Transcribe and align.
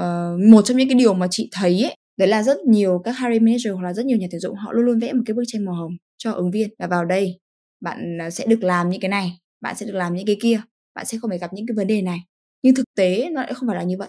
uh, 0.00 0.40
một 0.50 0.62
trong 0.62 0.76
những 0.76 0.88
cái 0.88 0.98
điều 0.98 1.14
mà 1.14 1.26
chị 1.30 1.48
thấy 1.52 1.82
ấy 1.82 1.96
đấy 2.16 2.28
là 2.28 2.42
rất 2.42 2.58
nhiều 2.66 3.00
các 3.04 3.14
hiring 3.18 3.44
manager 3.44 3.72
hoặc 3.74 3.82
là 3.82 3.92
rất 3.92 4.06
nhiều 4.06 4.18
nhà 4.18 4.26
tuyển 4.30 4.40
dụng 4.40 4.56
họ 4.56 4.72
luôn 4.72 4.84
luôn 4.84 4.98
vẽ 4.98 5.12
một 5.12 5.22
cái 5.26 5.34
bức 5.34 5.44
tranh 5.46 5.64
màu 5.64 5.74
hồng 5.74 5.96
cho 6.18 6.32
ứng 6.32 6.50
viên 6.50 6.68
là 6.78 6.86
vào 6.86 7.04
đây 7.04 7.38
bạn 7.80 8.18
ờ, 8.18 8.30
sẽ 8.30 8.46
được 8.46 8.62
làm 8.62 8.90
những 8.90 9.00
cái 9.00 9.08
này 9.08 9.38
bạn 9.60 9.76
sẽ 9.76 9.86
được 9.86 9.94
làm 9.94 10.14
những 10.14 10.26
cái 10.26 10.36
kia 10.40 10.60
bạn 10.96 11.06
sẽ 11.06 11.18
không 11.18 11.30
phải 11.30 11.38
gặp 11.38 11.52
những 11.52 11.66
cái 11.66 11.74
vấn 11.74 11.86
đề 11.86 12.02
này. 12.02 12.20
Nhưng 12.62 12.74
thực 12.74 12.84
tế 12.96 13.28
nó 13.32 13.42
lại 13.42 13.54
không 13.54 13.68
phải 13.68 13.76
là 13.76 13.82
như 13.82 13.96
vậy. 13.98 14.08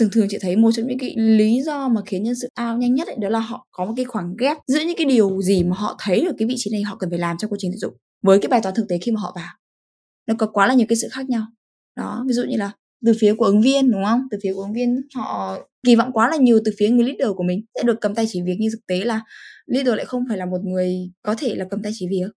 Thường 0.00 0.08
thường 0.12 0.26
chị 0.30 0.38
thấy 0.40 0.56
một 0.56 0.70
trong 0.72 0.86
những 0.86 0.98
cái 0.98 1.14
lý 1.16 1.62
do 1.62 1.88
mà 1.88 2.00
khiến 2.06 2.22
nhân 2.22 2.34
sự 2.34 2.48
ao 2.54 2.76
nhanh 2.76 2.94
nhất 2.94 3.08
ấy, 3.08 3.16
đó 3.20 3.28
là 3.28 3.38
họ 3.38 3.66
có 3.70 3.84
một 3.84 3.92
cái 3.96 4.04
khoảng 4.04 4.36
ghép 4.38 4.56
giữa 4.66 4.80
những 4.80 4.96
cái 4.96 5.04
điều 5.04 5.42
gì 5.42 5.64
mà 5.64 5.76
họ 5.76 5.96
thấy 6.00 6.26
ở 6.26 6.32
cái 6.38 6.48
vị 6.48 6.54
trí 6.58 6.70
này 6.72 6.82
họ 6.82 6.96
cần 6.96 7.10
phải 7.10 7.18
làm 7.18 7.36
trong 7.38 7.50
quá 7.50 7.56
trình 7.60 7.70
tuyển 7.72 7.78
dụng 7.78 7.94
với 8.22 8.38
cái 8.42 8.48
bài 8.48 8.60
toán 8.62 8.74
thực 8.74 8.88
tế 8.88 8.98
khi 8.98 9.12
mà 9.12 9.20
họ 9.20 9.32
vào. 9.36 9.54
Nó 10.26 10.34
có 10.38 10.46
quá 10.46 10.66
là 10.66 10.74
nhiều 10.74 10.86
cái 10.88 10.96
sự 10.96 11.08
khác 11.10 11.28
nhau. 11.28 11.46
Đó 11.96 12.24
ví 12.28 12.32
dụ 12.32 12.42
như 12.44 12.56
là 12.56 12.72
từ 13.06 13.12
phía 13.20 13.34
của 13.34 13.44
ứng 13.44 13.60
viên 13.60 13.90
đúng 13.90 14.04
không? 14.04 14.20
Từ 14.30 14.38
phía 14.42 14.52
của 14.54 14.62
ứng 14.62 14.72
viên 14.72 15.00
họ 15.14 15.58
kỳ 15.86 15.96
vọng 15.96 16.12
quá 16.12 16.30
là 16.30 16.36
nhiều 16.36 16.58
từ 16.64 16.72
phía 16.78 16.88
người 16.88 17.04
leader 17.04 17.36
của 17.36 17.44
mình 17.44 17.64
sẽ 17.74 17.82
được 17.82 18.00
cầm 18.00 18.14
tay 18.14 18.26
chỉ 18.28 18.42
việc. 18.42 18.56
Nhưng 18.58 18.70
thực 18.70 18.86
tế 18.86 19.04
là 19.04 19.20
leader 19.66 19.94
lại 19.94 20.04
không 20.04 20.24
phải 20.28 20.38
là 20.38 20.46
một 20.46 20.60
người 20.64 21.10
có 21.22 21.34
thể 21.38 21.54
là 21.54 21.64
cầm 21.70 21.82
tay 21.82 21.92
chỉ 21.94 22.06
việc. 22.10 22.30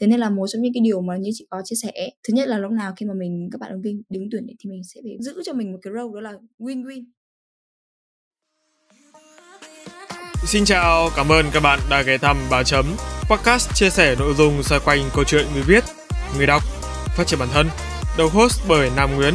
Thế 0.00 0.06
nên 0.06 0.20
là 0.20 0.30
một 0.30 0.46
trong 0.46 0.62
những 0.62 0.72
cái 0.74 0.80
điều 0.84 1.00
mà 1.00 1.16
như 1.16 1.30
chị 1.34 1.46
có 1.50 1.62
chia 1.64 1.76
sẻ 1.82 1.92
thứ 2.28 2.34
nhất 2.34 2.48
là 2.48 2.58
lúc 2.58 2.72
nào 2.72 2.92
khi 2.96 3.06
mà 3.06 3.14
mình 3.14 3.48
các 3.52 3.60
bạn 3.60 3.72
ứng 3.72 3.82
viên 3.82 4.02
đứng 4.10 4.28
tuyển 4.30 4.46
thì 4.46 4.70
mình 4.70 4.80
sẽ 4.94 5.00
phải 5.04 5.16
giữ 5.20 5.42
cho 5.44 5.52
mình 5.52 5.72
một 5.72 5.78
cái 5.82 5.92
role 5.96 6.14
đó 6.14 6.20
là 6.20 6.32
win 6.58 6.84
win 6.84 7.04
Xin 10.46 10.64
chào, 10.64 11.10
cảm 11.16 11.32
ơn 11.32 11.46
các 11.52 11.60
bạn 11.60 11.78
đã 11.90 12.02
ghé 12.02 12.18
thăm 12.18 12.36
Báo 12.50 12.64
Chấm. 12.64 12.84
Podcast 13.30 13.74
chia 13.74 13.90
sẻ 13.90 14.16
nội 14.18 14.34
dung 14.38 14.62
xoay 14.62 14.80
quanh 14.84 15.10
câu 15.14 15.24
chuyện 15.24 15.46
người 15.54 15.62
viết, 15.62 15.84
người 16.36 16.46
đọc, 16.46 16.62
phát 17.16 17.26
triển 17.26 17.38
bản 17.38 17.48
thân. 17.52 17.66
Đầu 18.18 18.28
host 18.28 18.60
bởi 18.68 18.90
Nam 18.96 19.16
Nguyễn, 19.16 19.34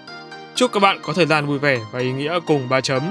Chúc 0.55 0.71
các 0.73 0.79
bạn 0.79 0.99
có 1.03 1.13
thời 1.13 1.25
gian 1.25 1.47
vui 1.47 1.59
vẻ 1.59 1.79
và 1.91 1.99
ý 1.99 2.11
nghĩa 2.11 2.39
cùng 2.45 2.69
ba 2.69 2.81
chấm. 2.81 3.01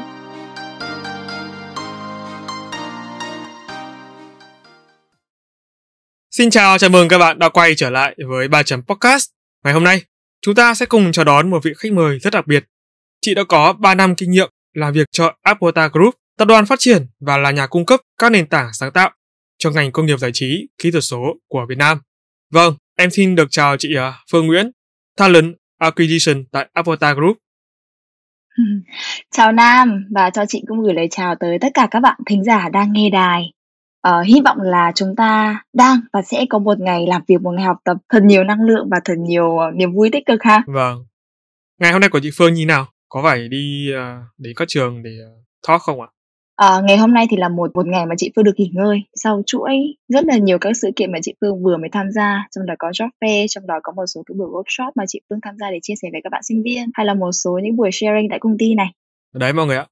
Xin 6.31 6.51
chào, 6.51 6.79
chào 6.79 6.91
mừng 6.91 7.09
các 7.09 7.19
bạn 7.19 7.39
đã 7.39 7.49
quay 7.49 7.75
trở 7.75 7.91
lại 7.91 8.17
với 8.29 8.49
ba 8.49 8.63
chấm 8.63 8.83
podcast. 8.83 9.29
Ngày 9.65 9.75
hôm 9.75 9.85
nay, 9.85 10.03
chúng 10.43 10.55
ta 10.55 10.75
sẽ 10.75 10.87
cùng 10.87 11.13
chào 11.13 11.25
đón 11.25 11.51
một 11.51 11.65
vị 11.65 11.73
khách 11.79 11.93
mời 11.93 12.19
rất 12.19 12.33
đặc 12.33 12.47
biệt. 12.47 12.65
Chị 13.21 13.35
đã 13.35 13.45
có 13.45 13.73
3 13.73 13.95
năm 13.95 14.15
kinh 14.15 14.31
nghiệm 14.31 14.51
làm 14.75 14.93
việc 14.93 15.07
cho 15.13 15.33
Apota 15.43 15.89
Group, 15.89 16.15
tập 16.39 16.49
đoàn 16.49 16.67
phát 16.67 16.79
triển 16.79 17.07
và 17.21 17.37
là 17.37 17.51
nhà 17.51 17.67
cung 17.67 17.87
cấp 17.87 18.01
các 18.19 18.33
nền 18.33 18.47
tảng 18.47 18.71
sáng 18.73 18.93
tạo 18.93 19.11
cho 19.59 19.71
ngành 19.71 19.93
công 19.93 20.07
nghiệp 20.07 20.19
giải 20.19 20.31
trí, 20.35 20.69
kỹ 20.79 20.91
thuật 20.91 21.05
số 21.05 21.37
của 21.49 21.67
Việt 21.69 21.79
Nam. 21.79 22.01
Vâng, 22.51 22.75
em 22.99 23.11
xin 23.11 23.35
được 23.35 23.49
chào 23.51 23.77
chị 23.77 23.95
à, 23.97 24.13
Phương 24.33 24.47
Nguyễn, 24.47 24.71
Talent 25.17 25.60
Acquisition 25.81 26.45
tại 26.53 26.69
Apota 26.73 27.15
Group. 27.15 27.37
Chào 29.31 29.53
Nam 29.53 30.05
và 30.15 30.31
cho 30.31 30.45
chị 30.49 30.63
cũng 30.67 30.83
gửi 30.83 30.95
lời 30.95 31.09
chào 31.11 31.35
tới 31.41 31.59
tất 31.61 31.69
cả 31.75 31.89
các 31.91 32.01
bạn 32.01 32.21
thính 32.27 32.45
giả 32.45 32.69
đang 32.69 32.93
nghe 32.93 33.11
đài. 33.11 33.53
Ờ, 34.01 34.23
hy 34.23 34.41
vọng 34.45 34.61
là 34.61 34.93
chúng 34.95 35.17
ta 35.17 35.63
đang 35.73 36.01
và 36.13 36.23
sẽ 36.23 36.45
có 36.51 36.59
một 36.59 36.81
ngày 36.81 37.07
làm 37.07 37.23
việc, 37.29 37.43
một 37.43 37.51
ngày 37.51 37.65
học 37.65 37.77
tập 37.85 37.97
thật 38.09 38.23
nhiều 38.23 38.45
năng 38.45 38.63
lượng 38.63 38.89
và 38.91 39.01
thật 39.05 39.15
nhiều, 39.19 39.59
ờ, 39.59 39.71
niềm 39.71 39.93
vui 39.93 40.09
tích 40.13 40.27
cực 40.27 40.43
ha. 40.43 40.63
Vâng. 40.67 41.05
Ngày 41.79 41.93
hôm 41.93 42.01
nay 42.01 42.11
của 42.11 42.21
chị 42.23 42.31
Phương 42.35 42.55
như 42.55 42.67
nào? 42.67 42.87
Có 43.09 43.23
phải 43.23 43.49
đi, 43.49 43.93
à, 43.95 44.23
đến 44.39 44.53
các 44.57 44.69
trường 44.69 45.03
để, 45.03 45.11
ờ, 45.25 45.31
talk 45.69 45.83
không 45.83 46.01
ạ? 46.01 46.09
Ờ, 46.61 46.83
ngày 46.83 46.97
hôm 46.97 47.15
nay 47.15 47.27
thì 47.31 47.37
là 47.37 47.49
một 47.49 47.71
một 47.75 47.87
ngày 47.87 48.07
mà 48.07 48.15
chị 48.19 48.33
Phương 48.37 48.45
được 48.45 48.53
nghỉ 48.57 48.71
ngơi 48.75 48.99
sau 49.15 49.43
chuỗi 49.47 49.73
rất 50.09 50.25
là 50.25 50.37
nhiều 50.39 50.59
các 50.61 50.73
sự 50.83 50.91
kiện 50.97 51.13
mà 51.13 51.19
chị 51.23 51.35
Phương 51.41 51.63
vừa 51.65 51.77
mới 51.77 51.89
tham 51.93 52.07
gia, 52.15 52.47
trong 52.57 52.67
đó 52.67 52.75
có 52.79 52.91
job 52.91 53.09
fair, 53.21 53.47
trong 53.49 53.67
đó 53.67 53.75
có 53.83 53.93
một 53.97 54.07
số 54.07 54.23
cái 54.27 54.35
buổi 54.39 54.49
workshop 54.49 54.91
mà 54.97 55.05
chị 55.09 55.21
Phương 55.31 55.39
tham 55.43 55.55
gia 55.61 55.71
để 55.71 55.79
chia 55.83 55.95
sẻ 56.03 56.09
với 56.13 56.21
các 56.25 56.31
bạn 56.33 56.43
sinh 56.49 56.63
viên, 56.63 56.91
hay 56.95 57.07
là 57.07 57.15
một 57.15 57.33
số 57.33 57.61
những 57.63 57.77
buổi 57.77 57.91
sharing 57.93 58.27
tại 58.31 58.39
công 58.39 58.59
ty 58.59 58.75
này. 58.75 58.87
Đấy 59.35 59.53
mọi 59.53 59.67
người 59.67 59.77
ạ. 59.77 59.87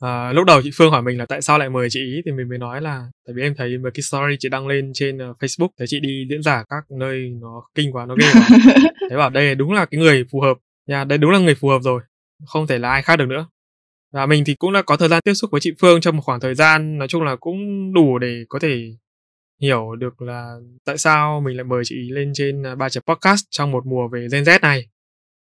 À, 0.00 0.32
lúc 0.32 0.46
đầu 0.46 0.60
chị 0.62 0.70
Phương 0.74 0.90
hỏi 0.90 1.02
mình 1.02 1.18
là 1.18 1.26
tại 1.26 1.42
sao 1.42 1.58
lại 1.58 1.70
mời 1.70 1.88
chị 1.90 2.00
ý 2.00 2.22
thì 2.24 2.32
mình 2.32 2.48
mới 2.48 2.58
nói 2.58 2.80
là 2.80 3.06
tại 3.26 3.34
vì 3.36 3.42
em 3.42 3.54
thấy 3.56 3.78
một 3.78 3.90
cái 3.94 4.02
story 4.02 4.36
chị 4.38 4.48
đăng 4.48 4.66
lên 4.66 4.90
trên 4.94 5.16
uh, 5.30 5.36
Facebook 5.40 5.68
thấy 5.78 5.86
chị 5.90 6.00
đi 6.00 6.26
diễn 6.30 6.42
giả 6.42 6.64
các 6.68 6.84
nơi 6.98 7.30
nó 7.40 7.62
kinh 7.74 7.92
quá 7.92 8.06
nó 8.06 8.14
ghê 8.14 8.26
quá 8.34 8.48
thế 9.10 9.16
bảo 9.16 9.30
đây 9.30 9.54
đúng 9.54 9.72
là 9.72 9.84
cái 9.84 10.00
người 10.00 10.24
phù 10.32 10.40
hợp 10.40 10.56
nha 10.86 11.04
đây 11.04 11.18
đúng 11.18 11.30
là 11.30 11.38
người 11.38 11.54
phù 11.54 11.68
hợp 11.68 11.78
rồi 11.82 12.02
không 12.46 12.66
thể 12.66 12.78
là 12.78 12.90
ai 12.90 13.02
khác 13.02 13.16
được 13.16 13.26
nữa 13.28 13.46
và 14.12 14.26
mình 14.26 14.44
thì 14.46 14.54
cũng 14.54 14.72
đã 14.72 14.82
có 14.82 14.96
thời 14.96 15.08
gian 15.08 15.22
tiếp 15.24 15.34
xúc 15.34 15.50
với 15.50 15.60
chị 15.60 15.70
Phương 15.80 16.00
trong 16.00 16.16
một 16.16 16.22
khoảng 16.22 16.40
thời 16.40 16.54
gian 16.54 16.98
nói 16.98 17.08
chung 17.08 17.22
là 17.22 17.36
cũng 17.36 17.92
đủ 17.92 18.18
để 18.18 18.44
có 18.48 18.58
thể 18.58 18.96
hiểu 19.60 19.96
được 19.96 20.22
là 20.22 20.54
tại 20.84 20.98
sao 20.98 21.40
mình 21.40 21.56
lại 21.56 21.64
mời 21.64 21.82
chị 21.84 21.96
lên 22.10 22.32
trên 22.34 22.62
uh, 22.72 22.78
ba 22.78 22.88
chấm 22.88 23.02
podcast 23.06 23.44
trong 23.50 23.70
một 23.70 23.86
mùa 23.86 24.08
về 24.08 24.26
Gen 24.32 24.42
Z 24.42 24.58
này 24.62 24.86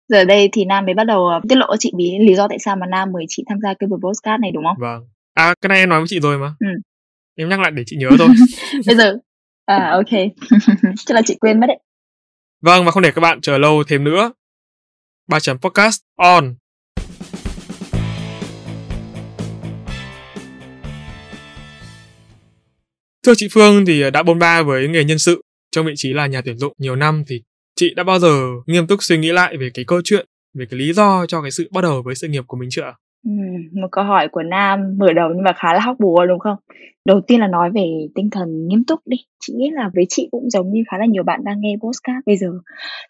Giờ 0.08 0.24
đây 0.24 0.48
thì 0.52 0.64
Nam 0.64 0.84
mới 0.86 0.94
bắt 0.94 1.04
đầu 1.04 1.30
uh, 1.36 1.48
tiết 1.48 1.56
lộ 1.56 1.66
cho 1.66 1.76
chị 1.78 1.92
bí 1.96 2.18
lý 2.20 2.34
do 2.34 2.48
tại 2.48 2.58
sao 2.58 2.76
mà 2.76 2.86
Nam 2.86 3.12
mời 3.12 3.24
chị 3.28 3.44
tham 3.48 3.58
gia 3.62 3.74
cái 3.74 3.88
buổi 3.88 3.98
podcast 4.02 4.40
này 4.40 4.50
đúng 4.54 4.64
không? 4.64 4.76
Vâng. 4.78 5.08
À 5.34 5.54
cái 5.60 5.68
này 5.68 5.78
em 5.78 5.88
nói 5.88 6.00
với 6.00 6.08
chị 6.08 6.20
rồi 6.20 6.38
mà. 6.38 6.54
Ừ. 6.60 6.66
Em 7.36 7.48
nhắc 7.48 7.60
lại 7.60 7.70
để 7.70 7.82
chị 7.86 7.96
nhớ 7.96 8.08
thôi. 8.18 8.28
Bây 8.86 8.96
giờ 8.96 9.18
à 9.64 9.90
ok. 9.90 10.20
Chắc 11.06 11.14
là 11.14 11.22
chị 11.26 11.36
quên 11.40 11.60
mất 11.60 11.66
đấy. 11.66 11.78
Vâng 12.60 12.84
và 12.84 12.90
không 12.90 13.02
để 13.02 13.10
các 13.10 13.20
bạn 13.20 13.40
chờ 13.40 13.58
lâu 13.58 13.84
thêm 13.88 14.04
nữa. 14.04 14.32
Ba 15.28 15.40
chấm 15.40 15.58
podcast 15.58 16.00
on. 16.16 16.54
Thưa 23.28 23.34
chị 23.36 23.48
Phương 23.50 23.86
thì 23.86 24.02
à, 24.02 24.10
đã 24.10 24.22
bôn 24.22 24.38
ba 24.38 24.62
với 24.62 24.88
nghề 24.88 25.04
nhân 25.04 25.18
sự, 25.18 25.42
trong 25.70 25.86
vị 25.86 25.92
trí 25.96 26.12
là 26.12 26.26
nhà 26.26 26.40
tuyển 26.44 26.58
dụng 26.58 26.72
nhiều 26.78 26.96
năm 26.96 27.24
thì 27.28 27.42
chị 27.76 27.94
đã 27.94 28.04
bao 28.04 28.18
giờ 28.18 28.46
nghiêm 28.66 28.86
túc 28.86 29.02
suy 29.02 29.18
nghĩ 29.18 29.32
lại 29.32 29.56
về 29.56 29.70
cái 29.74 29.84
câu 29.84 30.00
chuyện, 30.04 30.26
về 30.58 30.66
cái 30.70 30.78
lý 30.78 30.92
do 30.92 31.26
cho 31.26 31.42
cái 31.42 31.50
sự 31.50 31.68
bắt 31.72 31.80
đầu 31.80 32.02
với 32.02 32.14
sự 32.14 32.28
nghiệp 32.28 32.44
của 32.46 32.56
mình 32.56 32.68
chưa 32.70 32.82
một 33.72 33.88
câu 33.92 34.04
hỏi 34.04 34.28
của 34.28 34.42
Nam 34.42 34.94
mở 34.98 35.12
đầu 35.12 35.30
nhưng 35.34 35.44
mà 35.44 35.52
khá 35.52 35.72
là 35.72 35.80
hóc 35.80 35.96
búa 36.00 36.26
đúng 36.26 36.38
không? 36.38 36.56
Đầu 37.04 37.20
tiên 37.20 37.40
là 37.40 37.46
nói 37.46 37.70
về 37.70 37.86
tinh 38.14 38.30
thần 38.30 38.68
nghiêm 38.68 38.84
túc 38.84 39.00
đi. 39.06 39.16
Chị 39.40 39.54
nghĩ 39.56 39.70
là 39.70 39.90
với 39.94 40.04
chị 40.08 40.28
cũng 40.30 40.50
giống 40.50 40.70
như 40.72 40.82
khá 40.90 40.98
là 40.98 41.06
nhiều 41.06 41.22
bạn 41.22 41.44
đang 41.44 41.60
nghe 41.60 41.76
podcast 41.82 42.26
bây 42.26 42.36
giờ. 42.36 42.48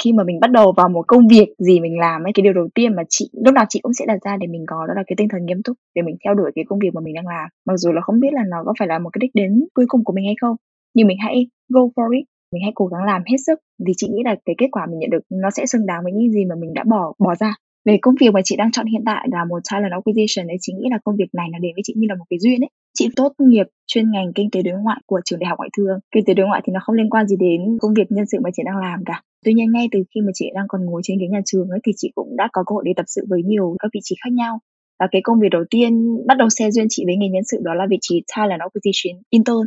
Khi 0.03 0.13
mà 0.13 0.25
mình 0.25 0.41
bắt 0.41 0.51
đầu 0.51 0.73
vào 0.77 0.89
một 0.89 1.05
công 1.09 1.29
việc 1.29 1.49
gì 1.59 1.81
mình 1.81 1.99
làm 1.99 2.27
ấy, 2.27 2.33
cái 2.35 2.43
điều 2.43 2.53
đầu 2.53 2.69
tiên 2.75 2.97
mà 2.97 3.03
chị 3.09 3.31
lúc 3.45 3.55
nào 3.55 3.65
chị 3.69 3.81
cũng 3.83 3.93
sẽ 3.93 4.07
đặt 4.07 4.19
ra 4.25 4.37
để 4.37 4.47
mình 4.47 4.65
có 4.67 4.87
đó 4.87 4.95
là 4.97 5.03
cái 5.07 5.15
tinh 5.17 5.29
thần 5.29 5.47
nghiêm 5.47 5.63
túc 5.63 5.77
để 5.95 6.03
mình 6.03 6.17
theo 6.25 6.35
đuổi 6.35 6.51
cái 6.55 6.65
công 6.69 6.79
việc 6.79 6.95
mà 6.95 7.01
mình 7.01 7.15
đang 7.15 7.27
làm. 7.27 7.49
Mặc 7.67 7.77
dù 7.77 7.93
là 7.93 8.01
không 8.01 8.21
biết 8.21 8.33
là 8.33 8.43
nó 8.49 8.57
có 8.67 8.75
phải 8.79 8.89
là 8.89 8.99
một 8.99 9.11
cái 9.13 9.19
đích 9.21 9.35
đến 9.35 9.65
cuối 9.75 9.85
cùng 9.89 10.05
của 10.05 10.13
mình 10.13 10.25
hay 10.25 10.35
không, 10.41 10.57
nhưng 10.95 11.07
mình 11.07 11.19
hãy 11.21 11.47
go 11.69 11.81
for 11.81 12.11
it 12.11 12.25
mình 12.53 12.63
hãy 12.63 12.73
cố 12.75 12.87
gắng 12.87 13.05
làm 13.05 13.23
hết 13.27 13.37
sức 13.47 13.59
vì 13.87 13.93
chị 13.97 14.09
nghĩ 14.09 14.23
là 14.25 14.37
cái 14.45 14.55
kết 14.59 14.67
quả 14.73 14.87
mình 14.87 14.99
nhận 14.99 15.11
được 15.11 15.23
nó 15.31 15.51
sẽ 15.51 15.67
xứng 15.67 15.87
đáng 15.87 16.01
với 16.05 16.13
những 16.13 16.33
gì 16.33 16.45
mà 16.45 16.55
mình 16.55 16.75
đã 16.75 16.85
bỏ 16.85 17.13
bỏ 17.19 17.35
ra 17.35 17.55
về 17.89 17.99
công 18.03 18.15
việc 18.21 18.31
mà 18.35 18.41
chị 18.45 18.57
đang 18.57 18.71
chọn 18.73 18.87
hiện 18.87 19.03
tại 19.07 19.29
là 19.33 19.45
một 19.51 19.61
talent 19.71 19.93
acquisition 19.93 20.47
ấy 20.53 20.57
chị 20.61 20.73
nghĩ 20.77 20.87
là 20.91 20.99
công 21.05 21.17
việc 21.17 21.31
này 21.33 21.47
nó 21.53 21.59
đến 21.59 21.73
với 21.77 21.83
chị 21.85 21.93
như 21.97 22.07
là 22.11 22.15
một 22.15 22.25
cái 22.31 22.39
duyên 22.39 22.61
ấy. 22.61 22.71
Chị 22.99 23.09
tốt 23.17 23.33
nghiệp 23.39 23.67
chuyên 23.87 24.11
ngành 24.11 24.33
kinh 24.35 24.51
tế 24.51 24.63
đối 24.63 24.75
ngoại 24.83 25.01
của 25.07 25.21
trường 25.25 25.39
đại 25.39 25.49
học 25.49 25.59
ngoại 25.59 25.71
thương. 25.77 25.99
Kinh 26.15 26.25
tế 26.25 26.35
đối 26.35 26.47
ngoại 26.47 26.61
thì 26.65 26.71
nó 26.73 26.81
không 26.83 26.97
liên 26.97 27.11
quan 27.11 27.27
gì 27.27 27.37
đến 27.37 27.61
công 27.81 27.95
việc 27.95 28.09
nhân 28.11 28.27
sự 28.27 28.39
mà 28.45 28.51
chị 28.55 28.63
đang 28.67 28.77
làm 28.77 28.99
cả. 29.07 29.23
Tuy 29.45 29.53
nhiên 29.55 29.73
ngay 29.73 29.89
từ 29.93 29.99
khi 30.15 30.21
mà 30.21 30.33
chị 30.35 30.47
đang 30.55 30.67
còn 30.69 30.85
ngồi 30.85 31.01
trên 31.05 31.19
ghế 31.19 31.27
nhà 31.31 31.41
trường 31.45 31.69
ấy 31.69 31.81
thì 31.85 31.93
chị 31.97 32.13
cũng 32.15 32.37
đã 32.37 32.49
có 32.53 32.63
cơ 32.67 32.73
hội 32.75 32.83
để 32.87 32.93
tập 32.97 33.05
sự 33.07 33.27
với 33.29 33.43
nhiều 33.43 33.77
các 33.79 33.89
vị 33.95 34.01
trí 34.03 34.17
khác 34.25 34.33
nhau. 34.33 34.59
Và 35.01 35.07
cái 35.11 35.23
công 35.23 35.41
việc 35.41 35.49
đầu 35.51 35.65
tiên, 35.71 36.17
bắt 36.27 36.37
đầu 36.39 36.49
xe 36.49 36.71
duyên 36.71 36.87
chị 36.91 37.03
với 37.07 37.17
nghề 37.17 37.29
nhân 37.29 37.45
sự 37.45 37.59
đó 37.63 37.75
là 37.75 37.87
vị 37.91 37.99
trí 38.01 38.23
talent 38.37 38.61
acquisition 38.61 39.23
intern. 39.31 39.67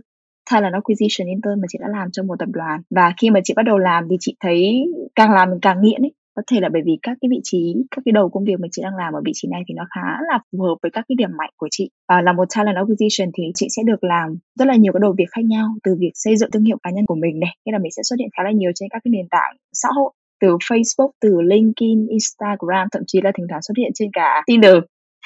Talent 0.51 0.74
acquisition 0.74 1.27
intern 1.27 1.62
mà 1.62 1.65
chị 1.69 1.77
đã 1.81 1.88
làm 1.97 2.12
trong 2.12 2.27
một 2.27 2.35
tập 2.39 2.50
đoàn. 2.51 2.81
Và 2.95 3.13
khi 3.21 3.29
mà 3.29 3.39
chị 3.44 3.53
bắt 3.57 3.63
đầu 3.63 3.77
làm 3.77 4.07
thì 4.09 4.15
chị 4.19 4.35
thấy 4.39 4.85
càng 5.15 5.31
làm 5.31 5.50
mình 5.50 5.59
càng 5.62 5.81
nghiện 5.81 6.01
ấy 6.01 6.12
có 6.35 6.41
thể 6.51 6.59
là 6.61 6.69
bởi 6.73 6.81
vì 6.85 6.91
các 7.01 7.17
cái 7.21 7.29
vị 7.31 7.39
trí 7.43 7.75
các 7.91 8.01
cái 8.05 8.11
đầu 8.11 8.29
công 8.29 8.45
việc 8.45 8.59
mà 8.59 8.67
chị 8.71 8.81
đang 8.81 8.95
làm 8.95 9.13
ở 9.13 9.21
vị 9.25 9.31
trí 9.35 9.47
này 9.51 9.61
thì 9.67 9.73
nó 9.77 9.83
khá 9.95 10.07
là 10.29 10.39
phù 10.51 10.63
hợp 10.63 10.75
với 10.81 10.91
các 10.91 11.05
cái 11.07 11.15
điểm 11.19 11.29
mạnh 11.37 11.53
của 11.57 11.67
chị 11.71 11.89
à, 12.07 12.21
là 12.21 12.33
một 12.33 12.47
talent 12.55 12.75
acquisition 12.75 13.29
thì 13.37 13.43
chị 13.55 13.67
sẽ 13.75 13.81
được 13.85 14.03
làm 14.03 14.37
rất 14.59 14.65
là 14.67 14.75
nhiều 14.75 14.93
cái 14.93 14.99
đầu 15.01 15.13
việc 15.17 15.29
khác 15.31 15.45
nhau 15.45 15.67
từ 15.83 15.95
việc 15.99 16.11
xây 16.13 16.37
dựng 16.37 16.51
thương 16.51 16.63
hiệu 16.63 16.77
cá 16.83 16.91
nhân 16.91 17.05
của 17.05 17.15
mình 17.15 17.39
này 17.39 17.55
nghĩa 17.65 17.71
là 17.71 17.79
mình 17.79 17.91
sẽ 17.91 18.01
xuất 18.03 18.15
hiện 18.19 18.29
khá 18.37 18.43
là 18.43 18.51
nhiều 18.51 18.71
trên 18.75 18.89
các 18.89 19.01
cái 19.03 19.11
nền 19.11 19.27
tảng 19.31 19.53
xã 19.73 19.89
hội 19.95 20.11
từ 20.41 20.47
Facebook, 20.47 21.11
từ 21.21 21.41
LinkedIn, 21.41 22.07
Instagram, 22.07 22.87
thậm 22.91 23.03
chí 23.07 23.19
là 23.23 23.31
thỉnh 23.37 23.45
thoảng 23.49 23.61
xuất 23.61 23.77
hiện 23.77 23.91
trên 23.95 24.09
cả 24.13 24.41
Tinder. 24.47 24.75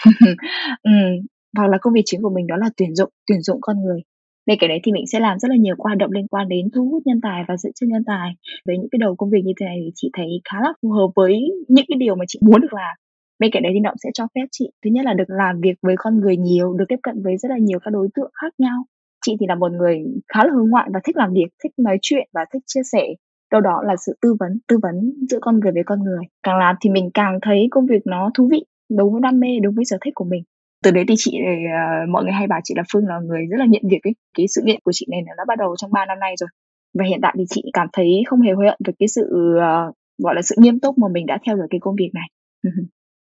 ừ, 0.84 0.92
hoặc 1.58 1.68
là 1.68 1.78
công 1.82 1.94
việc 1.94 2.02
chính 2.06 2.22
của 2.22 2.34
mình 2.36 2.48
đó 2.48 2.56
là 2.58 2.70
tuyển 2.78 2.96
dụng, 2.96 3.10
tuyển 3.28 3.42
dụng 3.42 3.58
con 3.62 3.78
người 3.84 4.02
bên 4.46 4.58
cạnh 4.60 4.70
đấy 4.70 4.80
thì 4.84 4.92
mình 4.92 5.08
sẽ 5.08 5.20
làm 5.20 5.40
rất 5.40 5.52
là 5.52 5.56
nhiều 5.56 5.76
hoạt 5.80 5.98
động 5.98 6.12
liên 6.12 6.28
quan 6.28 6.48
đến 6.50 6.70
thu 6.76 6.90
hút 6.92 7.04
nhân 7.06 7.22
tài 7.22 7.44
và 7.48 7.58
giữ 7.58 7.70
chân 7.76 7.90
nhân 7.90 8.04
tài. 8.06 8.32
Với 8.66 8.78
những 8.78 8.90
cái 8.92 9.00
đầu 9.00 9.16
công 9.16 9.30
việc 9.30 9.42
như 9.46 9.54
thế 9.60 9.66
này 9.66 9.78
thì 9.86 9.92
chị 9.96 10.10
thấy 10.14 10.28
khá 10.50 10.58
là 10.62 10.74
phù 10.82 10.90
hợp 10.92 11.08
với 11.16 11.34
những 11.68 11.86
cái 11.88 11.98
điều 12.00 12.16
mà 12.16 12.26
chị 12.28 12.40
muốn 12.42 12.62
được 12.62 12.74
làm. 12.74 12.96
Bên 13.40 13.52
cạnh 13.52 13.64
đấy 13.64 13.72
thì 13.76 13.80
nó 13.80 13.90
cũng 13.90 13.98
sẽ 14.04 14.10
cho 14.14 14.28
phép 14.36 14.46
chị, 14.52 14.70
thứ 14.84 14.90
nhất 14.94 15.06
là 15.06 15.14
được 15.14 15.30
làm 15.30 15.62
việc 15.62 15.76
với 15.82 15.96
con 15.98 16.20
người 16.20 16.38
nhiều, 16.38 16.74
được 16.74 16.86
tiếp 16.90 17.00
cận 17.04 17.24
với 17.24 17.38
rất 17.38 17.50
là 17.50 17.58
nhiều 17.58 17.80
các 17.80 17.92
đối 17.92 18.08
tượng 18.16 18.32
khác 18.42 18.54
nhau. 18.58 18.84
Chị 19.26 19.36
thì 19.40 19.46
là 19.50 19.56
một 19.56 19.72
người 19.72 20.04
khá 20.34 20.46
là 20.46 20.52
hướng 20.54 20.70
ngoại 20.70 20.90
và 20.94 21.00
thích 21.04 21.18
làm 21.18 21.34
việc, 21.34 21.48
thích 21.64 21.72
nói 21.78 21.98
chuyện 22.02 22.28
và 22.34 22.46
thích 22.54 22.64
chia 22.68 22.82
sẻ. 22.92 23.04
Đâu 23.52 23.62
đó 23.62 23.82
là 23.86 23.96
sự 24.06 24.18
tư 24.22 24.36
vấn 24.40 24.60
tư 24.68 24.78
vấn 24.82 25.14
giữa 25.30 25.40
con 25.42 25.60
người 25.60 25.72
với 25.72 25.84
con 25.86 26.04
người. 26.04 26.24
Càng 26.44 26.58
làm 26.58 26.76
thì 26.82 26.90
mình 26.90 27.10
càng 27.14 27.40
thấy 27.42 27.68
công 27.72 27.86
việc 27.86 28.02
nó 28.06 28.30
thú 28.38 28.50
vị, 28.52 28.66
đúng 28.98 29.12
với 29.12 29.22
đam 29.22 29.40
mê, 29.40 29.48
đúng 29.64 29.76
với 29.76 29.86
sở 29.86 29.98
thích 30.06 30.14
của 30.16 30.26
mình 30.26 30.44
từ 30.86 30.92
đấy 30.92 31.06
thì 31.08 31.16
chị 31.18 31.32
uh, 31.38 32.10
mọi 32.10 32.24
người 32.24 32.34
hay 32.34 32.48
bảo 32.48 32.60
chị 32.64 32.74
là 32.78 32.84
phương 32.94 33.08
là 33.08 33.20
người 33.20 33.42
rất 33.52 33.58
là 33.60 33.66
nghiện 33.66 33.88
việc 33.90 34.04
ấy. 34.04 34.14
Cái 34.38 34.46
sự 34.56 34.62
nghiện 34.66 34.80
của 34.84 34.92
chị 34.94 35.06
này 35.12 35.22
nó 35.38 35.44
bắt 35.48 35.58
đầu 35.58 35.76
trong 35.78 35.92
3 35.92 36.06
năm 36.06 36.20
nay 36.20 36.36
rồi. 36.40 36.50
Và 37.00 37.06
hiện 37.10 37.20
tại 37.22 37.36
thì 37.38 37.44
chị 37.50 37.62
cảm 37.74 37.88
thấy 37.94 38.24
không 38.28 38.42
hề 38.42 38.52
hối 38.52 38.66
hận 38.66 38.78
về 38.86 38.94
cái 39.00 39.08
sự 39.08 39.22
uh, 39.56 39.96
gọi 40.24 40.36
là 40.36 40.42
sự 40.42 40.56
nghiêm 40.60 40.80
túc 40.80 40.98
mà 40.98 41.08
mình 41.08 41.26
đã 41.26 41.38
theo 41.46 41.56
đuổi 41.56 41.68
cái 41.70 41.80
công 41.82 41.96
việc 41.96 42.10
này. 42.14 42.28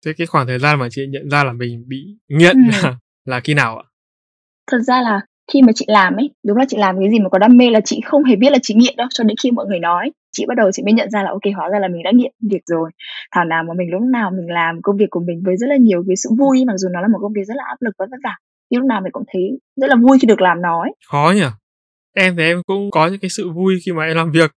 Thế 0.06 0.12
cái 0.18 0.26
khoảng 0.26 0.46
thời 0.46 0.58
gian 0.58 0.78
mà 0.78 0.88
chị 0.90 1.06
nhận 1.10 1.30
ra 1.30 1.44
là 1.44 1.52
mình 1.52 1.84
bị 1.88 2.04
nghiện 2.28 2.56
ừ. 2.56 2.70
là, 2.82 2.94
là 3.24 3.40
khi 3.40 3.54
nào 3.54 3.78
ạ? 3.78 3.84
Thật 4.70 4.78
ra 4.78 5.02
là 5.02 5.20
khi 5.52 5.62
mà 5.62 5.72
chị 5.74 5.84
làm 5.88 6.16
ấy 6.16 6.30
đúng 6.46 6.56
là 6.56 6.64
chị 6.68 6.76
làm 6.76 6.98
cái 6.98 7.10
gì 7.10 7.18
mà 7.18 7.28
có 7.28 7.38
đam 7.38 7.56
mê 7.56 7.70
là 7.70 7.80
chị 7.84 8.00
không 8.04 8.24
hề 8.24 8.36
biết 8.36 8.52
là 8.52 8.58
chị 8.62 8.74
nghiện 8.74 8.96
đâu 8.96 9.06
cho 9.10 9.24
đến 9.24 9.36
khi 9.42 9.50
mọi 9.50 9.66
người 9.66 9.78
nói 9.78 10.10
chị 10.32 10.44
bắt 10.48 10.54
đầu 10.56 10.70
chị 10.72 10.82
mới 10.82 10.92
nhận 10.92 11.10
ra 11.10 11.22
là 11.22 11.30
ok 11.30 11.46
hóa 11.56 11.68
ra 11.68 11.78
là 11.78 11.88
mình 11.88 12.02
đã 12.02 12.10
nghiện 12.14 12.32
việc 12.50 12.62
rồi. 12.66 12.90
Thảo 13.34 13.44
nào 13.44 13.64
mà 13.68 13.74
mình 13.78 13.90
lúc 13.90 14.02
nào 14.02 14.30
mình 14.30 14.46
làm 14.48 14.82
công 14.82 14.96
việc 14.96 15.10
của 15.10 15.20
mình 15.20 15.42
với 15.44 15.56
rất 15.56 15.66
là 15.66 15.76
nhiều 15.76 16.04
cái 16.08 16.16
sự 16.16 16.30
vui 16.38 16.64
mặc 16.66 16.74
dù 16.76 16.88
nó 16.88 17.00
là 17.00 17.08
một 17.08 17.18
công 17.22 17.32
việc 17.32 17.44
rất 17.48 17.54
là 17.56 17.64
áp 17.66 17.76
lực 17.80 17.94
và 17.98 18.06
vất 18.10 18.16
vả 18.24 18.36
nhưng 18.70 18.80
lúc 18.80 18.88
nào 18.88 19.00
mình 19.00 19.12
cũng 19.12 19.24
thấy 19.32 19.42
rất 19.76 19.86
là 19.90 19.96
vui 19.96 20.18
khi 20.22 20.26
được 20.26 20.40
làm 20.40 20.62
nó 20.62 20.82
ấy. 20.82 20.92
khó 21.10 21.32
nhỉ? 21.36 21.46
Em 22.16 22.36
thì 22.36 22.42
em 22.42 22.62
cũng 22.66 22.90
có 22.90 23.06
những 23.06 23.20
cái 23.20 23.28
sự 23.28 23.50
vui 23.50 23.78
khi 23.84 23.92
mà 23.92 24.04
em 24.04 24.16
làm 24.16 24.30
việc 24.30 24.50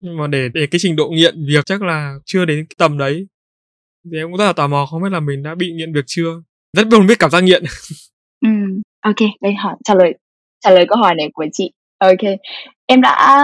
nhưng 0.00 0.16
mà 0.16 0.26
để 0.26 0.48
để 0.54 0.66
cái 0.70 0.78
trình 0.78 0.96
độ 0.96 1.08
nghiện 1.08 1.34
việc 1.48 1.66
chắc 1.66 1.82
là 1.82 2.14
chưa 2.24 2.44
đến 2.44 2.66
cái 2.68 2.74
tầm 2.78 2.98
đấy. 2.98 3.26
Thì 4.12 4.18
em 4.18 4.28
cũng 4.28 4.36
rất 4.36 4.44
là 4.44 4.52
tò 4.52 4.68
mò 4.68 4.86
không 4.90 5.02
biết 5.02 5.08
là 5.12 5.20
mình 5.20 5.42
đã 5.42 5.54
bị 5.54 5.72
nghiện 5.72 5.92
việc 5.92 6.04
chưa? 6.06 6.42
Rất 6.76 6.88
buồn 6.90 7.06
biết 7.06 7.18
cảm 7.18 7.30
giác 7.30 7.40
nghiện. 7.40 7.62
Ừ 8.44 8.48
ok 9.00 9.28
đây 9.40 9.54
hỏi 9.54 9.76
trả 9.84 9.94
lời 9.94 10.14
trả 10.60 10.70
lời 10.70 10.86
câu 10.88 10.98
hỏi 10.98 11.14
này 11.14 11.30
của 11.34 11.46
chị. 11.52 11.72
Ok 11.98 12.38
em 12.86 13.00
đã 13.00 13.38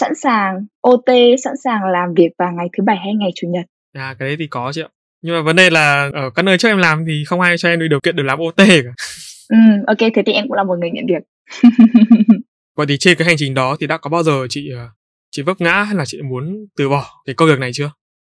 sẵn 0.00 0.14
sàng 0.14 0.66
OT 0.80 1.10
sẵn 1.44 1.54
sàng 1.64 1.84
làm 1.84 2.14
việc 2.14 2.28
vào 2.38 2.52
ngày 2.52 2.66
thứ 2.78 2.84
bảy 2.84 2.96
hay 2.96 3.14
ngày 3.14 3.30
chủ 3.34 3.48
nhật. 3.48 3.64
À 3.92 4.16
cái 4.18 4.28
đấy 4.28 4.36
thì 4.38 4.46
có 4.46 4.72
chị 4.74 4.82
ạ. 4.82 4.88
Nhưng 5.22 5.34
mà 5.34 5.42
vấn 5.42 5.56
đề 5.56 5.70
là 5.70 6.10
ở 6.14 6.30
các 6.30 6.42
nơi 6.42 6.58
trước 6.58 6.68
em 6.68 6.78
làm 6.78 7.04
thì 7.08 7.24
không 7.26 7.40
ai 7.40 7.58
cho 7.58 7.68
em 7.68 7.78
được 7.78 7.88
điều 7.90 8.00
kiện 8.00 8.16
được 8.16 8.22
làm 8.22 8.38
OT 8.38 8.56
cả. 8.56 8.92
Ừ 9.48 9.56
ok 9.86 9.98
thế 9.98 10.22
thì 10.26 10.32
em 10.32 10.44
cũng 10.48 10.56
là 10.56 10.64
một 10.64 10.78
người 10.78 10.90
nhận 10.90 11.04
việc. 11.08 11.22
Vậy 12.76 12.86
thì 12.88 12.96
trên 12.98 13.18
cái 13.18 13.26
hành 13.26 13.36
trình 13.38 13.54
đó 13.54 13.76
thì 13.80 13.86
đã 13.86 13.98
có 13.98 14.10
bao 14.10 14.22
giờ 14.22 14.46
chị 14.50 14.70
ờ, 14.76 14.88
chị 15.30 15.42
vấp 15.42 15.60
ngã 15.60 15.82
hay 15.82 15.94
là 15.94 16.04
chị 16.06 16.22
muốn 16.22 16.66
từ 16.76 16.88
bỏ 16.88 17.22
cái 17.26 17.34
công 17.34 17.48
việc 17.48 17.58
này 17.58 17.70
chưa? 17.74 17.90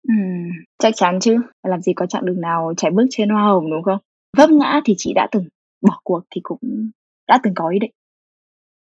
Ừ, 0.07 0.13
chắc 0.83 0.93
chắn 0.95 1.19
chứ. 1.19 1.37
Làm 1.67 1.81
gì 1.81 1.93
có 1.93 2.05
chặng 2.05 2.25
đường 2.25 2.41
nào 2.41 2.73
chạy 2.77 2.91
bước 2.91 3.05
trên 3.09 3.29
hoa 3.29 3.43
hồng 3.43 3.71
đúng 3.71 3.83
không? 3.83 3.97
Vấp 4.37 4.49
ngã 4.49 4.81
thì 4.85 4.93
chị 4.97 5.13
đã 5.15 5.27
từng 5.31 5.45
bỏ 5.81 5.99
cuộc 6.03 6.21
thì 6.35 6.41
cũng 6.43 6.59
đã 7.27 7.39
từng 7.43 7.53
có 7.55 7.69
ý 7.69 7.79
định 7.79 7.91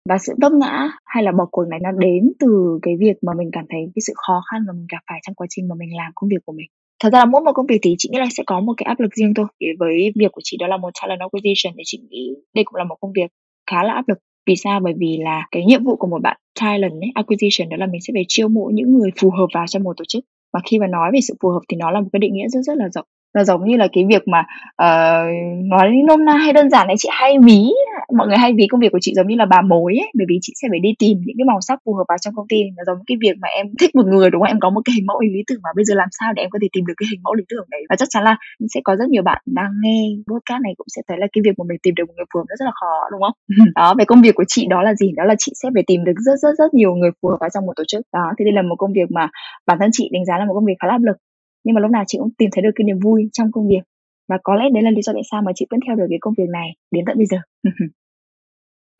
và 0.08 0.18
sự 0.18 0.34
vấp 0.42 0.52
ngã 0.52 0.88
hay 1.04 1.22
là 1.22 1.32
bỏ 1.32 1.46
cuộc 1.50 1.64
này 1.70 1.80
nó 1.82 1.92
đến 1.92 2.32
từ 2.38 2.78
cái 2.82 2.94
việc 3.00 3.16
mà 3.22 3.32
mình 3.38 3.50
cảm 3.52 3.64
thấy 3.70 3.80
cái 3.94 4.02
sự 4.06 4.12
khó 4.16 4.42
khăn 4.50 4.64
mà 4.66 4.72
mình 4.72 4.86
gặp 4.92 4.98
phải 5.10 5.20
trong 5.26 5.34
quá 5.34 5.46
trình 5.50 5.68
mà 5.68 5.74
mình 5.78 5.96
làm 5.96 6.12
công 6.14 6.28
việc 6.28 6.42
của 6.46 6.52
mình. 6.52 6.66
Thật 7.02 7.10
ra 7.12 7.18
là 7.18 7.24
mỗi 7.24 7.40
một 7.42 7.52
công 7.54 7.66
việc 7.66 7.78
thì 7.82 7.94
chị 7.98 8.08
nghĩ 8.12 8.18
là 8.18 8.26
sẽ 8.36 8.42
có 8.46 8.60
một 8.60 8.74
cái 8.76 8.84
áp 8.84 9.00
lực 9.00 9.14
riêng 9.14 9.34
thôi 9.34 9.46
thì 9.60 9.66
với 9.78 10.12
việc 10.14 10.32
của 10.32 10.40
chị 10.44 10.56
đó 10.60 10.66
là 10.66 10.76
một 10.76 10.90
talent 11.02 11.20
acquisition 11.20 11.74
thì 11.76 11.82
chị 11.86 11.98
nghĩ 12.10 12.34
đây 12.54 12.64
cũng 12.64 12.74
là 12.76 12.84
một 12.84 12.96
công 13.00 13.12
việc 13.12 13.30
khá 13.70 13.82
là 13.84 13.92
áp 13.92 14.08
lực. 14.08 14.18
Vì 14.46 14.56
sao? 14.56 14.80
Bởi 14.80 14.94
vì 14.98 15.18
là 15.20 15.46
cái 15.50 15.64
nhiệm 15.64 15.84
vụ 15.84 15.96
của 15.96 16.06
một 16.06 16.22
bạn 16.22 16.36
talent 16.60 16.92
ấy, 16.92 17.10
acquisition 17.14 17.68
đó 17.68 17.76
là 17.76 17.86
mình 17.86 18.00
sẽ 18.00 18.10
phải 18.14 18.24
chiêu 18.28 18.48
mộ 18.48 18.70
những 18.74 18.98
người 18.98 19.10
phù 19.20 19.30
hợp 19.30 19.46
vào 19.54 19.66
trong 19.66 19.82
một 19.82 19.96
tổ 19.96 20.04
chức. 20.08 20.24
Và 20.52 20.60
khi 20.64 20.78
mà 20.78 20.86
nói 20.86 21.10
về 21.12 21.20
sự 21.20 21.34
phù 21.42 21.48
hợp 21.48 21.60
thì 21.68 21.76
nó 21.76 21.90
là 21.90 22.00
một 22.00 22.08
cái 22.12 22.20
định 22.20 22.34
nghĩa 22.34 22.48
rất 22.48 22.60
rất 22.62 22.76
là 22.76 22.88
rộng 22.94 23.06
nó 23.34 23.44
giống 23.44 23.64
như 23.64 23.76
là 23.76 23.88
cái 23.92 24.04
việc 24.08 24.22
mà 24.28 24.40
uh, 24.82 25.26
nói 25.70 25.90
nôm 26.08 26.24
na 26.24 26.32
hay 26.32 26.52
đơn 26.52 26.70
giản 26.70 26.86
này 26.86 26.96
chị 26.98 27.08
hay 27.12 27.36
ví. 27.44 27.70
Mọi 28.16 28.28
người 28.28 28.36
hay 28.36 28.52
ví 28.56 28.66
công 28.70 28.80
việc 28.80 28.92
của 28.92 28.98
chị 29.00 29.12
giống 29.16 29.26
như 29.26 29.36
là 29.36 29.46
bà 29.46 29.60
mối 29.62 29.94
ấy 30.00 30.10
bởi 30.14 30.26
vì 30.28 30.38
chị 30.42 30.52
sẽ 30.62 30.68
phải 30.70 30.78
đi 30.78 30.90
tìm 30.98 31.18
những 31.24 31.36
cái 31.38 31.44
màu 31.44 31.60
sắc 31.60 31.78
phù 31.84 31.94
hợp 31.94 32.04
vào 32.08 32.18
trong 32.18 32.34
công 32.34 32.48
ty. 32.48 32.62
Nó 32.76 32.82
giống 32.86 32.98
cái 33.06 33.16
việc 33.20 33.36
mà 33.42 33.48
em 33.48 33.66
thích 33.80 33.94
một 33.94 34.06
người 34.06 34.30
đúng 34.30 34.40
không? 34.40 34.48
Em 34.48 34.60
có 34.60 34.70
một 34.70 34.80
cái 34.84 34.94
hình 34.96 35.06
mẫu 35.06 35.20
lý 35.20 35.42
tưởng 35.46 35.60
mà 35.62 35.70
bây 35.76 35.84
giờ 35.84 35.94
làm 35.94 36.08
sao 36.20 36.32
để 36.32 36.42
em 36.42 36.50
có 36.50 36.58
thể 36.62 36.68
tìm 36.72 36.86
được 36.86 36.94
cái 36.96 37.06
hình 37.10 37.20
mẫu 37.22 37.34
lý 37.34 37.44
tưởng 37.48 37.66
đấy. 37.70 37.82
Và 37.88 37.96
chắc 37.96 38.08
chắn 38.10 38.24
là 38.24 38.36
sẽ 38.74 38.80
có 38.84 38.96
rất 38.96 39.08
nhiều 39.08 39.22
bạn 39.22 39.42
đang 39.46 39.70
nghe 39.82 40.00
podcast 40.30 40.62
này 40.62 40.72
cũng 40.76 40.86
sẽ 40.96 41.02
thấy 41.08 41.18
là 41.20 41.26
cái 41.32 41.42
việc 41.44 41.58
mà 41.58 41.64
mình 41.68 41.78
tìm 41.82 41.94
được 41.94 42.04
một 42.08 42.14
người 42.16 42.26
phù 42.34 42.38
hợp 42.40 42.46
rất 42.48 42.64
là 42.64 42.72
khó 42.80 42.94
đúng 43.12 43.22
không? 43.22 43.36
Đó 43.76 43.94
về 43.98 44.04
công 44.04 44.22
việc 44.22 44.34
của 44.34 44.44
chị 44.48 44.66
đó 44.70 44.82
là 44.82 44.94
gì? 44.94 45.12
Đó 45.16 45.24
là 45.24 45.34
chị 45.38 45.52
sẽ 45.62 45.68
phải 45.74 45.84
tìm 45.86 46.04
được 46.04 46.16
rất 46.26 46.36
rất 46.42 46.54
rất 46.58 46.74
nhiều 46.74 46.94
người 46.94 47.10
phù 47.22 47.28
hợp 47.28 47.36
vào 47.40 47.50
trong 47.54 47.66
một 47.66 47.72
tổ 47.76 47.84
chức. 47.88 48.02
Đó 48.12 48.24
thì 48.38 48.44
đây 48.44 48.52
là 48.52 48.62
một 48.62 48.76
công 48.78 48.92
việc 48.92 49.10
mà 49.10 49.28
bản 49.66 49.78
thân 49.80 49.90
chị 49.92 50.08
đánh 50.12 50.24
giá 50.24 50.38
là 50.38 50.44
một 50.44 50.54
công 50.54 50.64
việc 50.64 50.74
khá 50.80 50.88
là 50.88 50.94
áp 50.94 51.02
lực 51.02 51.16
nhưng 51.64 51.74
mà 51.74 51.80
lúc 51.80 51.90
nào 51.90 52.04
chị 52.06 52.18
cũng 52.18 52.34
tìm 52.38 52.50
thấy 52.52 52.62
được 52.62 52.70
cái 52.74 52.84
niềm 52.84 52.98
vui 52.98 53.28
trong 53.32 53.52
công 53.52 53.68
việc. 53.68 53.82
Và 54.28 54.38
có 54.42 54.54
lẽ 54.54 54.64
đấy 54.74 54.82
là 54.82 54.90
lý 54.90 55.02
do 55.02 55.12
tại 55.12 55.22
sao 55.30 55.42
mà 55.42 55.52
chị 55.54 55.66
vẫn 55.70 55.80
theo 55.86 55.96
đuổi 55.96 56.06
cái 56.10 56.18
công 56.20 56.34
việc 56.38 56.48
này 56.52 56.68
đến 56.90 57.04
tận 57.06 57.16
bây 57.16 57.26
giờ. 57.26 57.38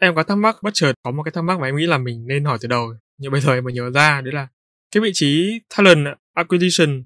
Em 0.02 0.14
có 0.14 0.22
thắc 0.22 0.38
mắc, 0.38 0.56
bất 0.62 0.70
chợt 0.74 0.92
có 1.02 1.10
một 1.10 1.22
cái 1.22 1.32
thắc 1.32 1.44
mắc 1.44 1.60
mà 1.60 1.66
em 1.68 1.76
nghĩ 1.76 1.86
là 1.86 1.98
mình 1.98 2.26
nên 2.26 2.44
hỏi 2.44 2.58
từ 2.60 2.68
đầu. 2.68 2.94
Nhưng 3.18 3.32
bây 3.32 3.40
giờ 3.40 3.54
em 3.54 3.64
mới 3.64 3.72
nhớ 3.72 3.90
ra, 3.90 4.20
đấy 4.20 4.32
là 4.32 4.48
cái 4.94 5.00
vị 5.00 5.10
trí 5.14 5.60
talent 5.76 6.06
acquisition 6.34 7.02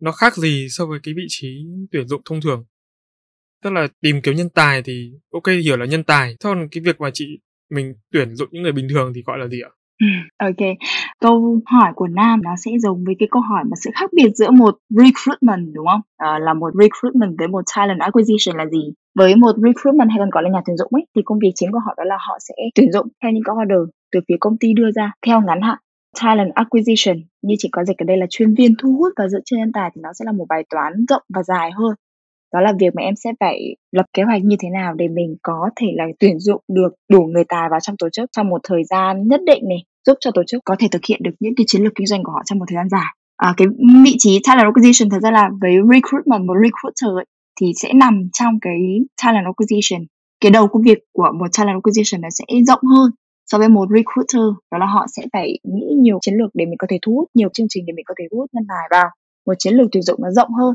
nó 0.00 0.12
khác 0.12 0.36
gì 0.36 0.66
so 0.70 0.86
với 0.86 0.98
cái 1.02 1.14
vị 1.14 1.24
trí 1.28 1.66
tuyển 1.92 2.08
dụng 2.08 2.22
thông 2.24 2.40
thường. 2.40 2.64
Tức 3.62 3.70
là 3.70 3.88
tìm 4.00 4.20
kiếm 4.22 4.36
nhân 4.36 4.48
tài 4.48 4.82
thì, 4.82 5.12
ok, 5.32 5.46
hiểu 5.64 5.76
là 5.76 5.86
nhân 5.86 6.04
tài. 6.04 6.36
Còn 6.40 6.68
cái 6.70 6.82
việc 6.84 7.00
mà 7.00 7.10
chị, 7.14 7.26
mình 7.70 7.94
tuyển 8.12 8.34
dụng 8.34 8.48
những 8.52 8.62
người 8.62 8.72
bình 8.72 8.88
thường 8.90 9.12
thì 9.14 9.22
gọi 9.26 9.38
là 9.38 9.48
gì 9.48 9.60
ạ? 9.60 9.70
OK. 10.38 10.62
Câu 11.20 11.60
hỏi 11.66 11.92
của 11.94 12.06
Nam 12.06 12.42
nó 12.42 12.50
sẽ 12.64 12.70
giống 12.78 13.04
với 13.04 13.14
cái 13.18 13.28
câu 13.30 13.42
hỏi 13.42 13.64
mà 13.64 13.74
sự 13.84 13.90
khác 13.94 14.10
biệt 14.12 14.30
giữa 14.34 14.50
một 14.50 14.78
recruitment, 14.88 15.74
đúng 15.74 15.86
không? 15.86 16.00
À, 16.16 16.38
là 16.38 16.54
một 16.54 16.70
recruitment 16.80 17.38
với 17.38 17.48
một 17.48 17.64
talent 17.76 18.00
acquisition 18.00 18.56
là 18.56 18.66
gì? 18.66 18.92
Với 19.18 19.36
một 19.36 19.56
recruitment 19.56 20.10
hay 20.10 20.18
còn 20.18 20.30
gọi 20.30 20.42
là 20.42 20.50
nhà 20.50 20.60
tuyển 20.66 20.76
dụng 20.76 20.90
ấy, 20.92 21.06
thì 21.16 21.22
công 21.24 21.38
việc 21.38 21.52
chính 21.54 21.72
của 21.72 21.80
họ 21.86 21.94
đó 21.96 22.04
là 22.04 22.18
họ 22.28 22.38
sẽ 22.48 22.54
tuyển 22.74 22.92
dụng 22.92 23.06
theo 23.22 23.32
những 23.32 23.42
cái 23.44 23.54
order 23.62 23.94
từ 24.12 24.20
phía 24.28 24.36
công 24.40 24.58
ty 24.60 24.72
đưa 24.74 24.90
ra 24.90 25.12
theo 25.26 25.40
ngắn 25.40 25.62
hạn. 25.62 25.78
Talent 26.22 26.54
acquisition 26.54 27.16
như 27.42 27.54
chỉ 27.58 27.68
có 27.72 27.84
dịch 27.84 27.98
ở 27.98 28.04
đây 28.04 28.16
là 28.16 28.26
chuyên 28.30 28.54
viên 28.54 28.74
thu 28.78 28.96
hút 28.98 29.12
và 29.16 29.28
giữ 29.28 29.38
chân 29.44 29.58
nhân 29.58 29.72
tài 29.72 29.90
thì 29.94 30.00
nó 30.04 30.12
sẽ 30.12 30.24
là 30.24 30.32
một 30.32 30.46
bài 30.48 30.64
toán 30.70 30.92
rộng 31.08 31.22
và 31.34 31.42
dài 31.42 31.70
hơn 31.70 31.94
đó 32.52 32.60
là 32.60 32.72
việc 32.80 32.94
mà 32.94 33.02
em 33.02 33.16
sẽ 33.16 33.30
phải 33.40 33.76
lập 33.92 34.06
kế 34.12 34.22
hoạch 34.22 34.44
như 34.44 34.56
thế 34.60 34.68
nào 34.70 34.94
để 34.94 35.08
mình 35.08 35.36
có 35.42 35.70
thể 35.76 35.86
là 35.94 36.04
tuyển 36.20 36.38
dụng 36.38 36.62
được 36.68 36.94
đủ 37.08 37.24
người 37.24 37.44
tài 37.48 37.68
vào 37.70 37.80
trong 37.80 37.96
tổ 37.96 38.08
chức 38.12 38.30
trong 38.32 38.48
một 38.48 38.60
thời 38.64 38.84
gian 38.84 39.28
nhất 39.28 39.40
định 39.46 39.62
này 39.68 39.78
giúp 40.06 40.16
cho 40.20 40.30
tổ 40.34 40.42
chức 40.46 40.62
có 40.64 40.76
thể 40.78 40.88
thực 40.90 41.04
hiện 41.08 41.20
được 41.22 41.30
những 41.40 41.54
cái 41.56 41.64
chiến 41.68 41.82
lược 41.82 41.92
kinh 41.94 42.06
doanh 42.06 42.22
của 42.24 42.32
họ 42.32 42.42
trong 42.44 42.58
một 42.58 42.64
thời 42.68 42.76
gian 42.76 42.88
dài. 42.88 43.14
À, 43.36 43.54
cái 43.56 43.68
vị 44.04 44.14
trí 44.18 44.40
talent 44.44 44.64
acquisition 44.64 45.10
thật 45.10 45.18
ra 45.22 45.30
là 45.30 45.50
với 45.60 45.72
recruitment 45.92 46.46
một 46.46 46.54
recruiter 46.64 47.16
ấy, 47.18 47.24
thì 47.60 47.72
sẽ 47.76 47.92
nằm 47.92 48.28
trong 48.32 48.60
cái 48.60 48.78
talent 49.22 49.44
acquisition. 49.44 50.06
Cái 50.40 50.50
đầu 50.50 50.68
công 50.68 50.82
việc 50.82 50.98
của 51.12 51.30
một 51.38 51.46
talent 51.58 51.76
acquisition 51.76 52.20
nó 52.20 52.28
sẽ 52.30 52.44
rộng 52.66 52.82
hơn 52.82 53.10
so 53.52 53.58
với 53.58 53.68
một 53.68 53.88
recruiter 53.96 54.46
đó 54.70 54.78
là 54.78 54.86
họ 54.86 55.06
sẽ 55.16 55.22
phải 55.32 55.58
nghĩ 55.62 55.86
nhiều 55.98 56.18
chiến 56.20 56.34
lược 56.34 56.50
để 56.54 56.64
mình 56.66 56.78
có 56.78 56.86
thể 56.90 56.98
thu 57.02 57.12
hút 57.14 57.28
nhiều 57.34 57.48
chương 57.52 57.66
trình 57.68 57.86
để 57.86 57.92
mình 57.96 58.04
có 58.08 58.14
thể 58.18 58.24
thu 58.30 58.36
hút 58.36 58.50
nhân 58.52 58.64
tài 58.68 58.88
vào. 58.90 59.10
Một 59.46 59.54
chiến 59.58 59.74
lược 59.74 59.86
tuyển 59.92 60.02
dụng 60.02 60.20
nó 60.22 60.30
rộng 60.30 60.54
hơn 60.54 60.74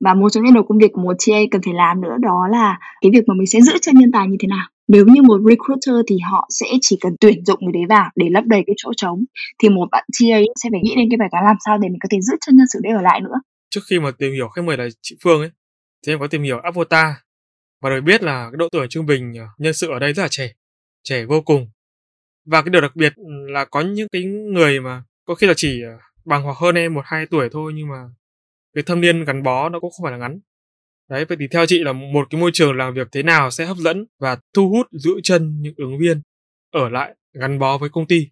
và 0.00 0.14
một 0.14 0.28
trong 0.30 0.44
những 0.44 0.54
đầu 0.54 0.64
công 0.68 0.78
việc 0.78 0.92
của 0.92 1.02
một 1.02 1.14
TA 1.26 1.38
cần 1.50 1.60
phải 1.64 1.74
làm 1.74 2.00
nữa 2.00 2.16
đó 2.20 2.48
là 2.50 2.78
cái 3.00 3.10
việc 3.10 3.28
mà 3.28 3.34
mình 3.34 3.46
sẽ 3.46 3.60
giữ 3.60 3.72
chân 3.82 3.94
nhân 3.98 4.12
tài 4.12 4.28
như 4.28 4.36
thế 4.40 4.48
nào. 4.48 4.68
Nếu 4.88 5.04
như 5.06 5.22
một 5.22 5.40
recruiter 5.48 6.04
thì 6.08 6.16
họ 6.30 6.48
sẽ 6.50 6.66
chỉ 6.80 6.98
cần 7.00 7.16
tuyển 7.20 7.44
dụng 7.44 7.58
người 7.62 7.72
đấy 7.72 7.82
vào 7.88 8.10
để 8.16 8.26
lấp 8.30 8.44
đầy 8.44 8.62
cái 8.66 8.74
chỗ 8.76 8.90
trống, 8.96 9.24
thì 9.62 9.68
một 9.68 9.88
bạn 9.92 10.04
TA 10.20 10.38
sẽ 10.62 10.68
phải 10.72 10.80
nghĩ 10.82 10.94
đến 10.96 11.08
cái 11.10 11.16
bài 11.16 11.28
toán 11.32 11.44
làm 11.44 11.56
sao 11.64 11.78
để 11.78 11.88
mình 11.88 11.98
có 12.02 12.06
thể 12.10 12.20
giữ 12.20 12.36
chân 12.46 12.56
nhân 12.56 12.66
sự 12.72 12.80
đấy 12.82 12.92
ở 12.92 13.02
lại 13.02 13.20
nữa. 13.20 13.40
Trước 13.70 13.80
khi 13.90 14.00
mà 14.00 14.10
tìm 14.18 14.32
hiểu 14.32 14.48
khách 14.48 14.64
mời 14.64 14.76
là 14.76 14.88
chị 15.02 15.16
Phương 15.24 15.40
ấy, 15.40 15.50
thì 16.06 16.12
em 16.12 16.18
có 16.20 16.26
tìm 16.26 16.42
hiểu 16.42 16.58
Avota 16.58 17.14
và 17.82 17.90
được 17.90 18.00
biết 18.00 18.22
là 18.22 18.48
cái 18.52 18.56
độ 18.56 18.68
tuổi 18.72 18.86
trung 18.90 19.06
bình 19.06 19.34
ờ, 19.38 19.46
nhân 19.58 19.74
sự 19.74 19.90
ở 19.90 19.98
đây 19.98 20.12
rất 20.12 20.22
là 20.22 20.28
trẻ 20.30 20.52
trẻ 21.02 21.24
vô 21.24 21.40
cùng. 21.40 21.68
Và 22.46 22.62
cái 22.62 22.70
điều 22.70 22.80
đặc 22.80 22.96
biệt 22.96 23.12
là 23.48 23.64
có 23.64 23.80
những 23.80 24.08
cái 24.12 24.22
người 24.24 24.80
mà 24.80 25.02
có 25.24 25.34
khi 25.34 25.46
là 25.46 25.54
chỉ 25.56 25.82
ờ, 25.82 25.98
bằng 26.24 26.42
hoặc 26.42 26.56
hơn 26.56 26.74
em 26.74 26.94
một 26.94 27.02
hai 27.04 27.26
tuổi 27.26 27.48
thôi 27.52 27.72
nhưng 27.74 27.88
mà 27.88 27.96
cái 28.76 28.82
thâm 28.82 29.00
niên 29.00 29.24
gắn 29.24 29.42
bó 29.42 29.68
nó 29.68 29.80
cũng 29.80 29.90
không 29.90 30.04
phải 30.04 30.12
là 30.12 30.18
ngắn. 30.18 30.40
Đấy, 31.10 31.24
vậy 31.24 31.36
thì 31.40 31.48
theo 31.52 31.66
chị 31.66 31.78
là 31.78 31.92
một 31.92 32.26
cái 32.30 32.40
môi 32.40 32.50
trường 32.54 32.76
làm 32.76 32.94
việc 32.94 33.08
thế 33.12 33.22
nào 33.22 33.50
sẽ 33.50 33.64
hấp 33.64 33.76
dẫn 33.76 34.06
và 34.18 34.38
thu 34.54 34.68
hút 34.68 34.86
giữ 34.92 35.20
chân 35.22 35.62
những 35.62 35.74
ứng 35.76 35.98
viên 35.98 36.22
ở 36.72 36.88
lại 36.88 37.14
gắn 37.32 37.58
bó 37.58 37.78
với 37.78 37.88
công 37.88 38.06
ty? 38.06 38.28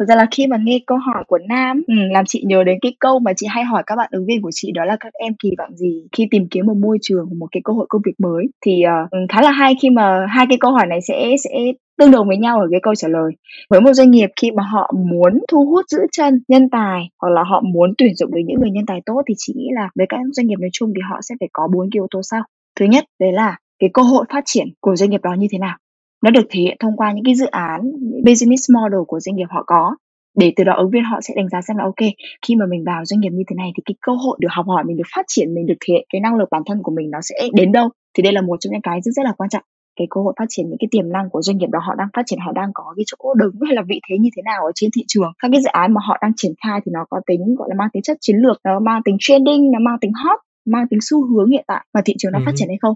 Thật 0.00 0.06
ra 0.08 0.16
là 0.16 0.26
khi 0.30 0.46
mà 0.46 0.56
nghe 0.62 0.78
câu 0.86 0.98
hỏi 0.98 1.24
của 1.26 1.38
Nam 1.48 1.82
ừ, 1.86 1.94
làm 2.10 2.24
chị 2.26 2.42
nhớ 2.46 2.64
đến 2.64 2.78
cái 2.82 2.92
câu 2.98 3.18
mà 3.18 3.32
chị 3.36 3.46
hay 3.50 3.64
hỏi 3.64 3.82
các 3.86 3.96
bạn 3.96 4.08
ứng 4.12 4.26
viên 4.26 4.42
của 4.42 4.50
chị 4.52 4.72
đó 4.74 4.84
là 4.84 4.96
các 5.00 5.12
em 5.12 5.34
kỳ 5.42 5.50
vọng 5.58 5.76
gì 5.76 6.02
khi 6.16 6.28
tìm 6.30 6.48
kiếm 6.50 6.66
một 6.66 6.76
môi 6.76 6.98
trường 7.02 7.26
một 7.38 7.46
cái 7.52 7.60
cơ 7.64 7.72
hội 7.72 7.86
công 7.88 8.02
việc 8.06 8.12
mới. 8.18 8.46
Thì 8.66 8.82
uh, 8.86 9.30
khá 9.30 9.42
là 9.42 9.50
hay 9.50 9.74
khi 9.82 9.90
mà 9.90 10.26
hai 10.28 10.46
cái 10.48 10.58
câu 10.60 10.72
hỏi 10.72 10.86
này 10.86 10.98
sẽ 11.08 11.36
sẽ 11.44 11.50
tương 11.98 12.10
đồng 12.10 12.28
với 12.28 12.36
nhau 12.36 12.60
ở 12.60 12.66
cái 12.70 12.80
câu 12.82 12.94
trả 12.94 13.08
lời. 13.08 13.32
Với 13.70 13.80
một 13.80 13.92
doanh 13.92 14.10
nghiệp 14.10 14.30
khi 14.40 14.50
mà 14.50 14.62
họ 14.62 14.92
muốn 15.10 15.38
thu 15.52 15.66
hút 15.66 15.84
giữ 15.88 15.98
chân 16.12 16.40
nhân 16.48 16.70
tài 16.70 17.08
hoặc 17.22 17.30
là 17.30 17.42
họ 17.42 17.62
muốn 17.74 17.94
tuyển 17.98 18.14
dụng 18.14 18.30
được 18.30 18.40
những 18.46 18.60
người 18.60 18.70
nhân 18.70 18.86
tài 18.86 19.00
tốt 19.06 19.22
thì 19.28 19.34
chị 19.38 19.52
nghĩ 19.56 19.68
là 19.72 19.90
với 19.96 20.06
các 20.08 20.20
doanh 20.32 20.46
nghiệp 20.46 20.58
nói 20.60 20.70
chung 20.72 20.92
thì 20.96 21.00
họ 21.10 21.18
sẽ 21.22 21.34
phải 21.40 21.48
có 21.52 21.68
bốn 21.74 21.90
cái 21.90 21.98
yếu 21.98 22.06
tố 22.10 22.20
sau. 22.22 22.42
Thứ 22.80 22.86
nhất 22.86 23.04
đấy 23.20 23.32
là 23.32 23.56
cái 23.78 23.90
cơ 23.94 24.02
hội 24.02 24.24
phát 24.32 24.42
triển 24.46 24.66
của 24.80 24.96
doanh 24.96 25.10
nghiệp 25.10 25.20
đó 25.22 25.34
như 25.38 25.46
thế 25.50 25.58
nào 25.58 25.76
nó 26.22 26.30
được 26.30 26.46
thể 26.50 26.60
hiện 26.60 26.76
thông 26.80 26.96
qua 26.96 27.12
những 27.12 27.24
cái 27.24 27.34
dự 27.34 27.46
án 27.46 27.80
business 28.26 28.70
model 28.70 29.00
của 29.06 29.20
doanh 29.20 29.36
nghiệp 29.36 29.46
họ 29.50 29.64
có. 29.66 29.96
Để 30.38 30.52
từ 30.56 30.64
đó 30.64 30.72
ứng 30.76 30.90
viên 30.90 31.04
họ 31.04 31.20
sẽ 31.20 31.34
đánh 31.36 31.48
giá 31.48 31.60
xem 31.62 31.76
là 31.76 31.84
ok 31.84 32.02
khi 32.46 32.54
mà 32.56 32.66
mình 32.66 32.84
vào 32.86 33.04
doanh 33.04 33.20
nghiệp 33.20 33.30
như 33.32 33.42
thế 33.48 33.54
này 33.56 33.70
thì 33.76 33.82
cái 33.86 33.94
cơ 34.00 34.12
hội 34.12 34.38
được 34.40 34.48
học 34.50 34.66
hỏi 34.66 34.84
mình 34.84 34.96
được 34.96 35.08
phát 35.14 35.24
triển 35.28 35.54
mình 35.54 35.66
được 35.66 35.74
thể 35.80 35.94
hiện 35.94 36.06
cái 36.12 36.20
năng 36.20 36.36
lực 36.36 36.48
bản 36.50 36.62
thân 36.66 36.82
của 36.82 36.92
mình 36.96 37.10
nó 37.10 37.18
sẽ 37.22 37.34
đến 37.54 37.72
đâu. 37.72 37.88
Thì 38.14 38.22
đây 38.22 38.32
là 38.32 38.42
một 38.42 38.56
trong 38.60 38.72
những 38.72 38.82
cái 38.82 39.00
rất 39.04 39.12
rất 39.12 39.22
là 39.24 39.32
quan 39.38 39.50
trọng 39.50 39.62
cái 39.96 40.06
cơ 40.10 40.20
hội 40.20 40.34
phát 40.38 40.44
triển 40.48 40.68
những 40.68 40.78
cái 40.80 40.88
tiềm 40.90 41.12
năng 41.12 41.30
của 41.30 41.42
doanh 41.42 41.58
nghiệp 41.58 41.70
đó 41.72 41.78
họ 41.86 41.94
đang 41.94 42.08
phát 42.16 42.22
triển 42.26 42.38
họ 42.38 42.52
đang 42.52 42.70
có 42.74 42.84
cái 42.96 43.04
chỗ 43.06 43.34
đứng 43.34 43.54
hay 43.66 43.74
là 43.74 43.82
vị 43.88 44.00
thế 44.08 44.18
như 44.18 44.30
thế 44.36 44.42
nào 44.42 44.60
ở 44.64 44.72
trên 44.74 44.90
thị 44.96 45.04
trường. 45.08 45.32
Các 45.42 45.48
cái 45.52 45.60
dự 45.60 45.68
án 45.68 45.94
mà 45.94 46.00
họ 46.04 46.18
đang 46.22 46.32
triển 46.36 46.52
khai 46.62 46.80
thì 46.84 46.90
nó 46.94 47.04
có 47.10 47.20
tính 47.26 47.54
gọi 47.58 47.68
là 47.70 47.74
mang 47.78 47.88
tính 47.92 48.02
chất 48.02 48.16
chiến 48.20 48.36
lược 48.36 48.60
nó 48.64 48.80
mang 48.80 49.02
tính 49.04 49.16
trending 49.20 49.70
nó 49.72 49.78
mang 49.82 49.98
tính 50.00 50.12
hot 50.24 50.38
mang 50.66 50.88
tính 50.90 50.98
xu 51.02 51.26
hướng 51.26 51.50
hiện 51.50 51.64
tại 51.66 51.86
mà 51.94 52.00
thị 52.04 52.14
trường 52.18 52.32
đang 52.32 52.42
ừ. 52.42 52.46
phát 52.46 52.52
triển 52.56 52.68
hay 52.68 52.78
không 52.82 52.94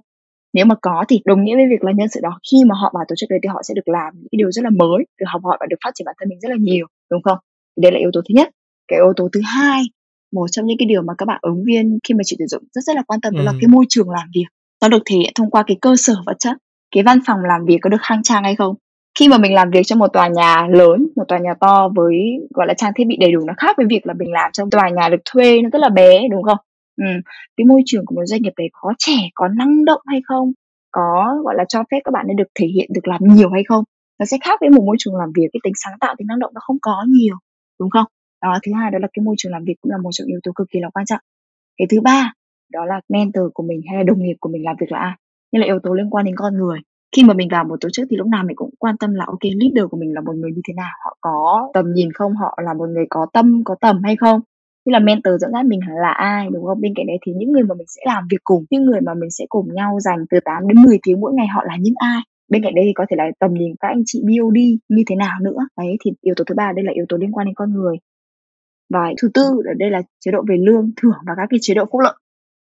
nếu 0.54 0.64
mà 0.64 0.74
có 0.82 1.04
thì 1.08 1.20
đồng 1.24 1.44
nghĩa 1.44 1.56
với 1.56 1.66
việc 1.70 1.84
là 1.84 1.92
nhân 1.92 2.08
sự 2.08 2.20
đó 2.22 2.38
khi 2.50 2.58
mà 2.66 2.74
họ 2.82 2.92
vào 2.94 3.04
tổ 3.08 3.14
chức 3.18 3.30
đấy 3.30 3.38
thì 3.42 3.48
họ 3.48 3.60
sẽ 3.62 3.74
được 3.74 3.88
làm 3.88 4.12
những 4.14 4.28
cái 4.32 4.36
điều 4.38 4.50
rất 4.52 4.62
là 4.64 4.70
mới 4.70 4.98
được 5.20 5.26
học 5.26 5.42
hỏi 5.44 5.56
và 5.60 5.66
được 5.70 5.76
phát 5.84 5.90
triển 5.94 6.04
bản 6.04 6.14
thân 6.18 6.28
mình 6.28 6.40
rất 6.40 6.48
là 6.48 6.56
nhiều 6.60 6.86
đúng 7.10 7.22
không? 7.22 7.38
Đây 7.82 7.92
là 7.92 7.98
yếu 7.98 8.10
tố 8.12 8.20
thứ 8.20 8.32
nhất. 8.34 8.48
Cái 8.88 8.98
yếu 8.98 9.12
tố 9.16 9.28
thứ 9.32 9.40
hai 9.44 9.82
một 10.32 10.46
trong 10.50 10.66
những 10.66 10.78
cái 10.78 10.86
điều 10.86 11.02
mà 11.02 11.14
các 11.18 11.26
bạn 11.26 11.38
ứng 11.42 11.64
viên 11.66 11.98
khi 12.08 12.14
mà 12.14 12.22
chịu 12.24 12.36
tuyển 12.38 12.48
dụng 12.48 12.62
rất 12.72 12.82
rất 12.84 12.96
là 12.96 13.02
quan 13.06 13.20
tâm 13.20 13.32
đó 13.34 13.40
ừ. 13.40 13.44
là 13.44 13.52
cái 13.60 13.68
môi 13.68 13.84
trường 13.88 14.10
làm 14.10 14.28
việc. 14.34 14.46
Nó 14.82 14.88
được 14.88 15.02
thể 15.06 15.16
hiện 15.16 15.32
thông 15.34 15.50
qua 15.50 15.64
cái 15.66 15.76
cơ 15.80 15.94
sở 15.96 16.14
vật 16.26 16.36
chất 16.38 16.56
cái 16.94 17.02
văn 17.02 17.18
phòng 17.26 17.38
làm 17.48 17.64
việc 17.66 17.78
có 17.82 17.90
được 17.90 18.02
khang 18.02 18.22
trang 18.22 18.44
hay 18.44 18.56
không? 18.56 18.74
Khi 19.18 19.28
mà 19.28 19.38
mình 19.38 19.54
làm 19.54 19.70
việc 19.70 19.82
trong 19.86 19.98
một 19.98 20.12
tòa 20.12 20.28
nhà 20.28 20.66
lớn 20.70 21.06
một 21.16 21.24
tòa 21.28 21.38
nhà 21.38 21.54
to 21.60 21.88
với 21.96 22.14
gọi 22.54 22.66
là 22.66 22.74
trang 22.74 22.92
thiết 22.96 23.04
bị 23.06 23.16
đầy 23.20 23.32
đủ 23.32 23.40
nó 23.46 23.54
khác 23.56 23.76
với 23.76 23.86
việc 23.90 24.06
là 24.06 24.14
mình 24.18 24.32
làm 24.32 24.52
trong 24.52 24.70
tòa 24.70 24.88
nhà 24.88 25.08
được 25.08 25.20
thuê 25.32 25.62
nó 25.62 25.68
rất 25.72 25.78
là 25.78 25.88
bé 25.88 26.28
đúng 26.30 26.42
không 26.42 26.58
Ừ, 26.96 27.04
cái 27.56 27.64
môi 27.64 27.82
trường 27.86 28.06
của 28.06 28.14
một 28.14 28.22
doanh 28.26 28.42
nghiệp 28.42 28.52
đấy 28.56 28.68
có 28.72 28.92
trẻ, 28.98 29.16
có 29.34 29.48
năng 29.48 29.84
động 29.84 30.00
hay 30.06 30.20
không? 30.24 30.52
Có, 30.90 31.40
gọi 31.44 31.54
là, 31.58 31.64
cho 31.68 31.82
phép 31.90 31.98
các 32.04 32.10
bạn 32.12 32.26
ấy 32.26 32.34
được 32.34 32.48
thể 32.60 32.66
hiện, 32.66 32.90
được 32.94 33.08
làm 33.08 33.20
nhiều 33.24 33.50
hay 33.50 33.62
không? 33.68 33.84
Nó 34.18 34.24
sẽ 34.26 34.36
khác 34.44 34.60
với 34.60 34.70
một 34.70 34.82
môi 34.84 34.96
trường 34.98 35.16
làm 35.16 35.28
việc, 35.36 35.46
cái 35.52 35.60
tính 35.64 35.72
sáng 35.84 35.98
tạo, 36.00 36.14
tính 36.18 36.26
năng 36.26 36.38
động 36.38 36.52
nó 36.54 36.60
không 36.64 36.76
có 36.82 37.04
nhiều, 37.08 37.36
đúng 37.80 37.90
không? 37.90 38.06
Đó, 38.42 38.58
thứ 38.66 38.72
hai 38.74 38.90
đó 38.90 38.98
là 39.02 39.08
cái 39.12 39.22
môi 39.24 39.34
trường 39.38 39.52
làm 39.52 39.64
việc 39.64 39.74
cũng 39.80 39.92
là 39.92 39.98
một 39.98 40.10
trong 40.12 40.28
yếu 40.28 40.40
tố 40.42 40.52
cực 40.54 40.66
kỳ 40.70 40.80
là 40.80 40.90
quan 40.94 41.06
trọng. 41.06 41.20
Cái 41.76 41.86
thứ 41.90 42.00
ba, 42.00 42.32
đó 42.72 42.84
là 42.84 43.00
mentor 43.08 43.44
của 43.54 43.62
mình 43.62 43.80
hay 43.88 43.96
là 43.98 44.02
đồng 44.02 44.22
nghiệp 44.22 44.36
của 44.40 44.48
mình 44.48 44.64
làm 44.64 44.76
việc 44.80 44.92
là 44.92 44.98
ai? 44.98 45.12
Như 45.52 45.60
là 45.60 45.66
yếu 45.66 45.78
tố 45.82 45.94
liên 45.94 46.10
quan 46.10 46.24
đến 46.26 46.34
con 46.36 46.54
người. 46.58 46.78
Khi 47.16 47.24
mà 47.24 47.34
mình 47.34 47.48
vào 47.52 47.64
một 47.64 47.76
tổ 47.80 47.88
chức 47.92 48.06
thì 48.10 48.16
lúc 48.16 48.26
nào 48.26 48.44
mình 48.44 48.56
cũng 48.56 48.70
quan 48.78 48.96
tâm 48.98 49.14
là, 49.14 49.24
ok, 49.28 49.40
leader 49.42 49.90
của 49.90 49.96
mình 49.96 50.14
là 50.14 50.20
một 50.20 50.36
người 50.36 50.52
như 50.52 50.62
thế 50.68 50.74
nào? 50.74 50.90
Họ 51.04 51.16
có 51.20 51.70
tầm 51.74 51.92
nhìn 51.94 52.12
không? 52.12 52.36
Họ 52.36 52.58
là 52.64 52.74
một 52.74 52.88
người 52.88 53.06
có 53.10 53.26
tâm, 53.32 53.62
có 53.64 53.74
tầm 53.80 54.02
hay 54.04 54.16
không? 54.16 54.40
Như 54.84 54.92
là 54.92 54.98
mentor 54.98 55.34
dẫn 55.40 55.52
dắt 55.52 55.66
mình 55.66 55.80
là 56.02 56.10
ai, 56.10 56.48
đúng 56.52 56.64
không? 56.64 56.80
Bên 56.80 56.92
cạnh 56.96 57.06
đấy 57.06 57.16
thì 57.26 57.32
những 57.36 57.52
người 57.52 57.62
mà 57.62 57.74
mình 57.74 57.86
sẽ 57.88 58.02
làm 58.06 58.24
việc 58.30 58.40
cùng, 58.44 58.64
những 58.70 58.84
người 58.84 59.00
mà 59.00 59.14
mình 59.14 59.30
sẽ 59.30 59.44
cùng 59.48 59.74
nhau 59.74 59.98
dành 60.00 60.18
từ 60.30 60.38
8 60.44 60.68
đến 60.68 60.82
10 60.82 60.98
tiếng 61.02 61.20
mỗi 61.20 61.32
ngày 61.34 61.46
họ 61.46 61.64
là 61.66 61.76
những 61.80 61.94
ai? 61.96 62.20
Bên 62.48 62.62
cạnh 62.62 62.74
đây 62.74 62.84
thì 62.84 62.92
có 62.94 63.04
thể 63.10 63.16
là 63.16 63.24
tầm 63.40 63.54
nhìn 63.54 63.72
các 63.80 63.88
anh 63.88 64.02
chị 64.06 64.22
BOD 64.22 64.58
như 64.88 65.02
thế 65.06 65.16
nào 65.16 65.40
nữa? 65.42 65.58
Đấy, 65.78 65.96
thì 66.04 66.10
yếu 66.20 66.34
tố 66.36 66.44
thứ 66.44 66.54
ba, 66.54 66.72
đây 66.76 66.84
là 66.84 66.92
yếu 66.92 67.04
tố 67.08 67.16
liên 67.16 67.32
quan 67.32 67.46
đến 67.46 67.54
con 67.54 67.74
người. 67.74 67.96
Và 68.94 69.12
thứ 69.22 69.28
tư 69.34 69.42
ở 69.66 69.74
đây 69.78 69.90
là 69.90 70.02
chế 70.24 70.30
độ 70.30 70.44
về 70.48 70.56
lương, 70.66 70.90
thưởng 71.02 71.18
và 71.26 71.32
các 71.36 71.46
cái 71.50 71.58
chế 71.62 71.74
độ 71.74 71.84
phúc 71.92 72.00
lợi. 72.00 72.14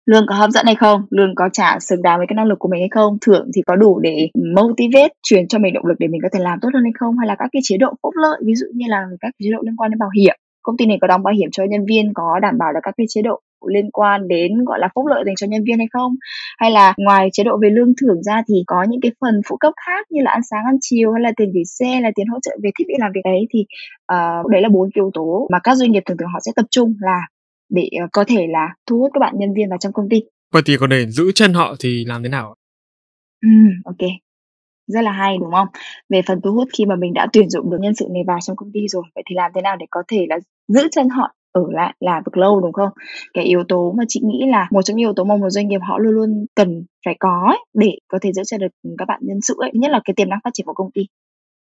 Lương 0.05 0.25
có 0.27 0.35
hấp 0.35 0.49
dẫn 0.49 0.65
hay 0.65 0.75
không? 0.75 1.05
Lương 1.09 1.35
có 1.35 1.49
trả 1.53 1.79
xứng 1.79 2.01
đáng 2.01 2.17
với 2.17 2.27
cái 2.27 2.35
năng 2.35 2.45
lực 2.45 2.59
của 2.59 2.67
mình 2.67 2.81
hay 2.81 2.89
không? 2.89 3.17
Thưởng 3.21 3.49
thì 3.55 3.61
có 3.61 3.75
đủ 3.75 3.99
để 3.99 4.29
motivate, 4.55 5.13
truyền 5.23 5.47
cho 5.47 5.59
mình 5.59 5.73
động 5.73 5.85
lực 5.85 5.95
để 5.99 6.07
mình 6.07 6.21
có 6.23 6.29
thể 6.33 6.39
làm 6.39 6.59
tốt 6.61 6.69
hơn 6.73 6.83
hay 6.83 6.91
không? 6.99 7.17
Hay 7.17 7.27
là 7.27 7.35
các 7.39 7.49
cái 7.51 7.61
chế 7.63 7.77
độ 7.77 7.93
phúc 8.03 8.13
lợi, 8.15 8.41
ví 8.45 8.55
dụ 8.55 8.65
như 8.73 8.85
là 8.89 9.05
các 9.19 9.31
chế 9.43 9.49
độ 9.51 9.59
liên 9.65 9.75
quan 9.75 9.91
đến 9.91 9.99
bảo 9.99 10.09
hiểm 10.17 10.35
công 10.63 10.77
ty 10.77 10.85
này 10.85 10.97
có 11.01 11.07
đóng 11.07 11.23
bảo 11.23 11.33
hiểm 11.33 11.49
cho 11.51 11.63
nhân 11.63 11.85
viên 11.85 12.13
có 12.13 12.39
đảm 12.41 12.57
bảo 12.57 12.73
được 12.73 12.79
các 12.83 12.93
cái 12.97 13.07
chế 13.09 13.21
độ 13.21 13.41
liên 13.73 13.91
quan 13.91 14.27
đến 14.27 14.51
gọi 14.65 14.79
là 14.79 14.89
phúc 14.95 15.05
lợi 15.05 15.23
dành 15.25 15.35
cho 15.35 15.47
nhân 15.47 15.63
viên 15.67 15.77
hay 15.77 15.87
không? 15.93 16.15
Hay 16.57 16.71
là 16.71 16.93
ngoài 16.97 17.29
chế 17.33 17.43
độ 17.43 17.57
về 17.61 17.69
lương 17.69 17.93
thưởng 18.01 18.23
ra 18.23 18.41
thì 18.47 18.55
có 18.67 18.85
những 18.89 19.01
cái 19.01 19.11
phần 19.21 19.41
phụ 19.49 19.57
cấp 19.57 19.73
khác 19.85 20.11
như 20.11 20.21
là 20.21 20.31
ăn 20.31 20.41
sáng 20.51 20.65
ăn 20.65 20.75
chiều 20.81 21.11
hay 21.11 21.21
là 21.21 21.31
tiền 21.37 21.51
gửi 21.53 21.63
xe 21.65 21.85
hay 21.85 22.01
là 22.01 22.11
tiền 22.15 22.27
hỗ 22.27 22.37
trợ 22.41 22.57
về 22.63 22.69
thiết 22.79 22.85
bị 22.87 22.93
làm 22.97 23.11
việc 23.15 23.21
đấy? 23.23 23.47
Thì 23.53 23.59
uh, 24.13 24.51
đấy 24.51 24.61
là 24.61 24.69
bốn 24.69 24.89
yếu 24.95 25.11
tố 25.13 25.47
mà 25.51 25.59
các 25.63 25.75
doanh 25.75 25.91
nghiệp 25.91 26.03
thường 26.05 26.17
thường 26.17 26.29
họ 26.33 26.39
sẽ 26.45 26.51
tập 26.55 26.65
trung 26.71 26.95
là 27.01 27.19
để 27.69 27.89
uh, 28.03 28.09
có 28.11 28.23
thể 28.27 28.47
là 28.49 28.67
thu 28.87 28.99
hút 28.99 29.11
các 29.13 29.19
bạn 29.19 29.33
nhân 29.37 29.53
viên 29.53 29.69
vào 29.69 29.77
trong 29.77 29.93
công 29.93 30.09
ty. 30.09 30.21
Vậy 30.53 30.61
thì 30.65 30.77
còn 30.79 30.89
để 30.89 31.05
giữ 31.09 31.31
chân 31.35 31.53
họ 31.53 31.75
thì 31.79 32.05
làm 32.05 32.23
thế 32.23 32.29
nào 32.29 32.55
ừ, 33.41 33.49
ok 33.85 34.09
rất 34.87 35.01
là 35.01 35.11
hay 35.11 35.37
đúng 35.37 35.51
không? 35.51 35.67
Về 36.09 36.21
phần 36.27 36.41
thu 36.41 36.51
hút 36.51 36.67
khi 36.77 36.85
mà 36.85 36.95
mình 36.95 37.13
đã 37.13 37.27
tuyển 37.33 37.49
dụng 37.49 37.71
được 37.71 37.77
nhân 37.81 37.95
sự 37.95 38.07
này 38.11 38.23
vào 38.27 38.37
trong 38.41 38.55
công 38.55 38.71
ty 38.73 38.87
rồi, 38.87 39.03
vậy 39.15 39.23
thì 39.29 39.35
làm 39.35 39.51
thế 39.55 39.61
nào 39.61 39.75
để 39.75 39.85
có 39.91 40.03
thể 40.07 40.25
là 40.29 40.39
giữ 40.67 40.87
chân 40.91 41.09
họ 41.09 41.33
ở 41.51 41.61
lại 41.71 41.95
là 41.99 42.21
được 42.25 42.37
lâu 42.37 42.61
đúng 42.61 42.73
không? 42.73 42.89
Cái 43.33 43.43
yếu 43.45 43.63
tố 43.67 43.93
mà 43.97 44.03
chị 44.07 44.21
nghĩ 44.23 44.43
là 44.51 44.67
một 44.71 44.81
trong 44.81 44.97
những 44.97 45.03
yếu 45.07 45.13
tố 45.13 45.23
mà 45.23 45.35
một 45.37 45.49
doanh 45.49 45.67
nghiệp 45.67 45.79
họ 45.83 45.97
luôn 45.97 46.13
luôn 46.13 46.45
cần 46.55 46.85
phải 47.05 47.15
có 47.19 47.43
ấy, 47.47 47.59
để 47.73 47.97
có 48.07 48.19
thể 48.21 48.33
giữ 48.33 48.41
chân 48.45 48.61
được 48.61 48.67
các 48.97 49.07
bạn 49.07 49.19
nhân 49.23 49.41
sự 49.41 49.55
ấy, 49.59 49.71
nhất 49.73 49.91
là 49.91 50.01
cái 50.05 50.13
tiềm 50.13 50.29
năng 50.29 50.39
phát 50.43 50.49
triển 50.53 50.65
của 50.65 50.73
công 50.73 50.91
ty. 50.91 51.01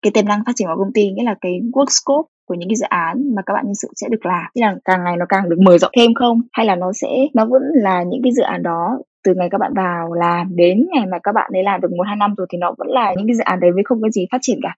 Cái 0.01 0.12
tiềm 0.12 0.25
năng 0.25 0.43
phát 0.45 0.51
triển 0.55 0.67
của 0.67 0.83
công 0.83 0.93
ty 0.93 1.12
nghĩa 1.12 1.24
là 1.24 1.36
cái 1.41 1.59
work 1.74 1.89
scope 1.89 2.27
của 2.47 2.53
những 2.53 2.69
cái 2.69 2.75
dự 2.75 2.86
án 2.89 3.36
mà 3.36 3.41
các 3.45 3.53
bạn 3.53 3.65
nhân 3.65 3.75
sự 3.75 3.88
sẽ 3.95 4.07
được 4.12 4.25
làm. 4.25 4.45
Tức 4.55 4.62
là 4.62 4.75
càng 4.86 5.03
ngày 5.03 5.17
nó 5.17 5.25
càng 5.29 5.50
được 5.50 5.59
mở 5.59 5.77
rộng 5.77 5.91
thêm 5.97 6.13
không? 6.13 6.41
Hay 6.53 6.65
là 6.65 6.75
nó 6.75 6.93
sẽ 6.93 7.07
nó 7.33 7.45
vẫn 7.45 7.62
là 7.74 8.03
những 8.03 8.21
cái 8.24 8.33
dự 8.33 8.41
án 8.43 8.63
đó 8.63 9.00
từ 9.24 9.33
ngày 9.36 9.47
các 9.51 9.57
bạn 9.57 9.74
vào 9.75 10.13
làm 10.13 10.55
đến 10.55 10.86
ngày 10.93 11.05
mà 11.12 11.17
các 11.24 11.31
bạn 11.31 11.51
ấy 11.53 11.63
làm 11.63 11.81
được 11.81 11.91
một 11.97 12.03
hai 12.07 12.15
năm 12.15 12.33
rồi 12.38 12.47
thì 12.50 12.57
nó 12.57 12.75
vẫn 12.77 12.88
là 12.88 13.13
những 13.17 13.27
cái 13.27 13.36
dự 13.36 13.43
án 13.43 13.59
đấy 13.59 13.71
với 13.71 13.83
không 13.86 14.01
có 14.01 14.09
gì 14.09 14.25
phát 14.31 14.38
triển 14.41 14.59
cả. 14.63 14.75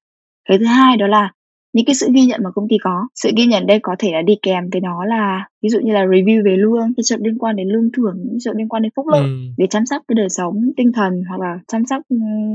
Cái 0.49 0.57
thứ 0.57 0.65
hai 0.65 0.97
đó 0.97 1.07
là 1.07 1.31
những 1.73 1.85
cái 1.85 1.95
sự 1.95 2.07
ghi 2.13 2.25
nhận 2.25 2.43
mà 2.43 2.51
công 2.51 2.67
ty 2.69 2.77
có. 2.83 3.07
Sự 3.15 3.31
ghi 3.37 3.45
nhận 3.45 3.67
đây 3.67 3.79
có 3.83 3.95
thể 3.99 4.11
là 4.11 4.21
đi 4.21 4.37
kèm 4.41 4.69
với 4.71 4.81
nó 4.81 5.05
là 5.05 5.47
ví 5.63 5.69
dụ 5.69 5.79
như 5.79 5.93
là 5.93 6.05
review 6.05 6.45
về 6.45 6.57
lương 6.57 6.93
cái 6.97 7.03
chuyện 7.05 7.19
liên 7.23 7.37
quan 7.37 7.55
đến 7.55 7.67
lương 7.67 7.91
thưởng 7.97 8.15
những 8.25 8.37
chuyện 8.43 8.55
liên 8.57 8.69
quan 8.69 8.83
đến 8.83 8.91
phúc 8.95 9.07
lợi 9.07 9.21
ừ. 9.21 9.29
để 9.57 9.67
chăm 9.67 9.85
sóc 9.85 10.01
cái 10.07 10.15
đời 10.15 10.29
sống 10.29 10.55
tinh 10.77 10.91
thần 10.91 11.23
hoặc 11.29 11.39
là 11.39 11.59
chăm 11.67 11.85
sóc 11.85 12.01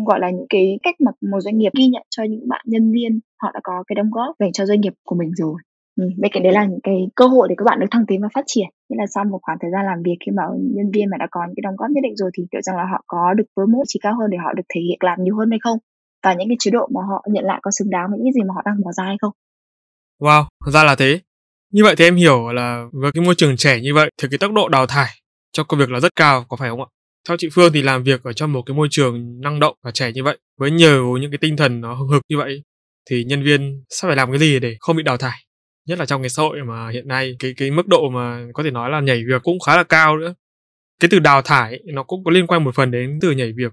gọi 0.06 0.20
là 0.20 0.30
những 0.30 0.46
cái 0.48 0.78
cách 0.82 0.94
mà 1.00 1.10
một 1.30 1.40
doanh 1.40 1.58
nghiệp 1.58 1.70
ghi 1.78 1.86
nhận 1.86 2.02
cho 2.10 2.24
những 2.24 2.48
bạn 2.48 2.60
nhân 2.66 2.92
viên 2.92 3.20
họ 3.42 3.50
đã 3.54 3.60
có 3.62 3.84
cái 3.86 3.94
đóng 3.94 4.10
góp 4.10 4.36
dành 4.38 4.52
cho 4.52 4.66
doanh 4.66 4.80
nghiệp 4.80 4.92
của 5.04 5.16
mình 5.16 5.30
rồi 5.34 5.54
Ừ, 5.96 6.04
bên 6.18 6.32
cạnh 6.32 6.42
đấy 6.42 6.52
là 6.52 6.64
những 6.64 6.80
cái 6.82 6.94
cơ 7.14 7.26
hội 7.26 7.48
để 7.48 7.54
các 7.58 7.64
bạn 7.64 7.80
được 7.80 7.86
thăng 7.90 8.06
tiến 8.08 8.22
và 8.22 8.28
phát 8.34 8.44
triển. 8.46 8.68
Nghĩa 8.88 8.96
là 8.98 9.06
sau 9.14 9.24
một 9.24 9.38
khoảng 9.42 9.58
thời 9.60 9.70
gian 9.70 9.86
làm 9.86 10.02
việc 10.04 10.16
khi 10.26 10.32
mà 10.36 10.42
nhân 10.76 10.90
viên 10.94 11.10
mà 11.10 11.16
đã 11.20 11.26
có 11.30 11.40
những 11.46 11.54
cái 11.56 11.62
đóng 11.66 11.76
góp 11.76 11.90
nhất 11.90 12.00
định 12.02 12.16
rồi 12.16 12.30
thì 12.34 12.42
liệu 12.52 12.62
rằng 12.62 12.76
là 12.76 12.84
họ 12.92 13.04
có 13.06 13.34
được 13.36 13.44
promote 13.54 13.86
chỉ 13.88 13.98
cao 14.02 14.14
hơn 14.18 14.30
để 14.30 14.38
họ 14.44 14.52
được 14.56 14.62
thể 14.74 14.80
hiện 14.88 14.98
làm 15.00 15.18
nhiều 15.22 15.36
hơn 15.38 15.50
hay 15.50 15.58
không? 15.62 15.78
Và 16.24 16.34
những 16.34 16.48
cái 16.48 16.56
chế 16.60 16.70
độ 16.70 16.88
mà 16.94 17.00
họ 17.10 17.24
nhận 17.32 17.44
lại 17.44 17.58
có 17.62 17.70
xứng 17.70 17.90
đáng 17.90 18.06
với 18.10 18.18
những 18.22 18.32
gì 18.32 18.40
mà 18.48 18.54
họ 18.54 18.62
đang 18.64 18.76
bỏ 18.84 18.92
ra 18.92 19.04
hay 19.04 19.16
không? 19.20 19.32
Wow 20.22 20.44
ra 20.72 20.84
là 20.84 20.94
thế. 20.94 21.20
Như 21.72 21.84
vậy 21.84 21.94
thì 21.98 22.04
em 22.04 22.16
hiểu 22.16 22.52
là 22.52 22.84
với 22.92 23.12
cái 23.12 23.24
môi 23.24 23.34
trường 23.34 23.56
trẻ 23.56 23.80
như 23.80 23.94
vậy 23.94 24.10
thì 24.22 24.28
cái 24.30 24.38
tốc 24.38 24.52
độ 24.52 24.68
đào 24.68 24.86
thải 24.86 25.10
cho 25.52 25.64
công 25.64 25.80
việc 25.80 25.90
là 25.90 26.00
rất 26.00 26.16
cao 26.16 26.44
có 26.48 26.56
phải 26.56 26.70
không 26.70 26.80
ạ? 26.80 26.86
Theo 27.28 27.36
chị 27.40 27.48
Phương 27.52 27.72
thì 27.72 27.82
làm 27.82 28.02
việc 28.02 28.22
ở 28.22 28.32
trong 28.32 28.52
một 28.52 28.62
cái 28.66 28.76
môi 28.76 28.88
trường 28.90 29.40
năng 29.40 29.60
động 29.60 29.76
và 29.84 29.90
trẻ 29.90 30.12
như 30.12 30.24
vậy 30.24 30.38
với 30.60 30.70
nhiều 30.70 31.16
những 31.16 31.30
cái 31.30 31.38
tinh 31.40 31.56
thần 31.56 31.80
nó 31.80 31.94
hưng 31.94 32.08
hực 32.08 32.22
như 32.28 32.38
vậy 32.38 32.62
thì 33.10 33.24
nhân 33.24 33.42
viên 33.42 33.84
sẽ 33.90 34.08
phải 34.08 34.16
làm 34.16 34.30
cái 34.30 34.38
gì 34.38 34.58
để 34.60 34.76
không 34.80 34.96
bị 34.96 35.02
đào 35.02 35.16
thải? 35.16 35.43
Nhất 35.86 35.98
là 35.98 36.06
trong 36.06 36.22
cái 36.22 36.28
xã 36.28 36.42
hội 36.42 36.62
mà 36.62 36.90
hiện 36.90 37.08
nay 37.08 37.36
cái 37.38 37.54
cái 37.56 37.70
mức 37.70 37.88
độ 37.88 38.10
mà 38.10 38.46
có 38.54 38.62
thể 38.62 38.70
nói 38.70 38.90
là 38.90 39.00
nhảy 39.00 39.24
việc 39.28 39.42
cũng 39.42 39.60
khá 39.66 39.76
là 39.76 39.84
cao 39.84 40.16
nữa. 40.16 40.34
Cái 41.00 41.08
từ 41.10 41.18
đào 41.18 41.42
thải 41.42 41.80
nó 41.84 42.02
cũng 42.02 42.24
có 42.24 42.30
liên 42.30 42.46
quan 42.46 42.64
một 42.64 42.74
phần 42.74 42.90
đến 42.90 43.18
từ 43.20 43.30
nhảy 43.30 43.52
việc. 43.52 43.72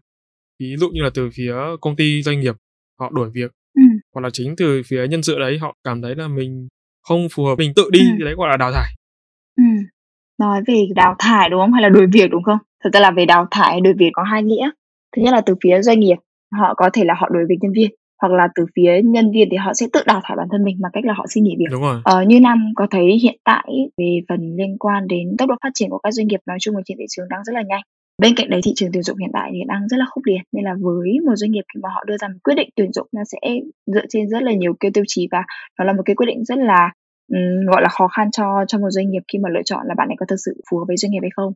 Ví 0.60 0.75
dụ 0.77 0.89
như 0.89 1.01
là 1.03 1.10
từ 1.13 1.30
phía 1.34 1.53
công 1.82 1.96
ty 1.96 2.22
doanh 2.24 2.39
nghiệp 2.39 2.56
họ 3.00 3.10
đổi 3.13 3.30
việc. 3.34 3.51
Ừ. 3.75 3.82
hoặc 4.13 4.22
là 4.22 4.30
chính 4.34 4.56
từ 4.58 4.82
phía 4.86 5.08
nhân 5.08 5.24
sự 5.24 5.39
đấy 5.39 5.58
họ 5.58 5.75
cảm 5.84 6.01
thấy 6.01 6.15
là 6.15 6.27
mình 6.27 6.68
không 7.01 7.27
phù 7.32 7.46
hợp 7.46 7.56
mình 7.58 7.74
tự 7.75 7.89
đi 7.91 8.00
ừ. 8.00 8.06
thì 8.18 8.24
đấy 8.24 8.34
gọi 8.38 8.50
là 8.50 8.58
đào 8.58 8.72
thải. 8.72 8.89
Ừ. 9.58 9.63
nói 10.39 10.62
về 10.68 10.88
đào 10.96 11.15
thải 11.20 11.50
đúng 11.50 11.60
không? 11.60 11.74
Hay 11.74 11.82
là 11.82 11.89
đổi 11.89 12.08
việc 12.13 12.32
đúng 12.32 12.44
không? 12.44 12.58
Thật 12.84 12.89
ra 12.94 13.00
là 13.00 13.12
về 13.12 13.25
đào 13.25 13.48
thải 13.51 13.82
đổi 13.82 13.94
việc 13.98 14.10
có 14.13 14.24
hai 14.24 14.44
nghĩa. 14.44 14.70
Thứ 15.15 15.22
nhất 15.22 15.32
là 15.32 15.41
từ 15.46 15.56
phía 15.63 15.82
doanh 15.82 16.00
nghiệp 16.00 16.18
họ 16.60 16.74
có 16.77 16.89
thể 16.94 17.03
là 17.06 17.13
họ 17.13 17.30
đổi 17.30 17.44
việc 17.50 17.58
nhân 17.62 17.72
viên 17.75 17.91
hoặc 18.22 18.32
là 18.32 18.48
từ 18.56 18.66
phía 18.75 19.01
nhân 19.04 19.32
viên 19.32 19.48
thì 19.51 19.58
họ 19.58 19.74
sẽ 19.74 19.88
tự 19.94 20.01
đào 20.06 20.22
thải 20.24 20.38
bản 20.38 20.48
thân 20.51 20.63
mình 20.63 20.78
bằng 20.82 20.92
cách 20.92 21.06
là 21.06 21.13
họ 21.13 21.25
xin 21.30 21.44
nghỉ 21.44 21.56
việc. 21.60 21.66
Đúng 21.72 21.82
rồi. 21.82 22.01
Ờ, 22.04 22.24
như 22.24 22.40
Nam 22.40 22.74
có 22.75 22.88
thấy 22.92 23.20
hiện 23.24 23.38
tại 23.44 23.68
về 23.98 24.20
phần 24.30 24.56
liên 24.58 24.78
quan 24.80 25.08
đến 25.08 25.38
tốc 25.38 25.50
độ 25.50 25.56
phát 25.63 25.70
triển 25.74 25.90
của 25.90 25.98
các 25.98 26.12
doanh 26.12 26.28
nghiệp 26.28 26.40
nói 26.46 26.58
chung 26.62 26.75
ở 26.75 26.82
trên 26.86 26.98
thị 26.98 27.06
trường 27.10 27.28
đang 27.30 27.44
rất 27.44 27.54
là 27.54 27.62
nhanh. 27.62 27.82
Bên 28.22 28.36
cạnh 28.36 28.50
đấy 28.50 28.62
thị 28.63 28.72
trường 28.75 28.90
tuyển 28.94 29.04
dụng 29.04 29.18
hiện 29.18 29.30
tại 29.34 29.50
thì 29.54 29.60
đang 29.68 29.88
rất 29.88 29.98
là 29.98 30.06
khốc 30.10 30.25
liệt 30.25 30.42
nên 30.51 30.63
là 30.63 30.74
với 30.82 31.20
một 31.25 31.36
doanh 31.36 31.51
nghiệp 31.51 31.63
khi 31.74 31.80
mà 31.84 31.90
họ 31.90 32.04
đưa 32.08 32.18
ra 32.18 32.28
một 32.28 32.38
quyết 32.44 32.56
định 32.56 32.70
tuyển 32.75 32.94
dụng 32.94 33.08
nó 33.12 33.22
sẽ 33.24 33.40
dựa 33.86 34.06
trên 34.10 34.30
rất 34.30 34.44
là 34.44 34.54
nhiều 34.54 34.74
cái 34.80 34.92
tiêu 34.94 35.04
chí 35.08 35.28
và 35.32 35.44
nó 35.80 35.86
là 35.86 35.94
một 35.94 36.04
cái 36.06 36.16
quyết 36.16 36.25
định 36.25 36.46
rất 36.46 36.58
là 36.58 36.92
um, 37.34 37.66
gọi 37.72 37.82
là 37.82 37.90
khó 37.90 38.08
khăn 38.08 38.32
cho 38.32 38.66
cho 38.68 38.78
một 38.78 38.90
doanh 38.90 39.10
nghiệp 39.10 39.24
khi 39.34 39.40
mà 39.40 39.50
lựa 39.50 39.62
chọn 39.66 39.88
là 39.88 39.94
bạn 39.98 40.08
ấy 40.08 40.16
có 40.20 40.25
thực 40.25 40.36
sự 40.46 40.62
phù 40.72 40.78
hợp 40.78 40.86
với 40.88 40.98
doanh 40.98 41.12
nghiệp 41.12 41.20
hay 41.22 41.32
không. 41.36 41.54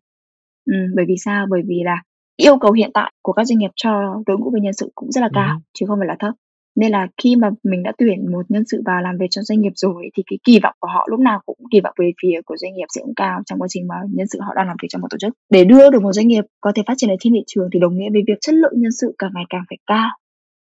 Um, 0.71 0.95
bởi 0.95 1.05
vì 1.07 1.15
sao? 1.17 1.45
Bởi 1.49 1.61
vì 1.67 1.81
là 1.85 2.01
yêu 2.37 2.57
cầu 2.57 2.71
hiện 2.71 2.91
tại 2.93 3.11
của 3.21 3.33
các 3.33 3.43
doanh 3.43 3.59
nghiệp 3.59 3.71
cho 3.75 3.91
đội 4.25 4.37
ngũ 4.37 4.51
về 4.51 4.59
nhân 4.61 4.73
sự 4.73 4.91
cũng 4.95 5.11
rất 5.11 5.21
là 5.21 5.29
cao 5.33 5.55
ừ. 5.55 5.61
chứ 5.73 5.85
không 5.85 5.99
phải 5.99 6.07
là 6.07 6.15
thấp 6.19 6.33
nên 6.75 6.91
là 6.91 7.07
khi 7.23 7.35
mà 7.35 7.49
mình 7.63 7.83
đã 7.83 7.91
tuyển 7.97 8.31
một 8.31 8.45
nhân 8.49 8.63
sự 8.67 8.81
vào 8.85 9.01
làm 9.01 9.17
việc 9.17 9.27
trong 9.29 9.43
doanh 9.43 9.61
nghiệp 9.61 9.71
rồi 9.75 10.09
thì 10.17 10.23
cái 10.29 10.39
kỳ 10.43 10.59
vọng 10.63 10.75
của 10.79 10.87
họ 10.87 11.07
lúc 11.09 11.19
nào 11.19 11.41
cũng 11.45 11.57
kỳ 11.71 11.81
vọng 11.81 11.93
về 11.99 12.11
phía 12.21 12.41
của 12.45 12.57
doanh 12.57 12.73
nghiệp 12.73 12.85
sẽ 12.95 13.01
cũng 13.01 13.15
cao 13.15 13.41
trong 13.45 13.59
quá 13.59 13.67
trình 13.67 13.87
mà 13.87 13.95
nhân 14.13 14.27
sự 14.27 14.39
họ 14.41 14.53
đang 14.55 14.67
làm 14.67 14.77
việc 14.81 14.87
trong 14.91 15.01
một 15.01 15.07
tổ 15.11 15.17
chức. 15.17 15.33
Để 15.49 15.65
đưa 15.65 15.89
được 15.89 16.01
một 16.01 16.13
doanh 16.13 16.27
nghiệp 16.27 16.43
có 16.61 16.71
thể 16.75 16.83
phát 16.87 16.93
triển 16.97 17.09
ở 17.09 17.15
trên 17.19 17.33
thị 17.33 17.43
trường 17.47 17.69
thì 17.73 17.79
đồng 17.79 17.97
nghĩa 17.97 18.09
với 18.13 18.21
việc 18.27 18.37
chất 18.41 18.55
lượng 18.55 18.73
nhân 18.75 18.91
sự 18.91 19.15
càng 19.17 19.31
ngày 19.35 19.45
càng 19.49 19.63
phải 19.69 19.77
cao. 19.85 20.09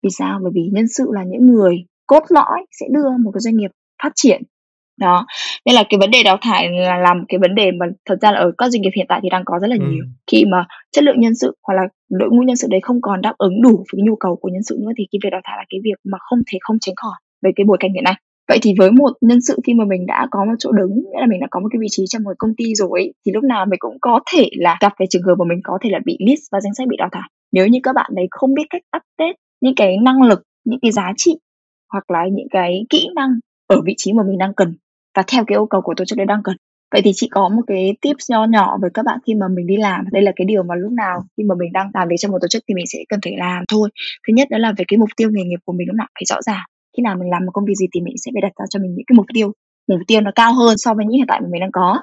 Vì 0.03 0.09
sao? 0.09 0.39
Bởi 0.43 0.51
vì 0.55 0.69
nhân 0.71 0.87
sự 0.87 1.07
là 1.11 1.23
những 1.23 1.47
người 1.47 1.85
cốt 2.07 2.23
lõi 2.29 2.65
sẽ 2.79 2.85
đưa 2.91 3.09
một 3.23 3.31
cái 3.33 3.41
doanh 3.41 3.57
nghiệp 3.57 3.71
phát 4.03 4.11
triển 4.15 4.41
đó. 4.99 5.25
Nên 5.65 5.75
là 5.75 5.83
cái 5.89 5.97
vấn 5.99 6.11
đề 6.11 6.23
đào 6.23 6.37
thải 6.41 6.69
là 6.71 6.97
làm 6.97 7.25
cái 7.27 7.39
vấn 7.39 7.55
đề 7.55 7.71
mà 7.71 7.85
thật 8.05 8.15
ra 8.21 8.31
là 8.31 8.39
ở 8.39 8.51
các 8.57 8.69
doanh 8.69 8.81
nghiệp 8.81 8.91
hiện 8.95 9.05
tại 9.09 9.19
thì 9.23 9.29
đang 9.29 9.45
có 9.45 9.59
rất 9.61 9.67
là 9.67 9.75
ừ. 9.79 9.85
nhiều. 9.89 10.03
Khi 10.31 10.45
mà 10.45 10.65
chất 10.91 11.03
lượng 11.03 11.19
nhân 11.19 11.35
sự 11.35 11.55
hoặc 11.67 11.75
là 11.75 11.81
đội 12.09 12.29
ngũ 12.29 12.41
nhân 12.41 12.55
sự 12.55 12.67
đấy 12.71 12.79
không 12.83 13.01
còn 13.01 13.21
đáp 13.21 13.33
ứng 13.37 13.61
đủ 13.61 13.83
với 13.93 14.01
nhu 14.03 14.15
cầu 14.15 14.35
của 14.35 14.49
nhân 14.49 14.63
sự 14.63 14.77
nữa 14.81 14.91
thì 14.97 15.07
cái 15.11 15.19
việc 15.23 15.29
đào 15.31 15.41
thải 15.43 15.57
là 15.57 15.63
cái 15.69 15.79
việc 15.83 15.99
mà 16.03 16.17
không 16.29 16.39
thể 16.51 16.57
không 16.61 16.77
tránh 16.81 16.95
khỏi 16.95 17.15
về 17.43 17.51
cái 17.55 17.65
bối 17.65 17.77
cảnh 17.79 17.93
hiện 17.93 18.03
nay. 18.03 18.15
Vậy 18.49 18.59
thì 18.61 18.73
với 18.77 18.91
một 18.91 19.11
nhân 19.21 19.41
sự 19.41 19.59
khi 19.67 19.73
mà 19.73 19.85
mình 19.85 20.05
đã 20.05 20.27
có 20.31 20.45
một 20.45 20.53
chỗ 20.59 20.71
đứng 20.71 20.93
nghĩa 20.95 21.19
là 21.19 21.25
mình 21.29 21.39
đã 21.39 21.47
có 21.51 21.59
một 21.59 21.67
cái 21.71 21.79
vị 21.79 21.87
trí 21.91 22.03
trong 22.09 22.23
một 22.23 22.33
công 22.37 22.55
ty 22.57 22.75
rồi 22.75 22.89
ấy, 22.91 23.13
thì 23.25 23.31
lúc 23.31 23.43
nào 23.43 23.65
mình 23.65 23.79
cũng 23.79 23.97
có 24.01 24.19
thể 24.33 24.49
là 24.51 24.77
gặp 24.81 24.93
cái 24.97 25.07
trường 25.09 25.23
hợp 25.23 25.35
mà 25.39 25.45
mình 25.49 25.59
có 25.63 25.77
thể 25.81 25.89
là 25.89 25.99
bị 26.05 26.17
list 26.19 26.41
vào 26.51 26.61
danh 26.61 26.73
sách 26.73 26.87
bị 26.87 26.97
đào 26.97 27.09
thải. 27.11 27.29
Nếu 27.51 27.67
như 27.67 27.79
các 27.83 27.95
bạn 27.95 28.11
đấy 28.15 28.27
không 28.31 28.53
biết 28.53 28.63
cách 28.69 28.81
update 28.97 29.37
những 29.61 29.75
cái 29.75 29.97
năng 29.97 30.21
lực 30.21 30.41
những 30.65 30.79
cái 30.81 30.91
giá 30.91 31.11
trị 31.17 31.35
hoặc 31.93 32.11
là 32.11 32.19
những 32.31 32.47
cái 32.51 32.85
kỹ 32.89 33.07
năng 33.15 33.29
ở 33.67 33.81
vị 33.85 33.93
trí 33.97 34.13
mà 34.13 34.23
mình 34.23 34.37
đang 34.37 34.53
cần 34.53 34.75
và 35.15 35.23
theo 35.27 35.43
cái 35.47 35.55
yêu 35.55 35.65
cầu 35.65 35.81
của 35.81 35.93
tổ 35.97 36.05
chức 36.05 36.17
đấy 36.17 36.25
đang 36.25 36.43
cần. 36.43 36.55
Vậy 36.91 37.01
thì 37.05 37.11
chị 37.15 37.27
có 37.31 37.49
một 37.49 37.61
cái 37.67 37.97
tips 38.01 38.31
nho 38.31 38.45
nhỏ 38.45 38.77
với 38.81 38.89
các 38.93 39.05
bạn 39.05 39.19
khi 39.27 39.35
mà 39.35 39.47
mình 39.47 39.67
đi 39.67 39.77
làm. 39.77 40.05
Đây 40.11 40.23
là 40.23 40.31
cái 40.35 40.45
điều 40.45 40.63
mà 40.63 40.75
lúc 40.75 40.91
nào 40.91 41.23
khi 41.37 41.43
mà 41.43 41.55
mình 41.55 41.73
đang 41.73 41.91
làm 41.93 42.07
việc 42.07 42.15
trong 42.19 42.31
một 42.31 42.37
tổ 42.41 42.47
chức 42.47 42.63
thì 42.67 42.73
mình 42.75 42.85
sẽ 42.87 42.99
cần 43.09 43.19
phải 43.23 43.33
làm 43.37 43.63
thôi. 43.67 43.89
Thứ 44.27 44.33
nhất 44.33 44.47
đó 44.51 44.57
là 44.57 44.73
về 44.77 44.85
cái 44.87 44.97
mục 44.97 45.09
tiêu 45.17 45.29
nghề 45.31 45.43
nghiệp 45.43 45.59
của 45.65 45.73
mình 45.73 45.87
lúc 45.87 45.95
nào 45.95 46.07
phải 46.15 46.25
rõ 46.25 46.41
ràng. 46.41 46.65
Khi 46.97 47.01
nào 47.03 47.15
mình 47.19 47.29
làm 47.29 47.45
một 47.45 47.51
công 47.53 47.65
việc 47.65 47.75
gì 47.75 47.85
thì 47.93 48.01
mình 48.01 48.15
sẽ 48.17 48.31
phải 48.33 48.41
đặt 48.41 48.51
ra 48.59 48.65
cho 48.69 48.79
mình 48.79 48.93
những 48.95 49.05
cái 49.07 49.15
mục 49.15 49.25
tiêu. 49.33 49.51
Mục 49.89 49.99
tiêu 50.07 50.21
nó 50.21 50.31
cao 50.35 50.53
hơn 50.53 50.77
so 50.77 50.93
với 50.93 51.05
những 51.05 51.17
hiện 51.17 51.27
tại 51.27 51.41
mà 51.41 51.47
mình 51.51 51.61
đang 51.61 51.71
có. 51.71 52.01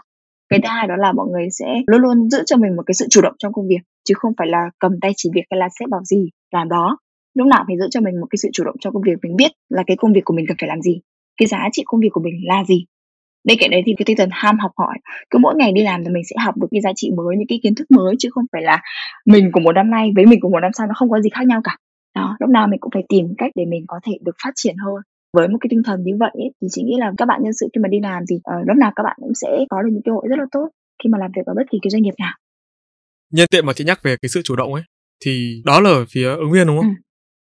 Cái 0.50 0.61
thứ 0.62 0.69
hai 0.69 0.87
đó 0.87 0.97
là 0.97 1.12
mọi 1.12 1.26
người 1.33 1.49
sẽ 1.50 1.67
luôn 1.87 2.00
luôn 2.02 2.31
giữ 2.31 2.43
cho 2.47 2.57
mình 2.57 2.76
một 2.76 2.83
cái 2.87 2.95
sự 2.95 3.07
chủ 3.11 3.21
động 3.21 3.35
trong 3.38 3.52
công 3.52 3.69
việc, 3.69 3.81
chứ 4.09 4.14
không 4.19 4.33
phải 4.38 4.49
là 4.49 4.71
cầm 4.79 4.93
tay 5.00 5.12
chỉ 5.17 5.31
việc 5.35 5.45
hay 5.50 5.59
là 5.59 5.69
xếp 5.81 5.87
vào 5.90 6.05
gì, 6.05 6.29
làm 6.52 6.69
đó. 6.69 6.99
Lúc 7.35 7.47
nào 7.47 7.64
phải 7.67 7.76
giữ 7.79 7.87
cho 7.90 8.00
mình 8.00 8.21
một 8.21 8.26
cái 8.31 8.38
sự 8.43 8.49
chủ 8.52 8.64
động 8.64 8.76
trong 8.81 8.95
công 8.95 9.02
việc 9.02 9.19
mình 9.23 9.37
biết 9.37 9.50
là 9.69 9.83
cái 9.87 9.97
công 9.97 10.12
việc 10.12 10.25
của 10.25 10.35
mình 10.35 10.47
cần 10.49 10.57
phải 10.61 10.69
làm 10.69 10.83
gì, 10.83 11.00
cái 11.37 11.47
giá 11.47 11.69
trị 11.73 11.83
công 11.87 12.00
việc 12.00 12.09
của 12.12 12.21
mình 12.21 12.35
là 12.45 12.64
gì 12.69 12.85
bên 13.44 13.59
cạnh 13.61 13.70
đấy 13.70 13.82
thì 13.87 13.92
cái 13.97 14.04
tinh 14.06 14.16
thần 14.16 14.28
ham 14.32 14.59
học 14.59 14.70
hỏi 14.76 14.99
cứ 15.30 15.38
mỗi 15.38 15.54
ngày 15.56 15.73
đi 15.73 15.82
làm 15.82 16.04
thì 16.04 16.11
mình 16.11 16.23
sẽ 16.30 16.37
học 16.44 16.56
được 16.56 16.68
cái 16.70 16.80
giá 16.80 16.90
trị 16.97 17.11
mới 17.16 17.37
những 17.38 17.49
cái 17.49 17.61
kiến 17.62 17.75
thức 17.75 17.90
mới 17.90 18.14
chứ 18.18 18.28
không 18.32 18.44
phải 18.52 18.62
là 18.62 18.82
mình 19.26 19.50
của 19.52 19.61
một 19.61 19.73
năm 19.73 19.90
nay 19.90 20.11
với 20.16 20.26
mình 20.26 20.40
của 20.40 20.49
một 20.49 20.61
năm 20.61 20.70
sau 20.78 20.87
nó 20.87 20.92
không 20.97 21.11
có 21.11 21.20
gì 21.20 21.30
khác 21.30 21.47
nhau 21.47 21.61
cả 21.64 21.76
đó 22.14 22.37
lúc 22.40 22.50
nào 22.50 22.66
mình 22.66 22.80
cũng 22.80 22.90
phải 22.94 23.02
tìm 23.09 23.26
cách 23.38 23.50
để 23.54 23.64
mình 23.64 23.85
có 23.88 24.00
thể 24.06 24.12
được 24.25 24.37
phát 24.44 24.50
triển 24.54 24.76
hơn 24.85 25.02
với 25.32 25.49
một 25.49 25.59
cái 25.61 25.68
tinh 25.70 25.82
thần 25.85 26.02
như 26.02 26.12
vậy 26.20 26.30
ấy, 26.35 26.50
thì 26.62 26.68
chị 26.70 26.82
nghĩ 26.82 26.94
là 26.99 27.12
các 27.18 27.26
bạn 27.26 27.40
nhân 27.42 27.52
sự 27.61 27.68
khi 27.75 27.80
mà 27.82 27.88
đi 27.88 27.99
làm 28.02 28.23
thì 28.30 28.37
uh, 28.37 28.68
lúc 28.68 28.76
nào 28.76 28.92
các 28.97 29.02
bạn 29.02 29.16
cũng 29.20 29.35
sẽ 29.35 29.49
có 29.70 29.82
được 29.82 29.88
những 29.92 30.02
cơ 30.04 30.12
hội 30.12 30.25
rất 30.28 30.38
là 30.38 30.44
tốt 30.52 30.68
khi 31.02 31.11
mà 31.12 31.18
làm 31.18 31.30
việc 31.37 31.47
ở 31.47 31.54
bất 31.56 31.62
kỳ 31.70 31.78
cái 31.82 31.90
doanh 31.90 32.02
nghiệp 32.02 32.14
nào 32.18 32.35
nhân 33.32 33.47
tiện 33.50 33.66
mà 33.66 33.73
chị 33.73 33.85
nhắc 33.85 34.02
về 34.02 34.16
cái 34.23 34.28
sự 34.28 34.42
chủ 34.44 34.56
động 34.56 34.75
ấy 34.75 34.82
thì 35.25 35.62
đó 35.64 35.80
là 35.80 35.90
ở 35.90 36.04
phía 36.11 36.28
ứng 36.28 36.52
viên 36.52 36.66
đúng 36.66 36.76
không? 36.76 36.88
Ừ. 36.88 36.94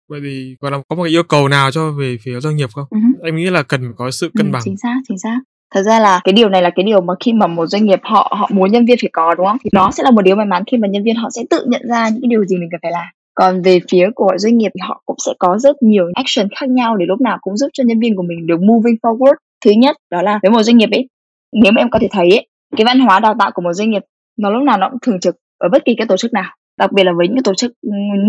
Vậy 0.08 0.20
thì 0.24 0.56
còn 0.60 0.72
có 0.88 0.96
một 0.96 1.02
cái 1.02 1.12
yêu 1.12 1.22
cầu 1.22 1.48
nào 1.48 1.70
cho 1.70 1.92
về 1.92 2.16
phía 2.22 2.40
doanh 2.40 2.56
nghiệp 2.56 2.68
không? 2.74 2.84
Ừ. 2.90 2.98
Em 3.24 3.36
nghĩ 3.36 3.50
là 3.50 3.62
cần 3.62 3.80
phải 3.80 3.92
có 3.96 4.10
sự 4.10 4.30
cân 4.38 4.46
ừ, 4.46 4.52
bằng. 4.52 4.62
Chính 4.64 4.76
xác, 4.82 4.96
chính 5.08 5.18
xác 5.18 5.38
thật 5.74 5.82
ra 5.82 6.00
là 6.00 6.20
cái 6.24 6.32
điều 6.32 6.48
này 6.48 6.62
là 6.62 6.70
cái 6.70 6.84
điều 6.84 7.00
mà 7.00 7.14
khi 7.20 7.32
mà 7.32 7.46
một 7.46 7.66
doanh 7.66 7.84
nghiệp 7.84 8.00
họ 8.02 8.36
họ 8.38 8.48
muốn 8.52 8.72
nhân 8.72 8.84
viên 8.86 8.96
phải 9.02 9.10
có 9.12 9.34
đúng 9.34 9.46
không? 9.46 9.56
Thì 9.64 9.70
nó 9.72 9.90
sẽ 9.90 10.02
là 10.02 10.10
một 10.10 10.22
điều 10.22 10.36
may 10.36 10.46
mắn 10.46 10.62
khi 10.70 10.76
mà 10.76 10.88
nhân 10.88 11.04
viên 11.04 11.16
họ 11.16 11.28
sẽ 11.30 11.42
tự 11.50 11.64
nhận 11.68 11.82
ra 11.88 12.08
những 12.08 12.22
cái 12.22 12.28
điều 12.28 12.44
gì 12.44 12.56
mình 12.56 12.68
cần 12.72 12.80
phải 12.82 12.92
làm. 12.92 13.06
Còn 13.34 13.62
về 13.62 13.80
phía 13.90 14.08
của 14.14 14.32
doanh 14.36 14.58
nghiệp 14.58 14.70
thì 14.74 14.80
họ 14.88 15.02
cũng 15.06 15.16
sẽ 15.26 15.32
có 15.38 15.58
rất 15.58 15.82
nhiều 15.82 16.04
action 16.14 16.48
khác 16.56 16.68
nhau 16.68 16.96
để 16.96 17.06
lúc 17.06 17.20
nào 17.20 17.38
cũng 17.40 17.56
giúp 17.56 17.68
cho 17.72 17.84
nhân 17.84 18.00
viên 18.00 18.16
của 18.16 18.22
mình 18.22 18.46
được 18.46 18.60
moving 18.60 18.96
forward. 19.02 19.34
Thứ 19.64 19.70
nhất 19.70 19.96
đó 20.10 20.22
là 20.22 20.38
với 20.42 20.50
một 20.50 20.62
doanh 20.62 20.76
nghiệp 20.76 20.88
ấy 20.92 21.08
nếu 21.52 21.72
mà 21.72 21.80
em 21.80 21.90
có 21.90 21.98
thể 21.98 22.08
thấy 22.10 22.30
ấy, 22.30 22.46
cái 22.76 22.84
văn 22.84 23.00
hóa 23.00 23.20
đào 23.20 23.34
tạo 23.38 23.50
của 23.54 23.62
một 23.62 23.72
doanh 23.72 23.90
nghiệp 23.90 24.02
nó 24.38 24.50
lúc 24.50 24.62
nào 24.62 24.78
nó 24.78 24.88
cũng 24.90 24.98
thường 25.02 25.20
trực 25.20 25.36
ở 25.58 25.68
bất 25.72 25.84
kỳ 25.84 25.94
cái 25.94 26.06
tổ 26.06 26.16
chức 26.16 26.32
nào. 26.32 26.54
Đặc 26.78 26.92
biệt 26.92 27.04
là 27.04 27.12
với 27.16 27.28
những 27.28 27.42
tổ 27.42 27.54
chức 27.54 27.72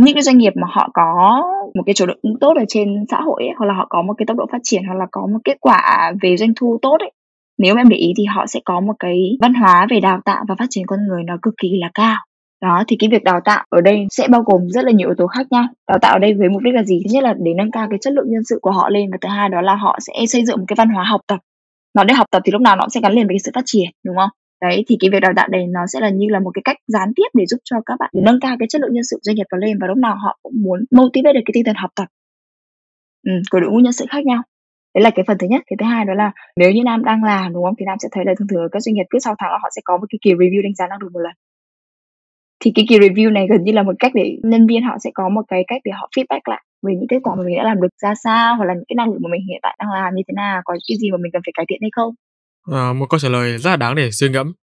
những 0.04 0.14
cái 0.14 0.24
doanh 0.24 0.38
nghiệp 0.38 0.54
mà 0.56 0.68
họ 0.72 0.90
có 0.94 1.44
một 1.76 1.84
cái 1.86 1.94
chỗ 1.94 2.06
đứng 2.06 2.40
tốt 2.40 2.54
ở 2.58 2.64
trên 2.68 3.06
xã 3.12 3.22
hội 3.22 3.44
ấy, 3.44 3.54
hoặc 3.58 3.66
là 3.66 3.74
họ 3.74 3.86
có 3.90 4.02
một 4.02 4.14
cái 4.18 4.26
tốc 4.26 4.38
độ 4.38 4.46
phát 4.52 4.58
triển 4.64 4.84
hoặc 4.88 4.94
là 4.94 5.06
có 5.12 5.22
một 5.22 5.40
kết 5.44 5.58
quả 5.62 6.12
về 6.22 6.38
doanh 6.38 6.54
thu 6.56 6.80
tốt 6.82 6.98
ấy 7.00 7.12
nếu 7.62 7.76
em 7.76 7.90
để 7.90 7.98
ý 7.98 8.14
thì 8.18 8.26
họ 8.26 8.46
sẽ 8.48 8.60
có 8.66 8.80
một 8.80 8.94
cái 9.00 9.38
văn 9.42 9.54
hóa 9.54 9.88
về 9.90 10.00
đào 10.00 10.22
tạo 10.26 10.46
và 10.48 10.56
phát 10.60 10.66
triển 10.70 10.84
con 10.88 11.00
người 11.08 11.24
nó 11.24 11.38
cực 11.42 11.54
kỳ 11.62 11.70
là 11.82 11.90
cao. 11.94 12.18
Đó 12.62 12.84
thì 12.88 12.96
cái 13.00 13.10
việc 13.10 13.24
đào 13.24 13.40
tạo 13.46 13.66
ở 13.70 13.82
đây 13.82 14.06
sẽ 14.10 14.28
bao 14.28 14.42
gồm 14.42 14.70
rất 14.70 14.86
là 14.86 14.92
nhiều 14.92 15.08
yếu 15.08 15.16
tố 15.18 15.28
khác 15.28 15.48
nhau. 15.52 15.64
Đào 15.88 16.00
tạo 16.02 16.14
ở 16.16 16.20
đây 16.20 16.34
với 16.34 16.50
mục 16.50 16.62
đích 16.62 16.74
là 16.74 16.84
gì? 16.84 17.02
Thứ 17.04 17.14
nhất 17.14 17.24
là 17.24 17.34
để 17.40 17.52
nâng 17.58 17.72
cao 17.72 17.88
cái 17.90 18.00
chất 18.02 18.14
lượng 18.14 18.26
nhân 18.30 18.44
sự 18.44 18.60
của 18.62 18.72
họ 18.72 18.90
lên 18.90 19.12
và 19.12 19.18
thứ 19.22 19.30
hai 19.30 19.50
đó 19.50 19.62
là 19.62 19.76
họ 19.76 20.00
sẽ 20.02 20.14
xây 20.28 20.46
dựng 20.46 20.60
một 20.60 20.66
cái 20.68 20.76
văn 20.78 20.90
hóa 20.90 21.04
học 21.04 21.22
tập. 21.28 21.40
Nói 21.96 22.06
đến 22.06 22.18
học 22.18 22.28
tập 22.32 22.42
thì 22.46 22.52
lúc 22.52 22.62
nào 22.62 22.76
nó 22.76 22.82
cũng 22.84 22.90
sẽ 22.90 23.00
gắn 23.04 23.14
liền 23.14 23.28
với 23.28 23.34
cái 23.34 23.40
sự 23.40 23.52
phát 23.56 23.64
triển 23.66 23.90
đúng 24.06 24.16
không? 24.16 24.30
Đấy 24.62 24.84
thì 24.88 24.96
cái 25.00 25.10
việc 25.10 25.20
đào 25.20 25.32
tạo 25.36 25.48
này 25.52 25.68
nó 25.68 25.80
sẽ 25.94 26.00
là 26.00 26.10
như 26.10 26.26
là 26.30 26.40
một 26.40 26.52
cái 26.54 26.62
cách 26.66 26.78
gián 26.88 27.10
tiếp 27.16 27.30
để 27.34 27.46
giúp 27.46 27.58
cho 27.64 27.78
các 27.86 27.96
bạn 28.00 28.10
nâng 28.14 28.40
cao 28.40 28.56
cái 28.60 28.68
chất 28.70 28.82
lượng 28.82 28.94
nhân 28.94 29.04
sự 29.04 29.18
doanh 29.22 29.36
nghiệp 29.36 29.46
vào 29.52 29.60
lên 29.60 29.78
và 29.82 29.88
lúc 29.88 29.98
nào 29.98 30.16
họ 30.24 30.40
cũng 30.44 30.54
muốn 30.64 30.80
motivate 30.92 31.34
được 31.34 31.42
cái 31.46 31.52
tinh 31.54 31.64
thần 31.64 31.76
học 31.76 31.92
tập. 31.96 32.06
Ừ, 33.28 33.32
của 33.52 33.60
đội 33.60 33.72
ngũ 33.72 33.78
nhân 33.78 33.94
sự 33.94 34.06
khác 34.10 34.26
nhau 34.26 34.42
đấy 34.94 35.04
là 35.04 35.10
cái 35.16 35.26
phần 35.28 35.38
thứ 35.38 35.48
nhất. 35.48 35.62
Cái 35.68 35.78
thứ 35.80 35.86
hai 35.86 36.06
đó 36.06 36.14
là 36.14 36.32
nếu 36.56 36.72
như 36.72 36.82
nam 36.86 37.04
đang 37.04 37.24
làm 37.24 37.54
đúng 37.54 37.64
không 37.64 37.76
thì 37.80 37.86
nam 37.86 37.98
sẽ 38.00 38.10
thấy 38.12 38.26
là 38.26 38.34
thường 38.40 38.48
thường 38.48 38.68
các 38.72 38.80
doanh 38.80 38.94
nghiệp 38.94 39.06
cứ 39.10 39.20
sau 39.20 39.36
tháng 39.40 39.52
là 39.52 39.58
họ 39.62 39.70
sẽ 39.76 39.82
có 39.86 39.98
một 39.98 40.06
cái 40.10 40.20
kỳ 40.22 40.32
review 40.34 40.64
đánh 40.64 40.76
giá 40.76 40.88
năng 40.88 41.02
lực 41.02 41.14
một 41.14 41.20
lần. 41.20 41.34
Thì 42.64 42.72
cái 42.76 42.86
kỳ 42.90 43.00
review 43.00 43.34
này 43.34 43.48
gần 43.50 43.64
như 43.64 43.72
là 43.72 43.84
một 43.84 43.96
cách 44.00 44.12
để 44.16 44.38
nhân 44.44 44.68
viên 44.68 44.84
họ 44.84 44.98
sẽ 45.04 45.10
có 45.14 45.30
một 45.30 45.42
cái 45.48 45.64
cách 45.68 45.82
để 45.86 45.92
họ 45.92 46.10
feedback 46.18 46.42
lại 46.46 46.62
về 46.88 46.94
những 46.96 47.08
kết 47.10 47.20
quả 47.24 47.36
mà 47.36 47.44
mình 47.44 47.58
đã 47.58 47.64
làm 47.64 47.82
được 47.82 47.88
ra 48.02 48.14
sao 48.24 48.56
hoặc 48.56 48.66
là 48.66 48.74
những 48.74 48.84
cái 48.88 48.96
năng 48.96 49.10
lực 49.10 49.18
mà 49.22 49.30
mình 49.32 49.42
hiện 49.48 49.60
tại 49.62 49.76
đang 49.80 49.90
làm 49.92 50.16
như 50.16 50.24
thế 50.28 50.34
nào 50.36 50.62
có 50.66 50.74
cái 50.88 50.98
gì 50.98 51.12
mà 51.12 51.18
mình 51.18 51.32
cần 51.34 51.42
phải 51.46 51.54
cải 51.56 51.66
thiện 51.70 51.80
hay 51.82 51.90
không. 51.94 52.14
À, 52.72 52.94
một 52.94 53.06
câu 53.10 53.20
trả 53.20 53.30
lời 53.30 53.58
rất 53.58 53.70
là 53.70 53.76
đáng 53.76 53.96
để 53.96 54.12
suy 54.12 54.30
ngẫm. 54.30 54.54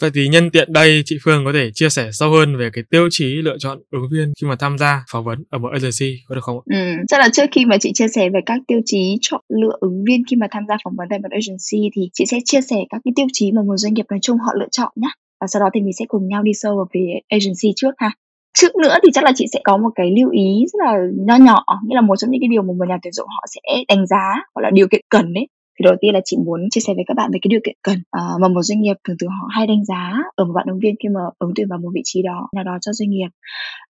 Vậy 0.00 0.10
thì 0.14 0.28
nhân 0.28 0.50
tiện 0.50 0.72
đây 0.72 1.02
chị 1.04 1.16
Phương 1.24 1.44
có 1.44 1.52
thể 1.52 1.70
chia 1.74 1.88
sẻ 1.88 2.08
sâu 2.12 2.30
hơn 2.30 2.56
về 2.56 2.70
cái 2.72 2.84
tiêu 2.90 3.08
chí 3.10 3.24
lựa 3.24 3.56
chọn 3.58 3.78
ứng 3.90 4.08
viên 4.12 4.32
khi 4.40 4.46
mà 4.46 4.56
tham 4.58 4.78
gia 4.78 5.04
phỏng 5.12 5.24
vấn 5.24 5.38
ở 5.50 5.58
một 5.58 5.68
agency 5.72 6.16
có 6.28 6.34
được 6.34 6.44
không 6.44 6.58
Ừ, 6.70 6.76
chắc 7.08 7.20
là 7.20 7.28
trước 7.32 7.42
khi 7.52 7.64
mà 7.64 7.76
chị 7.80 7.90
chia 7.94 8.08
sẻ 8.08 8.28
về 8.34 8.40
các 8.46 8.58
tiêu 8.68 8.80
chí 8.84 9.16
chọn 9.20 9.40
lựa 9.48 9.76
ứng 9.80 10.04
viên 10.08 10.22
khi 10.30 10.36
mà 10.36 10.46
tham 10.50 10.62
gia 10.68 10.76
phỏng 10.84 10.94
vấn 10.96 11.06
tại 11.10 11.18
một 11.18 11.28
agency 11.30 11.90
thì 11.96 12.02
chị 12.12 12.24
sẽ 12.26 12.38
chia 12.44 12.60
sẻ 12.60 12.76
các 12.90 13.00
cái 13.04 13.12
tiêu 13.16 13.26
chí 13.32 13.52
mà 13.52 13.62
một 13.62 13.76
doanh 13.76 13.94
nghiệp 13.94 14.06
nói 14.10 14.18
chung 14.22 14.38
họ 14.38 14.52
lựa 14.60 14.68
chọn 14.70 14.92
nhé. 14.96 15.08
Và 15.40 15.46
sau 15.46 15.60
đó 15.60 15.66
thì 15.74 15.80
mình 15.80 15.92
sẽ 15.98 16.04
cùng 16.08 16.28
nhau 16.28 16.42
đi 16.42 16.52
sâu 16.54 16.76
vào 16.76 16.86
về 16.94 17.20
agency 17.28 17.68
trước 17.76 17.94
ha. 17.98 18.10
Trước 18.58 18.76
nữa 18.76 18.96
thì 19.02 19.08
chắc 19.14 19.24
là 19.24 19.32
chị 19.34 19.46
sẽ 19.52 19.60
có 19.64 19.76
một 19.76 19.90
cái 19.94 20.10
lưu 20.16 20.30
ý 20.30 20.64
rất 20.72 20.78
là 20.84 20.98
nho 21.26 21.36
nhỏ, 21.36 21.64
như 21.84 21.94
là 21.94 22.00
một 22.00 22.16
trong 22.16 22.30
những 22.30 22.40
cái 22.40 22.48
điều 22.48 22.62
mà 22.62 22.72
một 22.78 22.88
nhà 22.88 22.98
tuyển 23.02 23.12
dụng 23.12 23.28
họ 23.28 23.44
sẽ 23.54 23.60
đánh 23.88 24.06
giá 24.06 24.24
hoặc 24.54 24.62
là 24.62 24.70
điều 24.70 24.88
kiện 24.88 25.00
cần 25.10 25.32
đấy 25.34 25.46
thì 25.78 25.82
đầu 25.84 25.94
tiên 26.00 26.14
là 26.14 26.20
chị 26.24 26.36
muốn 26.46 26.60
chia 26.70 26.80
sẻ 26.80 26.92
với 26.94 27.04
các 27.06 27.14
bạn 27.16 27.30
về 27.32 27.38
cái 27.42 27.48
điều 27.48 27.60
kiện 27.64 27.74
cần 27.82 27.98
à, 28.10 28.22
mà 28.40 28.48
một 28.48 28.62
doanh 28.62 28.80
nghiệp 28.80 28.96
thường 29.08 29.16
thường 29.20 29.30
họ 29.30 29.48
hay 29.50 29.66
đánh 29.66 29.84
giá 29.84 30.12
ở 30.36 30.44
một 30.44 30.52
bạn 30.52 30.66
ứng 30.68 30.78
viên 30.82 30.94
khi 31.02 31.08
mà 31.08 31.20
ứng 31.38 31.52
tuyển 31.56 31.68
vào 31.68 31.78
một 31.78 31.90
vị 31.94 32.00
trí 32.04 32.22
đó 32.22 32.48
nào 32.54 32.64
đó 32.64 32.78
cho 32.80 32.92
doanh 32.92 33.10
nghiệp. 33.10 33.28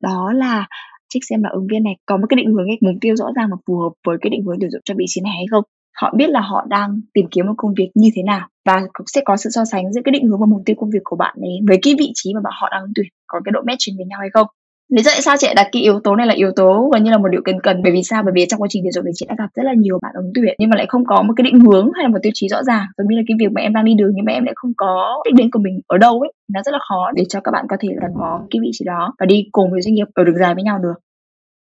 Đó 0.01 0.33
là 0.33 0.66
check 1.09 1.25
xem 1.29 1.43
là 1.43 1.51
ứng 1.53 1.66
viên 1.71 1.83
này 1.83 1.97
có 2.07 2.16
một 2.16 2.27
cái 2.29 2.37
định 2.37 2.53
hướng 2.55 2.66
cái 2.66 2.79
mục 2.81 3.01
tiêu 3.01 3.16
rõ 3.16 3.27
ràng 3.37 3.49
và 3.51 3.57
phù 3.66 3.79
hợp 3.79 3.93
với 4.07 4.16
cái 4.21 4.31
định 4.31 4.45
hướng 4.45 4.57
tuyển 4.61 4.71
dụng 4.71 4.83
cho 4.85 4.95
vị 4.99 5.05
trí 5.09 5.21
này 5.21 5.33
hay 5.37 5.47
không. 5.51 5.64
Họ 6.01 6.12
biết 6.16 6.31
là 6.31 6.40
họ 6.40 6.66
đang 6.69 7.01
tìm 7.14 7.27
kiếm 7.31 7.47
một 7.47 7.55
công 7.57 7.75
việc 7.75 7.90
như 7.95 8.09
thế 8.14 8.23
nào 8.23 8.49
và 8.66 8.81
cũng 8.93 9.07
sẽ 9.07 9.21
có 9.25 9.37
sự 9.37 9.51
so 9.51 9.64
sánh 9.64 9.93
giữa 9.93 10.01
cái 10.05 10.12
định 10.12 10.29
hướng 10.29 10.40
và 10.40 10.47
mục 10.47 10.62
tiêu 10.66 10.77
công 10.79 10.90
việc 10.90 11.05
của 11.05 11.16
bạn 11.16 11.37
ấy 11.40 11.59
với 11.69 11.79
cái 11.83 11.95
vị 11.99 12.11
trí 12.14 12.35
mà 12.35 12.40
bạn 12.45 12.53
họ 12.61 12.69
đang 12.71 12.83
tuyển 12.95 13.07
có 13.27 13.40
cái 13.45 13.53
độ 13.53 13.61
match 13.66 13.85
với 13.97 14.07
nhau 14.07 14.19
hay 14.21 14.31
không 14.33 14.47
lý 14.90 15.03
do 15.03 15.11
tại 15.11 15.22
sao 15.22 15.37
chị 15.38 15.46
đặt 15.57 15.68
cái 15.72 15.83
yếu 15.83 16.00
tố 16.05 16.16
này 16.16 16.26
là 16.26 16.35
yếu 16.35 16.53
tố 16.57 16.90
gần 16.92 17.05
như 17.05 17.11
là 17.11 17.18
một 17.18 17.29
điều 17.29 17.42
kiện 17.46 17.61
cần. 17.61 17.83
Bởi 17.83 17.92
vì 17.92 18.03
sao? 18.03 18.22
Bởi 18.22 18.33
vì 18.35 18.46
trong 18.48 18.61
quá 18.61 18.68
trình 18.70 18.83
tuyển 18.85 18.92
dụng 18.92 19.05
thì 19.07 19.12
chị 19.14 19.26
đã 19.29 19.35
gặp 19.38 19.48
rất 19.55 19.62
là 19.62 19.72
nhiều 19.76 19.98
bạn 20.03 20.12
ứng 20.14 20.33
tuyển 20.35 20.55
nhưng 20.59 20.70
mà 20.70 20.76
lại 20.76 20.87
không 20.88 21.05
có 21.07 21.22
một 21.22 21.33
cái 21.37 21.44
định 21.44 21.61
hướng 21.61 21.90
hay 21.94 22.03
là 22.03 22.09
một 22.09 22.18
tiêu 22.22 22.33
chí 22.35 22.48
rõ 22.48 22.62
ràng. 22.62 22.87
Giống 22.98 23.09
như 23.09 23.16
là 23.16 23.22
cái 23.29 23.37
việc 23.40 23.53
mà 23.53 23.61
em 23.61 23.72
đang 23.72 23.85
đi 23.85 23.94
đường 23.94 24.12
nhưng 24.14 24.24
mà 24.24 24.33
em 24.33 24.44
lại 24.44 24.53
không 24.57 24.72
có 24.76 25.22
đích 25.24 25.35
đến 25.35 25.50
của 25.50 25.59
mình 25.59 25.81
ở 25.87 25.98
đâu 25.98 26.20
ấy 26.20 26.33
nó 26.53 26.61
rất 26.64 26.72
là 26.72 26.79
khó 26.88 27.11
để 27.14 27.24
cho 27.29 27.40
các 27.40 27.50
bạn 27.50 27.66
có 27.68 27.76
thể 27.81 27.88
gắn 28.03 28.11
bó 28.18 28.40
cái 28.50 28.61
vị 28.62 28.70
trí 28.72 28.85
đó 28.85 29.14
và 29.18 29.26
đi 29.26 29.48
cùng 29.53 29.70
với 29.70 29.83
doanh 29.83 29.94
nghiệp 29.94 30.07
ở 30.14 30.24
đường 30.24 30.38
dài 30.38 30.55
với 30.55 30.64
nhau 30.64 30.79
được. 30.79 30.94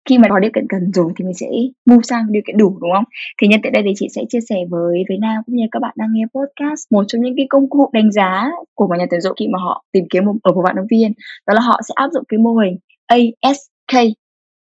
Khi 0.10 0.18
mà 0.18 0.28
có 0.30 0.40
điều 0.40 0.52
kiện 0.56 0.66
cần 0.70 0.92
rồi 0.94 1.12
thì 1.18 1.26
mình 1.26 1.34
sẽ 1.34 1.48
move 1.90 2.02
sang 2.04 2.32
điều 2.32 2.42
kiện 2.48 2.58
đủ 2.58 2.78
đúng 2.82 2.92
không? 2.96 3.04
Thì 3.42 3.48
nhân 3.48 3.60
tiện 3.64 3.74
đây 3.74 3.84
thì 3.86 3.92
chị 3.96 4.08
sẽ 4.16 4.22
chia 4.30 4.40
sẻ 4.50 4.56
với 4.70 5.04
với 5.10 5.18
nam 5.18 5.44
cũng 5.46 5.56
như 5.56 5.64
các 5.72 5.80
bạn 5.82 5.94
đang 5.98 6.10
nghe 6.14 6.24
podcast 6.36 6.92
một 6.92 7.04
trong 7.08 7.22
những 7.22 7.34
cái 7.38 7.46
công 7.50 7.70
cụ 7.70 7.90
đánh 7.94 8.12
giá 8.12 8.52
của 8.76 8.88
một 8.88 8.96
nhà 9.00 9.06
tuyển 9.12 9.22
dụng 9.22 9.34
khi 9.40 9.48
mà 9.48 9.60
họ 9.60 9.84
tìm 9.92 10.06
kiếm 10.10 10.26
một, 10.26 10.34
ở 10.44 10.52
một 10.54 10.62
bạn 10.62 10.76
ứng 10.76 10.88
viên 10.92 11.12
đó 11.48 11.54
là 11.54 11.62
họ 11.62 11.80
sẽ 11.88 11.92
áp 11.96 12.10
dụng 12.14 12.24
cái 12.30 12.38
mô 12.38 12.54
hình 12.56 12.78
ASK 13.10 14.16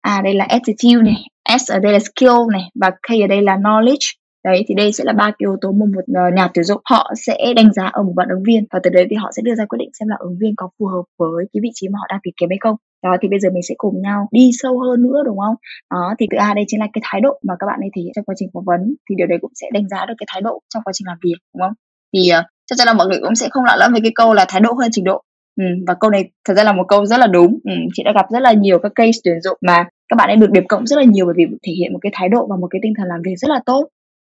à 0.00 0.20
đây 0.24 0.34
là 0.34 0.44
attitude 0.48 1.02
này. 1.02 1.22
S 1.58 1.70
ở 1.70 1.78
đây 1.78 1.92
là 1.92 1.98
skill 1.98 2.52
này 2.52 2.62
và 2.80 2.90
K 2.90 3.08
ở 3.24 3.26
đây 3.28 3.42
là 3.42 3.56
knowledge. 3.56 4.14
Đấy 4.44 4.64
thì 4.68 4.74
đây 4.74 4.92
sẽ 4.92 5.04
là 5.04 5.12
ba 5.12 5.24
cái 5.24 5.36
yếu 5.38 5.56
tố 5.60 5.72
mà 5.72 5.86
một 5.94 6.04
ờ, 6.14 6.22
nhà 6.36 6.48
tuyển 6.54 6.64
dụng 6.64 6.80
họ 6.90 7.12
sẽ 7.16 7.52
đánh 7.56 7.72
giá 7.72 7.86
ở 7.86 8.02
một 8.02 8.12
bạn 8.16 8.28
ứng 8.28 8.42
viên 8.46 8.64
và 8.72 8.80
từ 8.82 8.90
đấy 8.90 9.06
thì 9.10 9.16
họ 9.16 9.30
sẽ 9.36 9.42
đưa 9.44 9.54
ra 9.54 9.64
quyết 9.64 9.78
định 9.78 9.90
xem 9.98 10.08
là 10.08 10.16
ứng 10.18 10.38
viên 10.40 10.54
có 10.56 10.68
phù 10.78 10.86
hợp 10.86 11.02
với 11.18 11.44
cái 11.52 11.60
vị 11.62 11.70
trí 11.74 11.88
mà 11.88 11.98
họ 11.98 12.06
đang 12.10 12.20
tìm 12.22 12.34
kiếm 12.40 12.48
hay 12.50 12.58
không. 12.60 12.76
Đó 13.02 13.16
thì 13.22 13.28
bây 13.28 13.40
giờ 13.40 13.48
mình 13.52 13.62
sẽ 13.62 13.74
cùng 13.78 14.02
nhau 14.02 14.28
đi 14.32 14.50
sâu 14.52 14.80
hơn 14.80 15.02
nữa 15.02 15.22
đúng 15.26 15.38
không? 15.38 15.54
Đó 15.90 16.14
thì 16.18 16.26
thứ 16.30 16.36
a 16.36 16.54
đây 16.54 16.64
chính 16.68 16.80
là 16.80 16.86
cái 16.92 17.02
thái 17.04 17.20
độ 17.20 17.38
mà 17.42 17.54
các 17.58 17.66
bạn 17.66 17.80
ấy 17.80 17.90
thể 17.96 18.02
hiện 18.02 18.12
trong 18.14 18.24
quá 18.24 18.34
trình 18.38 18.48
phỏng 18.54 18.64
vấn. 18.66 18.80
Thì 19.10 19.14
điều 19.18 19.26
đấy 19.26 19.38
cũng 19.40 19.52
sẽ 19.54 19.66
đánh 19.72 19.88
giá 19.88 20.06
được 20.06 20.14
cái 20.18 20.26
thái 20.32 20.40
độ 20.42 20.62
trong 20.74 20.82
quá 20.82 20.92
trình 20.92 21.06
làm 21.06 21.18
việc 21.24 21.38
đúng 21.54 21.62
không? 21.62 21.74
Thì 22.14 22.20
uh, 22.38 22.44
chắc 22.66 22.76
chắn 22.78 22.86
là 22.86 22.94
mọi 22.94 23.06
người 23.06 23.18
cũng 23.22 23.34
sẽ 23.34 23.48
không 23.50 23.64
lạ 23.64 23.76
lẫm 23.76 23.92
về 23.92 24.00
cái 24.02 24.12
câu 24.14 24.34
là 24.34 24.44
thái 24.48 24.60
độ 24.60 24.72
hơn 24.72 24.88
trình 24.92 25.04
độ. 25.04 25.22
Ừ, 25.60 25.66
và 25.86 25.94
câu 26.00 26.10
này 26.10 26.30
thật 26.48 26.54
ra 26.54 26.64
là 26.64 26.72
một 26.72 26.84
câu 26.88 27.06
rất 27.06 27.16
là 27.20 27.26
đúng. 27.26 27.58
Ừ, 27.64 27.72
chị 27.94 28.02
đã 28.02 28.12
gặp 28.14 28.26
rất 28.30 28.40
là 28.40 28.52
nhiều 28.52 28.78
các 28.78 28.92
case 28.94 29.18
tuyển 29.24 29.40
dụng 29.40 29.58
mà 29.60 29.84
các 30.08 30.16
bạn 30.16 30.28
ấy 30.28 30.36
được 30.36 30.50
điểm 30.50 30.66
cộng 30.68 30.86
rất 30.86 30.96
là 30.96 31.04
nhiều 31.04 31.26
bởi 31.26 31.34
vì 31.36 31.44
thể 31.66 31.72
hiện 31.72 31.92
một 31.92 31.98
cái 32.02 32.12
thái 32.14 32.28
độ 32.28 32.46
và 32.50 32.56
một 32.56 32.68
cái 32.70 32.80
tinh 32.82 32.92
thần 32.98 33.08
làm 33.08 33.22
việc 33.24 33.34
rất 33.36 33.48
là 33.50 33.60
tốt. 33.66 33.88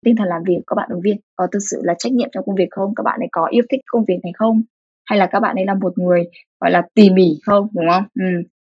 Tinh 0.05 0.15
thần 0.15 0.27
làm 0.27 0.43
việc 0.47 0.55
của 0.55 0.63
các 0.67 0.75
bạn 0.75 0.89
ứng 0.91 1.01
viên 1.01 1.17
có 1.35 1.47
thực 1.51 1.59
sự 1.71 1.81
là 1.83 1.93
trách 1.99 2.13
nhiệm 2.13 2.29
trong 2.31 2.43
công 2.45 2.55
việc 2.55 2.67
không? 2.71 2.95
Các 2.95 3.03
bạn 3.03 3.19
ấy 3.19 3.27
có 3.31 3.47
yêu 3.51 3.63
thích 3.71 3.81
công 3.85 4.05
việc 4.07 4.19
này 4.23 4.33
không? 4.35 4.61
Hay 5.09 5.19
là 5.19 5.25
các 5.27 5.39
bạn 5.39 5.55
ấy 5.55 5.65
là 5.65 5.73
một 5.73 5.97
người 5.97 6.23
gọi 6.61 6.71
là 6.71 6.81
tỉ 6.95 7.09
mỉ 7.09 7.39
không? 7.45 7.67
Đúng 7.73 7.85
không? 7.91 8.03
Ừ. 8.19 8.25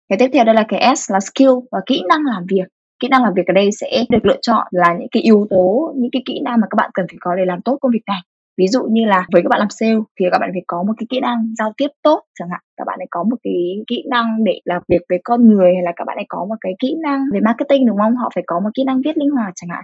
cái 0.10 0.18
tiếp 0.20 0.30
theo 0.34 0.44
đây 0.44 0.56
là 0.56 0.66
cái 0.68 0.96
S 0.96 1.12
là 1.12 1.20
skill 1.20 1.52
và 1.72 1.80
kỹ 1.86 2.04
năng 2.10 2.26
làm 2.26 2.46
việc. 2.50 2.68
Kỹ 3.00 3.08
năng 3.08 3.24
làm 3.24 3.34
việc 3.34 3.48
ở 3.48 3.54
đây 3.54 3.70
sẽ 3.72 4.06
được 4.10 4.26
lựa 4.26 4.38
chọn 4.42 4.68
là 4.72 4.94
những 5.00 5.08
cái 5.12 5.24
yếu 5.24 5.48
tố 5.50 5.94
những 5.98 6.12
cái 6.12 6.22
kỹ 6.26 6.40
năng 6.46 6.60
mà 6.62 6.68
các 6.70 6.76
bạn 6.78 6.90
cần 6.94 7.06
phải 7.10 7.18
có 7.20 7.36
để 7.36 7.46
làm 7.46 7.62
tốt 7.62 7.78
công 7.82 7.92
việc 7.92 8.04
này 8.08 8.22
ví 8.58 8.68
dụ 8.68 8.84
như 8.92 9.06
là 9.06 9.28
với 9.34 9.42
các 9.42 9.50
bạn 9.50 9.60
làm 9.60 9.70
sale 9.70 9.96
thì 10.20 10.26
các 10.32 10.40
bạn 10.40 10.50
phải 10.54 10.64
có 10.68 10.84
một 10.84 10.94
cái 10.98 11.08
kỹ 11.10 11.20
năng 11.20 11.54
giao 11.58 11.74
tiếp 11.78 11.88
tốt 12.04 12.20
chẳng 12.40 12.50
hạn. 12.52 12.62
Các 12.78 12.84
bạn 12.88 13.00
ấy 13.00 13.08
có 13.10 13.24
một 13.24 13.38
cái 13.44 13.54
kỹ 13.88 14.04
năng 14.10 14.44
để 14.44 14.60
làm 14.66 14.82
việc 14.88 15.02
với 15.10 15.20
con 15.24 15.48
người 15.48 15.74
hay 15.74 15.84
là 15.84 15.92
các 15.96 16.06
bạn 16.08 16.18
ấy 16.18 16.26
có 16.30 16.46
một 16.50 16.56
cái 16.62 16.74
kỹ 16.80 16.96
năng 17.04 17.22
về 17.34 17.40
marketing, 17.40 17.86
đúng 17.86 17.98
không? 17.98 18.16
Họ 18.16 18.30
phải 18.36 18.44
có 18.48 18.60
một 18.60 18.70
kỹ 18.74 18.84
năng 18.84 19.02
viết 19.02 19.18
linh 19.18 19.30
hoạt 19.30 19.54
chẳng 19.56 19.70
hạn. 19.70 19.84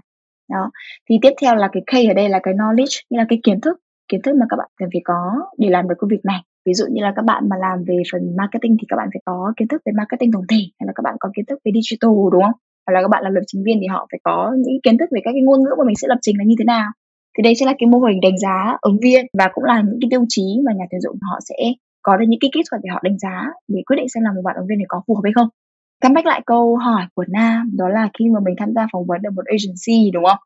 Đó. 0.51 0.71
Thì 1.09 1.19
tiếp 1.21 1.33
theo 1.41 1.55
là 1.55 1.69
cái 1.71 1.83
K 1.91 2.09
ở 2.09 2.13
đây 2.13 2.29
là 2.29 2.39
cái 2.43 2.53
knowledge 2.53 3.01
như 3.09 3.17
là 3.17 3.25
cái 3.29 3.39
kiến 3.43 3.61
thức. 3.61 3.77
Kiến 4.07 4.21
thức 4.21 4.35
mà 4.35 4.45
các 4.49 4.55
bạn 4.57 4.69
cần 4.79 4.89
phải 4.93 5.01
có 5.03 5.31
để 5.57 5.69
làm 5.69 5.87
được 5.87 5.95
công 5.97 6.09
việc 6.09 6.25
này. 6.25 6.39
Ví 6.65 6.73
dụ 6.73 6.85
như 6.91 7.01
là 7.01 7.13
các 7.15 7.25
bạn 7.25 7.49
mà 7.49 7.55
làm 7.59 7.83
về 7.87 7.97
phần 8.11 8.21
marketing 8.37 8.77
thì 8.79 8.85
các 8.87 8.95
bạn 8.95 9.07
phải 9.13 9.21
có 9.25 9.53
kiến 9.57 9.67
thức 9.67 9.81
về 9.85 9.91
marketing 9.97 10.31
tổng 10.31 10.47
thể, 10.49 10.61
hay 10.79 10.87
là 10.87 10.93
các 10.95 11.01
bạn 11.03 11.15
có 11.19 11.29
kiến 11.35 11.45
thức 11.45 11.59
về 11.65 11.71
digital, 11.75 12.11
đúng 12.31 12.43
không? 12.43 12.57
Hoặc 12.87 12.93
là 12.93 13.01
các 13.01 13.07
bạn 13.07 13.23
là 13.23 13.29
lập 13.29 13.41
trình 13.47 13.63
viên 13.65 13.77
thì 13.81 13.87
họ 13.87 14.07
phải 14.11 14.19
có 14.23 14.51
những 14.57 14.81
kiến 14.83 14.97
thức 14.97 15.09
về 15.11 15.21
các 15.23 15.31
cái 15.33 15.41
ngôn 15.41 15.59
ngữ 15.63 15.71
mà 15.77 15.83
mình 15.87 15.95
sẽ 15.95 16.07
lập 16.07 16.17
trình 16.21 16.35
là 16.37 16.43
như 16.47 16.55
thế 16.59 16.65
nào 16.65 16.87
thì 17.37 17.43
đây 17.43 17.55
sẽ 17.55 17.65
là 17.65 17.73
cái 17.79 17.87
mô 17.87 17.99
hình 17.99 18.19
đánh 18.21 18.37
giá 18.37 18.77
ứng 18.81 18.97
viên 19.03 19.25
và 19.37 19.49
cũng 19.53 19.63
là 19.63 19.81
những 19.85 19.99
cái 20.01 20.07
tiêu 20.11 20.25
chí 20.29 20.43
mà 20.65 20.71
nhà 20.73 20.85
tuyển 20.91 21.01
dụng 21.01 21.17
họ 21.21 21.39
sẽ 21.49 21.55
có 22.01 22.17
được 22.17 22.25
những 22.27 22.39
cái 22.39 22.49
kỹ 22.53 22.61
thuật 22.69 22.81
để 22.83 22.89
họ 22.93 22.99
đánh 23.03 23.19
giá, 23.19 23.47
để 23.67 23.81
quyết 23.85 23.95
định 23.97 24.09
xem 24.09 24.23
là 24.23 24.31
một 24.35 24.41
bạn 24.45 24.55
ứng 24.55 24.67
viên 24.69 24.77
này 24.77 24.85
có 24.87 25.01
phù 25.07 25.15
hợp 25.15 25.21
hay 25.23 25.33
không. 25.35 25.47
Come 26.01 26.13
back 26.13 26.25
lại 26.25 26.41
câu 26.45 26.75
hỏi 26.75 27.03
của 27.15 27.25
Nam 27.27 27.71
đó 27.77 27.89
là 27.89 28.09
khi 28.19 28.25
mà 28.33 28.39
mình 28.45 28.55
tham 28.57 28.69
gia 28.75 28.87
phỏng 28.93 29.05
vấn 29.07 29.21
ở 29.21 29.31
một 29.31 29.45
agency 29.45 30.11
đúng 30.13 30.23
không? 30.25 30.37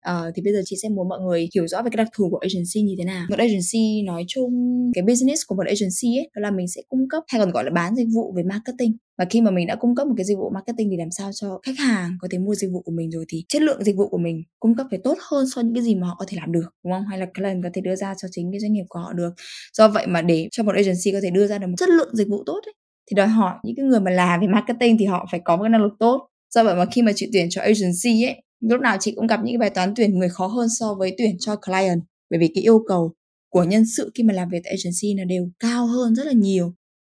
Ờ, 0.00 0.30
thì 0.34 0.42
bây 0.42 0.52
giờ 0.52 0.60
chị 0.64 0.76
sẽ 0.82 0.88
muốn 0.88 1.08
mọi 1.08 1.20
người 1.20 1.48
hiểu 1.54 1.66
rõ 1.66 1.82
về 1.82 1.90
cái 1.92 2.04
đặc 2.04 2.08
thù 2.16 2.30
của 2.30 2.38
agency 2.38 2.82
như 2.82 2.94
thế 2.98 3.04
nào. 3.04 3.26
Một 3.30 3.38
agency 3.38 4.02
nói 4.06 4.24
chung 4.28 4.52
cái 4.94 5.02
business 5.02 5.42
của 5.46 5.54
một 5.54 5.66
agency 5.66 6.18
ấy 6.18 6.30
đó 6.34 6.40
là 6.40 6.50
mình 6.50 6.68
sẽ 6.68 6.82
cung 6.88 7.08
cấp 7.08 7.22
hay 7.28 7.40
còn 7.40 7.50
gọi 7.50 7.64
là 7.64 7.70
bán 7.70 7.96
dịch 7.96 8.08
vụ 8.14 8.32
về 8.36 8.42
marketing. 8.42 8.96
Và 9.18 9.24
khi 9.30 9.40
mà 9.40 9.50
mình 9.50 9.66
đã 9.66 9.76
cung 9.76 9.94
cấp 9.94 10.06
một 10.06 10.14
cái 10.16 10.24
dịch 10.24 10.38
vụ 10.38 10.50
marketing 10.50 10.90
thì 10.90 10.96
làm 10.96 11.10
sao 11.10 11.30
cho 11.34 11.58
khách 11.62 11.78
hàng 11.78 12.16
có 12.20 12.28
thể 12.30 12.38
mua 12.38 12.54
dịch 12.54 12.70
vụ 12.72 12.82
của 12.82 12.92
mình 12.92 13.10
rồi 13.10 13.24
thì 13.28 13.44
chất 13.48 13.62
lượng 13.62 13.84
dịch 13.84 13.96
vụ 13.96 14.08
của 14.08 14.18
mình 14.18 14.42
cung 14.60 14.74
cấp 14.74 14.86
phải 14.90 14.98
tốt 15.04 15.18
hơn 15.30 15.46
so 15.48 15.62
với 15.62 15.64
những 15.64 15.74
cái 15.74 15.82
gì 15.82 15.94
mà 15.94 16.06
họ 16.06 16.16
có 16.18 16.24
thể 16.28 16.36
làm 16.40 16.52
được 16.52 16.68
đúng 16.84 16.92
không? 16.92 17.04
Hay 17.10 17.18
là 17.18 17.26
client 17.34 17.62
có 17.62 17.68
thể 17.74 17.80
đưa 17.80 17.96
ra 17.96 18.14
cho 18.22 18.28
chính 18.30 18.52
cái 18.52 18.60
doanh 18.60 18.72
nghiệp 18.72 18.84
của 18.88 18.98
họ 19.00 19.12
được. 19.12 19.30
Do 19.78 19.88
vậy 19.88 20.06
mà 20.06 20.22
để 20.22 20.48
cho 20.52 20.62
một 20.62 20.74
agency 20.74 21.12
có 21.12 21.18
thể 21.22 21.30
đưa 21.30 21.46
ra 21.46 21.58
được 21.58 21.66
một 21.66 21.74
chất 21.78 21.88
lượng 21.88 22.16
dịch 22.16 22.28
vụ 22.28 22.42
tốt 22.46 22.60
ấy, 22.66 22.74
thì 23.10 23.14
đòi 23.14 23.26
hỏi 23.26 23.54
những 23.64 23.76
cái 23.76 23.86
người 23.86 24.00
mà 24.00 24.10
làm 24.10 24.40
về 24.40 24.46
marketing 24.46 24.96
thì 24.98 25.04
họ 25.04 25.28
phải 25.30 25.40
có 25.44 25.56
một 25.56 25.62
cái 25.62 25.70
năng 25.70 25.82
lực 25.82 25.92
tốt. 25.98 26.28
Do 26.54 26.64
vậy 26.64 26.74
mà 26.74 26.84
khi 26.92 27.02
mà 27.02 27.12
chị 27.16 27.28
tuyển 27.32 27.46
cho 27.50 27.60
agency 27.60 28.24
ấy, 28.24 28.42
lúc 28.60 28.80
nào 28.80 28.96
chị 29.00 29.12
cũng 29.16 29.26
gặp 29.26 29.40
những 29.44 29.52
cái 29.52 29.58
bài 29.58 29.70
toán 29.70 29.94
tuyển 29.96 30.18
người 30.18 30.28
khó 30.28 30.46
hơn 30.46 30.68
so 30.78 30.94
với 30.94 31.14
tuyển 31.18 31.36
cho 31.40 31.56
client. 31.56 32.00
Bởi 32.30 32.40
vì 32.40 32.48
cái 32.54 32.62
yêu 32.64 32.84
cầu 32.88 33.14
của 33.52 33.64
nhân 33.64 33.84
sự 33.96 34.10
khi 34.14 34.22
mà 34.22 34.34
làm 34.34 34.48
việc 34.48 34.60
tại 34.64 34.72
agency 34.72 35.18
là 35.18 35.24
đều 35.24 35.48
cao 35.58 35.86
hơn 35.86 36.14
rất 36.14 36.26
là 36.26 36.32
nhiều. 36.32 36.74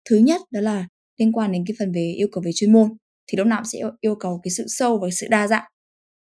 Thứ 0.09 0.17
nhất, 0.17 0.41
đó 0.51 0.61
là 0.61 0.87
liên 1.19 1.31
quan 1.31 1.51
đến 1.51 1.63
cái 1.67 1.75
phần 1.79 1.91
về 1.91 2.13
yêu 2.17 2.27
cầu 2.31 2.43
về 2.45 2.51
chuyên 2.55 2.73
môn, 2.73 2.89
thì 3.27 3.37
lúc 3.37 3.47
nào 3.47 3.59
cũng 3.59 3.65
sẽ 3.65 3.79
yêu 4.01 4.15
cầu 4.19 4.39
cái 4.43 4.51
sự 4.51 4.65
sâu 4.67 4.97
và 4.97 5.07
cái 5.07 5.11
sự 5.11 5.27
đa 5.29 5.47
dạng. 5.47 5.63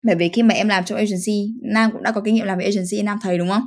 Bởi 0.03 0.17
vì 0.17 0.29
khi 0.29 0.43
mà 0.43 0.55
em 0.55 0.69
làm 0.69 0.85
trong 0.85 0.99
agency, 0.99 1.55
nam 1.73 1.91
cũng 1.93 2.03
đã 2.03 2.13
có 2.13 2.21
kinh 2.21 2.35
nghiệm 2.35 2.47
làm 2.47 2.59
với 2.59 2.67
agency, 2.67 3.03
nam 3.03 3.19
thầy, 3.23 3.39
đúng 3.39 3.49
không? 3.49 3.63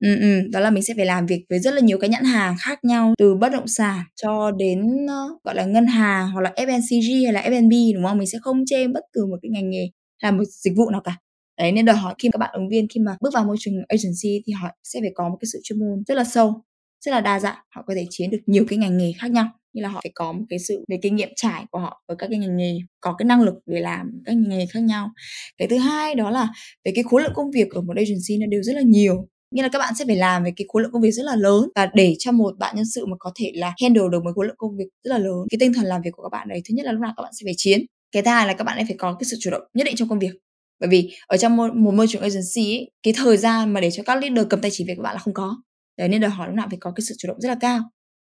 Ừ, 0.00 0.08
ừm, 0.20 0.50
đó 0.50 0.60
là 0.60 0.70
mình 0.70 0.82
sẽ 0.82 0.94
phải 0.96 1.06
làm 1.06 1.26
việc 1.26 1.44
với 1.50 1.58
rất 1.58 1.74
là 1.74 1.80
nhiều 1.80 1.98
cái 1.98 2.10
nhãn 2.10 2.24
hàng 2.24 2.54
khác 2.60 2.84
nhau, 2.84 3.14
từ 3.18 3.34
bất 3.34 3.52
động 3.52 3.66
sản 3.66 4.00
cho 4.16 4.50
đến, 4.50 5.06
ơ, 5.08 5.28
gọi 5.44 5.54
là, 5.54 5.64
ngân 5.64 5.86
hàng 5.86 6.30
hoặc 6.30 6.40
là 6.40 6.52
FMCG 6.56 7.24
hay 7.24 7.32
là 7.32 7.40
F&B, 7.40 7.72
đúng 7.94 8.04
không? 8.04 8.18
Mình 8.18 8.26
sẽ 8.26 8.38
không 8.42 8.64
chê 8.66 8.86
bất 8.88 9.00
cứ 9.12 9.26
một 9.26 9.36
cái 9.42 9.50
ngành 9.50 9.70
nghề 9.70 9.88
làm 10.22 10.36
một 10.36 10.44
dịch 10.48 10.72
vụ 10.76 10.90
nào 10.90 11.00
cả. 11.04 11.16
Đấy, 11.58 11.72
nên 11.72 11.84
đòi 11.84 11.96
hỏi 11.96 12.14
khi 12.18 12.28
các 12.32 12.38
bạn 12.38 12.50
ứng 12.52 12.68
viên 12.68 12.86
khi 12.94 13.00
mà 13.00 13.16
bước 13.20 13.30
vào 13.34 13.44
môi 13.44 13.56
trường 13.60 13.74
agency 13.88 14.42
thì 14.46 14.52
họ 14.52 14.68
sẽ 14.84 15.00
phải 15.00 15.10
có 15.14 15.28
một 15.28 15.36
cái 15.40 15.46
sự 15.52 15.60
chuyên 15.64 15.78
môn 15.78 16.02
rất 16.06 16.14
là 16.14 16.24
sâu, 16.24 16.62
rất 17.04 17.12
là 17.12 17.20
đa 17.20 17.40
dạng, 17.40 17.56
họ 17.74 17.82
có 17.86 17.94
thể 17.94 18.06
chiến 18.10 18.30
được 18.30 18.38
nhiều 18.46 18.64
cái 18.68 18.78
ngành 18.78 18.96
nghề 18.98 19.12
khác 19.18 19.30
nhau, 19.30 19.46
như 19.72 19.82
là 19.82 19.88
họ 19.88 20.00
phải 20.04 20.10
có 20.14 20.32
một 20.32 20.44
cái 20.50 20.58
sự 20.58 20.84
về 20.88 20.98
kinh 21.02 21.16
nghiệm 21.16 21.28
trải 21.36 21.64
của 21.70 21.78
họ 21.78 22.02
ở 22.06 22.14
các 22.18 22.26
cái 22.30 22.38
ngành 22.38 22.56
nghề, 22.56 22.78
có 23.00 23.14
cái 23.18 23.26
năng 23.26 23.42
lực 23.42 23.54
để 23.66 23.80
làm 23.80 24.22
các 24.24 24.32
ngành 24.32 24.48
nghề 24.58 24.66
khác 24.66 24.80
nhau. 24.80 25.10
Cái 25.58 25.68
thứ 25.68 25.78
hai 25.78 26.14
đó 26.14 26.30
là 26.30 26.48
về 26.84 26.92
cái 26.94 27.04
khối 27.04 27.22
lượng 27.22 27.32
công 27.34 27.50
việc 27.50 27.70
ở 27.70 27.80
một 27.80 27.96
agency 27.96 28.36
nó 28.40 28.46
đều 28.46 28.62
rất 28.62 28.72
là 28.76 28.82
nhiều, 28.82 29.28
nghĩa 29.50 29.62
là 29.62 29.68
các 29.68 29.78
bạn 29.78 29.94
sẽ 29.94 30.04
phải 30.06 30.16
làm 30.16 30.44
về 30.44 30.52
cái 30.56 30.64
khối 30.68 30.82
lượng 30.82 30.92
công 30.92 31.02
việc 31.02 31.10
rất 31.10 31.22
là 31.22 31.36
lớn 31.36 31.68
và 31.74 31.90
để 31.94 32.16
cho 32.18 32.32
một 32.32 32.58
bạn 32.58 32.76
nhân 32.76 32.84
sự 32.94 33.06
mà 33.06 33.16
có 33.18 33.32
thể 33.34 33.52
là 33.54 33.74
handle 33.82 34.04
được 34.12 34.24
một 34.24 34.30
khối 34.34 34.46
lượng 34.46 34.56
công 34.58 34.76
việc 34.76 34.88
rất 35.04 35.10
là 35.10 35.18
lớn 35.18 35.46
cái 35.50 35.56
tinh 35.60 35.72
thần 35.72 35.84
làm 35.84 36.02
việc 36.02 36.10
của 36.12 36.22
các 36.22 36.38
bạn 36.38 36.48
đấy 36.48 36.62
thứ 36.68 36.74
nhất 36.74 36.86
là 36.86 36.92
lúc 36.92 37.00
nào 37.00 37.12
các 37.16 37.22
bạn 37.22 37.32
sẽ 37.32 37.44
phải 37.44 37.54
chiến 37.56 37.86
cái 38.12 38.22
thứ 38.22 38.30
hai 38.30 38.46
là 38.46 38.54
các 38.54 38.64
bạn 38.64 38.76
ấy 38.76 38.84
phải 38.84 38.96
có 38.98 39.16
cái 39.20 39.24
sự 39.30 39.36
chủ 39.40 39.50
động 39.50 39.62
nhất 39.74 39.84
định 39.84 39.96
trong 39.96 40.08
công 40.08 40.18
việc. 40.18 40.32
Bởi 40.80 40.88
vì 40.88 41.10
ở 41.26 41.36
trong 41.36 41.56
một, 41.56 41.74
một 41.74 41.94
môi 41.94 42.06
trường 42.08 42.22
agency 42.22 42.76
ấy, 42.76 42.90
cái 43.02 43.14
thời 43.16 43.36
gian 43.36 43.72
mà 43.72 43.80
để 43.80 43.90
cho 43.90 44.02
các 44.02 44.22
leader 44.22 44.46
cầm 44.50 44.60
tay 44.60 44.70
chỉ 44.74 44.84
việc 44.84 44.94
các 44.96 45.02
bạn 45.02 45.14
là 45.14 45.18
không 45.18 45.34
có. 45.34 45.56
Đấy 45.98 46.08
nên 46.08 46.20
đòi 46.20 46.30
hỏi 46.30 46.48
lúc 46.48 46.56
nào 46.56 46.66
phải 46.70 46.78
có 46.80 46.92
cái 46.96 47.04
sự 47.08 47.14
chủ 47.18 47.28
động 47.28 47.40
rất 47.40 47.48
là 47.48 47.56
cao. 47.60 47.80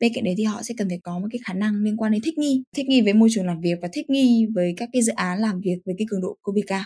Bên 0.00 0.12
cạnh 0.14 0.24
đấy 0.24 0.34
thì 0.38 0.44
họ 0.44 0.62
sẽ 0.62 0.74
cần 0.78 0.88
phải 0.88 0.98
có 1.02 1.18
một 1.18 1.26
cái 1.30 1.38
khả 1.46 1.52
năng 1.54 1.82
liên 1.82 1.96
quan 1.96 2.12
đến 2.12 2.22
thích 2.24 2.38
nghi 2.38 2.62
thích 2.76 2.86
nghi 2.86 3.00
với 3.00 3.12
môi 3.14 3.28
trường 3.32 3.46
làm 3.46 3.60
việc 3.60 3.78
và 3.82 3.88
thích 3.92 4.10
nghi 4.10 4.46
với 4.54 4.74
các 4.76 4.88
cái 4.92 5.02
dự 5.02 5.12
án 5.12 5.38
làm 5.38 5.60
việc 5.60 5.76
với 5.84 5.94
cái 5.98 6.06
cường 6.10 6.22
độ 6.22 6.36
công 6.42 6.54
việc 6.54 6.64
cao 6.66 6.84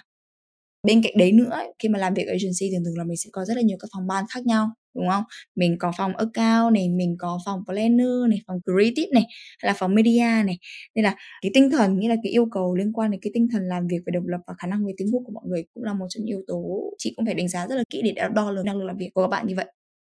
bên 0.87 1.03
cạnh 1.03 1.13
đấy 1.19 1.33
nữa, 1.33 1.59
khi 1.79 1.89
mà 1.89 1.99
làm 1.99 2.15
việc 2.15 2.27
agency 2.29 2.71
thường 2.73 2.85
thường 2.85 2.99
là 2.99 3.05
mình 3.05 3.17
sẽ 3.17 3.31
có 3.33 3.45
rất 3.45 3.55
là 3.57 3.63
nhiều 3.63 3.77
các 3.81 3.89
phòng 3.95 4.07
ban 4.07 4.25
khác 4.35 4.47
nhau, 4.47 4.69
đúng 4.95 5.09
không? 5.09 5.25
Mình 5.57 5.77
có 5.79 5.93
phòng 5.99 6.13
account 6.17 6.75
này, 6.75 6.89
mình 6.89 7.17
có 7.19 7.39
phòng 7.47 7.61
planner 7.67 8.09
này, 8.31 8.39
phòng 8.47 8.61
creative 8.65 9.11
này, 9.13 9.23
hay 9.63 9.69
là 9.71 9.75
phòng 9.79 9.95
media 9.95 10.21
này. 10.47 10.59
Nên 10.95 11.05
là 11.05 11.15
cái 11.43 11.51
tinh 11.55 11.71
thần, 11.71 11.99
nghĩa 11.99 12.09
là 12.09 12.17
cái 12.23 12.33
yêu 12.33 12.47
cầu 12.53 12.75
liên 12.75 12.93
quan 12.93 13.11
đến 13.11 13.21
cái 13.23 13.31
tinh 13.35 13.49
thần 13.53 13.63
làm 13.69 13.87
việc 13.87 13.99
về 14.07 14.11
độc 14.15 14.25
lập 14.27 14.41
và 14.47 14.55
khả 14.59 14.67
năng 14.69 14.87
về 14.87 14.93
tiếng 14.97 15.09
quốc 15.15 15.23
của 15.27 15.33
mọi 15.33 15.45
người 15.49 15.65
cũng 15.75 15.85
là 15.85 15.95
một 15.95 16.07
trong 16.09 16.25
những 16.25 16.37
yếu 16.37 16.43
tố 16.47 16.91
chị 16.99 17.13
cũng 17.17 17.27
phải 17.27 17.35
đánh 17.35 17.49
giá 17.49 17.67
rất 17.69 17.77
là 17.77 17.85
kỹ 17.91 18.03
để 18.05 18.15
đo 18.35 18.51
lường 18.51 18.65
năng 18.67 18.77
lực 18.79 18.85
làm 18.87 18.97
việc 18.97 19.11
của 19.15 19.23
các 19.23 19.29
bạn 19.29 19.47
như 19.47 19.55
vậy. 19.57 19.67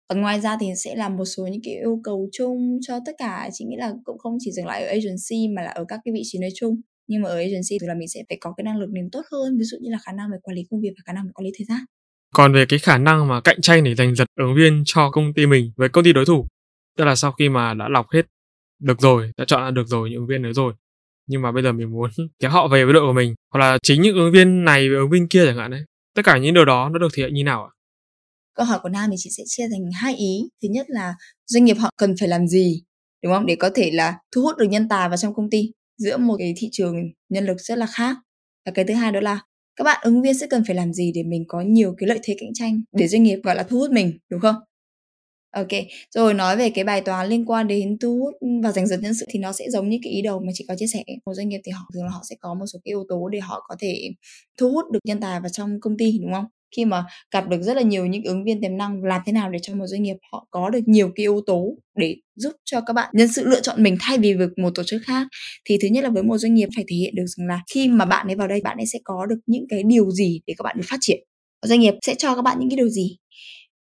Và 0.09 0.15
ngoài 0.17 0.41
ra 0.41 0.57
thì 0.61 0.67
sẽ 0.77 0.95
là 0.97 1.09
một 1.09 1.25
số 1.25 1.47
những 1.47 1.61
cái 1.65 1.75
yêu 1.75 2.01
cầu 2.05 2.29
chung 2.33 2.79
cho 2.83 2.99
tất 3.07 3.13
cả, 3.19 3.49
chị 3.53 3.65
nghĩ 3.65 3.77
là 3.77 3.95
cũng 4.05 4.19
không 4.19 4.37
chỉ 4.41 4.53
dừng 4.53 4.67
lại 4.67 4.83
ở 4.85 4.89
agency 4.89 5.49
mà 5.57 5.63
là 5.63 5.71
ở 5.71 5.85
các 5.89 6.01
cái 6.05 6.13
vị 6.15 6.23
trí 6.25 6.39
nói 6.39 6.51
chung 6.55 6.81
nhưng 7.09 7.23
mà 7.23 7.29
ở 7.29 7.37
agency 7.37 7.79
thì 7.81 7.87
là 7.87 7.95
mình 7.95 8.09
sẽ 8.09 8.21
phải 8.29 8.39
có 8.41 8.55
cái 8.57 8.65
năng 8.65 8.79
lực 8.79 8.91
nền 8.93 9.11
tốt 9.13 9.23
hơn 9.33 9.59
ví 9.59 9.65
dụ 9.65 9.79
như 9.81 9.91
là 9.91 9.99
khả 10.07 10.13
năng 10.13 10.31
về 10.31 10.37
quản 10.43 10.55
lý 10.55 10.63
công 10.71 10.81
việc 10.81 10.91
và 10.97 11.03
khả 11.07 11.13
năng 11.13 11.25
về 11.25 11.31
quản 11.35 11.45
lý 11.45 11.51
thời 11.59 11.65
gian. 11.65 11.81
Còn 12.35 12.53
về 12.53 12.67
cái 12.69 12.79
khả 12.79 12.99
năng 12.99 13.29
mà 13.29 13.41
cạnh 13.41 13.61
tranh 13.61 13.85
để 13.85 13.95
giành 13.95 14.15
giật 14.15 14.27
ứng 14.41 14.55
viên 14.55 14.83
cho 14.87 15.11
công 15.11 15.35
ty 15.35 15.47
mình 15.47 15.73
với 15.77 15.89
công 15.89 16.05
ty 16.05 16.13
đối 16.13 16.25
thủ 16.25 16.47
tức 16.99 17.05
là 17.05 17.15
sau 17.15 17.33
khi 17.33 17.49
mà 17.49 17.75
đã 17.75 17.89
lọc 17.89 18.07
hết 18.11 18.23
được 18.83 19.01
rồi 19.01 19.33
đã 19.37 19.45
chọn 19.45 19.63
ra 19.63 19.71
được 19.71 19.87
rồi 19.87 20.11
những 20.11 20.19
ứng 20.19 20.27
viên 20.27 20.43
đấy 20.43 20.53
rồi 20.53 20.75
nhưng 21.27 21.43
mà 21.43 21.53
bây 21.53 21.63
giờ 21.63 21.73
mình 21.73 21.91
muốn 21.91 22.11
kéo 22.39 22.51
họ 22.51 22.69
về 22.69 22.85
với 22.85 22.95
đội 22.95 23.07
của 23.07 23.13
mình 23.13 23.35
hoặc 23.53 23.61
là 23.61 23.79
chính 23.83 24.03
những 24.03 24.17
ứng 24.17 24.33
viên 24.33 24.65
này 24.65 24.89
với 24.89 24.99
ứng 24.99 25.11
viên 25.11 25.29
kia 25.29 25.47
chẳng 25.47 25.57
hạn 25.57 25.71
đấy 25.71 25.85
tất 26.15 26.23
cả 26.25 26.39
những 26.39 26.55
điều 26.55 26.65
đó 26.65 26.89
nó 26.89 26.99
được 26.99 27.09
thể 27.15 27.23
hiện 27.23 27.35
như 27.35 27.45
nào 27.45 27.65
ạ? 27.65 27.71
Câu 28.55 28.67
hỏi 28.67 28.79
của 28.83 28.89
nam 28.89 29.11
thì 29.11 29.17
chị 29.19 29.31
sẽ 29.37 29.43
chia 29.47 29.63
thành 29.71 29.91
hai 29.95 30.15
ý. 30.15 30.49
Thứ 30.63 30.69
nhất 30.71 30.87
là 30.89 31.15
doanh 31.47 31.65
nghiệp 31.65 31.77
họ 31.81 31.91
cần 31.97 32.15
phải 32.21 32.29
làm 32.29 32.47
gì 32.47 32.83
đúng 33.23 33.33
không? 33.33 33.47
Để 33.47 33.57
có 33.57 33.71
thể 33.75 33.91
là 33.93 34.15
thu 34.35 34.43
hút 34.43 34.57
được 34.57 34.67
nhân 34.69 34.89
tài 34.89 35.09
vào 35.09 35.17
trong 35.17 35.35
công 35.35 35.51
ty 35.51 35.73
giữa 35.99 36.17
một 36.17 36.37
cái 36.39 36.55
thị 36.57 36.69
trường 36.73 36.95
nhân 37.29 37.47
lực 37.47 37.61
rất 37.61 37.79
là 37.79 37.87
khác 37.87 38.17
và 38.67 38.73
cái 38.75 38.85
thứ 38.85 38.95
hai 38.95 39.13
đó 39.13 39.21
là 39.21 39.41
các 39.77 39.85
bạn 39.85 40.01
ứng 40.03 40.23
viên 40.23 40.35
sẽ 40.35 40.47
cần 40.47 40.63
phải 40.67 40.77
làm 40.77 40.93
gì 40.93 41.13
để 41.15 41.23
mình 41.23 41.45
có 41.49 41.61
nhiều 41.61 41.95
cái 41.99 42.09
lợi 42.09 42.19
thế 42.23 42.37
cạnh 42.41 42.51
tranh 42.55 42.81
để 42.93 43.09
doanh 43.09 43.23
nghiệp 43.23 43.39
gọi 43.45 43.55
là 43.57 43.63
thu 43.63 43.79
hút 43.79 43.91
mình 43.91 44.19
đúng 44.31 44.41
không 44.41 44.57
Ok, 45.51 45.69
rồi 46.15 46.35
nói 46.35 46.57
về 46.57 46.71
cái 46.71 46.85
bài 46.85 47.01
toán 47.01 47.29
liên 47.29 47.45
quan 47.51 47.69
đến 47.69 47.99
thu 47.99 48.19
hút 48.19 48.35
và 48.63 48.73
giành 48.73 48.87
giật 48.87 48.97
nhân 49.03 49.15
sự 49.15 49.27
thì 49.29 49.39
nó 49.39 49.53
sẽ 49.53 49.71
giống 49.71 49.89
như 49.89 49.99
cái 50.03 50.13
ý 50.13 50.23
đầu 50.23 50.41
mà 50.41 50.53
chị 50.55 50.65
có 50.69 50.75
chia 50.77 50.87
sẻ. 50.87 51.05
Một 51.27 51.35
doanh 51.35 51.49
nghiệp 51.49 51.61
thì 51.65 51.73
họ 51.73 51.91
thường 51.95 52.05
là 52.05 52.11
họ 52.11 52.21
sẽ 52.31 52.37
có 52.41 52.55
một 52.55 52.67
số 52.73 52.79
cái 52.85 52.91
yếu 52.91 53.05
tố 53.09 53.29
để 53.29 53.41
họ 53.41 53.65
có 53.69 53.77
thể 53.81 54.11
thu 54.59 54.73
hút 54.73 54.85
được 54.93 55.01
nhân 55.05 55.21
tài 55.21 55.41
vào 55.41 55.49
trong 55.49 55.81
công 55.81 55.97
ty 55.97 56.19
đúng 56.23 56.33
không? 56.33 56.45
Khi 56.77 56.85
mà 56.85 57.05
gặp 57.35 57.49
được 57.49 57.63
rất 57.63 57.75
là 57.77 57.83
nhiều 57.83 58.07
những 58.07 58.25
ứng 58.25 58.45
viên 58.45 58.61
tiềm 58.61 58.77
năng, 58.77 59.05
làm 59.05 59.21
thế 59.27 59.33
nào 59.33 59.51
để 59.51 59.59
cho 59.63 59.75
một 59.75 59.87
doanh 59.87 60.03
nghiệp 60.03 60.17
họ 60.33 60.47
có 60.51 60.71
được 60.71 60.81
nhiều 60.89 61.09
cái 61.15 61.23
yếu 61.25 61.41
tố 61.47 61.75
để 61.99 62.17
giúp 62.37 62.53
cho 62.65 62.81
các 62.81 62.93
bạn 62.93 63.09
nhân 63.15 63.29
sự 63.33 63.45
lựa 63.47 63.61
chọn 63.61 63.83
mình 63.83 63.97
thay 64.01 64.19
vì 64.19 64.35
việc 64.35 64.49
một 64.63 64.71
tổ 64.75 64.83
chức 64.85 65.03
khác? 65.07 65.27
Thì 65.65 65.79
thứ 65.83 65.89
nhất 65.89 66.05
là 66.05 66.11
với 66.11 66.23
một 66.23 66.39
doanh 66.39 66.55
nghiệp 66.55 66.69
phải 66.77 66.85
thể 66.89 66.97
hiện 66.97 67.15
được 67.15 67.25
rằng 67.27 67.47
là 67.47 67.61
khi 67.75 67.89
mà 67.89 68.05
bạn 68.05 68.27
ấy 68.27 68.35
vào 68.37 68.49
đây, 68.49 68.61
bạn 68.65 68.77
ấy 68.77 68.87
sẽ 68.87 68.99
có 69.05 69.27
được 69.27 69.39
những 69.47 69.67
cái 69.69 69.83
điều 69.83 70.11
gì 70.11 70.41
để 70.47 70.55
các 70.59 70.63
bạn 70.63 70.77
được 70.79 70.85
phát 70.91 70.99
triển. 71.01 71.21
Doanh 71.67 71.81
nghiệp 71.81 71.95
sẽ 72.03 72.15
cho 72.15 72.35
các 72.35 72.43
bạn 72.43 72.57
những 72.61 72.71
cái 72.71 72.77
điều 72.77 72.89
gì? 72.89 73.17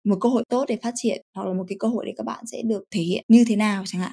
Một 0.04 0.16
cơ 0.20 0.28
hội 0.28 0.44
tốt 0.48 0.64
để 0.68 0.76
phát 0.82 0.92
triển, 0.96 1.22
hoặc 1.34 1.46
là 1.48 1.54
một 1.54 1.64
cái 1.68 1.76
cơ 1.80 1.88
hội 1.88 2.06
để 2.06 2.12
các 2.16 2.24
bạn 2.26 2.44
sẽ 2.52 2.62
được 2.66 2.84
thể 2.90 3.00
hiện 3.02 3.24
như 3.28 3.44
thế 3.48 3.56
nào 3.56 3.82
chẳng 3.86 4.00
hạn? 4.02 4.12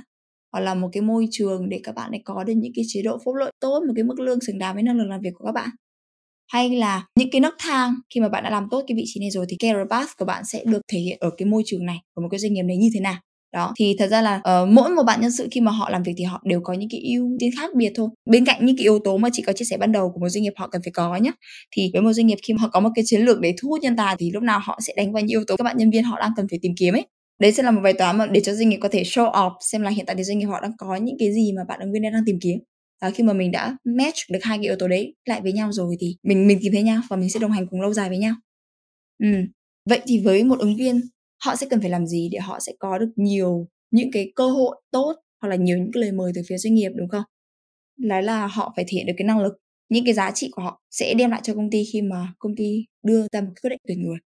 Hoặc 0.51 0.59
là 0.59 0.73
một 0.75 0.89
cái 0.93 1.01
môi 1.01 1.27
trường 1.31 1.69
để 1.69 1.79
các 1.83 1.95
bạn 1.95 2.11
ấy 2.11 2.21
có 2.25 2.43
được 2.43 2.53
những 2.57 2.71
cái 2.75 2.85
chế 2.87 3.01
độ 3.01 3.17
phúc 3.25 3.35
lợi 3.35 3.51
tốt, 3.59 3.83
một 3.87 3.93
cái 3.95 4.03
mức 4.03 4.19
lương 4.19 4.41
xứng 4.41 4.57
đáng 4.59 4.73
với 4.73 4.83
năng 4.83 4.97
lực 4.97 5.07
làm 5.09 5.21
việc 5.21 5.31
của 5.33 5.45
các 5.45 5.51
bạn? 5.51 5.69
Hay 6.51 6.69
là 6.69 7.05
những 7.19 7.29
cái 7.31 7.41
nấc 7.41 7.55
thang 7.59 7.95
khi 8.13 8.21
mà 8.21 8.29
bạn 8.29 8.43
đã 8.43 8.49
làm 8.49 8.67
tốt 8.71 8.83
cái 8.87 8.95
vị 8.95 9.03
trí 9.05 9.19
này 9.19 9.29
rồi 9.29 9.45
thì 9.49 9.57
career 9.59 9.87
path 9.89 10.09
của 10.17 10.25
bạn 10.25 10.43
sẽ 10.45 10.63
được 10.65 10.81
thể 10.91 10.99
hiện 10.99 11.17
ở 11.19 11.29
cái 11.37 11.45
môi 11.45 11.63
trường 11.65 11.85
này 11.85 11.97
của 12.15 12.21
một 12.21 12.27
cái 12.31 12.39
doanh 12.39 12.53
nghiệp 12.53 12.63
này 12.63 12.77
như 12.77 12.89
thế 12.93 12.99
nào. 12.99 13.15
Đó 13.53 13.73
thì 13.79 13.95
thật 13.99 14.07
ra 14.07 14.21
là 14.21 14.35
uh, 14.37 14.69
mỗi 14.69 14.89
một 14.89 15.03
bạn 15.03 15.21
nhân 15.21 15.31
sự 15.31 15.47
khi 15.51 15.61
mà 15.61 15.71
họ 15.71 15.89
làm 15.89 16.03
việc 16.03 16.13
thì 16.17 16.23
họ 16.23 16.41
đều 16.45 16.61
có 16.63 16.73
những 16.73 16.89
cái 16.89 17.01
ưu 17.15 17.37
tiên 17.39 17.49
khác 17.57 17.71
biệt 17.75 17.91
thôi. 17.95 18.09
Bên 18.29 18.45
cạnh 18.45 18.65
những 18.65 18.77
cái 18.77 18.83
yếu 18.83 18.99
tố 18.99 19.17
mà 19.17 19.29
chị 19.33 19.43
có 19.43 19.53
chia 19.53 19.65
sẻ 19.65 19.77
ban 19.77 19.91
đầu 19.91 20.11
của 20.13 20.19
một 20.19 20.29
doanh 20.29 20.43
nghiệp 20.43 20.53
họ 20.55 20.67
cần 20.67 20.81
phải 20.85 20.91
có 20.91 21.15
nhé 21.15 21.31
thì 21.75 21.89
với 21.93 22.01
một 22.01 22.13
doanh 22.13 22.27
nghiệp 22.27 22.37
khi 22.47 22.53
mà 22.53 22.61
họ 22.61 22.69
có 22.69 22.79
một 22.79 22.89
cái 22.95 23.03
chiến 23.07 23.21
lược 23.21 23.39
để 23.39 23.53
thu 23.61 23.69
hút 23.69 23.81
nhân 23.81 23.95
tài 23.95 24.15
thì 24.19 24.31
lúc 24.31 24.43
nào 24.43 24.59
họ 24.63 24.79
sẽ 24.87 24.93
đánh 24.97 25.13
vào 25.13 25.21
những 25.21 25.29
yếu 25.29 25.43
tố 25.47 25.57
các 25.57 25.63
bạn 25.63 25.77
nhân 25.77 25.89
viên 25.89 26.03
họ 26.03 26.19
đang 26.19 26.31
cần 26.35 26.47
phải 26.49 26.59
tìm 26.61 26.71
kiếm 26.77 26.93
ấy. 26.95 27.05
Đấy 27.41 27.51
sẽ 27.51 27.63
là 27.63 27.71
một 27.71 27.81
bài 27.83 27.93
toán 27.93 28.17
mà 28.17 28.25
để 28.25 28.41
cho 28.41 28.53
doanh 28.53 28.69
nghiệp 28.69 28.79
có 28.81 28.89
thể 28.91 29.03
show 29.03 29.31
off 29.31 29.51
xem 29.71 29.81
là 29.81 29.89
hiện 29.89 30.05
tại 30.05 30.15
thì 30.15 30.23
doanh 30.23 30.39
nghiệp 30.39 30.45
họ 30.45 30.61
đang 30.61 30.71
có 30.77 30.95
những 30.95 31.15
cái 31.19 31.33
gì 31.33 31.51
mà 31.57 31.61
bạn 31.67 31.79
ứng 31.79 31.91
viên 31.91 32.01
đang 32.01 32.23
tìm 32.25 32.37
kiếm 32.41 32.59
à, 32.99 33.11
khi 33.11 33.23
mà 33.23 33.33
mình 33.33 33.51
đã 33.51 33.77
match 33.83 34.17
được 34.29 34.39
hai 34.41 34.57
cái 34.57 34.63
yếu 34.63 34.75
tố 34.75 34.87
đấy 34.87 35.15
lại 35.25 35.41
với 35.41 35.53
nhau 35.53 35.71
rồi 35.71 35.95
thì 35.99 36.15
mình 36.23 36.47
mình 36.47 36.59
tìm 36.61 36.73
thấy 36.73 36.83
nhau 36.83 37.01
và 37.09 37.17
mình 37.17 37.29
sẽ 37.29 37.39
đồng 37.39 37.51
hành 37.51 37.67
cùng 37.67 37.81
lâu 37.81 37.93
dài 37.93 38.09
với 38.09 38.17
nhau. 38.17 38.35
Ừ. 39.23 39.29
vậy 39.89 40.01
thì 40.07 40.19
với 40.19 40.43
một 40.43 40.59
ứng 40.59 40.75
viên 40.75 41.01
họ 41.45 41.55
sẽ 41.55 41.67
cần 41.69 41.81
phải 41.81 41.89
làm 41.89 42.05
gì 42.07 42.29
để 42.31 42.39
họ 42.39 42.59
sẽ 42.59 42.73
có 42.79 42.97
được 42.97 43.09
nhiều 43.15 43.67
những 43.91 44.11
cái 44.11 44.31
cơ 44.35 44.49
hội 44.49 44.81
tốt 44.91 45.15
hoặc 45.41 45.49
là 45.49 45.55
nhiều 45.55 45.77
những 45.77 45.91
cái 45.93 46.01
lời 46.01 46.11
mời 46.11 46.31
từ 46.35 46.41
phía 46.49 46.57
doanh 46.57 46.73
nghiệp 46.73 46.89
đúng 46.95 47.09
không? 47.09 47.23
Là 47.97 48.21
là 48.21 48.47
họ 48.47 48.73
phải 48.75 48.85
thể 48.87 48.95
hiện 48.95 49.05
được 49.05 49.13
cái 49.17 49.25
năng 49.25 49.39
lực 49.39 49.53
những 49.89 50.05
cái 50.05 50.13
giá 50.13 50.31
trị 50.31 50.49
của 50.51 50.61
họ 50.61 50.81
sẽ 50.91 51.13
đem 51.13 51.31
lại 51.31 51.41
cho 51.43 51.55
công 51.55 51.69
ty 51.71 51.83
khi 51.93 52.01
mà 52.01 52.33
công 52.39 52.55
ty 52.55 52.85
đưa 53.03 53.27
ra 53.33 53.41
một 53.41 53.51
quyết 53.61 53.69
định 53.69 53.79
tuyển 53.87 54.01
người. 54.01 54.17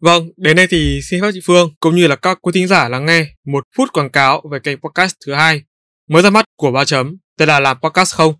Vâng, 0.00 0.28
đến 0.36 0.56
đây 0.56 0.66
thì 0.70 1.00
xin 1.02 1.22
phép 1.22 1.30
chị 1.32 1.40
Phương 1.44 1.70
cũng 1.80 1.96
như 1.96 2.06
là 2.06 2.16
các 2.16 2.38
quý 2.42 2.52
thính 2.54 2.66
giả 2.66 2.88
lắng 2.88 3.06
nghe 3.06 3.26
một 3.44 3.64
phút 3.76 3.92
quảng 3.92 4.10
cáo 4.10 4.42
về 4.50 4.58
kênh 4.62 4.78
podcast 4.80 5.14
thứ 5.26 5.34
hai 5.34 5.62
mới 6.08 6.22
ra 6.22 6.30
mắt 6.30 6.44
của 6.56 6.70
ba 6.70 6.84
chấm. 6.84 7.16
Tên 7.38 7.48
là 7.48 7.60
làm 7.60 7.76
podcast 7.82 8.14
không? 8.14 8.34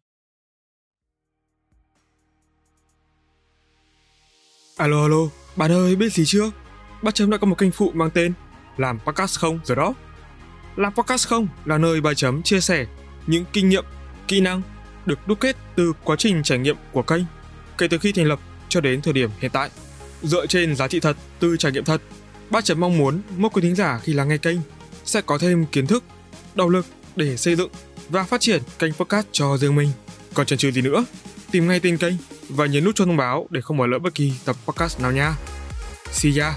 Alo 4.77 5.03
alo, 5.03 5.29
bạn 5.57 5.73
ơi 5.73 5.97
biết 5.97 6.13
gì 6.13 6.25
chưa? 6.27 6.51
Bác 7.03 7.15
Chấm 7.15 7.31
đã 7.31 7.37
có 7.37 7.47
một 7.47 7.59
kênh 7.59 7.71
phụ 7.71 7.91
mang 7.95 8.11
tên 8.11 8.33
Làm 8.77 8.99
Podcast 9.07 9.39
Không 9.39 9.61
rồi 9.65 9.77
đó. 9.77 9.95
Làm 10.77 10.95
Podcast 10.95 11.29
Không 11.29 11.49
là 11.65 11.79
nơi 11.79 12.01
bà 12.01 12.15
Chấm 12.15 12.43
chia 12.43 12.61
sẻ 12.61 12.87
những 13.27 13.45
kinh 13.53 13.69
nghiệm, 13.69 13.85
kỹ 14.29 14.41
năng 14.41 14.63
được 15.07 15.19
đúc 15.27 15.41
kết 15.41 15.57
từ 15.77 15.93
quá 16.05 16.17
trình 16.19 16.43
trải 16.43 16.59
nghiệm 16.59 16.77
của 16.93 17.03
kênh 17.03 17.23
kể 17.79 17.89
từ 17.89 17.99
khi 17.99 18.13
thành 18.13 18.27
lập 18.27 18.41
cho 18.69 18.81
đến 18.81 19.03
thời 19.03 19.13
điểm 19.13 19.31
hiện 19.39 19.51
tại. 19.51 19.71
Dựa 20.23 20.47
trên 20.47 20.77
giá 20.77 20.89
trị 20.89 21.01
thật 21.01 21.17
từ 21.39 21.57
trải 21.57 21.73
nghiệm 21.73 21.85
thật, 21.85 22.03
bác 22.51 22.65
Chấm 22.65 22.81
mong 22.81 22.99
muốn 22.99 23.23
mỗi 23.37 23.51
quý 23.55 23.63
thính 23.63 23.75
giả 23.75 24.01
khi 24.03 24.13
lắng 24.13 24.29
nghe 24.29 24.39
kênh 24.39 24.59
sẽ 25.05 25.21
có 25.21 25.39
thêm 25.39 25.67
kiến 25.67 25.87
thức, 25.87 26.05
động 26.55 26.69
lực 26.69 26.87
để 27.17 27.37
xây 27.37 27.57
dựng 27.57 27.71
và 28.09 28.25
phát 28.25 28.41
triển 28.41 28.63
kênh 28.79 28.93
podcast 28.93 29.27
cho 29.33 29.57
riêng 29.57 29.77
mình. 29.77 29.89
Còn 30.35 30.47
chần 30.47 30.59
chừ 30.59 30.71
gì 30.71 30.83
nữa, 30.83 31.05
tìm 31.51 31.69
ngay 31.69 31.81
tên 31.81 31.99
kênh 31.99 32.15
và 32.49 32.67
nhấn 32.67 32.85
nút 32.85 32.95
cho 32.95 33.05
thông 33.05 33.17
báo 33.17 33.47
để 33.51 33.61
không 33.61 33.77
bỏ 33.77 33.87
lỡ 33.87 33.99
bất 33.99 34.15
kỳ 34.15 34.33
tập 34.45 34.57
podcast 34.67 35.01
nào 35.01 35.13
nha. 35.13 35.37
See 36.11 36.33
ya! 36.39 36.55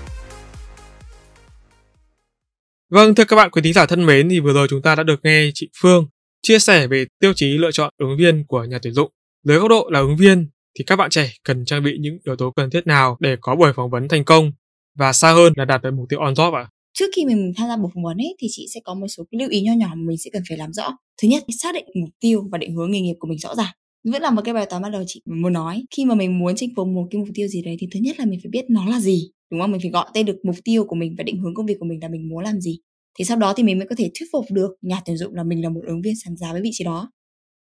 Vâng, 2.89 3.15
thưa 3.15 3.25
các 3.25 3.35
bạn 3.35 3.49
quý 3.49 3.61
thính 3.61 3.73
giả 3.73 3.85
thân 3.85 4.05
mến 4.05 4.29
thì 4.29 4.39
vừa 4.39 4.53
rồi 4.53 4.67
chúng 4.69 4.81
ta 4.81 4.95
đã 4.95 5.03
được 5.03 5.19
nghe 5.23 5.49
chị 5.53 5.69
Phương 5.81 6.07
chia 6.41 6.59
sẻ 6.59 6.87
về 6.87 7.05
tiêu 7.19 7.33
chí 7.35 7.57
lựa 7.57 7.71
chọn 7.71 7.93
ứng 7.97 8.17
viên 8.17 8.45
của 8.47 8.63
nhà 8.63 8.79
tuyển 8.81 8.93
dụng. 8.93 9.11
Dưới 9.43 9.57
góc 9.57 9.69
độ 9.69 9.89
là 9.91 9.99
ứng 9.99 10.17
viên 10.17 10.49
thì 10.77 10.83
các 10.87 10.95
bạn 10.95 11.09
trẻ 11.09 11.33
cần 11.43 11.65
trang 11.65 11.83
bị 11.83 11.97
những 11.99 12.17
yếu 12.25 12.35
tố 12.35 12.51
cần 12.51 12.69
thiết 12.69 12.87
nào 12.87 13.17
để 13.19 13.37
có 13.41 13.55
buổi 13.55 13.73
phỏng 13.73 13.89
vấn 13.89 14.07
thành 14.07 14.23
công 14.23 14.51
và 14.95 15.13
xa 15.13 15.31
hơn 15.31 15.53
là 15.55 15.65
đạt 15.65 15.81
được 15.81 15.91
mục 15.91 16.05
tiêu 16.09 16.19
on 16.19 16.33
job 16.33 16.53
ạ? 16.53 16.61
À? 16.61 16.69
Trước 16.99 17.05
khi 17.15 17.25
mình 17.25 17.53
tham 17.57 17.67
gia 17.67 17.77
buổi 17.77 17.91
phỏng 17.95 18.03
vấn 18.03 18.17
ấy 18.17 18.35
thì 18.39 18.47
chị 18.51 18.67
sẽ 18.73 18.79
có 18.83 18.93
một 18.93 19.07
số 19.07 19.23
cái 19.31 19.39
lưu 19.39 19.49
ý 19.49 19.61
nho 19.61 19.73
nhỏ 19.73 19.87
mà 19.87 20.03
mình 20.07 20.17
sẽ 20.17 20.29
cần 20.33 20.43
phải 20.49 20.57
làm 20.57 20.73
rõ. 20.73 20.97
Thứ 21.21 21.27
nhất, 21.27 21.43
xác 21.59 21.75
định 21.75 21.85
mục 21.95 22.09
tiêu 22.19 22.43
và 22.51 22.57
định 22.57 22.75
hướng 22.75 22.91
nghề 22.91 23.01
nghiệp 23.01 23.15
của 23.19 23.27
mình 23.27 23.37
rõ 23.37 23.55
ràng. 23.55 23.73
Vẫn 24.03 24.21
là 24.21 24.31
một 24.31 24.41
cái 24.45 24.53
bài 24.53 24.65
toán 24.69 24.81
ban 24.81 24.91
đầu 24.91 25.03
chị 25.07 25.21
muốn 25.25 25.53
nói. 25.53 25.83
Khi 25.95 26.05
mà 26.05 26.15
mình 26.15 26.39
muốn 26.39 26.53
chinh 26.55 26.73
phục 26.75 26.87
một 26.87 27.07
cái 27.11 27.19
mục 27.19 27.27
tiêu 27.33 27.47
gì 27.47 27.61
đấy 27.61 27.75
thì 27.79 27.87
thứ 27.93 27.99
nhất 28.03 28.19
là 28.19 28.25
mình 28.25 28.39
phải 28.43 28.49
biết 28.49 28.65
nó 28.69 28.85
là 28.85 28.99
gì 28.99 29.31
đúng 29.51 29.61
không? 29.61 29.71
Mình 29.71 29.81
phải 29.81 29.91
gọi 29.91 30.05
tên 30.13 30.25
được 30.25 30.37
mục 30.43 30.55
tiêu 30.63 30.85
của 30.85 30.95
mình 30.95 31.15
và 31.17 31.23
định 31.23 31.39
hướng 31.39 31.53
công 31.55 31.65
việc 31.65 31.75
của 31.79 31.85
mình 31.85 31.99
là 32.01 32.07
mình 32.07 32.29
muốn 32.29 32.43
làm 32.43 32.61
gì. 32.61 32.79
Thì 33.19 33.25
sau 33.25 33.37
đó 33.37 33.53
thì 33.57 33.63
mình 33.63 33.77
mới 33.77 33.87
có 33.87 33.95
thể 33.97 34.11
thuyết 34.19 34.27
phục 34.31 34.45
được 34.51 34.71
nhà 34.81 35.01
tuyển 35.05 35.17
dụng 35.17 35.35
là 35.35 35.43
mình 35.43 35.63
là 35.63 35.69
một 35.69 35.81
ứng 35.87 36.01
viên 36.01 36.13
sáng 36.25 36.37
giá 36.37 36.51
với 36.51 36.61
vị 36.61 36.69
trí 36.73 36.83
đó. 36.83 37.11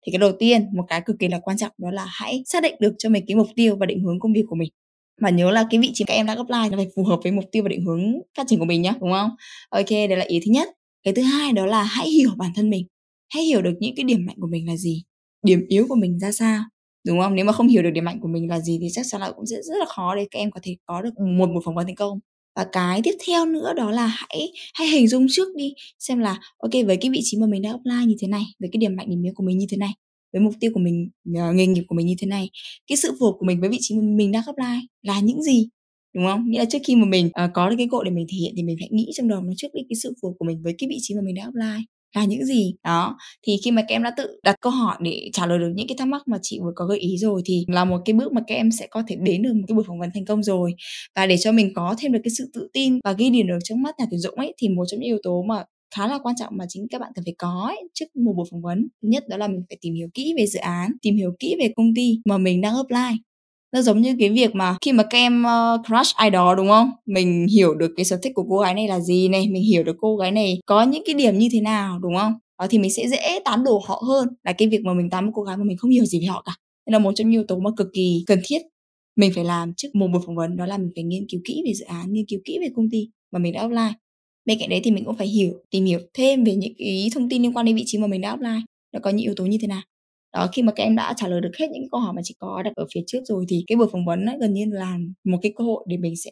Thì 0.06 0.12
cái 0.12 0.18
đầu 0.18 0.32
tiên 0.38 0.66
một 0.76 0.84
cái 0.88 1.02
cực 1.06 1.16
kỳ 1.18 1.28
là 1.28 1.40
quan 1.42 1.56
trọng 1.56 1.72
đó 1.78 1.90
là 1.90 2.06
hãy 2.08 2.42
xác 2.46 2.62
định 2.62 2.74
được 2.80 2.94
cho 2.98 3.08
mình 3.08 3.24
cái 3.28 3.37
mục 3.37 3.48
tiêu 3.56 3.76
và 3.80 3.87
định 3.87 4.00
hướng 4.04 4.20
công 4.20 4.32
việc 4.32 4.44
của 4.48 4.56
mình 4.56 4.70
mà 5.20 5.31
nhớ 5.31 5.50
là 5.50 5.66
cái 5.70 5.81
vị 5.81 5.90
trí 5.94 6.05
các 6.05 6.14
em 6.14 6.27
đã 6.27 6.35
apply 6.35 6.70
nó 6.70 6.77
phải 6.77 6.88
phù 6.96 7.05
hợp 7.05 7.20
với 7.22 7.33
mục 7.33 7.44
tiêu 7.53 7.62
và 7.62 7.68
định 7.68 7.85
hướng 7.85 8.03
phát 8.37 8.44
triển 8.48 8.59
của 8.59 8.64
mình 8.64 8.83
nhá, 8.83 8.92
đúng 9.00 9.12
không? 9.12 9.31
Ok 9.70 9.90
đấy 9.90 10.16
là 10.16 10.24
ý 10.29 10.40
thứ 10.40 10.50
nhất. 10.53 10.68
Cái 11.05 11.14
thứ 11.14 11.22
hai 11.22 11.53
đó 11.53 11.66
là 11.66 11.83
hãy 11.83 12.09
hiểu 12.11 12.31
bản 12.37 12.50
thân 12.57 12.70
mình. 12.70 12.87
Hãy 13.35 13.42
hiểu 13.44 13.62
được 13.62 13.74
những 13.81 13.94
cái 13.96 14.05
điểm 14.05 14.27
mạnh 14.27 14.37
của 14.40 14.46
mình 14.50 14.66
là 14.68 14.77
gì, 14.77 15.03
điểm 15.46 15.64
yếu 15.68 15.87
của 15.88 15.94
mình 15.94 16.18
ra 16.18 16.33
sao, 16.33 16.62
đúng 17.07 17.20
không? 17.20 17.35
Nếu 17.35 17.44
mà 17.44 17.53
không 17.53 17.68
hiểu 17.68 17.83
được 17.83 17.90
điểm 17.90 18.05
mạnh 18.05 18.20
của 18.20 18.29
mình 18.29 18.48
là 18.48 18.61
gì 18.61 18.79
thì 18.81 18.88
chắc 18.92 19.07
chắn 19.11 19.20
là 19.20 19.31
cũng 19.31 19.46
sẽ 19.46 19.57
rất 19.62 19.74
là 19.79 19.85
khó 19.85 20.14
để 20.16 20.27
các 20.31 20.38
em 20.38 20.50
có 20.50 20.61
thể 20.62 20.77
có 20.87 21.03
được 21.03 21.11
một 21.38 21.46
buổi 21.46 21.62
phỏng 21.64 21.74
vấn 21.74 21.87
thành 21.87 21.94
công. 21.94 22.18
Và 22.57 22.66
cái 22.72 23.00
tiếp 23.05 23.14
theo 23.27 23.46
nữa 23.46 23.72
đó 23.77 23.90
là 23.90 24.07
hãy 24.07 24.53
hãy 24.74 24.88
hình 24.88 25.09
dung 25.09 25.27
trước 25.31 25.48
đi 25.57 25.74
xem 25.98 26.18
là, 26.18 26.38
ok, 26.59 26.72
với 26.87 26.96
cái 26.96 27.11
vị 27.11 27.20
trí 27.22 27.38
mà 27.38 27.46
mình 27.46 27.62
đã 27.62 27.70
apply 27.70 28.07
như 28.07 28.14
thế 28.20 28.29
này, 28.29 28.42
với 28.61 28.68
cái 28.72 28.79
điểm 28.79 28.96
mạnh, 28.96 29.11
điểm 29.11 29.22
yếu 29.22 29.33
của 29.37 29.44
mình 29.44 29.59
như 29.59 29.66
thế 29.70 29.77
này 29.77 29.90
với 30.34 30.42
mục 30.42 30.54
tiêu 30.60 30.70
của 30.74 30.80
mình 30.80 31.08
ờ, 31.36 31.52
nghề 31.52 31.66
nghiệp 31.66 31.84
của 31.88 31.96
mình 31.96 32.06
như 32.06 32.14
thế 32.18 32.26
này. 32.26 32.50
Cái 32.88 32.96
sự 32.96 33.16
phù 33.20 33.26
hợp 33.26 33.32
của 33.38 33.46
mình 33.46 33.60
với 33.60 33.70
vị 33.70 33.78
trí 33.80 33.94
mình 33.94 34.32
đang 34.32 34.42
apply 34.46 34.88
là 35.02 35.20
những 35.20 35.42
gì 35.42 35.68
đúng 36.14 36.26
không? 36.26 36.50
Nghĩa 36.50 36.58
là 36.58 36.64
trước 36.64 36.78
khi 36.86 36.96
mà 36.96 37.04
mình 37.06 37.26
uh, 37.26 37.50
có 37.54 37.70
được 37.70 37.76
cái 37.78 37.88
cội 37.90 38.04
để 38.04 38.10
mình 38.10 38.26
thể 38.32 38.36
hiện 38.38 38.52
thì 38.56 38.62
mình 38.62 38.76
phải 38.80 38.88
nghĩ 38.92 39.10
trong 39.14 39.28
đầu 39.28 39.42
nó 39.42 39.52
trước 39.56 39.68
đi 39.74 39.82
cái 39.88 39.96
sự 40.02 40.12
phù 40.22 40.28
hợp 40.28 40.34
của 40.38 40.46
mình 40.46 40.62
với 40.62 40.74
cái 40.78 40.88
vị 40.88 40.96
trí 41.00 41.14
mà 41.14 41.20
mình 41.24 41.34
đã 41.34 41.42
apply 41.42 41.84
là 42.16 42.24
những 42.24 42.44
gì. 42.44 42.74
Đó 42.84 43.16
thì 43.46 43.56
khi 43.64 43.70
mà 43.70 43.82
các 43.82 43.94
em 43.94 44.02
đã 44.02 44.12
tự 44.16 44.40
đặt 44.44 44.56
câu 44.60 44.72
hỏi 44.72 44.96
để 45.00 45.30
trả 45.32 45.46
lời 45.46 45.58
được 45.58 45.72
những 45.74 45.86
cái 45.88 45.96
thắc 45.98 46.08
mắc 46.08 46.22
mà 46.28 46.38
chị 46.42 46.60
vừa 46.62 46.72
có 46.74 46.86
gợi 46.86 46.98
ý 46.98 47.16
rồi 47.18 47.42
thì 47.44 47.64
là 47.68 47.84
một 47.84 47.98
cái 48.04 48.14
bước 48.14 48.32
mà 48.32 48.40
các 48.46 48.54
em 48.54 48.70
sẽ 48.70 48.86
có 48.90 49.02
thể 49.08 49.16
đến 49.20 49.42
được 49.42 49.52
một 49.54 49.64
cái 49.68 49.74
buổi 49.74 49.84
phỏng 49.88 50.00
vấn 50.00 50.10
thành 50.14 50.24
công 50.24 50.42
rồi. 50.42 50.74
Và 51.16 51.26
để 51.26 51.36
cho 51.36 51.52
mình 51.52 51.74
có 51.74 51.94
thêm 51.98 52.12
được 52.12 52.20
cái 52.24 52.30
sự 52.38 52.50
tự 52.54 52.68
tin 52.72 52.98
và 53.04 53.12
ghi 53.12 53.30
điểm 53.30 53.46
được 53.46 53.58
trong 53.64 53.82
mắt 53.82 53.94
nhà 53.98 54.04
tuyển 54.10 54.20
dụng 54.20 54.34
ấy 54.34 54.54
thì 54.58 54.68
một 54.68 54.84
trong 54.88 55.00
những 55.00 55.06
yếu 55.06 55.18
tố 55.22 55.42
mà 55.42 55.64
khá 55.96 56.07
là 56.07 56.18
quan 56.18 56.35
trọng 56.38 56.57
mà 56.57 56.64
chính 56.68 56.87
các 56.90 57.00
bạn 57.00 57.12
cần 57.14 57.24
phải 57.24 57.35
có 57.38 57.64
ấy, 57.68 57.88
trước 57.94 58.16
một 58.16 58.33
buổi 58.37 58.46
phỏng 58.50 58.62
vấn. 58.62 58.88
Thứ 59.02 59.09
nhất 59.09 59.28
đó 59.28 59.37
là 59.37 59.48
mình 59.48 59.62
phải 59.68 59.78
tìm 59.80 59.94
hiểu 59.94 60.09
kỹ 60.14 60.35
về 60.37 60.46
dự 60.46 60.59
án 60.59 60.90
tìm 61.02 61.16
hiểu 61.16 61.35
kỹ 61.38 61.57
về 61.59 61.72
công 61.76 61.94
ty 61.96 62.20
mà 62.24 62.38
mình 62.38 62.61
đang 62.61 62.76
apply. 62.76 63.20
Nó 63.72 63.83
giống 63.83 64.00
như 64.00 64.16
cái 64.18 64.30
việc 64.30 64.54
mà 64.54 64.76
khi 64.80 64.92
mà 64.92 65.02
các 65.11 65.18
em 65.18 65.44
uh, 65.44 65.87
crush 65.87 66.16
ai 66.16 66.30
đó 66.30 66.54
đúng 66.54 66.68
không? 66.68 66.90
Mình 67.07 67.46
hiểu 67.52 67.74
được 67.74 67.92
cái 67.96 68.04
sở 68.04 68.18
thích 68.22 68.33
của 68.35 68.46
cô 68.50 68.59
gái 68.59 68.74
này 68.74 68.88
là 68.88 69.00
gì 69.00 69.28
này 69.28 69.48
mình 69.48 69.62
hiểu 69.62 69.85
được 69.85 69.96
cô 70.00 70.16
gái 70.16 70.33
này 70.33 70.59
có 70.66 70.83
những 70.83 71.02
cái 71.07 71.14
điểm 71.14 71.38
như 71.38 71.48
thế 71.52 71.61
nào 71.61 71.98
đúng 71.98 72.16
không? 72.16 72.33
Đó 72.59 72.66
thì 72.70 72.78
mình 72.78 72.92
sẽ 72.92 73.09
dễ 73.09 73.38
tán 73.44 73.64
đổ 73.64 73.83
họ 73.87 74.02
hơn 74.07 74.28
là 74.44 74.52
cái 74.52 74.68
việc 74.68 74.80
mà 74.85 74.94
mình 74.94 75.11
tán 75.11 75.24
một 75.24 75.33
cô 75.35 75.42
gái 75.42 75.57
mà 75.57 75.64
mình 75.64 75.76
không 75.76 75.90
hiểu 75.90 76.04
gì 76.04 76.20
về 76.20 76.26
họ 76.26 76.42
cả. 76.46 76.52
Nên 76.87 76.92
là 76.92 76.98
một 76.98 77.12
trong 77.14 77.30
những 77.30 77.40
yếu 77.40 77.44
tố 77.48 77.59
mà 77.59 77.70
cực 77.76 77.88
kỳ 77.92 78.24
cần 78.26 78.40
thiết 78.44 78.62
mình 79.16 79.33
phải 79.35 79.44
làm 79.44 79.74
trước 79.74 79.88
một 79.94 80.09
buổi 80.12 80.22
phỏng 80.26 80.37
vấn 80.37 80.57
đó 80.57 80.66
là 80.66 80.78
mình 80.78 80.90
phải 80.94 81.04
nghiên 81.04 81.26
cứu 81.30 81.40
kỹ 81.44 81.62
về 81.66 81.74
dự 81.74 81.85
án 81.85 82.12
nghiên 82.12 82.24
cứu 82.28 82.40
kỹ 82.44 82.59
về 82.61 82.68
công 82.76 82.90
ty 82.90 83.09
mà 83.33 83.38
mình 83.38 83.52
đã 83.52 83.61
apply 83.61 84.03
bên 84.44 84.59
cạnh 84.61 84.68
đấy 84.68 84.80
thì 84.85 84.90
mình 84.90 85.04
cũng 85.04 85.16
phải 85.16 85.26
hiểu 85.26 85.52
tìm 85.70 85.85
hiểu 85.85 86.00
thêm 86.14 86.44
về 86.44 86.54
những 86.54 86.72
ý 86.76 87.11
thông 87.14 87.28
tin 87.28 87.42
liên 87.42 87.57
quan 87.57 87.66
đến 87.66 87.76
vị 87.76 87.83
trí 87.87 87.98
mà 87.98 88.07
mình 88.07 88.20
đã 88.20 88.30
apply 88.30 88.48
nó 88.92 89.00
có 89.02 89.11
những 89.11 89.24
yếu 89.24 89.35
tố 89.37 89.46
như 89.46 89.59
thế 89.61 89.66
nào 89.68 89.83
đó 90.33 90.48
khi 90.52 90.62
mà 90.62 90.72
các 90.76 90.85
em 90.85 90.96
đã 90.96 91.14
trả 91.16 91.28
lời 91.28 91.40
được 91.40 91.50
hết 91.59 91.66
những 91.72 91.90
câu 91.92 92.00
hỏi 92.00 92.12
mà 92.16 92.22
chị 92.24 92.35
có 92.38 92.62
đặt 92.62 92.72
ở 92.76 92.87
phía 92.94 93.00
trước 93.07 93.20
rồi 93.24 93.44
thì 93.48 93.64
cái 93.66 93.76
buổi 93.76 93.88
phỏng 93.92 94.07
vấn 94.07 94.26
ấy, 94.26 94.37
gần 94.40 94.54
như 94.54 94.64
là 94.72 94.96
một 95.24 95.38
cái 95.42 95.52
cơ 95.57 95.64
hội 95.64 95.85
để 95.88 95.96
mình 95.96 96.14
sẽ 96.16 96.30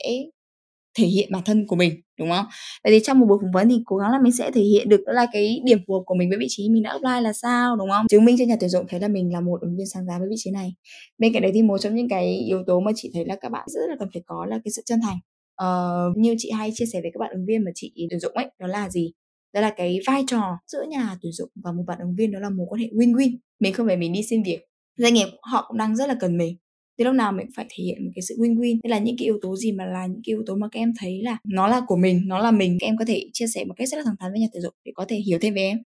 thể 0.98 1.06
hiện 1.06 1.28
bản 1.32 1.42
thân 1.46 1.66
của 1.66 1.76
mình 1.76 1.94
đúng 2.18 2.30
không? 2.30 2.46
Vậy 2.84 2.92
thì 2.92 3.00
trong 3.04 3.18
một 3.20 3.26
buổi 3.28 3.38
phỏng 3.42 3.52
vấn 3.52 3.68
thì 3.68 3.76
cố 3.86 3.96
gắng 3.96 4.10
là 4.12 4.18
mình 4.22 4.32
sẽ 4.32 4.50
thể 4.54 4.60
hiện 4.62 4.88
được 4.88 5.00
là 5.06 5.26
cái 5.32 5.60
điểm 5.64 5.78
phù 5.86 5.94
hợp 5.94 6.00
của 6.06 6.14
mình 6.14 6.28
với 6.28 6.38
vị 6.38 6.46
trí 6.48 6.68
mình 6.70 6.82
đã 6.82 6.90
apply 6.90 7.24
là 7.24 7.32
sao 7.32 7.76
đúng 7.76 7.90
không? 7.90 8.06
Chứng 8.08 8.24
minh 8.24 8.36
cho 8.38 8.44
nhà 8.44 8.56
tuyển 8.60 8.70
dụng 8.70 8.86
thấy 8.88 9.00
là 9.00 9.08
mình 9.08 9.32
là 9.32 9.40
một 9.40 9.60
ứng 9.60 9.76
viên 9.76 9.86
sáng 9.86 10.06
giá 10.06 10.18
với 10.18 10.28
vị 10.30 10.36
trí 10.38 10.50
này. 10.50 10.74
Bên 11.18 11.32
cạnh 11.32 11.42
đấy 11.42 11.50
thì 11.54 11.62
một 11.62 11.78
trong 11.78 11.94
những 11.94 12.08
cái 12.08 12.34
yếu 12.38 12.62
tố 12.66 12.80
mà 12.80 12.92
chị 12.96 13.10
thấy 13.14 13.24
là 13.24 13.36
các 13.40 13.48
bạn 13.52 13.64
rất 13.68 13.80
là 13.88 13.96
cần 13.98 14.08
phải 14.14 14.22
có 14.26 14.46
là 14.46 14.58
cái 14.64 14.72
sự 14.76 14.82
chân 14.86 15.00
thành. 15.02 15.18
Ờ, 15.62 16.12
như 16.16 16.34
chị 16.38 16.50
hay 16.50 16.70
chia 16.74 16.86
sẻ 16.92 17.00
với 17.02 17.10
các 17.14 17.18
bạn 17.18 17.30
ứng 17.32 17.46
viên 17.46 17.64
mà 17.64 17.70
chị 17.74 17.92
tuyển 18.10 18.20
dụng 18.20 18.32
ấy, 18.34 18.46
đó 18.58 18.66
là 18.66 18.90
gì? 18.90 19.12
đó 19.54 19.60
là 19.60 19.70
cái 19.76 19.98
vai 20.06 20.24
trò 20.26 20.58
giữa 20.66 20.84
nhà 20.88 21.16
tuyển 21.22 21.32
dụng 21.32 21.50
và 21.64 21.72
một 21.72 21.82
bạn 21.86 21.98
ứng 21.98 22.14
viên, 22.18 22.32
đó 22.32 22.38
là 22.38 22.50
mối 22.50 22.66
quan 22.70 22.80
hệ 22.80 22.88
win-win. 22.88 23.36
Mình 23.60 23.72
không 23.72 23.86
phải 23.86 23.96
mình 23.96 24.12
đi 24.12 24.22
xin 24.30 24.42
việc. 24.42 24.60
Doanh 24.98 25.14
nghiệp 25.14 25.28
họ 25.42 25.64
cũng 25.68 25.78
đang 25.78 25.96
rất 25.96 26.08
là 26.08 26.16
cần 26.20 26.38
mình. 26.38 26.56
Thì 26.98 27.04
lúc 27.04 27.14
nào 27.14 27.32
mình 27.32 27.46
phải 27.56 27.66
thể 27.68 27.84
hiện 27.84 28.04
một 28.04 28.10
cái 28.14 28.22
sự 28.22 28.34
win-win. 28.38 28.78
Thế 28.84 28.90
là 28.90 28.98
những 28.98 29.16
cái 29.18 29.24
yếu 29.24 29.38
tố 29.42 29.56
gì 29.56 29.72
mà 29.72 29.84
là 29.84 30.06
những 30.06 30.20
cái 30.24 30.32
yếu 30.32 30.42
tố 30.46 30.54
mà 30.54 30.68
các 30.72 30.80
em 30.80 30.92
thấy 31.00 31.22
là 31.22 31.38
nó 31.44 31.68
là 31.68 31.82
của 31.86 31.96
mình, 31.96 32.22
nó 32.26 32.38
là 32.38 32.50
mình, 32.50 32.76
các 32.80 32.86
em 32.86 32.96
có 32.96 33.04
thể 33.04 33.26
chia 33.32 33.46
sẻ 33.54 33.64
một 33.64 33.74
cách 33.76 33.88
rất 33.88 33.96
là 33.96 34.02
thẳng 34.06 34.16
thắn 34.20 34.32
với 34.32 34.40
nhà 34.40 34.46
tuyển 34.52 34.62
dụng 34.62 34.74
để 34.84 34.92
có 34.94 35.04
thể 35.08 35.16
hiểu 35.16 35.38
thêm 35.40 35.54
về 35.54 35.62
em. 35.62 35.78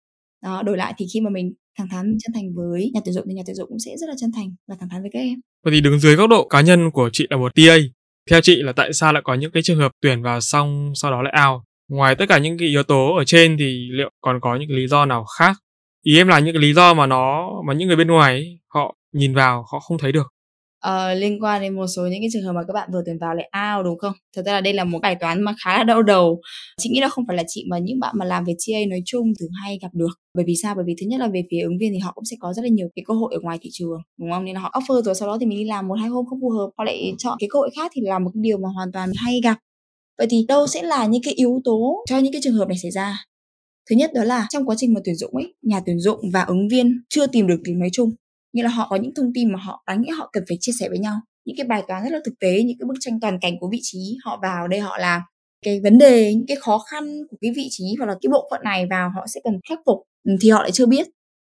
Đó, 0.43 0.62
đổi 0.62 0.77
lại 0.77 0.95
thì 0.99 1.07
khi 1.15 1.21
mà 1.21 1.31
mình 1.31 1.53
thẳng 1.79 1.89
thắn, 1.91 2.17
chân 2.21 2.33
thành 2.35 2.55
với 2.55 2.91
nhà 2.95 3.01
tuyển 3.05 3.12
dụng 3.12 3.25
thì 3.29 3.35
nhà 3.35 3.43
tuyển 3.47 3.57
dụng 3.57 3.69
cũng 3.69 3.79
sẽ 3.79 3.97
rất 3.97 4.09
là 4.09 4.15
chân 4.21 4.33
thành 4.33 4.55
và 4.69 4.77
thẳng 4.81 4.89
thắn 4.89 5.03
với 5.03 5.11
các 5.12 5.19
em. 5.19 5.41
Vậy 5.65 5.73
thì 5.75 5.81
đứng 5.81 5.99
dưới 5.99 6.17
góc 6.17 6.31
độ 6.31 6.49
cá 6.49 6.61
nhân 6.61 6.91
của 6.91 7.11
chị 7.12 7.27
là 7.31 7.37
một 7.37 7.55
TA 7.55 7.77
theo 8.31 8.41
chị 8.41 8.62
là 8.62 8.73
tại 8.73 8.93
sao 8.93 9.12
lại 9.12 9.23
có 9.23 9.35
những 9.35 9.51
cái 9.51 9.62
trường 9.62 9.79
hợp 9.79 9.93
tuyển 10.03 10.23
vào 10.23 10.41
xong 10.41 10.93
sau 10.95 11.11
đó 11.11 11.23
lại 11.23 11.35
out? 11.49 11.62
Ngoài 11.89 12.15
tất 12.15 12.25
cả 12.29 12.39
những 12.39 12.59
cái 12.59 12.69
yếu 12.69 12.83
tố 12.83 13.17
ở 13.17 13.25
trên 13.25 13.57
thì 13.59 13.89
liệu 13.93 14.11
còn 14.21 14.41
có 14.41 14.57
những 14.57 14.69
cái 14.69 14.77
lý 14.77 14.87
do 14.87 15.05
nào 15.05 15.25
khác? 15.39 15.57
Ý 16.03 16.17
em 16.17 16.29
là 16.29 16.39
những 16.39 16.55
cái 16.55 16.62
lý 16.62 16.73
do 16.73 16.95
mà 16.95 17.07
nó 17.07 17.51
mà 17.67 17.75
những 17.75 17.89
người 17.89 17.97
bên 17.97 18.09
ngoài 18.09 18.33
ấy, 18.33 18.59
họ 18.75 18.95
nhìn 19.12 19.35
vào 19.35 19.65
họ 19.73 19.81
không 19.81 19.99
thấy 19.99 20.12
được 20.12 20.27
ờ, 20.81 21.15
liên 21.15 21.43
quan 21.43 21.62
đến 21.62 21.77
một 21.77 21.87
số 21.97 22.03
những 22.03 22.21
cái 22.21 22.29
trường 22.33 22.43
hợp 22.43 22.53
mà 22.53 22.62
các 22.69 22.73
bạn 22.73 22.89
vừa 22.93 23.03
tuyển 23.07 23.19
vào 23.21 23.35
lại 23.35 23.49
ao 23.51 23.83
đúng 23.83 23.99
không? 23.99 24.12
Thật 24.37 24.43
ra 24.47 24.53
là 24.53 24.61
đây 24.61 24.73
là 24.73 24.85
một 24.85 24.99
bài 25.03 25.17
toán 25.21 25.43
mà 25.43 25.55
khá 25.65 25.79
là 25.79 25.85
đau 25.85 26.03
đầu. 26.03 26.41
Chị 26.81 26.91
nghĩ 26.91 27.01
là 27.01 27.09
không 27.09 27.25
phải 27.29 27.37
là 27.37 27.43
chị 27.49 27.65
mà 27.71 27.79
những 27.79 28.01
bạn 28.01 28.15
mà 28.19 28.25
làm 28.25 28.45
về 28.45 28.55
TA 28.67 28.79
nói 28.89 29.03
chung 29.07 29.33
thường 29.41 29.51
hay 29.62 29.79
gặp 29.83 29.89
được. 29.95 30.11
Bởi 30.35 30.45
vì 30.47 30.55
sao? 30.62 30.75
Bởi 30.75 30.85
vì 30.87 30.95
thứ 31.01 31.07
nhất 31.07 31.21
là 31.21 31.29
về 31.29 31.43
phía 31.51 31.62
ứng 31.62 31.79
viên 31.81 31.93
thì 31.93 31.99
họ 31.99 32.12
cũng 32.15 32.25
sẽ 32.25 32.37
có 32.41 32.53
rất 32.53 32.62
là 32.62 32.69
nhiều 32.69 32.89
cái 32.97 33.03
cơ 33.07 33.15
hội 33.15 33.35
ở 33.35 33.41
ngoài 33.43 33.59
thị 33.62 33.71
trường, 33.73 33.99
đúng 34.21 34.31
không? 34.31 34.45
Nên 34.45 34.55
là 34.55 34.61
họ 34.61 34.71
offer 34.75 35.03
rồi 35.03 35.15
sau 35.15 35.29
đó 35.29 35.39
thì 35.41 35.47
mình 35.47 35.59
đi 35.59 35.65
làm 35.65 35.89
một 35.89 35.95
hai 36.01 36.09
hôm 36.09 36.27
không 36.27 36.41
phù 36.41 36.51
hợp, 36.51 36.71
họ 36.79 36.85
lại 36.85 37.12
chọn 37.19 37.37
cái 37.41 37.49
cơ 37.53 37.59
hội 37.59 37.71
khác 37.77 37.93
thì 37.95 38.03
là 38.05 38.19
một 38.19 38.31
cái 38.35 38.41
điều 38.43 38.59
mà 38.59 38.69
hoàn 38.75 38.93
toàn 38.93 39.11
hay 39.17 39.41
gặp. 39.45 39.57
Vậy 40.19 40.27
thì 40.31 40.45
đâu 40.49 40.67
sẽ 40.67 40.83
là 40.83 41.07
những 41.07 41.23
cái 41.25 41.35
yếu 41.35 41.61
tố 41.65 42.05
cho 42.09 42.19
những 42.19 42.33
cái 42.33 42.41
trường 42.45 42.55
hợp 42.55 42.69
này 42.69 42.79
xảy 42.79 42.91
ra? 42.91 43.25
Thứ 43.91 43.97
nhất 43.97 44.11
đó 44.15 44.25
là 44.25 44.47
trong 44.51 44.67
quá 44.67 44.77
trình 44.79 44.95
mà 44.95 45.01
tuyển 45.05 45.15
dụng 45.15 45.37
ấy, 45.37 45.55
nhà 45.62 45.81
tuyển 45.87 46.01
dụng 46.01 46.21
và 46.33 46.43
ứng 46.43 46.69
viên 46.69 47.01
chưa 47.09 47.27
tìm 47.27 47.47
được 47.47 47.57
tiếng 47.65 47.79
nói 47.79 47.89
chung 47.93 48.11
như 48.57 48.62
là 48.62 48.69
họ 48.69 48.87
có 48.90 48.97
những 48.97 49.14
thông 49.14 49.33
tin 49.35 49.53
mà 49.53 49.59
họ 49.62 49.83
đáng 49.87 50.03
nghĩa 50.03 50.12
họ 50.12 50.31
cần 50.33 50.45
phải 50.49 50.57
chia 50.61 50.73
sẻ 50.81 50.88
với 50.88 50.99
nhau. 50.99 51.14
Những 51.45 51.57
cái 51.57 51.66
bài 51.66 51.83
toán 51.88 52.03
rất 52.05 52.11
là 52.12 52.19
thực 52.25 52.35
tế, 52.40 52.62
những 52.62 52.79
cái 52.79 52.87
bức 52.87 52.95
tranh 53.01 53.21
toàn 53.21 53.38
cảnh 53.40 53.53
của 53.61 53.69
vị 53.73 53.79
trí 53.83 54.16
họ 54.25 54.38
vào 54.42 54.69
đây 54.69 54.81
họ 54.81 54.99
làm. 54.99 55.23
Cái 55.64 55.81
vấn 55.81 55.99
đề 55.99 56.35
những 56.35 56.47
cái 56.47 56.57
khó 56.57 56.79
khăn 56.79 57.23
của 57.31 57.37
cái 57.40 57.53
vị 57.57 57.66
trí 57.71 57.85
hoặc 57.99 58.07
là 58.07 58.14
cái 58.23 58.29
bộ 58.33 58.49
phận 58.51 58.61
này 58.64 58.87
vào 58.90 59.11
họ 59.14 59.27
sẽ 59.27 59.40
cần 59.45 59.61
khắc 59.69 59.79
phục 59.87 59.99
ừ, 60.25 60.33
thì 60.40 60.51
họ 60.51 60.62
lại 60.62 60.73
chưa 60.73 60.87
biết. 60.87 61.07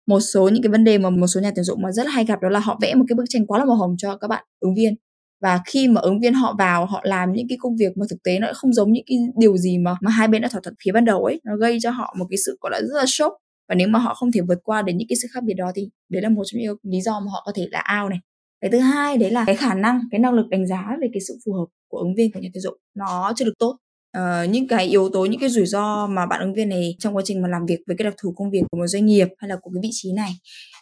Một 0.08 0.20
số 0.20 0.50
những 0.50 0.64
cái 0.64 0.72
vấn 0.72 0.84
đề 0.84 0.98
mà 0.98 1.10
một 1.10 1.28
số 1.28 1.42
nhà 1.42 1.52
tuyển 1.56 1.64
dụng 1.64 1.82
mà 1.82 1.92
rất 1.92 2.06
là 2.06 2.12
hay 2.12 2.26
gặp 2.26 2.42
đó 2.42 2.50
là 2.50 2.60
họ 2.60 2.80
vẽ 2.82 2.96
một 2.96 3.06
cái 3.08 3.16
bức 3.16 3.26
tranh 3.30 3.46
quá 3.48 3.60
là 3.60 3.66
màu 3.66 3.76
hồng 3.76 3.96
cho 3.98 4.18
các 4.18 4.28
bạn 4.28 4.44
ứng 4.60 4.76
viên. 4.76 4.96
Và 5.42 5.60
khi 5.66 5.88
mà 5.88 6.02
ứng 6.02 6.20
viên 6.20 6.34
họ 6.34 6.56
vào 6.58 6.86
họ 6.86 7.02
làm 7.04 7.34
những 7.34 7.48
cái 7.50 7.58
công 7.62 7.76
việc 7.76 7.98
mà 7.98 8.06
thực 8.10 8.24
tế 8.24 8.40
nó 8.40 8.48
không 8.56 8.74
giống 8.74 8.92
những 8.92 9.04
cái 9.08 9.18
điều 9.38 9.58
gì 9.58 9.78
mà 9.78 9.96
mà 10.02 10.12
hai 10.12 10.28
bên 10.28 10.42
đã 10.42 10.50
thỏa 10.52 10.62
thuận 10.64 10.76
phía 10.86 10.92
ban 10.92 11.06
đầu 11.06 11.26
ấy. 11.26 11.42
Nó 11.44 11.56
gây 11.58 11.78
cho 11.82 11.92
họ 11.92 12.16
một 12.20 12.26
cái 12.30 12.38
sự 12.46 12.58
gọi 12.62 12.72
là 12.72 12.82
rất 12.82 12.98
là 12.98 13.06
sốc 13.08 13.34
và 13.74 13.78
nếu 13.78 13.88
mà 13.88 14.00
họ 14.00 14.14
không 14.14 14.32
thể 14.32 14.42
vượt 14.42 14.60
qua 14.64 14.82
được 14.82 14.94
những 14.96 15.08
cái 15.08 15.16
sự 15.22 15.28
khác 15.32 15.44
biệt 15.44 15.54
đó 15.54 15.72
thì 15.76 15.90
đấy 16.10 16.22
là 16.22 16.30
một 16.30 16.44
trong 16.46 16.62
những 16.62 16.78
lý 16.84 17.02
do 17.02 17.20
mà 17.20 17.26
họ 17.32 17.44
có 17.46 17.52
thể 17.56 17.68
là 17.72 18.02
out 18.02 18.10
này. 18.10 18.20
Cái 18.62 18.72
thứ 18.72 18.80
hai 18.80 19.18
đấy 19.18 19.32
là 19.32 19.44
cái 19.46 19.56
khả 19.56 19.74
năng 19.74 20.02
cái 20.12 20.20
năng 20.20 20.34
lực 20.34 20.48
đánh 20.50 20.68
giá 20.68 20.98
về 21.02 21.08
cái 21.14 21.22
sự 21.28 21.38
phù 21.46 21.54
hợp 21.54 21.66
của 21.88 21.98
ứng 21.98 22.16
viên 22.16 22.32
của 22.32 22.40
nhà 22.40 22.50
tuyển 22.54 22.62
dụng 22.62 22.78
nó 22.96 23.34
chưa 23.36 23.46
được 23.46 23.54
tốt. 23.60 23.78
Uh, 24.18 24.50
những 24.50 24.68
cái 24.68 24.86
yếu 24.86 25.10
tố 25.10 25.26
những 25.26 25.40
cái 25.40 25.50
rủi 25.50 25.66
ro 25.66 26.08
mà 26.08 26.26
bạn 26.26 26.42
ứng 26.42 26.54
viên 26.54 26.70
này 26.70 26.96
trong 27.00 27.16
quá 27.16 27.24
trình 27.26 27.42
mà 27.42 27.48
làm 27.48 27.66
việc 27.66 27.80
với 27.88 27.98
cái 27.98 28.04
đặc 28.04 28.14
thù 28.22 28.34
công 28.36 28.52
việc 28.52 28.62
của 28.72 28.78
một 28.78 28.88
doanh 28.88 29.06
nghiệp 29.06 29.28
hay 29.38 29.50
là 29.50 29.56
của 29.62 29.72
cái 29.74 29.80
vị 29.84 29.90
trí 29.92 30.14
này 30.14 30.32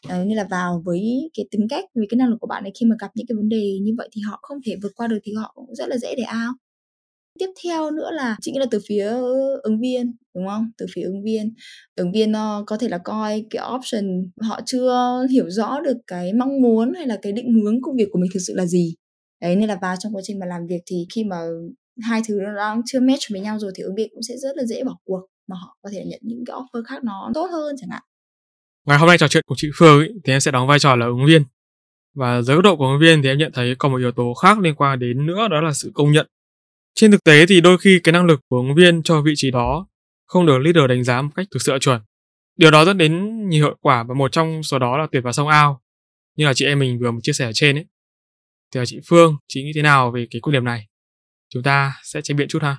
uh, 0.08 0.28
như 0.28 0.36
là 0.36 0.48
vào 0.52 0.82
với 0.86 1.30
cái 1.38 1.46
tính 1.52 1.68
cách 1.70 1.86
với 1.96 2.06
cái 2.10 2.16
năng 2.18 2.30
lực 2.30 2.38
của 2.40 2.48
bạn 2.48 2.64
ấy 2.64 2.72
khi 2.80 2.86
mà 2.86 2.96
gặp 3.00 3.12
những 3.16 3.28
cái 3.28 3.36
vấn 3.36 3.50
đề 3.50 3.80
như 3.82 3.92
vậy 3.98 4.10
thì 4.16 4.22
họ 4.22 4.40
không 4.42 4.58
thể 4.66 4.76
vượt 4.84 4.92
qua 4.96 5.08
được 5.08 5.20
thì 5.24 5.34
họ 5.34 5.52
cũng 5.56 5.76
rất 5.76 5.90
là 5.90 5.98
dễ 5.98 6.16
để 6.16 6.24
ao 6.24 6.54
tiếp 7.40 7.48
theo 7.64 7.92
nữa 7.92 8.10
là 8.12 8.38
chính 8.42 8.60
là 8.60 8.66
từ 8.72 8.80
phía 8.88 9.08
ứng 9.64 9.80
viên 9.82 10.16
đúng 10.36 10.48
không? 10.48 10.72
Từ 10.78 10.86
phía 10.96 11.02
ứng 11.02 11.24
viên. 11.24 11.54
Ứng 11.96 12.12
viên 12.12 12.32
uh, 12.32 12.66
có 12.68 12.78
thể 12.78 12.90
là 12.90 12.98
coi 12.98 13.46
cái 13.50 13.64
option 13.76 14.06
họ 14.42 14.60
chưa 14.66 15.26
hiểu 15.32 15.50
rõ 15.50 15.80
được 15.80 15.98
cái 16.08 16.34
mong 16.34 16.62
muốn 16.62 16.94
hay 16.94 17.08
là 17.08 17.18
cái 17.22 17.32
định 17.32 17.54
hướng 17.54 17.82
công 17.82 17.96
việc 17.96 18.08
của 18.12 18.20
mình 18.20 18.32
thực 18.34 18.40
sự 18.48 18.54
là 18.56 18.66
gì. 18.66 18.96
Đấy 19.42 19.56
nên 19.56 19.70
là 19.70 19.78
vào 19.82 19.96
trong 20.00 20.16
quá 20.16 20.22
trình 20.26 20.40
mà 20.40 20.46
làm 20.46 20.68
việc 20.70 20.82
thì 20.86 21.06
khi 21.16 21.24
mà 21.24 21.38
hai 22.02 22.22
thứ 22.28 22.40
nó 22.44 22.56
đang 22.56 22.82
chưa 22.86 23.00
match 23.00 23.24
với 23.30 23.42
nhau 23.42 23.60
rồi 23.60 23.72
thì 23.76 23.84
ứng 23.84 23.96
viên 23.96 24.10
cũng 24.12 24.24
sẽ 24.24 24.34
rất 24.38 24.58
là 24.58 24.64
dễ 24.66 24.84
bỏ 24.84 24.98
cuộc 25.04 25.22
mà 25.48 25.56
họ 25.62 25.78
có 25.82 25.90
thể 25.94 26.06
nhận 26.06 26.20
những 26.24 26.44
cái 26.46 26.56
offer 26.56 26.84
khác 26.84 27.04
nó 27.04 27.32
tốt 27.34 27.48
hơn 27.52 27.76
chẳng 27.80 27.90
hạn. 27.90 28.02
Ngày 28.88 28.98
hôm 28.98 29.08
nay 29.08 29.18
trò 29.18 29.28
chuyện 29.28 29.44
cùng 29.48 29.58
chị 29.62 29.68
Phương 29.76 30.00
ấy, 30.00 30.14
thì 30.24 30.34
em 30.34 30.40
sẽ 30.40 30.52
đóng 30.52 30.68
vai 30.68 30.80
trò 30.80 30.96
là 30.96 31.06
ứng 31.06 31.26
viên. 31.26 31.44
Và 32.16 32.42
dưới 32.42 32.56
góc 32.56 32.64
độ 32.64 32.76
của 32.76 32.86
ứng 32.86 33.00
viên 33.00 33.22
thì 33.22 33.30
em 33.30 33.38
nhận 33.38 33.52
thấy 33.52 33.76
còn 33.80 33.92
một 33.92 33.98
yếu 33.98 34.12
tố 34.12 34.34
khác 34.34 34.60
liên 34.60 34.76
quan 34.76 35.00
đến 35.00 35.26
nữa 35.26 35.48
đó 35.52 35.62
là 35.62 35.74
sự 35.74 35.92
công 35.94 36.12
nhận. 36.12 36.28
Trên 36.96 37.12
thực 37.12 37.24
tế 37.24 37.46
thì 37.46 37.62
đôi 37.62 37.78
khi 37.78 38.00
cái 38.04 38.14
năng 38.14 38.26
lực 38.26 38.40
của 38.50 38.58
ứng 38.58 38.76
viên 38.76 39.04
cho 39.04 39.22
vị 39.22 39.34
trí 39.36 39.52
đó 39.52 39.88
không 40.32 40.46
được 40.46 40.58
leader 40.58 40.90
đánh 40.90 41.04
giá 41.04 41.22
một 41.22 41.30
cách 41.36 41.48
thực 41.54 41.62
sự 41.62 41.78
chuẩn. 41.82 42.02
Điều 42.58 42.72
đó 42.72 42.86
dẫn 42.86 42.98
đến 42.98 43.44
nhiều 43.50 43.66
hiệu 43.66 43.78
quả 43.82 44.04
và 44.04 44.14
một 44.14 44.32
trong 44.32 44.64
số 44.64 44.80
đó 44.80 44.98
là 44.98 45.08
tuyệt 45.12 45.24
vào 45.24 45.34
sông 45.34 45.48
ao. 45.48 45.82
Như 46.38 46.46
là 46.46 46.54
chị 46.54 46.66
em 46.66 46.80
mình 46.80 47.00
vừa 47.00 47.12
chia 47.22 47.34
sẻ 47.34 47.46
ở 47.46 47.52
trên 47.54 47.76
ấy. 47.76 47.86
Thì 48.74 48.80
là 48.80 48.86
chị 48.86 49.00
Phương, 49.06 49.38
chị 49.48 49.64
nghĩ 49.64 49.72
thế 49.76 49.82
nào 49.82 50.12
về 50.12 50.28
cái 50.32 50.42
quan 50.42 50.54
điểm 50.54 50.66
này? 50.66 50.88
Chúng 51.50 51.64
ta 51.64 51.94
sẽ 52.04 52.22
tranh 52.22 52.38
biện 52.38 52.48
chút 52.48 52.62
ha. 52.62 52.78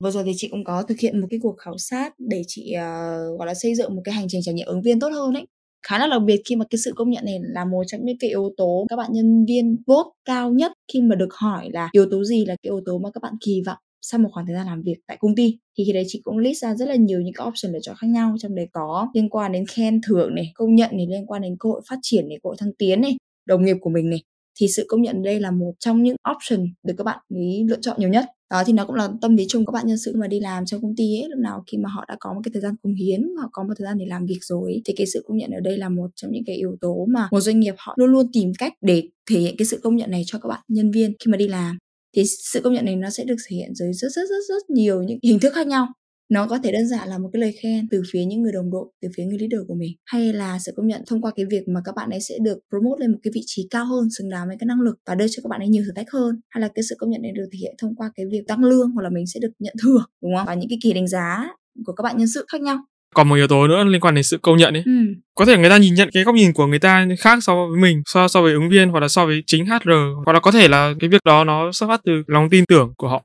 Vừa 0.00 0.10
rồi 0.10 0.24
thì 0.24 0.32
chị 0.36 0.48
cũng 0.50 0.64
có 0.64 0.82
thực 0.82 0.98
hiện 0.98 1.20
một 1.20 1.26
cái 1.30 1.40
cuộc 1.42 1.56
khảo 1.58 1.78
sát 1.78 2.14
để 2.18 2.42
chị 2.46 2.74
uh, 2.76 3.38
gọi 3.38 3.46
là 3.46 3.54
xây 3.54 3.74
dựng 3.74 3.94
một 3.94 4.02
cái 4.04 4.14
hành 4.14 4.26
trình 4.28 4.40
trải 4.44 4.54
nghiệm 4.54 4.66
ứng 4.66 4.82
viên 4.82 5.00
tốt 5.00 5.08
hơn 5.08 5.34
ấy 5.34 5.46
khá 5.86 5.98
là 5.98 6.06
đặc 6.06 6.22
biệt 6.22 6.42
khi 6.44 6.56
mà 6.56 6.64
cái 6.70 6.78
sự 6.84 6.92
công 6.96 7.10
nhận 7.10 7.24
này 7.24 7.38
là 7.42 7.64
một 7.64 7.82
trong 7.86 8.00
những 8.04 8.18
cái 8.20 8.30
yếu 8.30 8.54
tố 8.56 8.86
các 8.88 8.96
bạn 8.96 9.10
nhân 9.12 9.44
viên 9.48 9.76
vote 9.86 10.10
cao 10.24 10.50
nhất 10.50 10.72
khi 10.92 11.00
mà 11.00 11.14
được 11.14 11.34
hỏi 11.34 11.68
là 11.72 11.88
yếu 11.92 12.06
tố 12.10 12.24
gì 12.24 12.44
là 12.44 12.56
cái 12.62 12.70
yếu 12.70 12.80
tố 12.86 12.98
mà 12.98 13.10
các 13.14 13.22
bạn 13.22 13.32
kỳ 13.40 13.62
vọng 13.66 13.78
sau 14.02 14.20
một 14.20 14.28
khoảng 14.32 14.46
thời 14.46 14.54
gian 14.54 14.66
làm 14.66 14.82
việc 14.82 14.96
tại 15.06 15.16
công 15.20 15.34
ty, 15.36 15.58
thì 15.78 15.84
khi 15.86 15.92
đấy 15.92 16.04
chị 16.06 16.20
cũng 16.24 16.38
list 16.38 16.62
ra 16.62 16.74
rất 16.74 16.88
là 16.88 16.94
nhiều 16.94 17.20
những 17.20 17.34
cái 17.34 17.46
option 17.46 17.72
lựa 17.72 17.80
chọn 17.82 17.96
khác 17.98 18.06
nhau. 18.06 18.34
Trong 18.38 18.54
đấy 18.54 18.68
có 18.72 19.08
liên 19.14 19.28
quan 19.28 19.52
đến 19.52 19.66
khen 19.66 20.00
thưởng 20.06 20.34
này, 20.34 20.52
công 20.54 20.74
nhận 20.74 20.90
này, 20.92 21.06
liên 21.06 21.26
quan 21.26 21.42
đến 21.42 21.56
cơ 21.60 21.68
hội 21.68 21.82
phát 21.88 21.98
triển 22.02 22.28
này, 22.28 22.38
cơ 22.42 22.48
hội 22.48 22.56
thăng 22.58 22.72
tiến 22.78 23.00
này, 23.00 23.16
đồng 23.46 23.64
nghiệp 23.64 23.76
của 23.80 23.90
mình 23.90 24.10
này, 24.10 24.22
thì 24.60 24.68
sự 24.68 24.84
công 24.88 25.02
nhận 25.02 25.22
đây 25.22 25.40
là 25.40 25.50
một 25.50 25.72
trong 25.78 26.02
những 26.02 26.16
option 26.30 26.66
được 26.86 26.94
các 26.98 27.04
bạn 27.04 27.18
ý 27.28 27.64
lựa 27.68 27.80
chọn 27.80 27.96
nhiều 28.00 28.08
nhất. 28.08 28.24
Đó, 28.50 28.62
thì 28.66 28.72
nó 28.72 28.86
cũng 28.86 28.94
là 28.94 29.08
tâm 29.20 29.36
lý 29.36 29.44
chung 29.48 29.66
các 29.66 29.72
bạn 29.72 29.86
nhân 29.86 29.98
sự 29.98 30.12
mà 30.16 30.26
đi 30.26 30.40
làm 30.40 30.66
trong 30.66 30.82
công 30.82 30.96
ty 30.96 31.20
ấy, 31.20 31.28
lúc 31.30 31.38
nào 31.38 31.64
khi 31.66 31.78
mà 31.78 31.88
họ 31.88 32.04
đã 32.08 32.16
có 32.20 32.32
một 32.32 32.40
cái 32.44 32.50
thời 32.54 32.62
gian 32.62 32.74
cống 32.82 32.94
hiến, 32.94 33.22
họ 33.40 33.48
có 33.52 33.62
một 33.62 33.74
thời 33.78 33.86
gian 33.86 33.98
để 33.98 34.06
làm 34.08 34.26
việc 34.26 34.38
rồi, 34.40 34.82
thì 34.84 34.94
cái 34.96 35.06
sự 35.06 35.24
công 35.28 35.36
nhận 35.36 35.50
ở 35.50 35.60
đây 35.60 35.78
là 35.78 35.88
một 35.88 36.10
trong 36.16 36.32
những 36.32 36.44
cái 36.46 36.56
yếu 36.56 36.76
tố 36.80 37.06
mà 37.08 37.28
một 37.30 37.40
doanh 37.40 37.60
nghiệp 37.60 37.74
họ 37.78 37.94
luôn 37.96 38.10
luôn 38.10 38.26
tìm 38.32 38.52
cách 38.58 38.72
để 38.80 39.02
thể 39.30 39.40
hiện 39.40 39.54
cái 39.58 39.66
sự 39.66 39.80
công 39.82 39.96
nhận 39.96 40.10
này 40.10 40.22
cho 40.26 40.38
các 40.38 40.48
bạn 40.48 40.60
nhân 40.68 40.90
viên 40.90 41.12
khi 41.24 41.30
mà 41.30 41.36
đi 41.36 41.48
làm 41.48 41.78
thì 42.16 42.22
sự 42.52 42.60
công 42.60 42.72
nhận 42.72 42.84
này 42.84 42.96
nó 42.96 43.10
sẽ 43.10 43.24
được 43.24 43.36
thể 43.48 43.56
hiện 43.56 43.74
dưới 43.74 43.92
rất 43.92 44.08
rất 44.12 44.22
rất 44.30 44.44
rất 44.48 44.70
nhiều 44.70 45.02
những 45.02 45.18
hình 45.22 45.40
thức 45.40 45.52
khác 45.54 45.66
nhau. 45.66 45.86
Nó 46.28 46.46
có 46.46 46.58
thể 46.58 46.72
đơn 46.72 46.88
giản 46.88 47.08
là 47.08 47.18
một 47.18 47.30
cái 47.32 47.40
lời 47.40 47.52
khen 47.62 47.88
từ 47.90 48.02
phía 48.12 48.24
những 48.24 48.42
người 48.42 48.52
đồng 48.52 48.70
đội, 48.70 48.86
từ 49.02 49.08
phía 49.16 49.24
người 49.24 49.38
leader 49.38 49.60
của 49.68 49.74
mình, 49.74 49.92
hay 50.04 50.32
là 50.32 50.58
sự 50.58 50.72
công 50.76 50.86
nhận 50.88 51.02
thông 51.06 51.20
qua 51.22 51.32
cái 51.36 51.46
việc 51.50 51.68
mà 51.68 51.80
các 51.84 51.94
bạn 51.96 52.10
ấy 52.10 52.20
sẽ 52.20 52.34
được 52.42 52.58
promote 52.70 53.00
lên 53.00 53.12
một 53.12 53.18
cái 53.22 53.30
vị 53.34 53.40
trí 53.46 53.66
cao 53.70 53.84
hơn, 53.86 54.08
xứng 54.18 54.28
đáng 54.30 54.48
với 54.48 54.56
cái 54.60 54.66
năng 54.66 54.80
lực 54.80 54.96
và 55.06 55.14
đưa 55.14 55.26
cho 55.28 55.40
các 55.44 55.48
bạn 55.48 55.60
ấy 55.60 55.68
nhiều 55.68 55.82
thử 55.86 55.92
thách 55.96 56.10
hơn, 56.12 56.40
hay 56.50 56.60
là 56.62 56.68
cái 56.74 56.82
sự 56.88 56.94
công 56.98 57.10
nhận 57.10 57.22
này 57.22 57.32
được 57.32 57.46
thể 57.52 57.58
hiện 57.60 57.74
thông 57.78 57.96
qua 57.96 58.12
cái 58.14 58.26
việc 58.32 58.42
tăng 58.48 58.64
lương 58.64 58.90
hoặc 58.90 59.02
là 59.02 59.10
mình 59.10 59.26
sẽ 59.26 59.40
được 59.40 59.52
nhận 59.58 59.74
thưởng, 59.82 60.02
đúng 60.22 60.32
không? 60.36 60.46
Và 60.46 60.54
những 60.54 60.68
cái 60.68 60.78
kỳ 60.82 60.92
đánh 60.92 61.08
giá 61.08 61.48
của 61.86 61.92
các 61.92 62.02
bạn 62.02 62.16
nhân 62.18 62.28
sự 62.28 62.44
khác 62.48 62.60
nhau 62.60 62.78
còn 63.14 63.28
một 63.28 63.34
yếu 63.34 63.48
tố 63.48 63.68
nữa 63.68 63.84
liên 63.84 64.00
quan 64.00 64.14
đến 64.14 64.24
sự 64.24 64.38
công 64.38 64.56
nhận 64.56 64.74
ấy. 64.74 64.82
Ừ. 64.86 64.92
có 65.34 65.44
thể 65.44 65.58
người 65.58 65.70
ta 65.70 65.76
nhìn 65.76 65.94
nhận 65.94 66.10
cái 66.12 66.24
góc 66.24 66.34
nhìn 66.34 66.52
của 66.52 66.66
người 66.66 66.78
ta 66.78 67.06
khác 67.20 67.38
so 67.42 67.66
với 67.66 67.80
mình 67.80 68.02
so 68.06 68.28
so 68.28 68.42
với 68.42 68.52
ứng 68.52 68.68
viên 68.68 68.88
hoặc 68.88 69.00
là 69.00 69.08
so 69.08 69.26
với 69.26 69.42
chính 69.46 69.66
HR 69.66 69.90
hoặc 70.24 70.32
là 70.32 70.40
có 70.40 70.50
thể 70.50 70.68
là 70.68 70.94
cái 71.00 71.10
việc 71.10 71.20
đó 71.24 71.44
nó 71.44 71.72
xuất 71.72 71.86
phát 71.86 72.00
từ 72.04 72.22
lòng 72.26 72.50
tin 72.50 72.64
tưởng 72.66 72.92
của 72.96 73.08
họ. 73.08 73.22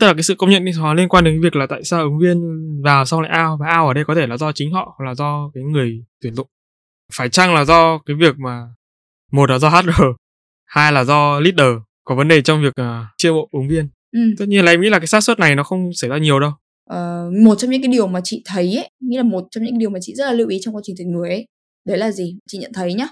Tức 0.00 0.06
là 0.06 0.14
cái 0.14 0.22
sự 0.22 0.34
công 0.34 0.50
nhận 0.50 0.64
đi 0.64 0.72
nó 0.78 0.94
liên 0.94 1.08
quan 1.08 1.24
đến 1.24 1.40
việc 1.40 1.56
là 1.56 1.66
tại 1.66 1.84
sao 1.84 2.02
ứng 2.02 2.18
viên 2.18 2.36
vào 2.84 3.04
xong 3.04 3.20
lại 3.20 3.30
ao 3.30 3.56
và 3.60 3.68
ao 3.68 3.88
ở 3.88 3.94
đây 3.94 4.04
có 4.04 4.14
thể 4.14 4.26
là 4.26 4.36
do 4.36 4.52
chính 4.52 4.72
họ 4.72 4.94
hoặc 4.98 5.06
là 5.06 5.14
do 5.14 5.50
cái 5.54 5.62
người 5.64 6.04
tuyển 6.22 6.34
dụng. 6.34 6.46
Phải 7.14 7.28
chăng 7.28 7.54
là 7.54 7.64
do 7.64 7.98
cái 7.98 8.16
việc 8.16 8.38
mà 8.38 8.62
một 9.32 9.50
là 9.50 9.58
do 9.58 9.68
HR 9.68 10.02
hai 10.66 10.92
là 10.92 11.04
do 11.04 11.40
leader 11.40 11.76
có 12.04 12.14
vấn 12.14 12.28
đề 12.28 12.42
trong 12.42 12.62
việc 12.62 12.72
uh, 12.80 13.06
chiêu 13.18 13.34
mộ 13.34 13.48
ứng 13.52 13.68
viên? 13.68 13.88
Ừ. 14.12 14.20
tất 14.38 14.48
nhiên 14.48 14.64
là 14.64 14.72
em 14.72 14.80
nghĩ 14.80 14.88
là 14.88 14.98
cái 14.98 15.06
xác 15.06 15.20
suất 15.20 15.38
này 15.38 15.54
nó 15.54 15.62
không 15.62 15.90
xảy 15.94 16.10
ra 16.10 16.18
nhiều 16.18 16.40
đâu 16.40 16.52
uh, 16.92 17.42
một 17.44 17.54
trong 17.54 17.70
những 17.70 17.82
cái 17.82 17.92
điều 17.92 18.06
mà 18.06 18.20
chị 18.24 18.42
thấy 18.44 18.76
ấy 18.76 18.90
nghĩ 19.00 19.16
là 19.16 19.22
một 19.22 19.44
trong 19.50 19.64
những 19.64 19.78
điều 19.78 19.90
mà 19.90 19.98
chị 20.02 20.14
rất 20.14 20.24
là 20.24 20.32
lưu 20.32 20.48
ý 20.48 20.58
trong 20.62 20.76
quá 20.76 20.82
trình 20.84 20.96
tuyển 20.98 21.12
người 21.12 21.28
ấy 21.28 21.46
đấy 21.86 21.98
là 21.98 22.12
gì? 22.12 22.38
Chị 22.48 22.58
nhận 22.58 22.72
thấy 22.72 22.94
nhá 22.94 23.08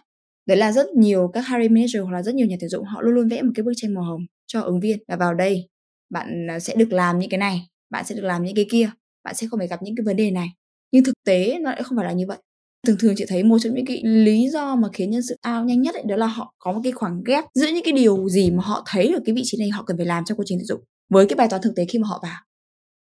đấy 0.47 0.57
là 0.57 0.73
rất 0.73 0.87
nhiều 0.97 1.31
các 1.33 1.45
hiring 1.49 1.75
manager 1.75 2.03
hoặc 2.03 2.13
là 2.13 2.23
rất 2.23 2.35
nhiều 2.35 2.47
nhà 2.47 2.57
tuyển 2.61 2.69
dụng 2.69 2.85
họ 2.85 3.03
luôn 3.03 3.15
luôn 3.15 3.29
vẽ 3.29 3.43
một 3.43 3.53
cái 3.55 3.63
bức 3.63 3.73
tranh 3.77 3.95
màu 3.95 4.05
hồng 4.05 4.21
cho 4.47 4.61
ứng 4.61 4.81
viên 4.81 4.99
là 5.09 5.17
vào 5.17 5.35
đây 5.35 5.69
bạn 6.11 6.51
à, 6.51 6.61
sẽ 6.61 6.75
được 6.77 6.93
làm 6.93 7.19
những 7.19 7.31
cái 7.31 7.39
này 7.39 7.61
bạn 7.91 8.05
sẽ 8.05 8.15
được 8.15 8.25
làm 8.25 8.45
những 8.45 8.55
cái 8.55 8.67
kia 8.71 8.91
bạn 9.25 9.35
sẽ 9.35 9.47
không 9.51 9.59
phải 9.59 9.69
gặp 9.69 9.83
những 9.83 9.97
cái 9.97 10.05
vấn 10.05 10.17
đề 10.17 10.31
này. 10.31 10.49
Nhưng 10.93 11.05
thực 11.05 11.15
tế 11.27 11.59
nó 11.61 11.71
lại 11.71 11.83
không 11.83 11.99
phải 11.99 12.07
là 12.07 12.13
như 12.13 12.25
vậy. 12.29 12.39
Thường 12.87 12.97
thường 13.01 13.15
chị 13.17 13.25
thấy 13.29 13.43
một 13.43 13.59
trong 13.59 13.75
những 13.75 13.87
cái 13.87 14.03
lý 14.05 14.49
do 14.49 14.77
mà 14.77 14.89
khiến 14.93 15.11
nhân 15.11 15.23
sự 15.29 15.37
ao 15.41 15.65
nhanh 15.65 15.83
nhất 15.83 15.95
ấy, 15.95 16.05
đó 16.09 16.17
là 16.17 16.27
họ 16.27 16.55
có 16.59 16.73
một 16.73 16.81
cái 16.85 16.93
khoảng 16.93 17.23
ghép 17.25 17.45
giữa 17.55 17.67
những 17.67 17.85
cái 17.85 17.93
điều 17.93 18.29
gì 18.29 18.51
mà 18.51 18.63
họ 18.63 18.85
thấy 18.87 19.13
ở 19.15 19.21
cái 19.25 19.35
vị 19.35 19.43
trí 19.45 19.59
này 19.59 19.69
họ 19.69 19.83
cần 19.87 19.97
phải 19.97 20.07
làm 20.07 20.25
trong 20.25 20.39
quá 20.39 20.45
trình 20.49 20.59
tuyển 20.59 20.67
dụng 20.67 20.81
với 21.11 21.27
cái 21.27 21.37
bài 21.37 21.49
toán 21.51 21.63
thực 21.63 21.73
tế 21.77 21.85
khi 21.89 21.99
mà 21.99 22.09
họ 22.09 22.21
vào 22.23 22.37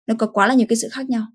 nó 0.08 0.16
có 0.18 0.28
quá 0.28 0.48
là 0.48 0.54
nhiều 0.54 0.68
cái 0.70 0.78
sự 0.78 0.88
khác 0.92 1.10
nhau. 1.10 1.26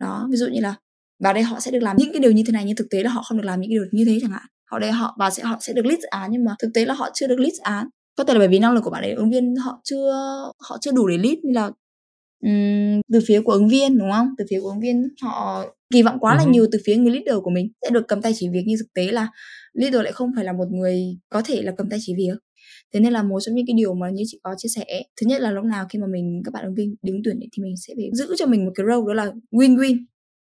Đó 0.00 0.28
ví 0.30 0.36
dụ 0.36 0.46
như 0.46 0.60
là 0.60 0.74
vào 1.22 1.34
đây 1.34 1.42
họ 1.42 1.60
sẽ 1.60 1.70
được 1.70 1.82
làm 1.82 1.96
những 1.96 2.12
cái 2.12 2.20
điều 2.20 2.32
như 2.32 2.42
thế 2.46 2.52
này 2.52 2.64
nhưng 2.66 2.76
thực 2.76 2.86
tế 2.90 3.02
là 3.02 3.10
họ 3.10 3.22
không 3.22 3.38
được 3.38 3.44
làm 3.44 3.60
những 3.60 3.70
cái 3.70 3.74
điều 3.74 3.84
như 3.92 4.04
thế 4.04 4.18
chẳng 4.20 4.30
hạn. 4.30 4.42
Họ 4.70 4.78
đây 4.78 4.92
họ 4.92 5.16
vào 5.18 5.30
sẽ 5.30 5.42
họ 5.42 5.58
sẽ 5.60 5.72
được 5.72 5.82
dự 5.86 6.08
án 6.10 6.30
nhưng 6.32 6.44
mà 6.44 6.54
thực 6.58 6.70
tế 6.74 6.84
là 6.84 6.94
họ 6.94 7.10
chưa 7.14 7.26
được 7.26 7.36
dự 7.38 7.62
án. 7.62 7.88
Có 8.16 8.24
thể 8.24 8.34
là 8.34 8.38
bởi 8.38 8.48
vì 8.48 8.58
năng 8.58 8.72
lực 8.72 8.80
của 8.84 8.90
bạn 8.90 9.02
ấy 9.02 9.12
ứng 9.12 9.30
viên 9.30 9.56
họ 9.56 9.80
chưa 9.84 10.12
họ 10.68 10.78
chưa 10.80 10.92
đủ 10.92 11.08
để 11.08 11.18
lead 11.18 11.36
nên 11.42 11.54
là 11.54 11.70
um, 12.44 13.00
từ 13.12 13.20
phía 13.26 13.40
của 13.42 13.52
ứng 13.52 13.68
viên 13.68 13.98
đúng 13.98 14.12
không? 14.12 14.28
Từ 14.38 14.44
phía 14.50 14.60
của 14.60 14.68
ứng 14.68 14.80
viên 14.80 15.08
họ 15.22 15.64
kỳ 15.92 16.02
vọng 16.02 16.18
quá 16.20 16.34
uh-huh. 16.34 16.38
là 16.38 16.44
nhiều 16.52 16.66
từ 16.72 16.78
phía 16.86 16.96
người 16.96 17.12
leader 17.12 17.34
của 17.42 17.50
mình 17.50 17.72
sẽ 17.82 17.90
được 17.90 18.08
cầm 18.08 18.22
tay 18.22 18.32
chỉ 18.36 18.48
việc. 18.48 18.62
Nhưng 18.66 18.78
thực 18.78 18.92
tế 18.94 19.12
là 19.12 19.28
leader 19.72 20.02
lại 20.02 20.12
không 20.12 20.30
phải 20.36 20.44
là 20.44 20.52
một 20.52 20.66
người 20.70 21.18
có 21.28 21.42
thể 21.44 21.62
là 21.62 21.72
cầm 21.76 21.88
tay 21.90 21.98
chỉ 22.02 22.14
việc 22.16 22.38
thế 22.94 23.00
nên 23.00 23.12
là 23.12 23.22
một 23.22 23.40
trong 23.40 23.54
những 23.54 23.66
cái 23.66 23.74
điều 23.76 23.94
mà 23.94 24.10
như 24.10 24.22
chị 24.26 24.38
có 24.42 24.54
chia 24.58 24.68
sẻ, 24.68 24.84
thứ 25.20 25.26
nhất 25.26 25.40
là 25.40 25.50
lúc 25.50 25.64
nào 25.64 25.86
khi 25.88 25.98
mà 25.98 26.06
mình, 26.06 26.42
các 26.44 26.54
bạn 26.54 26.64
ứng 26.64 26.74
viên 26.74 26.94
đứng 27.02 27.20
tuyển 27.24 27.40
thì 27.40 27.62
mình 27.62 27.74
sẽ 27.76 27.94
phải 27.96 28.10
giữ 28.12 28.34
cho 28.38 28.46
mình 28.46 28.64
một 28.64 28.72
cái 28.74 28.86
role 28.86 29.06
đó 29.06 29.14
là 29.14 29.32
win 29.52 29.76
win 29.76 29.96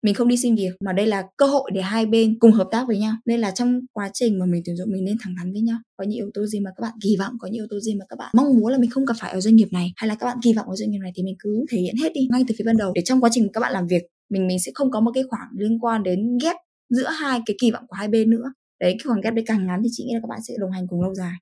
mình 0.04 0.14
không 0.14 0.28
đi 0.28 0.36
xin 0.36 0.54
việc, 0.54 0.70
mà 0.80 0.92
đây 0.92 1.06
là 1.06 1.24
cơ 1.36 1.46
hội 1.46 1.70
để 1.74 1.82
hai 1.82 2.06
bên 2.06 2.38
cùng 2.38 2.52
hợp 2.52 2.68
tác 2.70 2.84
với 2.86 2.98
nhau. 2.98 3.14
Nên 3.26 3.40
là 3.40 3.50
trong 3.50 3.80
quá 3.92 4.10
trình 4.12 4.38
mà 4.38 4.46
mình 4.46 4.62
tuyển 4.64 4.76
dụng, 4.76 4.92
mình 4.92 5.04
nên 5.04 5.16
thẳng 5.20 5.34
thắn 5.38 5.52
với 5.52 5.60
nhau. 5.60 5.78
Có 5.96 6.04
những 6.04 6.16
yếu 6.16 6.30
tố 6.34 6.46
gì 6.46 6.60
mà 6.60 6.70
các 6.76 6.82
bạn 6.82 6.92
kỳ 7.02 7.16
vọng, 7.18 7.32
có 7.38 7.48
những 7.48 7.54
yếu 7.54 7.66
tố 7.70 7.80
gì 7.80 7.94
mà 7.94 8.04
các 8.08 8.16
bạn 8.18 8.30
mong 8.36 8.58
muốn 8.58 8.72
là 8.72 8.78
mình 8.78 8.90
không 8.90 9.04
gặp 9.04 9.14
phải 9.20 9.32
ở 9.32 9.40
doanh 9.40 9.56
nghiệp 9.56 9.68
này, 9.72 9.92
hay 9.96 10.08
là 10.08 10.14
các 10.14 10.26
bạn 10.26 10.38
kỳ 10.42 10.52
vọng 10.52 10.68
ở 10.68 10.76
doanh 10.76 10.90
nghiệp 10.90 10.98
này 10.98 11.12
thì 11.14 11.22
mình 11.22 11.34
cứ 11.38 11.64
thể 11.70 11.78
hiện 11.78 11.94
hết 12.02 12.12
đi, 12.14 12.28
ngay 12.30 12.44
từ 12.48 12.54
phía 12.58 12.64
ban 12.64 12.76
đầu. 12.76 12.92
Để 12.94 13.02
trong 13.04 13.20
quá 13.20 13.30
trình 13.32 13.48
các 13.52 13.60
bạn 13.60 13.72
làm 13.72 13.86
việc, 13.86 14.02
mình 14.30 14.46
mình 14.46 14.58
sẽ 14.60 14.72
không 14.74 14.90
có 14.90 15.00
một 15.00 15.10
cái 15.14 15.24
khoảng 15.28 15.48
liên 15.58 15.78
quan 15.78 16.02
đến 16.02 16.38
ghép 16.42 16.56
giữa 16.90 17.08
hai 17.08 17.40
cái 17.46 17.56
kỳ 17.60 17.70
vọng 17.70 17.84
của 17.88 17.96
hai 17.96 18.08
bên 18.08 18.30
nữa. 18.30 18.52
Đấy, 18.80 18.92
cái 18.92 19.04
khoảng 19.06 19.20
ghép 19.20 19.34
đấy 19.34 19.44
càng 19.46 19.66
ngắn 19.66 19.80
thì 19.84 19.88
chị 19.92 20.04
nghĩ 20.04 20.14
là 20.14 20.20
các 20.20 20.28
bạn 20.28 20.40
sẽ 20.48 20.54
đồng 20.60 20.70
hành 20.70 20.86
cùng 20.88 21.02
lâu 21.02 21.14
dài 21.14 21.34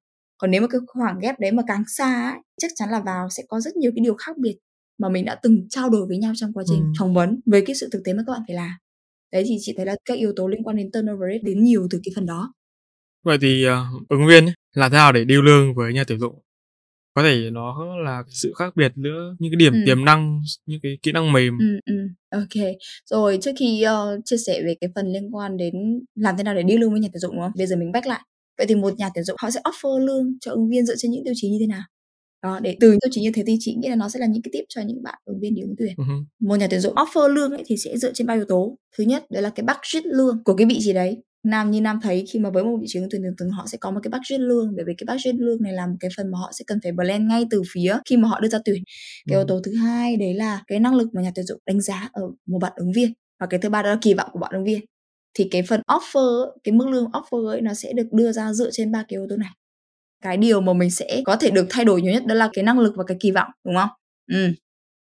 còn 0.42 0.50
nếu 0.50 0.60
mà 0.60 0.66
cái 0.70 0.80
khoảng 0.86 1.18
ghép 1.18 1.40
đấy 1.40 1.52
mà 1.52 1.62
càng 1.66 1.82
xa 1.88 2.30
ấy, 2.30 2.40
chắc 2.60 2.70
chắn 2.74 2.90
là 2.90 3.00
vào 3.00 3.28
sẽ 3.30 3.42
có 3.48 3.60
rất 3.60 3.76
nhiều 3.76 3.92
cái 3.96 4.04
điều 4.04 4.14
khác 4.14 4.38
biệt 4.38 4.56
mà 4.98 5.08
mình 5.08 5.24
đã 5.24 5.38
từng 5.42 5.66
trao 5.70 5.90
đổi 5.90 6.06
với 6.06 6.18
nhau 6.18 6.32
trong 6.36 6.52
quá 6.52 6.64
trình 6.66 6.80
ừ. 6.80 6.92
phỏng 6.98 7.14
vấn 7.14 7.40
với 7.46 7.62
cái 7.66 7.76
sự 7.76 7.88
thực 7.92 8.02
tế 8.04 8.12
mà 8.12 8.22
các 8.26 8.32
bạn 8.32 8.42
phải 8.46 8.56
làm 8.56 8.70
đấy 9.32 9.44
thì 9.46 9.56
chị 9.60 9.74
thấy 9.76 9.86
là 9.86 9.96
các 10.04 10.18
yếu 10.18 10.32
tố 10.36 10.48
liên 10.48 10.62
quan 10.62 10.76
đến 10.76 10.90
turnover 10.92 11.30
rate 11.32 11.42
đến 11.42 11.64
nhiều 11.64 11.86
từ 11.90 12.00
cái 12.04 12.12
phần 12.16 12.26
đó 12.26 12.54
vậy 13.24 13.38
thì 13.40 13.66
uh, 13.68 14.08
ứng 14.08 14.26
viên 14.26 14.44
ấy, 14.46 14.54
làm 14.74 14.90
thế 14.90 14.96
nào 14.96 15.12
để 15.12 15.24
điêu 15.24 15.42
lương 15.42 15.74
với 15.74 15.92
nhà 15.92 16.04
tuyển 16.06 16.20
dụng 16.20 16.34
có 17.14 17.22
thể 17.22 17.50
nó 17.52 17.96
là 18.04 18.22
sự 18.28 18.52
khác 18.56 18.76
biệt 18.76 18.92
giữa 18.96 19.34
những 19.38 19.52
cái 19.52 19.56
điểm 19.56 19.72
ừ. 19.72 19.78
tiềm 19.86 20.04
năng 20.04 20.40
những 20.66 20.80
cái 20.82 20.98
kỹ 21.02 21.12
năng 21.12 21.32
mềm 21.32 21.58
ừ, 21.58 21.80
ừ. 21.86 21.94
ok 22.30 22.64
rồi 23.10 23.38
trước 23.42 23.52
khi 23.58 23.84
uh, 23.86 24.24
chia 24.24 24.36
sẻ 24.46 24.62
về 24.64 24.74
cái 24.80 24.90
phần 24.94 25.06
liên 25.12 25.34
quan 25.34 25.56
đến 25.56 25.74
làm 26.14 26.36
thế 26.36 26.42
nào 26.42 26.54
để 26.54 26.62
điêu 26.62 26.78
lương 26.78 26.90
với 26.90 27.00
nhà 27.00 27.08
tuyển 27.12 27.20
dụng 27.20 27.34
đúng 27.34 27.42
không 27.42 27.52
bây 27.56 27.66
giờ 27.66 27.76
mình 27.76 27.92
back 27.92 28.06
lại 28.06 28.20
vậy 28.58 28.66
thì 28.66 28.74
một 28.74 28.98
nhà 28.98 29.10
tuyển 29.14 29.24
dụng 29.24 29.36
họ 29.40 29.50
sẽ 29.50 29.60
offer 29.64 29.98
lương 29.98 30.38
cho 30.40 30.52
ứng 30.52 30.68
viên 30.68 30.86
dựa 30.86 30.94
trên 30.98 31.10
những 31.10 31.24
tiêu 31.24 31.34
chí 31.36 31.48
như 31.50 31.56
thế 31.60 31.66
nào? 31.66 31.82
Đó 32.42 32.60
để 32.62 32.76
từ 32.80 32.90
tiêu 32.90 33.10
chí 33.10 33.20
như 33.20 33.30
thế 33.34 33.42
thì 33.46 33.56
chị 33.60 33.74
nghĩ 33.74 33.88
là 33.88 33.94
nó 33.94 34.08
sẽ 34.08 34.20
là 34.20 34.26
những 34.26 34.42
cái 34.42 34.50
tip 34.52 34.64
cho 34.68 34.82
những 34.82 35.02
bạn 35.02 35.18
ứng 35.24 35.40
viên 35.40 35.54
đi 35.54 35.62
ứng 35.62 35.74
tuyển. 35.78 35.94
Uh-huh. 35.96 36.24
một 36.40 36.56
nhà 36.56 36.66
tuyển 36.70 36.80
dụng 36.80 36.94
offer 36.94 37.28
lương 37.28 37.50
ấy 37.50 37.62
thì 37.66 37.76
sẽ 37.76 37.98
dựa 37.98 38.12
trên 38.12 38.26
ba 38.26 38.34
yếu 38.34 38.44
tố. 38.44 38.78
Thứ 38.98 39.04
nhất 39.04 39.24
đó 39.30 39.40
là 39.40 39.50
cái 39.50 39.64
budget 39.66 40.06
lương 40.06 40.44
của 40.44 40.54
cái 40.54 40.66
vị 40.66 40.78
trí 40.80 40.92
đấy. 40.92 41.22
Nam 41.46 41.70
như 41.70 41.80
nam 41.80 42.00
thấy 42.02 42.24
khi 42.32 42.38
mà 42.38 42.50
với 42.50 42.64
một 42.64 42.78
vị 42.80 42.86
trí 42.88 42.98
ứng 42.98 43.08
tuyển 43.10 43.22
thường 43.38 43.50
họ 43.50 43.66
sẽ 43.72 43.78
có 43.80 43.90
một 43.90 44.00
cái 44.02 44.10
budget 44.10 44.40
lương 44.40 44.76
bởi 44.76 44.84
vì 44.88 44.92
cái 44.98 45.14
budget 45.14 45.34
lương 45.34 45.62
này 45.62 45.72
là 45.72 45.86
một 45.86 45.96
cái 46.00 46.10
phần 46.16 46.30
mà 46.30 46.38
họ 46.38 46.50
sẽ 46.58 46.64
cần 46.66 46.78
phải 46.82 46.92
blend 46.92 47.28
ngay 47.28 47.46
từ 47.50 47.62
phía 47.74 47.96
khi 48.08 48.16
mà 48.16 48.28
họ 48.28 48.40
đưa 48.40 48.48
ra 48.48 48.58
tuyển. 48.64 48.82
Cái 49.26 49.38
yếu 49.38 49.44
tố 49.48 49.60
thứ 49.64 49.74
hai 49.74 50.16
đấy 50.16 50.34
là 50.34 50.62
cái 50.66 50.80
năng 50.80 50.94
lực 50.94 51.08
mà 51.14 51.22
nhà 51.22 51.32
tuyển 51.34 51.46
dụng 51.46 51.60
đánh 51.66 51.80
giá 51.80 52.08
ở 52.12 52.22
một 52.46 52.58
bạn 52.58 52.72
ứng 52.76 52.92
viên 52.92 53.12
và 53.40 53.46
cái 53.50 53.60
thứ 53.60 53.68
ba 53.68 53.82
đó 53.82 53.90
là 53.90 53.98
kỳ 54.02 54.14
vọng 54.14 54.28
của 54.32 54.38
bạn 54.38 54.50
ứng 54.54 54.64
viên 54.64 54.80
thì 55.34 55.48
cái 55.50 55.62
phần 55.68 55.80
offer 55.88 56.50
cái 56.64 56.72
mức 56.72 56.88
lương 56.88 57.04
offer 57.04 57.46
ấy, 57.46 57.60
nó 57.60 57.74
sẽ 57.74 57.92
được 57.92 58.06
đưa 58.12 58.32
ra 58.32 58.52
dựa 58.52 58.70
trên 58.72 58.92
ba 58.92 58.98
cái 58.98 59.18
yếu 59.18 59.26
tố 59.30 59.36
này. 59.36 59.50
Cái 60.24 60.36
điều 60.36 60.60
mà 60.60 60.72
mình 60.72 60.90
sẽ 60.90 61.22
có 61.24 61.36
thể 61.36 61.50
được 61.50 61.66
thay 61.70 61.84
đổi 61.84 62.02
nhiều 62.02 62.12
nhất 62.12 62.26
đó 62.26 62.34
là 62.34 62.50
cái 62.52 62.64
năng 62.64 62.78
lực 62.78 62.92
và 62.96 63.04
cái 63.06 63.16
kỳ 63.20 63.30
vọng, 63.30 63.48
đúng 63.64 63.74
không? 63.76 63.90
Ừ 64.32 64.52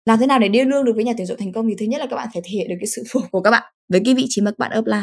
làm 0.05 0.19
thế 0.19 0.28
nào 0.28 0.39
để 0.39 0.47
điêu 0.47 0.65
lương 0.65 0.86
được 0.86 0.91
với 0.95 1.03
nhà 1.03 1.13
tuyển 1.17 1.28
dụng 1.28 1.38
thành 1.38 1.53
công 1.53 1.67
thì 1.69 1.76
thứ 1.80 1.86
nhất 1.86 1.99
là 1.99 2.07
các 2.09 2.15
bạn 2.15 2.28
phải 2.34 2.41
thể 2.45 2.49
hiện 2.49 2.69
được 2.69 2.76
cái 2.80 2.88
sự 2.88 3.03
phù 3.11 3.19
của 3.32 3.41
các 3.41 3.51
bạn 3.51 3.63
với 3.89 4.01
cái 4.05 4.13
vị 4.13 4.26
trí 4.30 4.41
mà 4.41 4.51
các 4.51 4.59
bạn 4.59 4.71
apply 4.71 4.97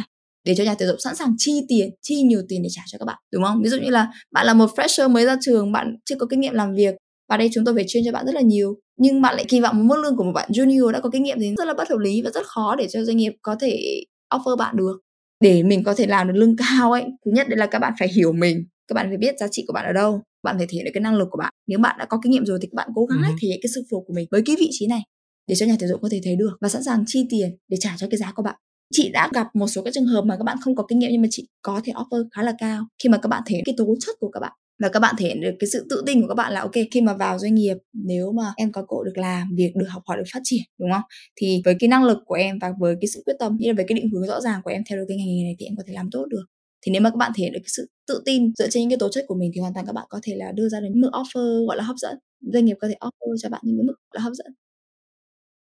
để 0.45 0.55
cho 0.55 0.65
nhà 0.65 0.75
tuyển 0.79 0.89
dụng 0.89 1.01
sẵn 1.01 1.17
sàng 1.17 1.35
chi 1.39 1.53
tiền, 1.69 1.91
chi 2.03 2.23
nhiều 2.23 2.43
tiền 2.49 2.63
để 2.63 2.69
trả 2.73 2.83
cho 2.87 2.99
các 2.99 3.05
bạn, 3.05 3.19
đúng 3.33 3.43
không? 3.45 3.63
Ví 3.63 3.69
dụ 3.71 3.79
như 3.79 3.91
là 3.91 4.09
bạn 4.33 4.47
là 4.47 4.55
một 4.55 4.71
fresher 4.77 5.11
mới 5.11 5.25
ra 5.27 5.37
trường, 5.41 5.73
bạn 5.73 5.97
chưa 6.05 6.15
có 6.19 6.27
kinh 6.31 6.41
nghiệm 6.41 6.55
làm 6.55 6.75
việc, 6.75 6.95
và 7.29 7.37
đây 7.37 7.51
chúng 7.53 7.65
tôi 7.65 7.75
phải 7.75 7.85
chuyên 7.89 8.05
cho 8.07 8.13
bạn 8.13 8.27
rất 8.27 8.35
là 8.35 8.41
nhiều, 8.41 8.75
nhưng 8.99 9.23
bạn 9.23 9.37
lại 9.37 9.45
kỳ 9.49 9.61
vọng 9.61 9.79
một 9.79 9.85
mức 9.95 10.03
lương 10.03 10.17
của 10.17 10.25
một 10.25 10.33
bạn 10.35 10.51
junior 10.51 10.91
đã 10.91 11.01
có 11.01 11.11
kinh 11.13 11.23
nghiệm 11.23 11.39
thì 11.41 11.55
rất 11.59 11.65
là 11.65 11.75
bất 11.75 11.91
hợp 11.91 11.99
lý 11.99 12.23
và 12.23 12.31
rất 12.31 12.47
khó 12.47 12.77
để 12.77 12.87
cho 12.91 13.05
doanh 13.05 13.17
nghiệp 13.17 13.33
có 13.43 13.57
thể 13.61 14.03
offer 14.33 14.57
bạn 14.57 14.77
được 14.77 15.01
để 15.41 15.63
mình 15.63 15.85
có 15.85 15.95
thể 15.95 16.07
làm 16.07 16.29
được 16.29 16.35
lương 16.37 16.57
cao 16.57 16.93
ấy 16.93 17.05
thứ 17.25 17.31
nhất 17.31 17.49
đây 17.49 17.57
là 17.57 17.67
các 17.67 17.79
bạn 17.79 17.93
phải 17.99 18.09
hiểu 18.09 18.33
mình 18.33 18.65
các 18.89 18.95
bạn 18.95 19.07
phải 19.09 19.17
biết 19.17 19.35
giá 19.39 19.47
trị 19.51 19.65
của 19.67 19.73
bạn 19.73 19.87
ở 19.87 19.93
đâu 19.93 20.23
bạn 20.43 20.59
phải 20.59 20.67
thể 20.67 20.75
hiện 20.75 20.85
được 20.85 20.91
cái 20.95 21.01
năng 21.01 21.17
lực 21.17 21.29
của 21.31 21.39
bạn. 21.39 21.53
Nếu 21.67 21.79
bạn 21.79 21.97
đã 21.99 22.05
có 22.05 22.19
kinh 22.23 22.33
nghiệm 22.33 22.47
rồi 22.47 22.59
thì 22.63 22.69
các 22.73 22.77
bạn 22.77 22.89
cố 22.95 23.07
gắng 23.07 23.23
ừ. 23.23 23.37
thể 23.43 23.49
hiện 23.49 23.59
cái 23.63 23.71
sự 23.75 23.83
phù 23.91 24.05
của 24.07 24.13
mình 24.13 24.29
với 24.31 24.43
cái 24.47 24.57
vị 24.61 24.69
trí 24.71 24.87
này 24.87 25.01
để 25.47 25.55
cho 25.55 25.67
nhà 25.67 25.77
tuyển 25.79 25.89
dụng 25.89 26.01
có 26.03 26.09
thể 26.13 26.21
thấy 26.25 26.37
được 26.37 26.57
và 26.61 26.69
sẵn 26.69 26.83
sàng 26.83 27.05
chi 27.07 27.27
tiền 27.31 27.57
để 27.69 27.77
trả 27.81 27.97
cho 27.99 28.07
cái 28.11 28.19
giá 28.19 28.33
của 28.33 28.43
bạn. 28.43 28.55
Chị 28.93 29.11
đã 29.13 29.31
gặp 29.33 29.47
một 29.55 29.67
số 29.67 29.83
các 29.83 29.95
trường 29.95 30.07
hợp 30.07 30.25
mà 30.25 30.37
các 30.37 30.45
bạn 30.45 30.59
không 30.61 30.77
có 30.77 30.85
kinh 30.89 30.99
nghiệm 30.99 31.11
nhưng 31.13 31.23
mà 31.23 31.29
chị 31.31 31.49
có 31.63 31.81
thể 31.85 31.93
offer 31.93 32.29
khá 32.37 32.43
là 32.43 32.53
cao 32.59 32.87
khi 33.03 33.09
mà 33.09 33.19
các 33.19 33.29
bạn 33.29 33.43
thể 33.47 33.55
hiện 33.55 33.65
cái 33.65 33.75
tố 33.79 33.95
chất 34.01 34.17
của 34.21 34.31
các 34.31 34.41
bạn 34.41 34.53
và 34.81 34.89
các 34.89 35.01
bạn 35.01 35.15
thể 35.19 35.27
hiện 35.27 35.41
được 35.41 35.55
cái 35.59 35.69
sự 35.73 35.87
tự 35.91 36.03
tin 36.07 36.21
của 36.21 36.29
các 36.29 36.35
bạn 36.35 36.53
là, 36.53 36.61
ok, 36.61 36.73
khi 36.91 37.01
mà 37.01 37.15
vào 37.15 37.39
doanh 37.39 37.55
nghiệp, 37.55 37.77
nếu 37.93 38.33
mà 38.33 38.53
em 38.57 38.73
có 38.73 38.83
cơ 38.83 38.87
hội 38.91 39.05
được 39.07 39.19
làm 39.19 39.49
việc, 39.57 39.73
được 39.75 39.87
học 39.89 40.03
hỏi, 40.07 40.17
được 40.17 40.25
phát 40.33 40.41
triển, 40.45 40.63
đúng 40.79 40.91
không? 40.93 41.03
Thì 41.37 41.63
với 41.65 41.75
cái 41.79 41.89
năng 41.89 42.05
lực 42.05 42.19
của 42.25 42.35
em 42.35 42.59
và 42.59 42.73
với 42.81 42.95
cái 43.01 43.09
sự 43.15 43.23
quyết 43.27 43.35
tâm 43.39 43.57
như 43.59 43.69
là 43.69 43.75
với 43.77 43.85
cái 43.89 43.97
định 43.97 44.11
hướng 44.13 44.27
rõ 44.27 44.41
ràng 44.41 44.61
của 44.65 44.71
em 44.71 44.83
theo 44.89 44.99
đuổi 44.99 45.07
cái 45.09 45.17
ngành 45.17 45.27
nghề 45.27 45.43
này 45.43 45.57
thì 45.59 45.67
em 45.67 45.77
có 45.77 45.83
thể 45.87 45.93
làm 45.95 46.09
tốt 46.13 46.27
được. 46.31 46.45
Thì 46.87 46.93
nếu 46.93 47.03
mà 47.03 47.11
các 47.11 47.17
bạn 47.17 47.33
thể 47.37 47.43
hiện 47.43 47.53
được 47.53 47.59
cái 47.63 47.71
sự 47.77 47.91
tự 48.09 48.23
tin 48.25 48.53
dựa 48.55 48.69
trên 48.71 48.81
những 48.81 48.91
cái 48.91 48.99
tố 49.01 49.09
chất 49.09 49.25
của 49.29 49.35
mình 49.35 49.51
thì 49.55 49.61
hoàn 49.61 49.75
toàn 49.75 49.87
các 49.87 49.93
bạn 49.93 50.07
có 50.09 50.21
thể 50.23 50.33
là 50.37 50.53
đưa 50.55 50.69
ra 50.69 50.81
đến 50.81 51.01
mức 51.01 51.11
offer, 51.13 51.67
gọi 51.67 51.77
là 51.77 51.85
hấp 51.85 51.97
dẫn. 51.97 52.19
Doanh 52.53 52.65
nghiệp 52.65 52.77
có 52.81 52.89
thể 52.89 52.95
offer 53.01 53.37
cho 53.43 53.49
bạn 53.49 53.61
những 53.65 53.79
cái 53.79 53.85
mức 53.87 53.95
là 54.15 54.21
hấp 54.21 54.33
dẫn. 54.33 54.47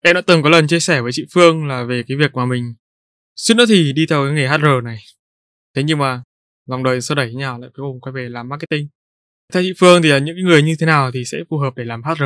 Em 0.06 0.16
đã 0.16 0.22
từng 0.28 0.44
có 0.44 0.50
lần 0.50 0.68
chia 0.68 0.80
sẻ 0.80 1.02
với 1.02 1.12
chị 1.12 1.26
Phương 1.34 1.68
là 1.68 1.84
về 1.84 2.04
cái 2.08 2.18
việc 2.18 2.34
mà 2.34 2.46
mình 2.46 2.74
suýt 3.36 3.56
nữa 3.56 3.66
thì 3.70 3.94
đi 3.94 4.06
theo 4.10 4.26
cái 4.26 4.34
nghề 4.34 4.48
HR 4.48 4.84
này. 4.84 4.98
Thế 5.76 5.84
nhưng 5.84 5.98
mà 5.98 6.24
vòng 6.70 6.84
đời 6.84 7.02
sau 7.02 7.16
đẩy 7.16 7.34
nhà 7.34 7.58
lại 7.58 7.70
cuối 7.74 7.86
cùng 7.92 8.02
quay 8.02 8.14
về 8.14 8.30
làm 8.30 8.50
marketing 8.50 8.88
theo 9.54 9.64
chị 9.64 9.74
Phương 9.80 10.02
thì 10.02 10.10
là 10.10 10.20
những 10.20 10.36
người 10.46 10.62
như 10.62 10.76
thế 10.80 10.86
nào 10.86 11.12
thì 11.14 11.26
sẽ 11.26 11.38
phù 11.50 11.58
hợp 11.58 11.74
để 11.76 11.84
làm 11.84 12.02
HR 12.04 12.24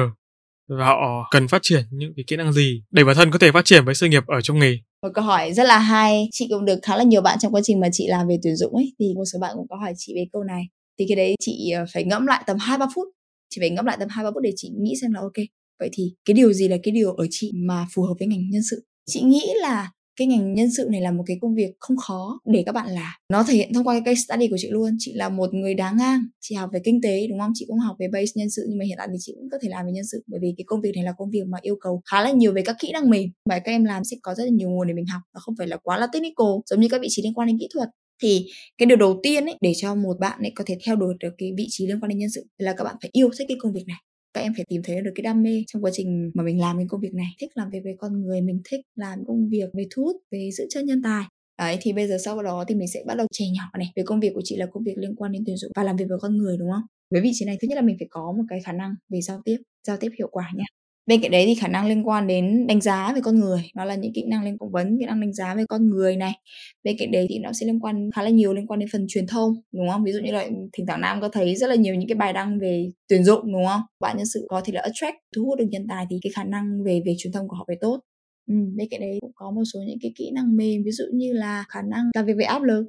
và 0.67 0.85
họ 0.85 1.27
cần 1.31 1.47
phát 1.47 1.59
triển 1.61 1.83
những 1.91 2.13
cái 2.15 2.23
kỹ 2.27 2.35
năng 2.35 2.53
gì 2.53 2.83
để 2.91 3.03
bản 3.03 3.15
thân 3.15 3.31
có 3.31 3.39
thể 3.39 3.51
phát 3.51 3.65
triển 3.65 3.85
với 3.85 3.95
sự 3.95 4.07
nghiệp 4.07 4.23
ở 4.27 4.41
trong 4.41 4.59
nghề? 4.59 4.77
Một 5.01 5.09
câu 5.13 5.23
hỏi 5.23 5.53
rất 5.53 5.63
là 5.63 5.79
hay, 5.79 6.27
chị 6.31 6.47
cũng 6.49 6.65
được 6.65 6.79
khá 6.83 6.97
là 6.97 7.03
nhiều 7.03 7.21
bạn 7.21 7.37
trong 7.39 7.55
quá 7.55 7.61
trình 7.63 7.79
mà 7.79 7.87
chị 7.91 8.07
làm 8.07 8.27
về 8.27 8.37
tuyển 8.43 8.55
dụng 8.55 8.75
ấy, 8.75 8.93
thì 8.99 9.05
một 9.15 9.23
số 9.33 9.39
bạn 9.39 9.51
cũng 9.55 9.67
có 9.69 9.75
hỏi 9.75 9.93
chị 9.97 10.13
về 10.15 10.25
câu 10.33 10.43
này. 10.43 10.63
Thì 10.99 11.05
cái 11.07 11.15
đấy 11.15 11.35
chị 11.39 11.71
ờ, 11.71 11.85
phải 11.93 12.03
ngẫm 12.03 12.25
lại 12.25 12.43
tầm 12.47 12.57
hai 12.57 12.77
ba 12.77 12.85
phút. 12.95 13.07
Chị 13.49 13.61
phải 13.61 13.69
ngẫm 13.69 13.85
lại 13.85 13.97
tầm 13.99 14.09
hai 14.09 14.25
ba 14.25 14.31
phút 14.33 14.43
để 14.43 14.51
chị 14.55 14.71
nghĩ 14.81 14.93
xem 15.01 15.13
là 15.13 15.19
ok, 15.19 15.45
vậy 15.79 15.89
thì 15.93 16.03
cái 16.25 16.33
điều 16.33 16.53
gì 16.53 16.67
là 16.67 16.77
cái 16.83 16.91
điều 16.91 17.13
ở 17.13 17.27
chị 17.29 17.51
mà 17.55 17.85
phù 17.95 18.03
hợp 18.03 18.13
với 18.19 18.27
ngành 18.27 18.49
nhân 18.49 18.61
sự? 18.69 18.85
Chị 19.05 19.21
nghĩ 19.21 19.47
là 19.61 19.91
cái 20.17 20.27
ngành 20.27 20.53
nhân 20.53 20.71
sự 20.71 20.87
này 20.91 21.01
là 21.01 21.11
một 21.11 21.23
cái 21.27 21.37
công 21.41 21.55
việc 21.55 21.71
không 21.79 21.97
khó 21.97 22.39
để 22.45 22.63
các 22.65 22.71
bạn 22.71 22.89
làm. 22.89 23.13
Nó 23.31 23.43
thể 23.43 23.53
hiện 23.53 23.73
thông 23.73 23.87
qua 23.87 23.93
cái 23.93 24.01
case 24.05 24.21
study 24.27 24.47
của 24.47 24.57
chị 24.59 24.67
luôn. 24.69 24.95
Chị 24.99 25.13
là 25.13 25.29
một 25.29 25.53
người 25.53 25.73
đáng 25.73 25.97
ngang, 25.97 26.19
chị 26.41 26.55
học 26.55 26.69
về 26.73 26.79
kinh 26.83 27.01
tế, 27.01 27.27
đúng 27.27 27.39
không? 27.39 27.51
Chị 27.55 27.65
cũng 27.67 27.79
học 27.79 27.95
về 27.99 28.07
base 28.13 28.31
nhân 28.35 28.49
sự, 28.49 28.65
nhưng 28.69 28.77
mà 28.77 28.85
hiện 28.85 28.95
tại 28.97 29.07
thì 29.11 29.17
chị 29.19 29.33
cũng 29.35 29.49
có 29.51 29.57
thể 29.61 29.69
làm 29.69 29.85
về 29.85 29.91
nhân 29.91 30.05
sự, 30.11 30.23
bởi 30.27 30.39
vì 30.43 30.53
cái 30.57 30.65
công 30.67 30.81
việc 30.81 30.91
này 30.95 31.03
là 31.03 31.13
công 31.17 31.29
việc 31.31 31.43
mà 31.47 31.57
yêu 31.61 31.77
cầu 31.81 32.01
khá 32.11 32.21
là 32.21 32.31
nhiều 32.31 32.53
về 32.53 32.61
các 32.65 32.75
kỹ 32.79 32.91
năng 32.91 33.09
mềm, 33.09 33.29
và 33.49 33.59
các 33.59 33.71
em 33.71 33.83
làm 33.83 34.03
sẽ 34.03 34.17
có 34.21 34.35
rất 34.35 34.43
là 34.43 34.49
nhiều 34.49 34.69
nguồn 34.69 34.87
để 34.87 34.93
mình 34.93 35.05
học, 35.05 35.21
nó 35.33 35.39
không 35.43 35.55
phải 35.57 35.67
là 35.67 35.77
quá 35.77 35.97
là 35.97 36.07
technical, 36.13 36.47
giống 36.69 36.79
như 36.79 36.87
các 36.91 37.01
vị 37.01 37.07
trí 37.11 37.23
liên 37.23 37.33
quan 37.33 37.47
đến 37.47 37.57
kỹ 37.59 37.67
thuật. 37.73 37.89
Thì 38.23 38.45
cái 38.77 38.85
điều 38.85 38.97
đầu 38.97 39.19
tiên 39.23 39.45
ấy, 39.45 39.55
để 39.61 39.73
cho 39.77 39.95
một 39.95 40.19
bạn 40.19 40.39
ấy 40.41 40.51
có 40.55 40.63
thể 40.67 40.77
theo 40.85 40.95
đuổi 40.95 41.13
được 41.19 41.33
cái 41.37 41.51
vị 41.57 41.67
trí 41.69 41.87
liên 41.87 41.99
quan 41.99 42.09
đến 42.09 42.17
nhân 42.17 42.29
sự 42.29 42.45
là 42.57 42.73
các 42.77 42.83
bạn 42.83 42.95
phải 43.01 43.09
yêu 43.13 43.29
thích 43.37 43.45
cái 43.47 43.57
công 43.61 43.73
việc 43.73 43.83
này 43.87 43.97
các 44.37 44.43
em 44.43 44.53
phải 44.55 44.65
tìm 44.69 44.81
thấy 44.83 45.01
được 45.01 45.11
cái 45.15 45.21
đam 45.23 45.43
mê 45.43 45.63
trong 45.67 45.83
quá 45.83 45.91
trình 45.93 46.31
mà 46.33 46.43
mình 46.43 46.59
làm 46.61 46.77
cái 46.77 46.85
công 46.89 47.01
việc 47.01 47.13
này. 47.13 47.27
Thích 47.39 47.49
làm 47.55 47.69
việc 47.69 47.79
về 47.85 47.95
con 47.99 48.21
người 48.21 48.41
mình 48.41 48.61
thích 48.69 48.81
làm 48.95 49.25
công 49.27 49.49
việc 49.49 49.69
về 49.73 49.85
thu 49.91 50.03
hút 50.03 50.15
về 50.31 50.49
giữ 50.53 50.67
chân 50.69 50.85
nhân 50.85 51.01
tài. 51.03 51.25
Đấy, 51.57 51.77
thì 51.81 51.93
bây 51.93 52.07
giờ 52.07 52.17
sau 52.25 52.43
đó 52.43 52.65
thì 52.67 52.75
mình 52.75 52.87
sẽ 52.87 53.03
bắt 53.07 53.15
đầu 53.17 53.27
trẻ 53.31 53.45
nhỏ 53.53 53.63
này 53.77 53.91
về 53.95 54.03
công 54.05 54.19
việc 54.19 54.31
của 54.33 54.41
chị 54.43 54.55
là 54.57 54.65
công 54.71 54.83
việc 54.83 54.97
liên 54.97 55.15
quan 55.15 55.31
đến 55.31 55.43
tuyển 55.45 55.57
dụng 55.57 55.71
và 55.75 55.83
làm 55.83 55.95
việc 55.95 56.05
với 56.09 56.17
con 56.21 56.37
người 56.37 56.57
đúng 56.57 56.71
không? 56.71 56.83
Với 57.11 57.21
vị 57.21 57.31
trí 57.33 57.45
này 57.45 57.57
thứ 57.61 57.67
nhất 57.67 57.75
là 57.75 57.81
mình 57.81 57.95
phải 57.99 58.07
có 58.11 58.33
một 58.37 58.43
cái 58.49 58.59
khả 58.65 58.71
năng 58.73 58.95
về 59.09 59.21
giao 59.21 59.41
tiếp 59.45 59.57
giao 59.87 59.97
tiếp 59.97 60.09
hiệu 60.17 60.27
quả 60.31 60.51
nhé 60.55 60.65
bên 61.07 61.21
cạnh 61.21 61.31
đấy 61.31 61.45
thì 61.45 61.55
khả 61.55 61.67
năng 61.67 61.87
liên 61.87 62.07
quan 62.07 62.27
đến 62.27 62.67
đánh 62.67 62.81
giá 62.81 63.13
về 63.13 63.21
con 63.21 63.39
người 63.39 63.71
nó 63.75 63.85
là 63.85 63.95
những 63.95 64.13
kỹ 64.13 64.23
năng 64.27 64.43
liên 64.43 64.57
phỏng 64.59 64.71
vấn 64.71 64.97
kỹ 64.99 65.05
năng 65.05 65.21
đánh 65.21 65.33
giá 65.33 65.55
về 65.55 65.65
con 65.69 65.89
người 65.89 66.15
này. 66.15 66.33
Bên 66.83 66.95
cạnh 66.99 67.11
đấy 67.11 67.25
thì 67.29 67.39
nó 67.39 67.51
sẽ 67.53 67.65
liên 67.65 67.79
quan 67.79 68.09
khá 68.15 68.21
là 68.21 68.29
nhiều 68.29 68.53
liên 68.53 68.67
quan 68.67 68.79
đến 68.79 68.89
phần 68.91 69.05
truyền 69.09 69.27
thông 69.27 69.53
đúng 69.71 69.89
không? 69.89 70.03
Ví 70.03 70.11
dụ 70.11 70.19
như 70.19 70.31
là 70.31 70.47
thỉnh 70.73 70.85
thoảng 70.87 71.01
nam 71.01 71.21
có 71.21 71.29
thấy 71.29 71.55
rất 71.55 71.67
là 71.67 71.75
nhiều 71.75 71.95
những 71.95 72.09
cái 72.09 72.15
bài 72.15 72.33
đăng 72.33 72.59
về 72.59 72.91
tuyển 73.09 73.23
dụng 73.23 73.53
đúng 73.53 73.65
không? 73.65 73.81
Bạn 73.99 74.17
nhân 74.17 74.25
sự 74.25 74.45
có 74.49 74.61
thể 74.65 74.73
là 74.73 74.81
attract 74.81 75.15
thu 75.35 75.45
hút 75.45 75.59
được 75.59 75.67
nhân 75.71 75.87
tài 75.89 76.05
thì 76.09 76.19
cái 76.21 76.31
khả 76.35 76.43
năng 76.43 76.83
về 76.83 77.01
về 77.05 77.15
truyền 77.17 77.33
thông 77.33 77.47
của 77.47 77.55
họ 77.55 77.63
phải 77.67 77.77
tốt. 77.81 77.99
Ừ, 78.47 78.55
bên 78.75 78.87
cạnh 78.91 78.99
đấy 78.99 79.17
cũng 79.21 79.31
có 79.35 79.51
một 79.51 79.63
số 79.73 79.79
những 79.87 79.97
cái 80.01 80.11
kỹ 80.15 80.31
năng 80.31 80.57
mềm 80.57 80.83
ví 80.85 80.91
dụ 80.91 81.03
như 81.13 81.33
là 81.33 81.65
khả 81.69 81.81
năng 81.81 82.09
làm 82.15 82.25
việc 82.25 82.33
về 82.37 82.45
áp 82.45 82.63
lực 82.63 82.85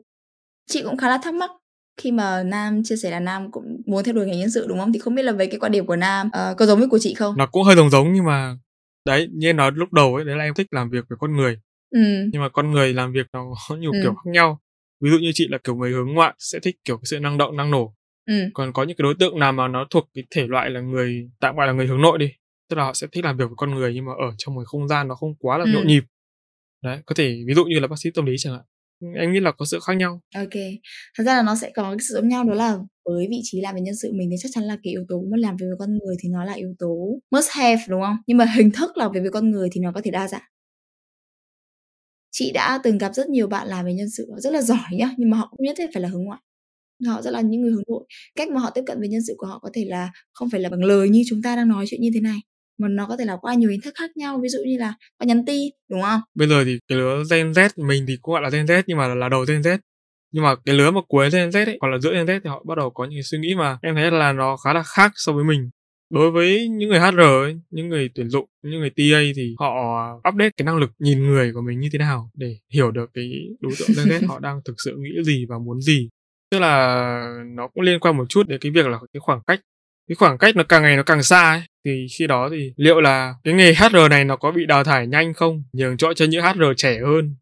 chị 0.70 0.82
cũng 0.82 0.96
khá 0.96 1.08
là 1.08 1.18
thắc 1.22 1.34
mắc 1.34 1.50
khi 1.98 2.12
mà 2.12 2.42
nam 2.42 2.82
chia 2.84 2.96
sẻ 2.96 3.10
là 3.10 3.20
nam 3.20 3.50
cũng 3.50 3.82
muốn 3.86 4.04
theo 4.04 4.14
đuổi 4.14 4.26
ngành 4.26 4.38
nhân 4.38 4.50
sự 4.50 4.66
đúng 4.68 4.78
không 4.78 4.92
thì 4.92 4.98
không 4.98 5.14
biết 5.14 5.22
là 5.22 5.32
về 5.32 5.46
cái 5.46 5.60
quan 5.60 5.72
điểm 5.72 5.86
của 5.86 5.96
nam 5.96 6.26
uh, 6.26 6.56
có 6.56 6.66
giống 6.66 6.78
với 6.78 6.88
của 6.88 6.98
chị 6.98 7.14
không 7.14 7.36
nó 7.36 7.46
cũng 7.46 7.62
hơi 7.62 7.76
giống 7.76 7.90
giống 7.90 8.12
nhưng 8.12 8.24
mà 8.24 8.56
đấy 9.04 9.28
như 9.32 9.48
em 9.48 9.56
nói 9.56 9.70
lúc 9.74 9.92
đầu 9.92 10.14
ấy 10.14 10.24
đấy 10.24 10.36
là 10.36 10.44
em 10.44 10.54
thích 10.54 10.66
làm 10.70 10.90
việc 10.90 11.04
với 11.08 11.18
con 11.20 11.36
người 11.36 11.58
ừ. 11.90 12.00
nhưng 12.32 12.42
mà 12.42 12.48
con 12.48 12.70
người 12.70 12.92
làm 12.92 13.12
việc 13.12 13.26
nó 13.32 13.44
có 13.68 13.76
nhiều 13.76 13.92
ừ. 13.92 13.98
kiểu 14.02 14.14
khác 14.14 14.30
nhau 14.32 14.60
ví 15.00 15.10
dụ 15.10 15.18
như 15.18 15.30
chị 15.34 15.48
là 15.50 15.58
kiểu 15.58 15.76
người 15.76 15.90
hướng 15.90 16.12
ngoại 16.14 16.34
sẽ 16.38 16.58
thích 16.62 16.76
kiểu 16.84 16.96
cái 16.96 17.04
sự 17.04 17.20
năng 17.20 17.38
động 17.38 17.56
năng 17.56 17.70
nổ 17.70 17.94
ừ. 18.26 18.34
còn 18.54 18.72
có 18.72 18.82
những 18.82 18.96
cái 18.96 19.02
đối 19.02 19.14
tượng 19.14 19.38
nào 19.38 19.52
mà 19.52 19.68
nó 19.68 19.86
thuộc 19.90 20.10
cái 20.14 20.24
thể 20.30 20.46
loại 20.46 20.70
là 20.70 20.80
người 20.80 21.30
tạm 21.40 21.56
gọi 21.56 21.66
là 21.66 21.72
người 21.72 21.86
hướng 21.86 22.02
nội 22.02 22.18
đi 22.18 22.32
tức 22.68 22.76
là 22.76 22.84
họ 22.84 22.92
sẽ 22.94 23.06
thích 23.12 23.24
làm 23.24 23.36
việc 23.36 23.44
với 23.44 23.56
con 23.56 23.74
người 23.74 23.94
nhưng 23.94 24.04
mà 24.04 24.12
ở 24.12 24.34
trong 24.38 24.54
một 24.54 24.62
không 24.66 24.88
gian 24.88 25.08
nó 25.08 25.14
không 25.14 25.34
quá 25.38 25.58
là 25.58 25.64
ừ. 25.64 25.70
nhộn 25.74 25.86
nhịp 25.86 26.04
đấy 26.82 26.98
có 27.06 27.14
thể 27.14 27.42
ví 27.46 27.54
dụ 27.54 27.64
như 27.64 27.78
là 27.78 27.86
bác 27.86 27.96
sĩ 27.98 28.10
tâm 28.14 28.26
lý 28.26 28.34
chẳng 28.38 28.52
hạn 28.52 28.62
em 29.00 29.32
nghĩ 29.32 29.40
là 29.40 29.52
có 29.52 29.64
sự 29.64 29.78
khác 29.86 29.94
nhau. 29.94 30.20
Ok. 30.34 30.54
Thật 31.18 31.24
ra 31.24 31.36
là 31.36 31.42
nó 31.42 31.56
sẽ 31.56 31.70
có 31.74 31.82
cái 31.90 31.98
sự 32.08 32.14
giống 32.14 32.28
nhau 32.28 32.44
đó 32.44 32.54
là 32.54 32.78
với 33.04 33.26
vị 33.30 33.40
trí 33.42 33.60
làm 33.60 33.74
về 33.74 33.80
nhân 33.80 33.96
sự 33.96 34.12
mình 34.12 34.28
thì 34.30 34.36
chắc 34.42 34.48
chắn 34.52 34.64
là 34.64 34.76
cái 34.82 34.90
yếu 34.92 35.04
tố 35.08 35.20
mà 35.30 35.36
làm 35.38 35.56
việc 35.56 35.66
với 35.68 35.76
con 35.78 35.98
người 35.98 36.16
thì 36.22 36.28
nó 36.28 36.44
là 36.44 36.52
yếu 36.52 36.74
tố 36.78 37.18
must 37.30 37.48
have, 37.50 37.82
đúng 37.88 38.02
không? 38.02 38.16
Nhưng 38.26 38.36
mà 38.38 38.44
hình 38.44 38.70
thức 38.70 38.96
làm 38.96 39.12
việc 39.12 39.20
với 39.20 39.30
con 39.30 39.50
người 39.50 39.68
thì 39.72 39.80
nó 39.80 39.92
có 39.92 40.00
thể 40.04 40.10
đa 40.10 40.28
dạng. 40.28 40.42
Chị 42.30 42.52
đã 42.52 42.80
từng 42.84 42.98
gặp 42.98 43.14
rất 43.14 43.28
nhiều 43.28 43.46
bạn 43.46 43.68
làm 43.68 43.86
về 43.86 43.94
nhân 43.94 44.10
sự 44.10 44.26
rất 44.38 44.52
là 44.52 44.62
giỏi 44.62 44.78
nhá, 44.92 45.14
nhưng 45.18 45.30
mà 45.30 45.36
họ 45.36 45.48
cũng 45.50 45.66
nhất 45.66 45.74
thiết 45.78 45.86
phải 45.94 46.02
là 46.02 46.08
hướng 46.08 46.24
ngoại. 46.24 46.40
Họ 47.06 47.22
rất 47.22 47.30
là 47.30 47.40
những 47.40 47.60
người 47.60 47.70
hướng 47.70 47.82
nội. 47.88 48.04
Cách 48.36 48.48
mà 48.50 48.60
họ 48.60 48.70
tiếp 48.70 48.82
cận 48.86 48.98
với 48.98 49.08
nhân 49.08 49.20
sự 49.26 49.34
của 49.38 49.46
họ 49.46 49.58
có 49.58 49.70
thể 49.74 49.84
là 49.84 50.12
không 50.32 50.50
phải 50.50 50.60
là 50.60 50.68
bằng 50.68 50.84
lời 50.84 51.08
như 51.08 51.22
chúng 51.28 51.42
ta 51.42 51.56
đang 51.56 51.68
nói 51.68 51.84
chuyện 51.88 52.00
như 52.02 52.10
thế 52.14 52.20
này 52.20 52.38
mà 52.78 52.88
nó 52.88 53.06
có 53.06 53.16
thể 53.16 53.24
là 53.24 53.36
qua 53.40 53.54
nhiều 53.54 53.70
hình 53.70 53.80
thức 53.80 53.94
khác 53.98 54.16
nhau 54.16 54.40
ví 54.42 54.48
dụ 54.48 54.58
như 54.66 54.78
là 54.78 54.94
qua 55.18 55.26
nhắn 55.26 55.44
tin 55.46 55.72
đúng 55.90 56.02
không? 56.02 56.20
Bây 56.34 56.48
giờ 56.48 56.64
thì 56.64 56.78
cái 56.88 56.98
lứa 56.98 57.22
Gen 57.30 57.50
Z 57.52 57.68
mình 57.76 58.04
thì 58.08 58.16
cũng 58.22 58.32
gọi 58.32 58.42
là 58.42 58.50
Gen 58.50 58.64
Z 58.64 58.82
nhưng 58.86 58.98
mà 58.98 59.14
là 59.14 59.28
đầu 59.28 59.44
Gen 59.48 59.60
Z. 59.60 59.78
Nhưng 60.32 60.44
mà 60.44 60.54
cái 60.64 60.74
lứa 60.74 60.90
mà 60.90 61.00
cuối 61.08 61.30
Gen 61.30 61.48
Z 61.48 61.66
ấy, 61.66 61.78
hoặc 61.80 61.88
là 61.88 61.98
giữa 61.98 62.14
Gen 62.14 62.26
Z 62.26 62.40
thì 62.44 62.50
họ 62.50 62.64
bắt 62.68 62.78
đầu 62.78 62.90
có 62.90 63.04
những 63.04 63.22
suy 63.22 63.38
nghĩ 63.38 63.54
mà 63.54 63.78
em 63.82 63.94
thấy 63.94 64.10
là 64.10 64.32
nó 64.32 64.56
khá 64.56 64.72
là 64.72 64.82
khác 64.82 65.12
so 65.14 65.32
với 65.32 65.44
mình. 65.44 65.70
Đối 66.10 66.30
với 66.30 66.68
những 66.68 66.88
người 66.88 67.00
HR 67.00 67.20
ấy, 67.20 67.56
những 67.70 67.88
người 67.88 68.10
tuyển 68.14 68.28
dụng 68.30 68.48
những 68.62 68.80
người 68.80 68.90
TA 68.90 69.20
thì 69.36 69.54
họ 69.58 69.70
update 70.28 70.50
cái 70.56 70.64
năng 70.64 70.76
lực 70.76 70.90
nhìn 70.98 71.26
người 71.26 71.52
của 71.52 71.60
mình 71.60 71.80
như 71.80 71.88
thế 71.92 71.98
nào 71.98 72.30
để 72.34 72.56
hiểu 72.74 72.90
được 72.90 73.10
cái 73.14 73.30
đối 73.60 73.72
tượng 73.78 73.88
Gen 73.96 74.06
Z 74.06 74.26
họ 74.28 74.38
đang 74.38 74.60
thực 74.64 74.74
sự 74.84 74.96
nghĩ 74.98 75.22
gì 75.24 75.46
và 75.48 75.58
muốn 75.58 75.80
gì. 75.80 76.08
Tức 76.50 76.58
là 76.58 77.44
nó 77.54 77.68
cũng 77.68 77.82
liên 77.82 78.00
quan 78.00 78.16
một 78.16 78.24
chút 78.28 78.48
đến 78.48 78.60
cái 78.60 78.72
việc 78.72 78.86
là 78.86 78.98
cái 79.12 79.20
khoảng 79.20 79.40
cách 79.46 79.60
cái 80.08 80.16
khoảng 80.16 80.38
cách 80.38 80.56
nó 80.56 80.64
càng 80.68 80.82
ngày 80.82 80.96
nó 80.96 81.02
càng 81.02 81.22
xa 81.22 81.50
ấy, 81.50 81.60
thì 81.84 82.06
khi 82.18 82.26
đó 82.26 82.48
thì 82.52 82.72
liệu 82.76 83.00
là 83.00 83.34
cái 83.44 83.54
nghề 83.54 83.74
HR 83.74 84.08
này 84.10 84.24
nó 84.24 84.36
có 84.36 84.52
bị 84.52 84.66
đào 84.66 84.84
thải 84.84 85.06
nhanh 85.06 85.34
không? 85.34 85.62
Nhường 85.72 85.96
chỗ 85.96 86.12
cho 86.14 86.24
những 86.24 86.42
HR 86.42 86.64
trẻ 86.76 86.98
hơn. 87.06 87.34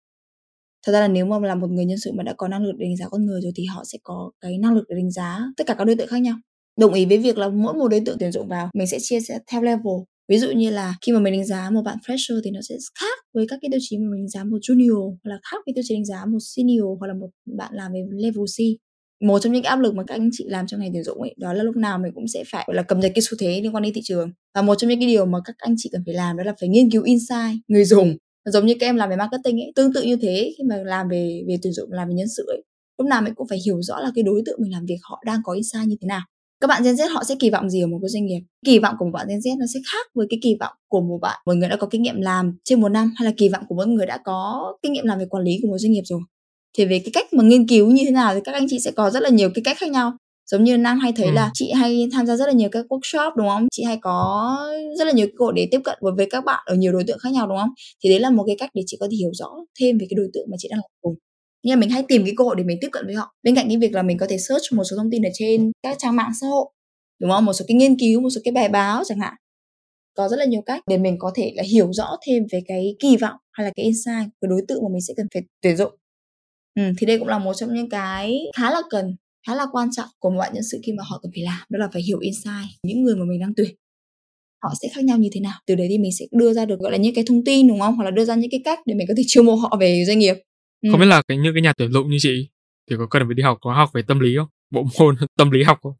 Thật 0.86 0.92
ra 0.92 1.00
là 1.00 1.08
nếu 1.08 1.26
mà 1.26 1.38
là 1.38 1.54
một 1.54 1.70
người 1.70 1.84
nhân 1.84 1.98
sự 2.04 2.12
mà 2.12 2.22
đã 2.22 2.34
có 2.36 2.48
năng 2.48 2.64
lực 2.64 2.72
để 2.78 2.86
đánh 2.86 2.96
giá 2.96 3.06
con 3.10 3.26
người 3.26 3.40
rồi 3.42 3.52
thì 3.56 3.64
họ 3.64 3.82
sẽ 3.92 3.98
có 4.02 4.30
cái 4.40 4.58
năng 4.58 4.74
lực 4.74 4.84
để 4.88 4.96
đánh 4.96 5.10
giá 5.10 5.40
tất 5.56 5.64
cả 5.66 5.74
các 5.74 5.84
đối 5.84 5.96
tượng 5.96 6.08
khác 6.08 6.18
nhau. 6.18 6.36
Đồng 6.80 6.94
ý 6.94 7.04
với 7.04 7.18
việc 7.18 7.38
là 7.38 7.48
mỗi 7.48 7.74
một 7.74 7.88
đối 7.88 8.00
tượng 8.06 8.16
tuyển 8.20 8.32
dụng 8.32 8.48
vào, 8.48 8.70
mình 8.74 8.86
sẽ 8.86 8.98
chia 9.00 9.20
sẻ 9.20 9.38
theo 9.52 9.62
level. 9.62 9.96
Ví 10.28 10.38
dụ 10.38 10.50
như 10.50 10.70
là 10.70 10.94
khi 11.06 11.12
mà 11.12 11.18
mình 11.18 11.32
đánh 11.32 11.44
giá 11.44 11.70
một 11.70 11.82
bạn 11.82 11.98
fresher 12.06 12.40
thì 12.44 12.50
nó 12.50 12.60
sẽ 12.68 12.74
khác 13.00 13.18
với 13.34 13.46
các 13.48 13.58
cái 13.62 13.68
tiêu 13.72 13.80
chí 13.82 13.98
mà 13.98 14.04
mình 14.10 14.20
đánh 14.20 14.28
giá 14.28 14.44
một 14.44 14.58
junior, 14.68 15.08
hoặc 15.08 15.30
là 15.30 15.38
khác 15.50 15.56
với 15.66 15.72
tiêu 15.74 15.84
chí 15.86 15.94
đánh 15.94 16.04
giá 16.04 16.24
một 16.24 16.38
senior, 16.56 16.98
hoặc 17.00 17.06
là 17.06 17.14
một 17.14 17.28
bạn 17.58 17.70
làm 17.74 17.92
về 17.92 18.00
level 18.12 18.44
C 18.44 18.85
một 19.20 19.38
trong 19.38 19.52
những 19.52 19.62
cái 19.62 19.70
áp 19.70 19.80
lực 19.80 19.94
mà 19.94 20.02
các 20.06 20.14
anh 20.14 20.28
chị 20.32 20.44
làm 20.48 20.66
trong 20.66 20.80
ngành 20.80 20.92
tuyển 20.92 21.04
dụng 21.04 21.22
ấy, 21.22 21.34
đó 21.38 21.52
là 21.52 21.62
lúc 21.62 21.76
nào 21.76 21.98
mình 21.98 22.12
cũng 22.14 22.28
sẽ 22.28 22.44
phải 22.52 22.68
là 22.72 22.82
cập 22.82 22.98
nhật 22.98 23.12
cái 23.14 23.22
xu 23.22 23.36
thế 23.40 23.60
liên 23.62 23.74
quan 23.74 23.82
đến 23.82 23.94
thị 23.94 24.00
trường. 24.04 24.30
Và 24.54 24.62
một 24.62 24.74
trong 24.74 24.90
những 24.90 25.00
cái 25.00 25.08
điều 25.08 25.26
mà 25.26 25.38
các 25.44 25.54
anh 25.58 25.74
chị 25.78 25.88
cần 25.92 26.02
phải 26.06 26.14
làm 26.14 26.36
đó 26.36 26.44
là 26.44 26.54
phải 26.60 26.68
nghiên 26.68 26.90
cứu 26.90 27.02
insight, 27.02 27.60
người 27.68 27.84
dùng. 27.84 28.16
Giống 28.44 28.66
như 28.66 28.74
các 28.80 28.86
em 28.86 28.96
làm 28.96 29.10
về 29.10 29.16
marketing 29.16 29.60
ấy, 29.60 29.72
tương 29.76 29.92
tự 29.92 30.02
như 30.02 30.16
thế, 30.16 30.54
khi 30.58 30.64
mà 30.64 30.76
làm 30.84 31.08
về 31.08 31.42
về 31.48 31.56
tuyển 31.62 31.72
dụng, 31.72 31.92
làm 31.92 32.08
về 32.08 32.14
nhân 32.14 32.28
sự 32.36 32.44
ấy, 32.48 32.62
lúc 32.98 33.08
nào 33.08 33.22
mình 33.22 33.34
cũng 33.34 33.48
phải 33.48 33.58
hiểu 33.66 33.82
rõ 33.82 34.00
là 34.00 34.10
cái 34.14 34.22
đối 34.22 34.42
tượng 34.46 34.58
mình 34.62 34.72
làm 34.72 34.86
việc 34.86 34.98
họ 35.02 35.22
đang 35.26 35.40
có 35.44 35.52
insight 35.52 35.86
như 35.86 35.96
thế 36.00 36.06
nào. 36.06 36.20
Các 36.60 36.66
bạn 36.66 36.82
Gen 36.84 36.94
Z 36.94 37.14
họ 37.14 37.24
sẽ 37.24 37.34
kỳ 37.38 37.50
vọng 37.50 37.70
gì 37.70 37.80
ở 37.80 37.86
một 37.86 37.98
cái 38.02 38.08
doanh 38.08 38.26
nghiệp? 38.26 38.40
Kỳ 38.66 38.78
vọng 38.78 38.94
của 38.98 39.04
một 39.04 39.10
bạn 39.14 39.26
Gen 39.28 39.38
Z 39.38 39.58
nó 39.58 39.66
sẽ 39.74 39.80
khác 39.92 40.06
với 40.14 40.26
cái 40.30 40.38
kỳ 40.42 40.56
vọng 40.60 40.74
của 40.88 41.00
một 41.00 41.18
bạn, 41.22 41.40
một 41.46 41.54
người 41.54 41.68
đã 41.68 41.76
có 41.76 41.86
kinh 41.86 42.02
nghiệm 42.02 42.20
làm 42.20 42.58
trên 42.64 42.80
một 42.80 42.88
năm, 42.88 43.12
hay 43.16 43.26
là 43.26 43.32
kỳ 43.36 43.48
vọng 43.48 43.64
của 43.68 43.74
một 43.74 43.88
người 43.88 44.06
đã 44.06 44.18
có 44.24 44.62
kinh 44.82 44.92
nghiệm 44.92 45.04
làm 45.04 45.18
về 45.18 45.26
quản 45.26 45.44
lý 45.44 45.58
của 45.62 45.68
một 45.68 45.78
doanh 45.78 45.92
nghiệp 45.92 46.02
rồi? 46.04 46.20
Thì 46.76 46.84
về 46.84 46.98
cái 46.98 47.10
cách 47.12 47.32
mà 47.32 47.44
nghiên 47.44 47.68
cứu 47.68 47.90
như 47.90 48.02
thế 48.04 48.10
nào 48.10 48.34
thì 48.34 48.40
các 48.44 48.52
anh 48.54 48.66
chị 48.68 48.78
sẽ 48.80 48.90
có 48.90 49.10
rất 49.10 49.22
là 49.22 49.28
nhiều 49.28 49.50
cái 49.54 49.62
cách 49.64 49.76
khác 49.80 49.90
nhau. 49.90 50.12
Giống 50.50 50.64
như 50.64 50.76
nam 50.76 50.98
hay 50.98 51.12
thấy 51.16 51.26
Ừ. 51.26 51.32
là 51.32 51.50
chị 51.54 51.72
hay 51.72 52.08
tham 52.12 52.26
gia 52.26 52.36
rất 52.36 52.46
là 52.46 52.52
nhiều 52.52 52.68
các 52.72 52.86
workshop 52.88 53.30
đúng 53.36 53.48
không? 53.48 53.66
Chị 53.72 53.82
hay 53.82 53.98
có 54.02 54.56
rất 54.98 55.04
là 55.06 55.12
nhiều 55.12 55.26
cơ 55.38 55.44
hội 55.44 55.52
để 55.56 55.68
tiếp 55.70 55.80
cận 55.84 55.98
với, 56.16 56.26
các 56.30 56.44
bạn 56.44 56.62
ở 56.66 56.74
nhiều 56.74 56.92
đối 56.92 57.04
tượng 57.06 57.18
khác 57.18 57.32
nhau 57.32 57.46
đúng 57.46 57.58
không? 57.58 57.70
Thì 58.04 58.10
đấy 58.10 58.20
là 58.20 58.30
một 58.30 58.44
cái 58.46 58.56
cách 58.58 58.70
để 58.74 58.82
chị 58.86 58.96
có 59.00 59.08
thể 59.10 59.16
hiểu 59.16 59.30
rõ 59.32 59.50
thêm 59.80 59.98
về 59.98 60.06
cái 60.10 60.14
đối 60.16 60.28
tượng 60.34 60.46
mà 60.50 60.56
chị 60.58 60.68
đang 60.70 60.78
làm 60.78 60.90
cùng. 61.02 61.14
Nhưng 61.62 61.74
mà 61.76 61.80
mình 61.80 61.90
hay 61.90 62.02
tìm 62.08 62.24
cái 62.24 62.34
cơ 62.36 62.44
hội 62.44 62.54
để 62.58 62.64
mình 62.64 62.78
tiếp 62.80 62.88
cận 62.92 63.06
với 63.06 63.14
họ. 63.14 63.32
Bên 63.42 63.54
cạnh 63.54 63.68
cái 63.68 63.76
việc 63.76 63.92
là 63.94 64.02
mình 64.02 64.18
có 64.18 64.26
thể 64.28 64.38
search 64.38 64.72
một 64.72 64.84
số 64.84 64.96
thông 64.96 65.10
tin 65.10 65.22
ở 65.22 65.30
trên 65.34 65.72
các 65.82 65.96
trang 65.98 66.16
mạng 66.16 66.30
xã 66.40 66.46
hội 66.46 66.66
đúng 67.20 67.30
không? 67.30 67.44
Một 67.44 67.52
số 67.52 67.64
cái 67.68 67.74
nghiên 67.74 67.98
cứu 67.98 68.20
một 68.20 68.30
số 68.30 68.40
cái 68.44 68.52
bài 68.52 68.68
báo 68.68 69.02
chẳng 69.06 69.18
hạn. 69.20 69.34
Có 70.16 70.28
rất 70.28 70.36
là 70.38 70.44
nhiều 70.44 70.62
cách 70.66 70.82
để 70.90 70.98
mình 70.98 71.16
có 71.18 71.32
thể 71.34 71.52
là 71.56 71.62
hiểu 71.72 71.92
rõ 71.92 72.16
thêm 72.26 72.42
về 72.52 72.62
cái 72.66 72.96
kỳ 72.98 73.16
vọng 73.16 73.36
hay 73.52 73.64
là 73.64 73.72
cái 73.76 73.84
insight 73.84 74.28
của 74.40 74.46
đối 74.48 74.60
tượng 74.68 74.82
mà 74.82 74.88
mình 74.92 75.00
sẽ 75.08 75.14
cần 75.16 75.26
phải 75.34 75.42
tuyển 75.62 75.76
dụng 75.76 75.92
ừ, 76.76 76.82
thì 76.98 77.06
đây 77.06 77.18
cũng 77.18 77.28
là 77.28 77.38
một 77.38 77.54
trong 77.54 77.74
những 77.74 77.88
cái 77.88 78.38
khá 78.56 78.70
là 78.70 78.80
cần 78.90 79.16
khá 79.46 79.54
là 79.54 79.66
quan 79.72 79.88
trọng 79.92 80.08
của 80.18 80.30
một 80.30 80.38
bạn 80.38 80.54
nhân 80.54 80.62
sự 80.70 80.80
khi 80.86 80.92
mà 80.92 81.02
họ 81.10 81.18
cần 81.22 81.32
phải 81.34 81.42
làm 81.44 81.60
đó 81.70 81.78
là 81.78 81.88
phải 81.92 82.02
hiểu 82.02 82.18
insight 82.20 82.68
những 82.82 83.02
người 83.02 83.16
mà 83.16 83.24
mình 83.24 83.40
đang 83.40 83.52
tuyển 83.56 83.70
họ 84.62 84.72
sẽ 84.82 84.88
khác 84.94 85.04
nhau 85.04 85.18
như 85.18 85.28
thế 85.32 85.40
nào 85.40 85.54
từ 85.66 85.74
đấy 85.74 85.86
thì 85.90 85.98
mình 85.98 86.10
sẽ 86.18 86.24
đưa 86.32 86.52
ra 86.52 86.64
được 86.64 86.80
gọi 86.80 86.92
là 86.92 86.98
những 86.98 87.14
cái 87.14 87.24
thông 87.26 87.44
tin 87.44 87.68
đúng 87.68 87.80
không 87.80 87.96
hoặc 87.96 88.04
là 88.04 88.10
đưa 88.10 88.24
ra 88.24 88.34
những 88.34 88.50
cái 88.50 88.60
cách 88.64 88.78
để 88.86 88.94
mình 88.94 89.06
có 89.08 89.14
thể 89.16 89.22
chiêu 89.26 89.42
mộ 89.42 89.54
họ 89.54 89.76
về 89.80 90.04
doanh 90.06 90.18
nghiệp 90.18 90.36
Ừ. 90.82 90.88
Không 90.90 91.00
biết 91.00 91.06
là 91.06 91.22
cái 91.28 91.38
những 91.38 91.54
cái 91.54 91.62
nhà 91.62 91.72
tuyển 91.78 91.92
dụng 91.92 92.10
như 92.10 92.16
chị 92.20 92.48
thì 92.90 92.96
có 92.98 93.06
cần 93.10 93.22
phải 93.28 93.34
đi 93.34 93.42
học 93.42 93.58
có 93.60 93.72
học 93.74 93.90
về 93.94 94.02
tâm 94.08 94.20
lý 94.20 94.36
không? 94.36 94.48
Bộ 94.70 94.84
môn 94.98 95.16
tâm 95.38 95.50
lý 95.50 95.62
học 95.62 95.78
không? 95.82 95.92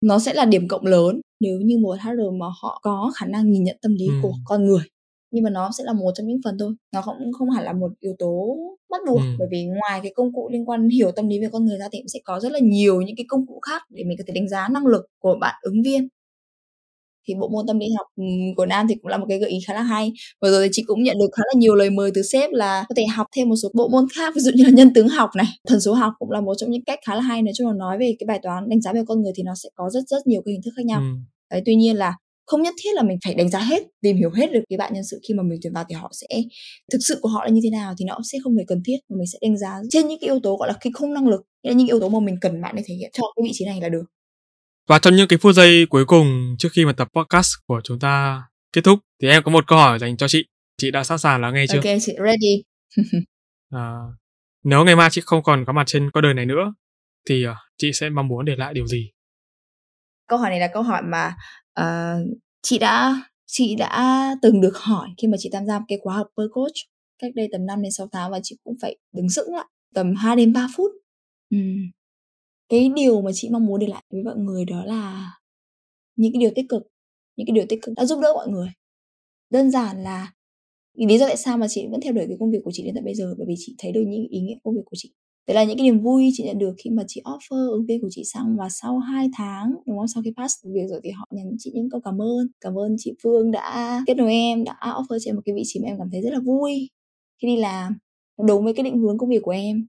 nó 0.00 0.18
sẽ 0.18 0.34
là 0.34 0.44
điểm 0.44 0.68
cộng 0.68 0.86
lớn 0.86 1.20
nếu 1.40 1.58
như 1.64 1.78
một 1.78 1.96
HR 2.00 2.20
mà 2.40 2.46
họ 2.62 2.80
có 2.82 3.12
khả 3.16 3.26
năng 3.26 3.50
nhìn 3.50 3.64
nhận 3.64 3.76
tâm 3.82 3.94
lý 3.94 4.06
Ừ. 4.06 4.12
của 4.22 4.32
con 4.44 4.66
người 4.66 4.82
nhưng 5.30 5.44
mà 5.44 5.50
nó 5.50 5.70
sẽ 5.78 5.84
là 5.84 5.92
một 5.92 6.10
trong 6.14 6.26
những 6.26 6.40
phần 6.44 6.56
thôi. 6.58 6.74
Nó 6.94 7.02
cũng 7.04 7.32
không 7.38 7.50
hẳn 7.50 7.64
là 7.64 7.72
một 7.72 7.92
yếu 8.00 8.12
tố 8.18 8.56
bắt 8.90 9.00
buộc 9.08 9.20
Ừ. 9.20 9.24
bởi 9.38 9.48
vì 9.50 9.64
ngoài 9.64 10.00
cái 10.02 10.12
công 10.14 10.32
cụ 10.32 10.48
liên 10.52 10.68
quan 10.68 10.88
hiểu 10.88 11.10
tâm 11.12 11.28
lý 11.28 11.40
về 11.40 11.48
con 11.52 11.64
người 11.64 11.78
ra 11.78 11.88
thì 11.92 11.98
cũng 11.98 12.08
sẽ 12.08 12.18
có 12.24 12.40
rất 12.40 12.52
là 12.52 12.58
nhiều 12.62 13.02
những 13.02 13.16
cái 13.16 13.24
công 13.28 13.46
cụ 13.46 13.60
khác 13.62 13.82
để 13.90 14.04
mình 14.04 14.18
có 14.18 14.24
thể 14.26 14.32
đánh 14.34 14.48
giá 14.48 14.68
năng 14.68 14.86
lực 14.86 15.06
của 15.18 15.36
bạn 15.40 15.54
ứng 15.62 15.82
viên. 15.82 16.08
Thì 17.28 17.34
bộ 17.40 17.48
môn 17.48 17.66
tâm 17.66 17.78
lý 17.78 17.86
học 17.98 18.06
ừm, 18.16 18.26
của 18.56 18.66
Nam 18.66 18.86
thì 18.88 18.94
cũng 19.02 19.06
là 19.10 19.16
một 19.18 19.26
cái 19.28 19.38
gợi 19.38 19.50
ý 19.50 19.58
khá 19.66 19.74
là 19.74 19.82
hay. 19.82 20.12
Vừa 20.42 20.50
rồi 20.50 20.62
thì 20.64 20.68
chị 20.72 20.82
cũng 20.86 21.02
nhận 21.02 21.18
được 21.18 21.28
khá 21.36 21.42
là 21.46 21.52
nhiều 21.58 21.74
lời 21.74 21.90
mời 21.90 22.10
từ 22.14 22.22
sếp 22.22 22.50
là 22.52 22.84
có 22.88 22.94
thể 22.96 23.06
học 23.06 23.26
thêm 23.36 23.48
một 23.48 23.56
số 23.56 23.68
bộ 23.74 23.88
môn 23.88 24.06
khác 24.16 24.32
ví 24.36 24.40
dụ 24.40 24.50
như 24.54 24.64
là 24.64 24.70
nhân 24.70 24.92
tướng 24.94 25.08
học 25.08 25.30
này. 25.36 25.46
Thần 25.68 25.80
số 25.80 25.94
học 25.94 26.12
cũng 26.18 26.30
là 26.30 26.40
một 26.40 26.54
trong 26.54 26.70
những 26.70 26.84
cách 26.84 26.98
khá 27.06 27.14
là 27.14 27.20
hay. 27.20 27.42
Nói 27.42 27.52
chung 27.56 27.66
là 27.68 27.74
nói 27.74 27.98
về 27.98 28.14
cái 28.18 28.24
bài 28.26 28.38
toán 28.42 28.68
đánh 28.68 28.80
giá 28.80 28.92
về 28.92 29.00
con 29.08 29.22
người 29.22 29.32
thì 29.36 29.42
nó 29.42 29.54
sẽ 29.54 29.68
có 29.74 29.90
rất 29.90 30.00
rất 30.08 30.26
nhiều 30.26 30.42
cái 30.44 30.52
hình 30.52 30.62
thức 30.64 30.70
khác 30.76 30.86
nhau. 30.86 31.00
Ừ. 31.00 31.06
Đấy, 31.50 31.62
tuy 31.66 31.74
nhiên 31.74 31.96
là 31.96 32.14
không 32.48 32.62
nhất 32.62 32.74
thiết 32.82 32.90
là 32.94 33.02
mình 33.02 33.18
phải 33.24 33.34
đánh 33.34 33.48
giá 33.48 33.60
hết 33.60 33.82
tìm 34.02 34.16
hiểu 34.16 34.30
hết 34.30 34.52
được 34.52 34.60
cái 34.68 34.76
bạn 34.76 34.94
nhân 34.94 35.04
sự 35.10 35.20
khi 35.28 35.34
mà 35.34 35.42
mình 35.42 35.58
tuyển 35.62 35.72
vào 35.72 35.84
thì 35.88 35.94
họ 35.94 36.10
sẽ 36.20 36.26
thực 36.92 36.98
sự 37.08 37.18
của 37.22 37.28
họ 37.28 37.44
là 37.44 37.50
như 37.50 37.60
thế 37.64 37.70
nào 37.70 37.94
thì 37.98 38.04
nó 38.04 38.18
sẽ 38.32 38.38
không 38.44 38.52
phải 38.56 38.64
cần 38.68 38.82
thiết 38.86 38.96
mà 39.08 39.16
mình 39.18 39.26
sẽ 39.32 39.38
đánh 39.42 39.58
giá 39.58 39.76
trên 39.90 40.08
những 40.08 40.18
cái 40.20 40.28
yếu 40.28 40.40
tố 40.42 40.56
gọi 40.56 40.68
là 40.68 40.74
cái 40.80 40.92
khung 40.94 41.14
năng 41.14 41.28
lực 41.28 41.40
là 41.62 41.72
những 41.72 41.86
yếu 41.86 42.00
tố 42.00 42.08
mà 42.08 42.20
mình 42.20 42.36
cần 42.40 42.62
bạn 42.62 42.76
để 42.76 42.82
thể 42.86 42.94
hiện 42.94 43.10
cho 43.12 43.22
cái 43.36 43.42
vị 43.44 43.50
trí 43.52 43.64
này 43.64 43.80
là 43.80 43.88
được 43.88 44.04
Và 44.88 44.98
trong 44.98 45.16
những 45.16 45.28
cái 45.28 45.38
phút 45.38 45.54
giây 45.54 45.86
cuối 45.90 46.04
cùng 46.04 46.56
trước 46.58 46.68
khi 46.72 46.84
mà 46.84 46.92
tập 46.92 47.08
podcast 47.14 47.52
của 47.66 47.80
chúng 47.84 47.98
ta 47.98 48.42
kết 48.72 48.80
thúc 48.84 48.98
thì 49.22 49.28
em 49.28 49.42
có 49.42 49.50
một 49.50 49.64
câu 49.66 49.78
hỏi 49.78 49.98
dành 49.98 50.16
cho 50.16 50.28
chị. 50.28 50.44
Chị 50.80 50.90
đã 50.90 51.04
sẵn 51.04 51.18
sàng 51.18 51.40
lắng 51.40 51.54
nghe 51.54 51.66
chưa? 51.68 51.78
ok 51.78 51.98
chị 52.00 52.12
ready 52.24 52.62
À, 53.70 53.92
nếu 54.64 54.84
ngày 54.84 54.96
mai 54.96 55.08
chị 55.10 55.20
không 55.24 55.42
còn 55.42 55.64
có 55.66 55.72
mặt 55.72 55.84
trên 55.86 56.10
con 56.10 56.22
đời 56.22 56.34
này 56.34 56.46
nữa 56.46 56.74
thì 57.28 57.44
à, 57.44 57.54
chị 57.78 57.92
sẽ 57.92 58.08
mong 58.10 58.28
muốn 58.28 58.44
để 58.44 58.56
lại 58.56 58.74
điều 58.74 58.86
gì? 58.86 59.10
câu 60.28 60.38
hỏi 60.38 60.50
này 60.50 60.60
là 60.60 60.68
câu 60.74 60.82
hỏi 60.82 61.02
mà 61.02 61.34
Ờ, 61.78 62.16
chị 62.62 62.78
đã 62.78 63.22
chị 63.46 63.74
đã 63.74 64.34
từng 64.42 64.60
được 64.60 64.76
hỏi 64.76 65.08
khi 65.18 65.28
mà 65.28 65.36
chị 65.40 65.50
tham 65.52 65.66
gia 65.66 65.80
cái 65.88 65.98
khóa 66.02 66.16
học 66.16 66.26
per 66.36 66.46
coach 66.52 66.72
cách 67.18 67.32
đây 67.34 67.48
tầm 67.52 67.66
5 67.66 67.82
đến 67.82 67.92
6 67.92 68.08
tháng 68.12 68.30
và 68.30 68.40
chị 68.42 68.56
cũng 68.64 68.76
phải 68.82 68.96
đứng 69.12 69.30
sững 69.30 69.54
lại 69.54 69.64
tầm 69.94 70.14
2 70.14 70.36
đến 70.36 70.52
3 70.52 70.68
phút. 70.76 70.90
Ừm. 71.50 71.76
Cái 72.68 72.90
điều 72.96 73.22
mà 73.22 73.30
chị 73.34 73.48
mong 73.52 73.66
muốn 73.66 73.80
để 73.80 73.86
lại 73.86 74.04
với 74.10 74.22
mọi 74.22 74.36
người 74.36 74.64
đó 74.64 74.84
là 74.84 75.32
những 76.16 76.32
cái 76.32 76.40
điều 76.40 76.50
tích 76.56 76.66
cực, 76.68 76.82
những 77.36 77.46
cái 77.46 77.54
điều 77.54 77.66
tích 77.68 77.78
cực 77.82 77.94
đã 77.96 78.04
giúp 78.04 78.20
đỡ 78.22 78.32
mọi 78.34 78.48
người. 78.48 78.68
Đơn 79.50 79.70
giản 79.70 80.02
là 80.02 80.32
lý 80.94 81.18
do 81.18 81.26
tại 81.26 81.36
sao 81.36 81.58
mà 81.58 81.68
chị 81.68 81.86
vẫn 81.90 82.00
theo 82.00 82.12
đuổi 82.12 82.24
cái 82.28 82.36
công 82.40 82.50
việc 82.50 82.60
của 82.64 82.70
chị 82.74 82.84
đến 82.84 82.94
tận 82.94 83.04
bây 83.04 83.14
giờ 83.14 83.34
bởi 83.38 83.46
vì 83.48 83.54
chị 83.58 83.74
thấy 83.78 83.92
được 83.92 84.04
những 84.08 84.26
ý 84.30 84.40
nghĩa 84.40 84.56
công 84.64 84.74
việc 84.74 84.82
của 84.86 84.96
chị 84.96 85.12
Đấy 85.48 85.54
là 85.54 85.64
những 85.64 85.78
cái 85.78 85.84
niềm 85.84 86.00
vui 86.00 86.30
chị 86.34 86.44
nhận 86.44 86.58
được 86.58 86.74
khi 86.84 86.90
mà 86.90 87.02
chị 87.08 87.22
offer 87.24 87.70
ứng 87.70 87.86
viên 87.86 88.00
của 88.02 88.08
chị 88.10 88.22
xong 88.24 88.56
và 88.58 88.68
sau 88.70 88.98
2 88.98 89.28
tháng, 89.36 89.74
đúng 89.86 89.98
không? 89.98 90.08
Sau 90.08 90.22
khi 90.22 90.32
pass 90.36 90.54
việc 90.74 90.86
rồi 90.90 91.00
thì 91.04 91.10
họ 91.10 91.26
nhắn 91.30 91.46
chị 91.58 91.70
những 91.74 91.90
câu 91.90 92.00
cảm 92.04 92.22
ơn. 92.22 92.48
Cảm 92.60 92.78
ơn 92.78 92.96
chị 92.98 93.12
Phương 93.22 93.50
đã 93.50 94.02
kết 94.06 94.16
nối 94.16 94.32
em, 94.32 94.64
đã 94.64 94.76
offer 94.82 95.18
cho 95.18 95.30
em 95.30 95.36
một 95.36 95.42
cái 95.44 95.54
vị 95.54 95.62
trí 95.66 95.80
mà 95.80 95.86
em 95.88 95.98
cảm 95.98 96.08
thấy 96.12 96.22
rất 96.22 96.30
là 96.32 96.40
vui. 96.40 96.90
Khi 97.42 97.48
đi 97.48 97.56
làm, 97.56 97.92
đúng 98.48 98.64
với 98.64 98.74
cái 98.74 98.84
định 98.84 98.98
hướng 98.98 99.18
công 99.18 99.30
việc 99.30 99.42
của 99.42 99.50
em. 99.50 99.86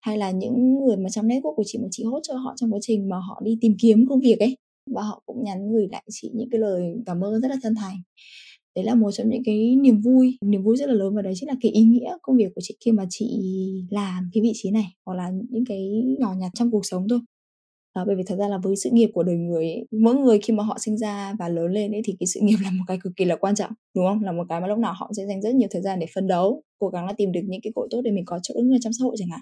Hay 0.00 0.18
là 0.18 0.30
những 0.30 0.78
người 0.86 0.96
mà 0.96 1.10
trong 1.10 1.28
network 1.28 1.54
của 1.56 1.64
chị 1.66 1.78
mà 1.82 1.88
chị 1.90 2.04
hỗ 2.04 2.20
trợ 2.22 2.34
họ 2.34 2.54
trong 2.56 2.72
quá 2.74 2.78
trình 2.82 3.08
mà 3.08 3.16
họ 3.18 3.40
đi 3.44 3.58
tìm 3.60 3.74
kiếm 3.82 4.06
công 4.08 4.20
việc 4.20 4.40
ấy. 4.40 4.56
Và 4.94 5.02
họ 5.02 5.22
cũng 5.26 5.44
nhắn 5.44 5.72
gửi 5.72 5.88
lại 5.92 6.04
chị 6.10 6.30
những 6.34 6.50
cái 6.50 6.60
lời 6.60 6.82
cảm 7.06 7.24
ơn 7.24 7.40
rất 7.40 7.48
là 7.48 7.56
chân 7.62 7.74
thành 7.74 7.96
đấy 8.76 8.84
là 8.84 8.94
một 8.94 9.10
trong 9.10 9.28
những 9.28 9.42
cái 9.44 9.76
niềm 9.76 10.00
vui. 10.00 10.36
Niềm 10.40 10.62
vui 10.62 10.76
rất 10.76 10.86
là 10.88 10.94
lớn 10.94 11.14
và 11.14 11.22
đấy 11.22 11.32
chính 11.36 11.48
là 11.48 11.54
cái 11.62 11.72
ý 11.72 11.82
nghĩa 11.82 12.16
công 12.22 12.36
việc 12.36 12.48
của 12.54 12.60
chị 12.64 12.76
khi 12.84 12.92
mà 12.92 13.04
chị 13.10 13.26
làm 13.90 14.30
cái 14.32 14.42
vị 14.42 14.52
trí 14.54 14.70
này 14.70 14.84
hoặc 15.06 15.14
là 15.14 15.30
những 15.50 15.64
cái 15.64 16.04
nhỏ 16.18 16.34
nhặt 16.38 16.50
trong 16.54 16.70
cuộc 16.70 16.86
sống 16.86 17.06
thôi. 17.08 17.20
Đó, 17.96 18.04
bởi 18.06 18.16
vì 18.16 18.22
thật 18.26 18.36
ra 18.38 18.48
là 18.48 18.58
với 18.62 18.76
sự 18.76 18.90
nghiệp 18.92 19.10
của 19.14 19.22
đời 19.22 19.36
người 19.36 19.64
ấy, 19.64 19.86
mỗi 19.90 20.14
người 20.14 20.38
khi 20.38 20.54
mà 20.54 20.64
họ 20.64 20.78
sinh 20.80 20.98
ra 20.98 21.34
và 21.38 21.48
lớn 21.48 21.72
lên 21.72 21.92
ấy 21.92 22.00
thì 22.04 22.16
cái 22.20 22.26
sự 22.26 22.40
nghiệp 22.42 22.56
là 22.64 22.70
một 22.70 22.84
cái 22.88 22.98
cực 23.02 23.12
kỳ 23.16 23.24
là 23.24 23.36
quan 23.36 23.54
trọng 23.54 23.70
đúng 23.96 24.06
không? 24.06 24.22
Là 24.24 24.32
một 24.32 24.44
cái 24.48 24.60
mà 24.60 24.66
lúc 24.66 24.78
nào 24.78 24.94
họ 24.96 25.10
sẽ 25.16 25.26
dành 25.26 25.42
rất 25.42 25.54
nhiều 25.54 25.68
thời 25.72 25.82
gian 25.82 25.98
để 26.00 26.06
phân 26.14 26.26
đấu 26.26 26.62
cố 26.78 26.88
gắng 26.88 27.06
là 27.06 27.12
tìm 27.12 27.32
được 27.32 27.40
những 27.48 27.60
cái 27.62 27.72
cội 27.74 27.88
tốt 27.90 28.00
để 28.04 28.10
mình 28.10 28.24
có 28.24 28.38
chỗ 28.42 28.54
ứng 28.54 28.80
trong 28.80 28.92
xã 28.92 29.02
hội 29.04 29.16
chẳng 29.18 29.28
hạn. 29.28 29.40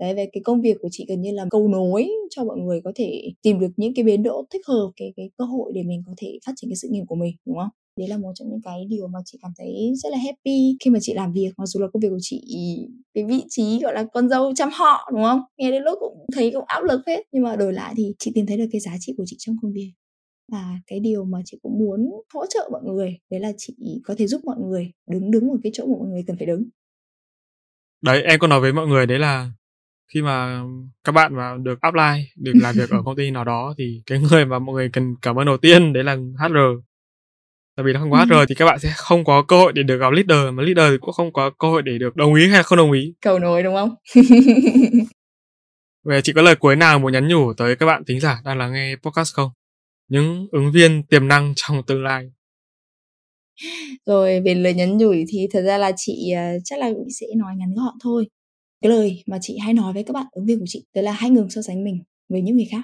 Đấy 0.00 0.14
về 0.14 0.28
cái 0.32 0.42
công 0.44 0.60
việc 0.60 0.76
của 0.82 0.88
chị 0.92 1.06
gần 1.08 1.20
như 1.22 1.32
là 1.32 1.46
cầu 1.50 1.68
nối 1.68 2.08
cho 2.30 2.44
mọi 2.44 2.58
người 2.58 2.80
có 2.84 2.92
thể 2.94 3.22
tìm 3.42 3.60
được 3.60 3.70
những 3.76 3.94
cái 3.94 4.04
bến 4.04 4.22
đỗ 4.22 4.44
thích 4.50 4.66
hợp 4.68 4.90
cái 4.96 5.12
cái 5.16 5.30
cơ 5.38 5.44
hội 5.44 5.72
để 5.74 5.82
mình 5.82 6.02
có 6.06 6.14
thể 6.16 6.38
phát 6.46 6.52
triển 6.56 6.70
cái 6.70 6.76
sự 6.76 6.88
nghiệp 6.90 7.04
của 7.08 7.14
mình 7.14 7.34
đúng 7.46 7.56
không? 7.58 7.68
Đấy 7.96 8.08
là 8.08 8.18
một 8.18 8.32
trong 8.34 8.48
những 8.48 8.62
cái 8.64 8.84
điều 8.88 9.08
mà 9.08 9.18
chị 9.24 9.38
cảm 9.42 9.52
thấy 9.58 9.92
rất 9.96 10.08
là 10.12 10.18
happy 10.18 10.76
khi 10.80 10.90
mà 10.90 10.98
chị 11.02 11.14
làm 11.14 11.32
việc. 11.32 11.50
Mặc 11.56 11.66
dù 11.66 11.80
là 11.80 11.86
công 11.92 12.00
việc 12.00 12.08
của 12.08 12.18
chị 12.20 12.40
cái 13.14 13.24
vị 13.24 13.42
trí 13.48 13.80
gọi 13.82 13.94
là 13.94 14.04
con 14.12 14.28
dâu 14.28 14.54
chăm 14.54 14.68
họ 14.72 15.10
đúng 15.12 15.22
không? 15.22 15.40
Nghe 15.56 15.70
đến 15.70 15.82
lúc 15.82 15.98
cũng 16.00 16.26
thấy 16.32 16.50
cũng 16.54 16.64
áp 16.66 16.80
lực 16.84 17.00
hết 17.06 17.22
nhưng 17.32 17.42
mà 17.42 17.56
đổi 17.56 17.72
lại 17.72 17.94
thì 17.96 18.14
chị 18.18 18.32
tìm 18.34 18.46
thấy 18.46 18.56
được 18.56 18.66
cái 18.72 18.80
giá 18.80 18.92
trị 19.00 19.14
của 19.16 19.24
chị 19.26 19.36
trong 19.38 19.56
công 19.62 19.72
việc. 19.72 19.92
Và 20.52 20.78
cái 20.86 21.00
điều 21.00 21.24
mà 21.24 21.38
chị 21.44 21.58
cũng 21.62 21.78
muốn 21.78 22.10
hỗ 22.34 22.46
trợ 22.46 22.68
mọi 22.72 22.82
người 22.84 23.18
đấy 23.30 23.40
là 23.40 23.52
chị 23.56 23.74
có 24.04 24.14
thể 24.18 24.26
giúp 24.26 24.44
mọi 24.44 24.56
người 24.58 24.92
đứng 25.10 25.30
đứng 25.30 25.50
ở 25.50 25.56
cái 25.62 25.72
chỗ 25.74 25.86
mà 25.86 25.94
mọi 25.98 26.08
người 26.08 26.24
cần 26.26 26.36
phải 26.36 26.46
đứng. 26.46 26.64
Đấy, 28.02 28.22
em 28.22 28.38
có 28.38 28.46
nói 28.46 28.60
với 28.60 28.72
mọi 28.72 28.86
người 28.86 29.06
đấy 29.06 29.18
là 29.18 29.50
khi 30.14 30.22
mà 30.22 30.62
các 31.04 31.12
bạn 31.12 31.34
mà 31.34 31.56
được 31.62 31.80
apply, 31.80 32.28
được 32.36 32.52
làm 32.54 32.74
việc 32.74 32.90
ở 32.90 33.02
công 33.04 33.16
ty 33.16 33.30
nào 33.30 33.44
đó 33.44 33.74
thì 33.78 34.02
cái 34.06 34.18
người 34.30 34.44
mà 34.44 34.58
mọi 34.58 34.74
người 34.74 34.90
cần 34.92 35.14
cảm 35.22 35.36
ơn 35.36 35.46
đầu 35.46 35.56
tiên 35.56 35.92
đấy 35.92 36.04
là 36.04 36.16
HR. 36.38 36.85
Tại 37.76 37.84
vì 37.84 37.92
nó 37.92 38.00
không 38.00 38.10
có 38.10 38.18
Ừ. 38.18 38.24
HR 38.24 38.44
thì 38.48 38.54
các 38.54 38.64
bạn 38.64 38.78
sẽ 38.78 38.92
không 38.96 39.24
có 39.24 39.42
cơ 39.48 39.56
hội 39.56 39.72
để 39.72 39.82
được 39.82 39.98
gặp 39.98 40.12
leader, 40.12 40.54
mà 40.54 40.62
leader 40.62 40.92
thì 40.92 40.96
cũng 41.00 41.12
không 41.12 41.32
có 41.32 41.50
cơ 41.58 41.68
hội 41.68 41.82
để 41.82 41.98
được 41.98 42.16
đồng 42.16 42.34
ý 42.34 42.48
hay 42.48 42.62
không 42.62 42.78
đồng 42.78 42.92
ý. 42.92 43.14
cầu 43.20 43.38
nối 43.38 43.62
đúng 43.62 43.74
không 43.74 43.94
Vậy 46.04 46.22
chị 46.22 46.32
có 46.32 46.42
lời 46.42 46.56
cuối 46.56 46.76
nào 46.76 46.98
muốn 46.98 47.12
nhắn 47.12 47.28
nhủ 47.28 47.52
tới 47.56 47.76
các 47.76 47.86
bạn 47.86 48.02
thính 48.08 48.20
giả 48.20 48.40
đang 48.44 48.58
lắng 48.58 48.72
nghe 48.72 48.96
podcast 49.02 49.34
không? 49.34 49.50
Những 50.08 50.46
ứng 50.52 50.72
viên 50.72 51.02
tiềm 51.02 51.28
năng 51.28 51.52
trong 51.56 51.82
tương 51.86 52.02
lai. 52.04 52.24
rồi 54.06 54.40
về 54.40 54.54
lời 54.54 54.74
nhắn 54.74 54.98
nhủ 54.98 55.12
thì 55.28 55.46
thật 55.52 55.62
ra 55.62 55.78
là 55.78 55.92
chị 55.96 56.30
ờ, 56.36 56.42
chắc 56.64 56.78
là 56.78 56.90
sẽ 57.20 57.26
nói 57.36 57.54
ngắn 57.56 57.74
gọn 57.74 57.94
thôi 58.02 58.26
cái 58.82 58.90
lời 58.90 59.22
mà 59.26 59.38
chị 59.40 59.58
hay 59.58 59.74
nói 59.74 59.92
với 59.92 60.04
các 60.04 60.12
bạn 60.12 60.26
ứng 60.32 60.46
viên 60.46 60.58
của 60.58 60.64
chị 60.68 60.84
đó 60.94 61.02
là 61.02 61.12
hãy 61.12 61.30
ngừng 61.30 61.50
so 61.50 61.62
sánh 61.62 61.84
mình 61.84 62.02
với 62.28 62.42
những 62.42 62.56
người 62.56 62.68
khác 62.70 62.82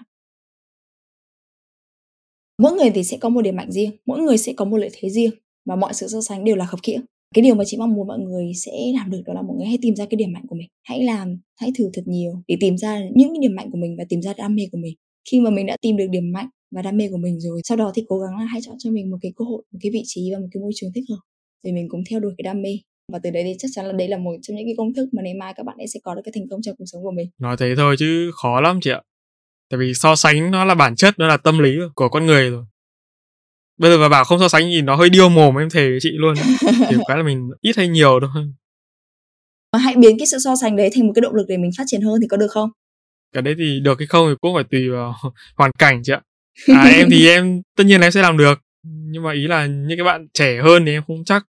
mỗi 2.62 2.72
người 2.72 2.90
thì 2.90 3.04
sẽ 3.04 3.16
có 3.20 3.28
một 3.28 3.42
điểm 3.42 3.56
mạnh 3.56 3.72
riêng, 3.72 3.90
mỗi 4.06 4.20
người 4.20 4.38
sẽ 4.38 4.52
có 4.52 4.64
một 4.64 4.76
lợi 4.76 4.90
thế 4.92 5.10
riêng 5.10 5.30
và 5.64 5.76
mọi 5.76 5.94
sự 5.94 6.08
so 6.08 6.20
sánh 6.20 6.44
đều 6.44 6.56
là 6.56 6.66
khập 6.66 6.80
khiễng. 6.82 7.00
Cái 7.34 7.42
điều 7.42 7.54
mà 7.54 7.64
chị 7.66 7.76
mong 7.76 7.94
muốn 7.94 8.08
mọi 8.08 8.18
người 8.18 8.52
sẽ 8.54 8.72
làm 8.94 9.10
được 9.10 9.22
đó 9.26 9.32
là 9.32 9.42
mọi 9.42 9.56
người 9.56 9.66
hãy 9.66 9.78
tìm 9.82 9.94
ra 9.96 10.06
cái 10.10 10.16
điểm 10.16 10.32
mạnh 10.32 10.44
của 10.48 10.56
mình. 10.56 10.68
Hãy 10.82 11.02
làm, 11.02 11.38
hãy 11.60 11.70
thử 11.78 11.90
thật 11.92 12.02
nhiều 12.06 12.32
để 12.48 12.56
tìm 12.60 12.76
ra 12.78 13.00
những 13.14 13.28
cái 13.28 13.38
điểm 13.40 13.54
mạnh 13.56 13.70
của 13.70 13.78
mình 13.78 13.96
và 13.98 14.04
tìm 14.08 14.22
ra 14.22 14.32
đam 14.36 14.54
mê 14.54 14.62
của 14.72 14.78
mình. 14.78 14.94
Khi 15.30 15.40
mà 15.40 15.50
mình 15.50 15.66
đã 15.66 15.76
tìm 15.82 15.96
được 15.96 16.06
điểm 16.10 16.32
mạnh 16.32 16.48
và 16.74 16.82
đam 16.82 16.96
mê 16.96 17.08
của 17.08 17.16
mình 17.16 17.40
rồi, 17.40 17.60
sau 17.64 17.76
đó 17.76 17.92
thì 17.94 18.04
cố 18.08 18.18
gắng 18.18 18.38
là 18.38 18.44
hãy 18.44 18.60
chọn 18.64 18.74
cho 18.78 18.90
mình 18.90 19.10
một 19.10 19.18
cái 19.22 19.32
cơ 19.36 19.44
hội, 19.44 19.62
một 19.72 19.78
cái 19.82 19.92
vị 19.92 20.02
trí 20.04 20.30
và 20.32 20.38
một 20.38 20.46
cái 20.52 20.60
môi 20.60 20.72
trường 20.74 20.90
thích 20.94 21.04
hợp 21.10 21.20
để 21.64 21.72
mình 21.72 21.88
cũng 21.88 22.02
theo 22.10 22.20
đuổi 22.20 22.32
cái 22.38 22.42
đam 22.42 22.62
mê. 22.62 22.78
Và 23.12 23.18
từ 23.22 23.30
đấy 23.30 23.42
thì 23.44 23.54
chắc 23.58 23.68
chắn 23.74 23.86
là 23.86 23.92
đấy 23.92 24.08
là 24.08 24.18
một 24.18 24.34
trong 24.42 24.56
những 24.56 24.66
cái 24.66 24.74
công 24.76 24.94
thức 24.94 25.08
mà 25.12 25.22
ngày 25.22 25.34
mai 25.34 25.54
các 25.56 25.66
bạn 25.66 25.76
ấy 25.78 25.86
sẽ 25.86 26.00
có 26.02 26.14
được 26.14 26.22
cái 26.24 26.32
thành 26.34 26.48
công 26.50 26.62
trong 26.62 26.74
cuộc 26.78 26.84
sống 26.86 27.02
của 27.02 27.12
mình. 27.16 27.28
Nói 27.38 27.56
thế 27.58 27.74
thôi 27.76 27.96
chứ 27.98 28.30
khó 28.42 28.60
lắm 28.60 28.78
chị 28.82 28.90
ạ. 28.90 29.00
Tại 29.72 29.78
vì 29.78 29.94
so 29.94 30.16
sánh 30.16 30.50
nó 30.50 30.64
là 30.64 30.74
bản 30.74 30.96
chất, 30.96 31.18
nó 31.18 31.26
là 31.26 31.36
tâm 31.36 31.58
lý 31.58 31.76
của 31.94 32.08
con 32.08 32.26
người 32.26 32.50
rồi. 32.50 32.64
Bây 33.78 33.90
giờ 33.90 33.98
mà 33.98 34.08
bảo 34.08 34.24
không 34.24 34.38
so 34.38 34.48
sánh 34.48 34.62
thì 34.64 34.82
nó 34.82 34.96
hơi 34.96 35.10
điêu 35.10 35.28
mồm 35.28 35.58
em 35.58 35.70
thề 35.70 35.88
với 35.88 35.98
chị 36.00 36.10
luôn. 36.12 36.34
Chỉ 36.60 36.96
cái 37.08 37.16
là 37.16 37.22
mình 37.22 37.50
ít 37.60 37.76
hay 37.76 37.88
nhiều 37.88 38.20
thôi. 38.20 38.44
mà 39.72 39.78
hãy 39.78 39.94
biến 39.96 40.18
cái 40.18 40.26
sự 40.26 40.38
so 40.44 40.56
sánh 40.60 40.76
đấy 40.76 40.90
thành 40.94 41.06
một 41.06 41.12
cái 41.14 41.20
động 41.20 41.34
lực 41.34 41.44
để 41.48 41.56
mình 41.56 41.70
phát 41.78 41.84
triển 41.86 42.00
hơn 42.00 42.20
thì 42.20 42.26
có 42.30 42.36
được 42.36 42.50
không 42.50 42.70
Cái 43.32 43.42
đấy 43.42 43.54
thì 43.58 43.80
được 43.80 43.98
hay 43.98 44.06
không 44.06 44.26
thì 44.30 44.34
cũng 44.40 44.54
phải 44.54 44.64
tùy 44.64 44.90
vào 44.90 45.14
hoàn 45.56 45.70
cảnh 45.78 46.00
chị 46.04 46.12
ạ. 46.12 46.20
À 46.68 46.82
em 46.82 47.08
thì 47.10 47.28
em 47.28 47.62
tất 47.76 47.84
nhiên 47.84 48.00
là 48.00 48.06
em 48.06 48.12
sẽ 48.12 48.22
làm 48.22 48.36
được. 48.36 48.60
Nhưng 48.82 49.22
mà 49.22 49.32
ý 49.32 49.46
là 49.46 49.66
những 49.66 49.98
cái 49.98 50.04
bạn 50.04 50.28
trẻ 50.34 50.60
hơn 50.62 50.86
thì 50.86 50.92
em 50.92 51.02
không 51.06 51.24
chắc. 51.24 51.46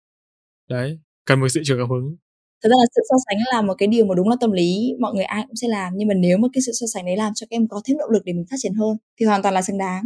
Đấy, 0.68 0.98
cần 1.24 1.40
một 1.40 1.48
sự 1.48 1.60
truyền 1.64 1.78
cảm 1.78 1.90
hứng. 1.90 2.16
Thật 2.62 2.68
ra 2.68 2.76
là 2.78 2.86
sự 2.94 3.00
so 3.10 3.16
sánh 3.26 3.38
là 3.52 3.62
một 3.62 3.74
cái 3.78 3.86
điều 3.86 4.06
mà 4.06 4.14
đúng 4.14 4.28
là 4.28 4.36
tâm 4.40 4.52
lý 4.52 4.94
mọi 5.00 5.14
người 5.14 5.24
ai 5.24 5.44
cũng 5.46 5.56
sẽ 5.56 5.68
làm. 5.68 5.92
Nhưng 5.96 6.08
mà 6.08 6.14
nếu 6.14 6.38
mà 6.38 6.48
cái 6.52 6.62
sự 6.66 6.72
so 6.80 6.86
sánh 6.94 7.06
đấy 7.06 7.16
làm 7.16 7.32
cho 7.34 7.46
các 7.50 7.56
em 7.56 7.68
có 7.68 7.80
thêm 7.84 7.98
động 7.98 8.10
lực 8.10 8.22
để 8.24 8.32
mình 8.32 8.44
phát 8.50 8.56
triển 8.58 8.74
hơn 8.74 8.96
thì 9.20 9.26
hoàn 9.26 9.42
toàn 9.42 9.54
là 9.54 9.62
xứng 9.62 9.78
đáng 9.78 10.02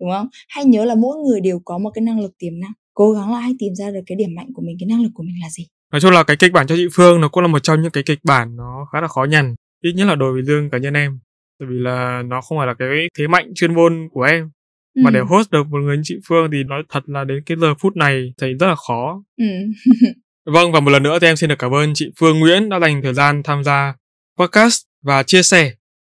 đúng 0.00 0.10
không? 0.10 0.28
Hãy 0.48 0.64
nhớ 0.64 0.84
là 0.84 0.94
mỗi 0.94 1.16
người 1.16 1.40
đều 1.40 1.60
có 1.64 1.78
một 1.78 1.90
cái 1.94 2.02
năng 2.02 2.20
lực 2.20 2.32
tiềm 2.38 2.60
năng. 2.60 2.72
Cố 2.94 3.12
gắng 3.12 3.32
là 3.32 3.38
hãy 3.38 3.52
tìm 3.58 3.74
ra 3.74 3.90
được 3.90 4.00
cái 4.06 4.16
điểm 4.16 4.34
mạnh 4.36 4.48
của 4.54 4.62
mình 4.62 4.76
cái 4.80 4.86
năng 4.86 5.02
lực 5.02 5.10
của 5.14 5.22
mình 5.22 5.34
là 5.42 5.50
gì? 5.50 5.66
Nói 5.92 6.00
chung 6.00 6.10
là 6.12 6.22
cái 6.22 6.36
kịch 6.36 6.52
bản 6.52 6.66
cho 6.66 6.76
chị 6.76 6.86
Phương 6.92 7.20
nó 7.20 7.28
cũng 7.28 7.42
là 7.42 7.48
một 7.48 7.58
trong 7.58 7.82
những 7.82 7.90
cái 7.90 8.02
kịch 8.06 8.18
bản 8.24 8.56
nó 8.56 8.86
khá 8.92 9.00
là 9.00 9.08
khó 9.08 9.24
nhằn 9.24 9.54
ít 9.84 9.92
nhất 9.92 10.04
là 10.04 10.14
đối 10.14 10.32
với 10.32 10.42
riêng 10.42 10.70
cá 10.72 10.78
nhân 10.78 10.94
em. 10.94 11.18
Bởi 11.60 11.68
vì 11.70 11.76
là 11.78 12.22
nó 12.26 12.40
không 12.40 12.58
phải 12.58 12.66
là 12.66 12.74
cái 12.78 12.88
thế 13.18 13.26
mạnh 13.26 13.52
chuyên 13.54 13.74
môn 13.74 14.08
của 14.12 14.22
em. 14.22 14.50
Ừ. 14.94 15.02
mà 15.04 15.10
để 15.10 15.20
host 15.20 15.50
được 15.50 15.66
một 15.70 15.78
người 15.78 15.96
như 15.96 16.02
chị 16.04 16.14
Phương 16.28 16.50
thì 16.52 16.64
nói 16.64 16.82
thật 16.88 17.08
là 17.08 17.24
đến 17.24 17.42
cái 17.46 17.56
giờ 17.60 17.74
phút 17.78 17.96
này 17.96 18.32
thấy 18.38 18.54
rất 18.54 18.66
là 18.66 18.74
khó. 18.88 19.22
Ừ. 19.36 19.44
vâng 20.46 20.72
và 20.72 20.80
một 20.80 20.90
lần 20.90 21.02
nữa 21.02 21.18
thì 21.20 21.26
em 21.26 21.36
xin 21.36 21.48
được 21.48 21.58
cảm 21.58 21.74
ơn 21.74 21.92
chị 21.94 22.10
Phương 22.20 22.38
Nguyễn 22.38 22.68
đã 22.68 22.80
dành 22.80 23.02
thời 23.02 23.14
gian 23.14 23.42
tham 23.42 23.64
gia 23.64 23.94
podcast 24.38 24.82
và 25.02 25.22
chia 25.22 25.42
sẻ 25.42 25.72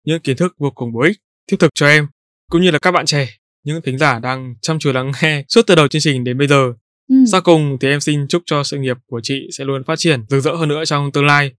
những 0.06 0.20
kiến 0.20 0.38
thức 0.38 0.56
vô 0.58 0.72
cùng 0.72 0.94
bổ 0.94 1.02
ích 1.02 1.18
thiết 1.52 1.58
thực 1.60 1.72
cho 1.76 1.88
em 1.88 2.08
cũng 2.52 2.62
như 2.62 2.72
là 2.72 2.80
các 2.80 2.92
bạn 2.92 3.06
trẻ 3.06 3.30
những 3.64 3.82
thính 3.82 3.98
giả 3.98 4.20
đang 4.20 4.56
chăm 4.62 4.80
chú 4.80 4.92
lắng 4.92 5.12
nghe 5.22 5.44
suốt 5.48 5.62
từ 5.68 5.76
đầu 5.76 5.88
chương 5.88 6.02
trình 6.02 6.24
đến 6.24 6.38
bây 6.38 6.48
giờ 6.48 6.74
Ừ. 7.10 7.16
Sau 7.32 7.42
cùng 7.42 7.78
thì 7.82 7.88
em 7.88 8.00
xin 8.00 8.28
chúc 8.28 8.42
cho 8.46 8.64
sự 8.64 8.78
nghiệp 8.78 8.98
của 9.08 9.20
chị 9.24 9.50
sẽ 9.58 9.66
luôn 9.66 9.84
phát 9.84 9.96
triển 9.98 10.26
rực 10.30 10.44
rỡ 10.44 10.56
hơn 10.56 10.70
nữa 10.70 10.86
trong 10.86 11.12
tương 11.12 11.26
lai 11.26 11.52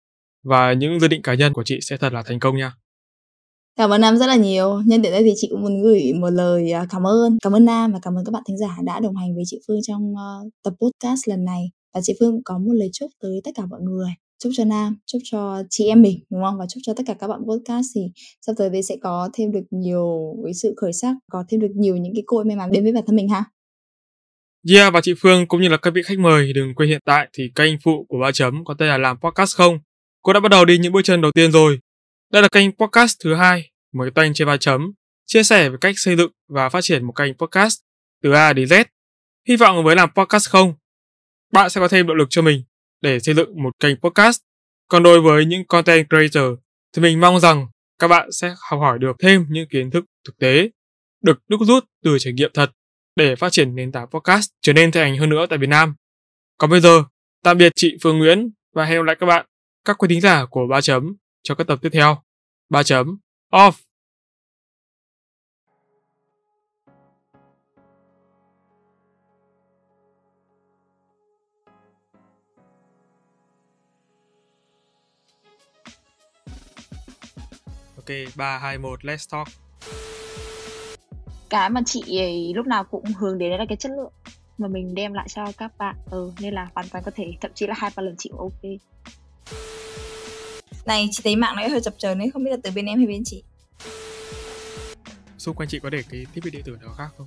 và 0.45 0.73
những 0.73 1.01
dự 1.01 1.09
định 1.09 1.23
cá 1.23 1.35
nhân 1.35 1.53
của 1.53 1.63
chị 1.65 1.79
sẽ 1.83 1.97
thật 1.97 2.13
là 2.13 2.23
thành 2.23 2.41
công 2.41 2.57
nha. 2.57 2.73
Cảm 3.77 3.91
ơn 3.91 4.01
Nam 4.01 4.17
rất 4.17 4.27
là 4.27 4.37
nhiều. 4.37 4.83
Nhân 4.87 5.03
tiện 5.03 5.13
đây 5.13 5.23
thì 5.23 5.33
chị 5.37 5.49
cũng 5.51 5.63
muốn 5.63 5.83
gửi 5.83 6.13
một 6.21 6.31
lời 6.31 6.73
à, 6.73 6.87
cảm 6.91 7.07
ơn. 7.07 7.39
Cảm 7.43 7.53
ơn 7.53 7.65
Nam 7.65 7.93
và 7.93 7.99
cảm 8.03 8.15
ơn 8.15 8.25
các 8.25 8.33
bạn 8.33 8.43
thính 8.49 8.59
giả 8.59 8.77
đã 8.85 9.01
đồng 9.01 9.17
hành 9.17 9.35
với 9.35 9.45
chị 9.47 9.61
Phương 9.69 9.81
trong 9.87 10.13
uh, 10.13 10.53
tập 10.65 10.73
podcast 10.81 11.29
lần 11.29 11.45
này. 11.45 11.71
Và 11.99 12.03
chị 12.03 12.13
Phương 12.21 12.41
có 12.45 12.59
một 12.59 12.73
lời 12.73 12.91
chúc 12.93 13.11
tới 13.23 13.41
tất 13.45 13.51
cả 13.55 13.67
mọi 13.67 13.81
người. 13.83 14.09
Chúc 14.43 14.53
cho 14.57 14.65
Nam, 14.65 14.97
chúc 15.07 15.23
cho 15.25 15.63
chị 15.71 15.87
em 15.87 16.03
mình, 16.03 16.19
đúng 16.31 16.43
không? 16.45 16.59
Và 16.59 16.67
chúc 16.69 16.81
cho 16.83 16.95
tất 16.95 17.03
cả 17.07 17.15
các 17.15 17.29
bạn 17.29 17.41
podcast 17.49 17.87
thì 17.95 18.01
sắp 18.47 18.53
tới 18.59 18.71
đây 18.71 18.83
sẽ 18.83 18.97
có 19.03 19.31
thêm 19.35 19.53
được 19.53 19.65
nhiều 19.71 20.35
cái 20.45 20.55
sự 20.55 20.75
khởi 20.77 20.93
sắc, 20.93 21.15
có 21.31 21.45
thêm 21.49 21.61
được 21.61 21.71
nhiều 21.75 21.97
những 21.97 22.13
cái 22.15 22.23
cội 22.27 22.45
may 22.45 22.57
mắn 22.57 22.71
đến 22.73 22.83
với 22.83 22.93
bản 22.93 23.05
thân 23.07 23.17
mình 23.17 23.29
ha. 23.29 23.45
Yeah 24.71 24.93
và 24.93 25.01
chị 25.01 25.15
Phương 25.19 25.47
cũng 25.47 25.63
như 25.63 25.69
là 25.69 25.77
các 25.77 25.91
vị 25.95 26.03
khách 26.03 26.19
mời 26.19 26.53
đừng 26.53 26.75
quên 26.75 26.89
hiện 26.89 27.01
tại 27.05 27.29
thì 27.33 27.45
kênh 27.55 27.75
phụ 27.85 28.07
của 28.09 28.19
Ba 28.23 28.33
Chấm 28.33 28.65
có 28.65 28.75
tên 28.79 28.89
là 28.89 28.99
làm 28.99 29.17
podcast 29.21 29.57
không. 29.57 29.79
Cô 30.23 30.33
đã 30.33 30.41
bắt 30.41 30.49
đầu 30.49 30.65
đi 30.65 30.79
những 30.79 30.93
bước 30.93 31.03
chân 31.05 31.21
đầu 31.21 31.33
tiên 31.33 31.53
rồi. 31.53 31.79
Đây 32.33 32.43
là 32.43 32.49
kênh 32.53 32.73
podcast 32.73 33.17
thứ 33.25 33.35
hai 33.35 33.71
mới 33.95 34.11
kênh 34.15 34.35
trên 34.35 34.47
Ba 34.47 34.57
Chấm, 34.57 34.93
chia 35.27 35.43
sẻ 35.43 35.69
về 35.69 35.77
cách 35.81 35.95
xây 35.99 36.17
dựng 36.17 36.31
và 36.49 36.69
phát 36.69 36.81
triển 36.83 37.05
một 37.05 37.13
kênh 37.13 37.35
podcast 37.35 37.79
từ 38.23 38.33
A 38.33 38.53
đến 38.53 38.69
Z. 38.69 38.85
Hy 39.49 39.57
vọng 39.57 39.85
với 39.85 39.97
làm 39.97 40.09
podcast 40.17 40.49
không, 40.49 40.75
bạn 41.53 41.71
sẽ 41.71 41.81
có 41.81 41.89
thêm 41.89 42.07
động 42.07 42.17
lực 42.17 42.27
cho 42.31 42.43
mình 42.43 42.63
để 43.01 43.21
xây 43.21 43.35
dựng 43.35 43.63
một 43.63 43.71
kênh 43.81 43.97
podcast. 44.01 44.39
Còn 44.89 45.03
đối 45.03 45.21
với 45.21 45.45
những 45.45 45.67
content 45.67 46.07
creator 46.09 46.59
thì 46.93 47.03
mình 47.03 47.21
mong 47.21 47.41
rằng 47.41 47.67
các 47.99 48.09
bạn 48.09 48.33
sẽ 48.33 48.55
học 48.71 48.81
hỏi 48.81 48.99
được 48.99 49.17
thêm 49.19 49.47
những 49.49 49.69
kiến 49.69 49.91
thức 49.91 50.05
thực 50.27 50.39
tế, 50.39 50.71
được 51.23 51.39
đúc 51.49 51.61
rút 51.65 51.85
từ 52.05 52.19
trải 52.19 52.33
nghiệm 52.33 52.51
thật 52.55 52.71
để 53.17 53.37
phát 53.37 53.53
triển 53.53 53.75
nền 53.75 53.93
tảng 53.93 54.07
podcast 54.11 54.51
trở 54.63 54.73
nên 54.73 54.93
thành 54.93 55.19
hơn 55.19 55.29
nữa 55.31 55.47
tại 55.51 55.59
Việt 55.59 55.69
Nam. 55.69 55.95
Còn 56.59 56.71
bây 56.71 56.81
giờ, 56.81 57.05
tạm 57.45 57.59
biệt 57.59 57.73
chị 57.77 57.97
Phương 58.03 58.19
Nguyễn 58.19 58.51
và 58.75 58.85
hẹn 58.85 58.97
gặp 58.99 59.03
lại 59.03 59.17
các 59.21 59.27
bạn, 59.27 59.47
các 59.85 59.99
quý 59.99 60.09
thính 60.09 60.21
giả 60.21 60.45
của 60.51 60.67
Ba 60.67 60.81
Chấm 60.81 61.17
cho 61.43 61.55
các 61.55 61.67
tập 61.67 61.79
tiếp 61.83 61.91
theo. 61.93 62.23
Ba 62.71 62.83
Chấm 62.83 63.19
Off! 63.53 63.88
Ok, 78.09 78.37
3, 78.37 78.59
2, 78.59 78.79
1, 78.79 79.01
let's 79.05 79.27
talk. 79.31 79.49
Cái 81.49 81.71
mà 81.71 81.81
chị 81.87 82.19
ấy 82.19 82.53
lúc 82.55 82.67
nào 82.67 82.85
cũng 82.85 83.05
hướng 83.05 83.39
đến 83.39 83.51
là 83.51 83.65
cái 83.69 83.77
chất 83.77 83.93
lượng 83.97 84.13
mà 84.59 84.69
mình 84.69 84.95
đem 84.95 85.13
lại 85.13 85.27
cho 85.29 85.53
các 85.59 85.79
bạn. 85.79 85.97
Ừ 86.11 86.33
nên 86.41 86.55
là 86.55 86.69
hoàn 86.75 86.89
toàn 86.89 87.05
có 87.05 87.11
thể 87.15 87.33
thậm 87.41 87.51
chí 87.55 87.67
là 87.67 87.75
hai 87.79 87.91
ba 87.97 88.03
lần 88.03 88.15
chị 88.19 88.31
cũng 88.31 88.41
ok. 88.41 88.63
Này 90.87 91.09
chị 91.11 91.21
thấy 91.25 91.37
mạng 91.37 91.57
này 91.57 91.69
hơi 91.69 91.81
chập 91.81 91.95
chờn 91.99 92.19
đấy 92.19 92.31
không 92.33 92.45
biết 92.45 92.51
là 92.51 92.57
từ 92.63 92.71
bên 92.75 92.87
em 92.87 92.99
hay 92.99 93.07
bên 93.07 93.23
chị? 93.25 93.43
Xung 95.39 95.55
quanh 95.57 95.69
chị 95.69 95.79
có 95.79 95.91
để 95.91 96.03
cái 96.11 96.27
thiết 96.35 96.41
bị 96.45 96.51
điện 96.51 96.63
tử 96.65 96.79
nào 96.81 96.95
khác 96.99 97.09
không 97.19 97.27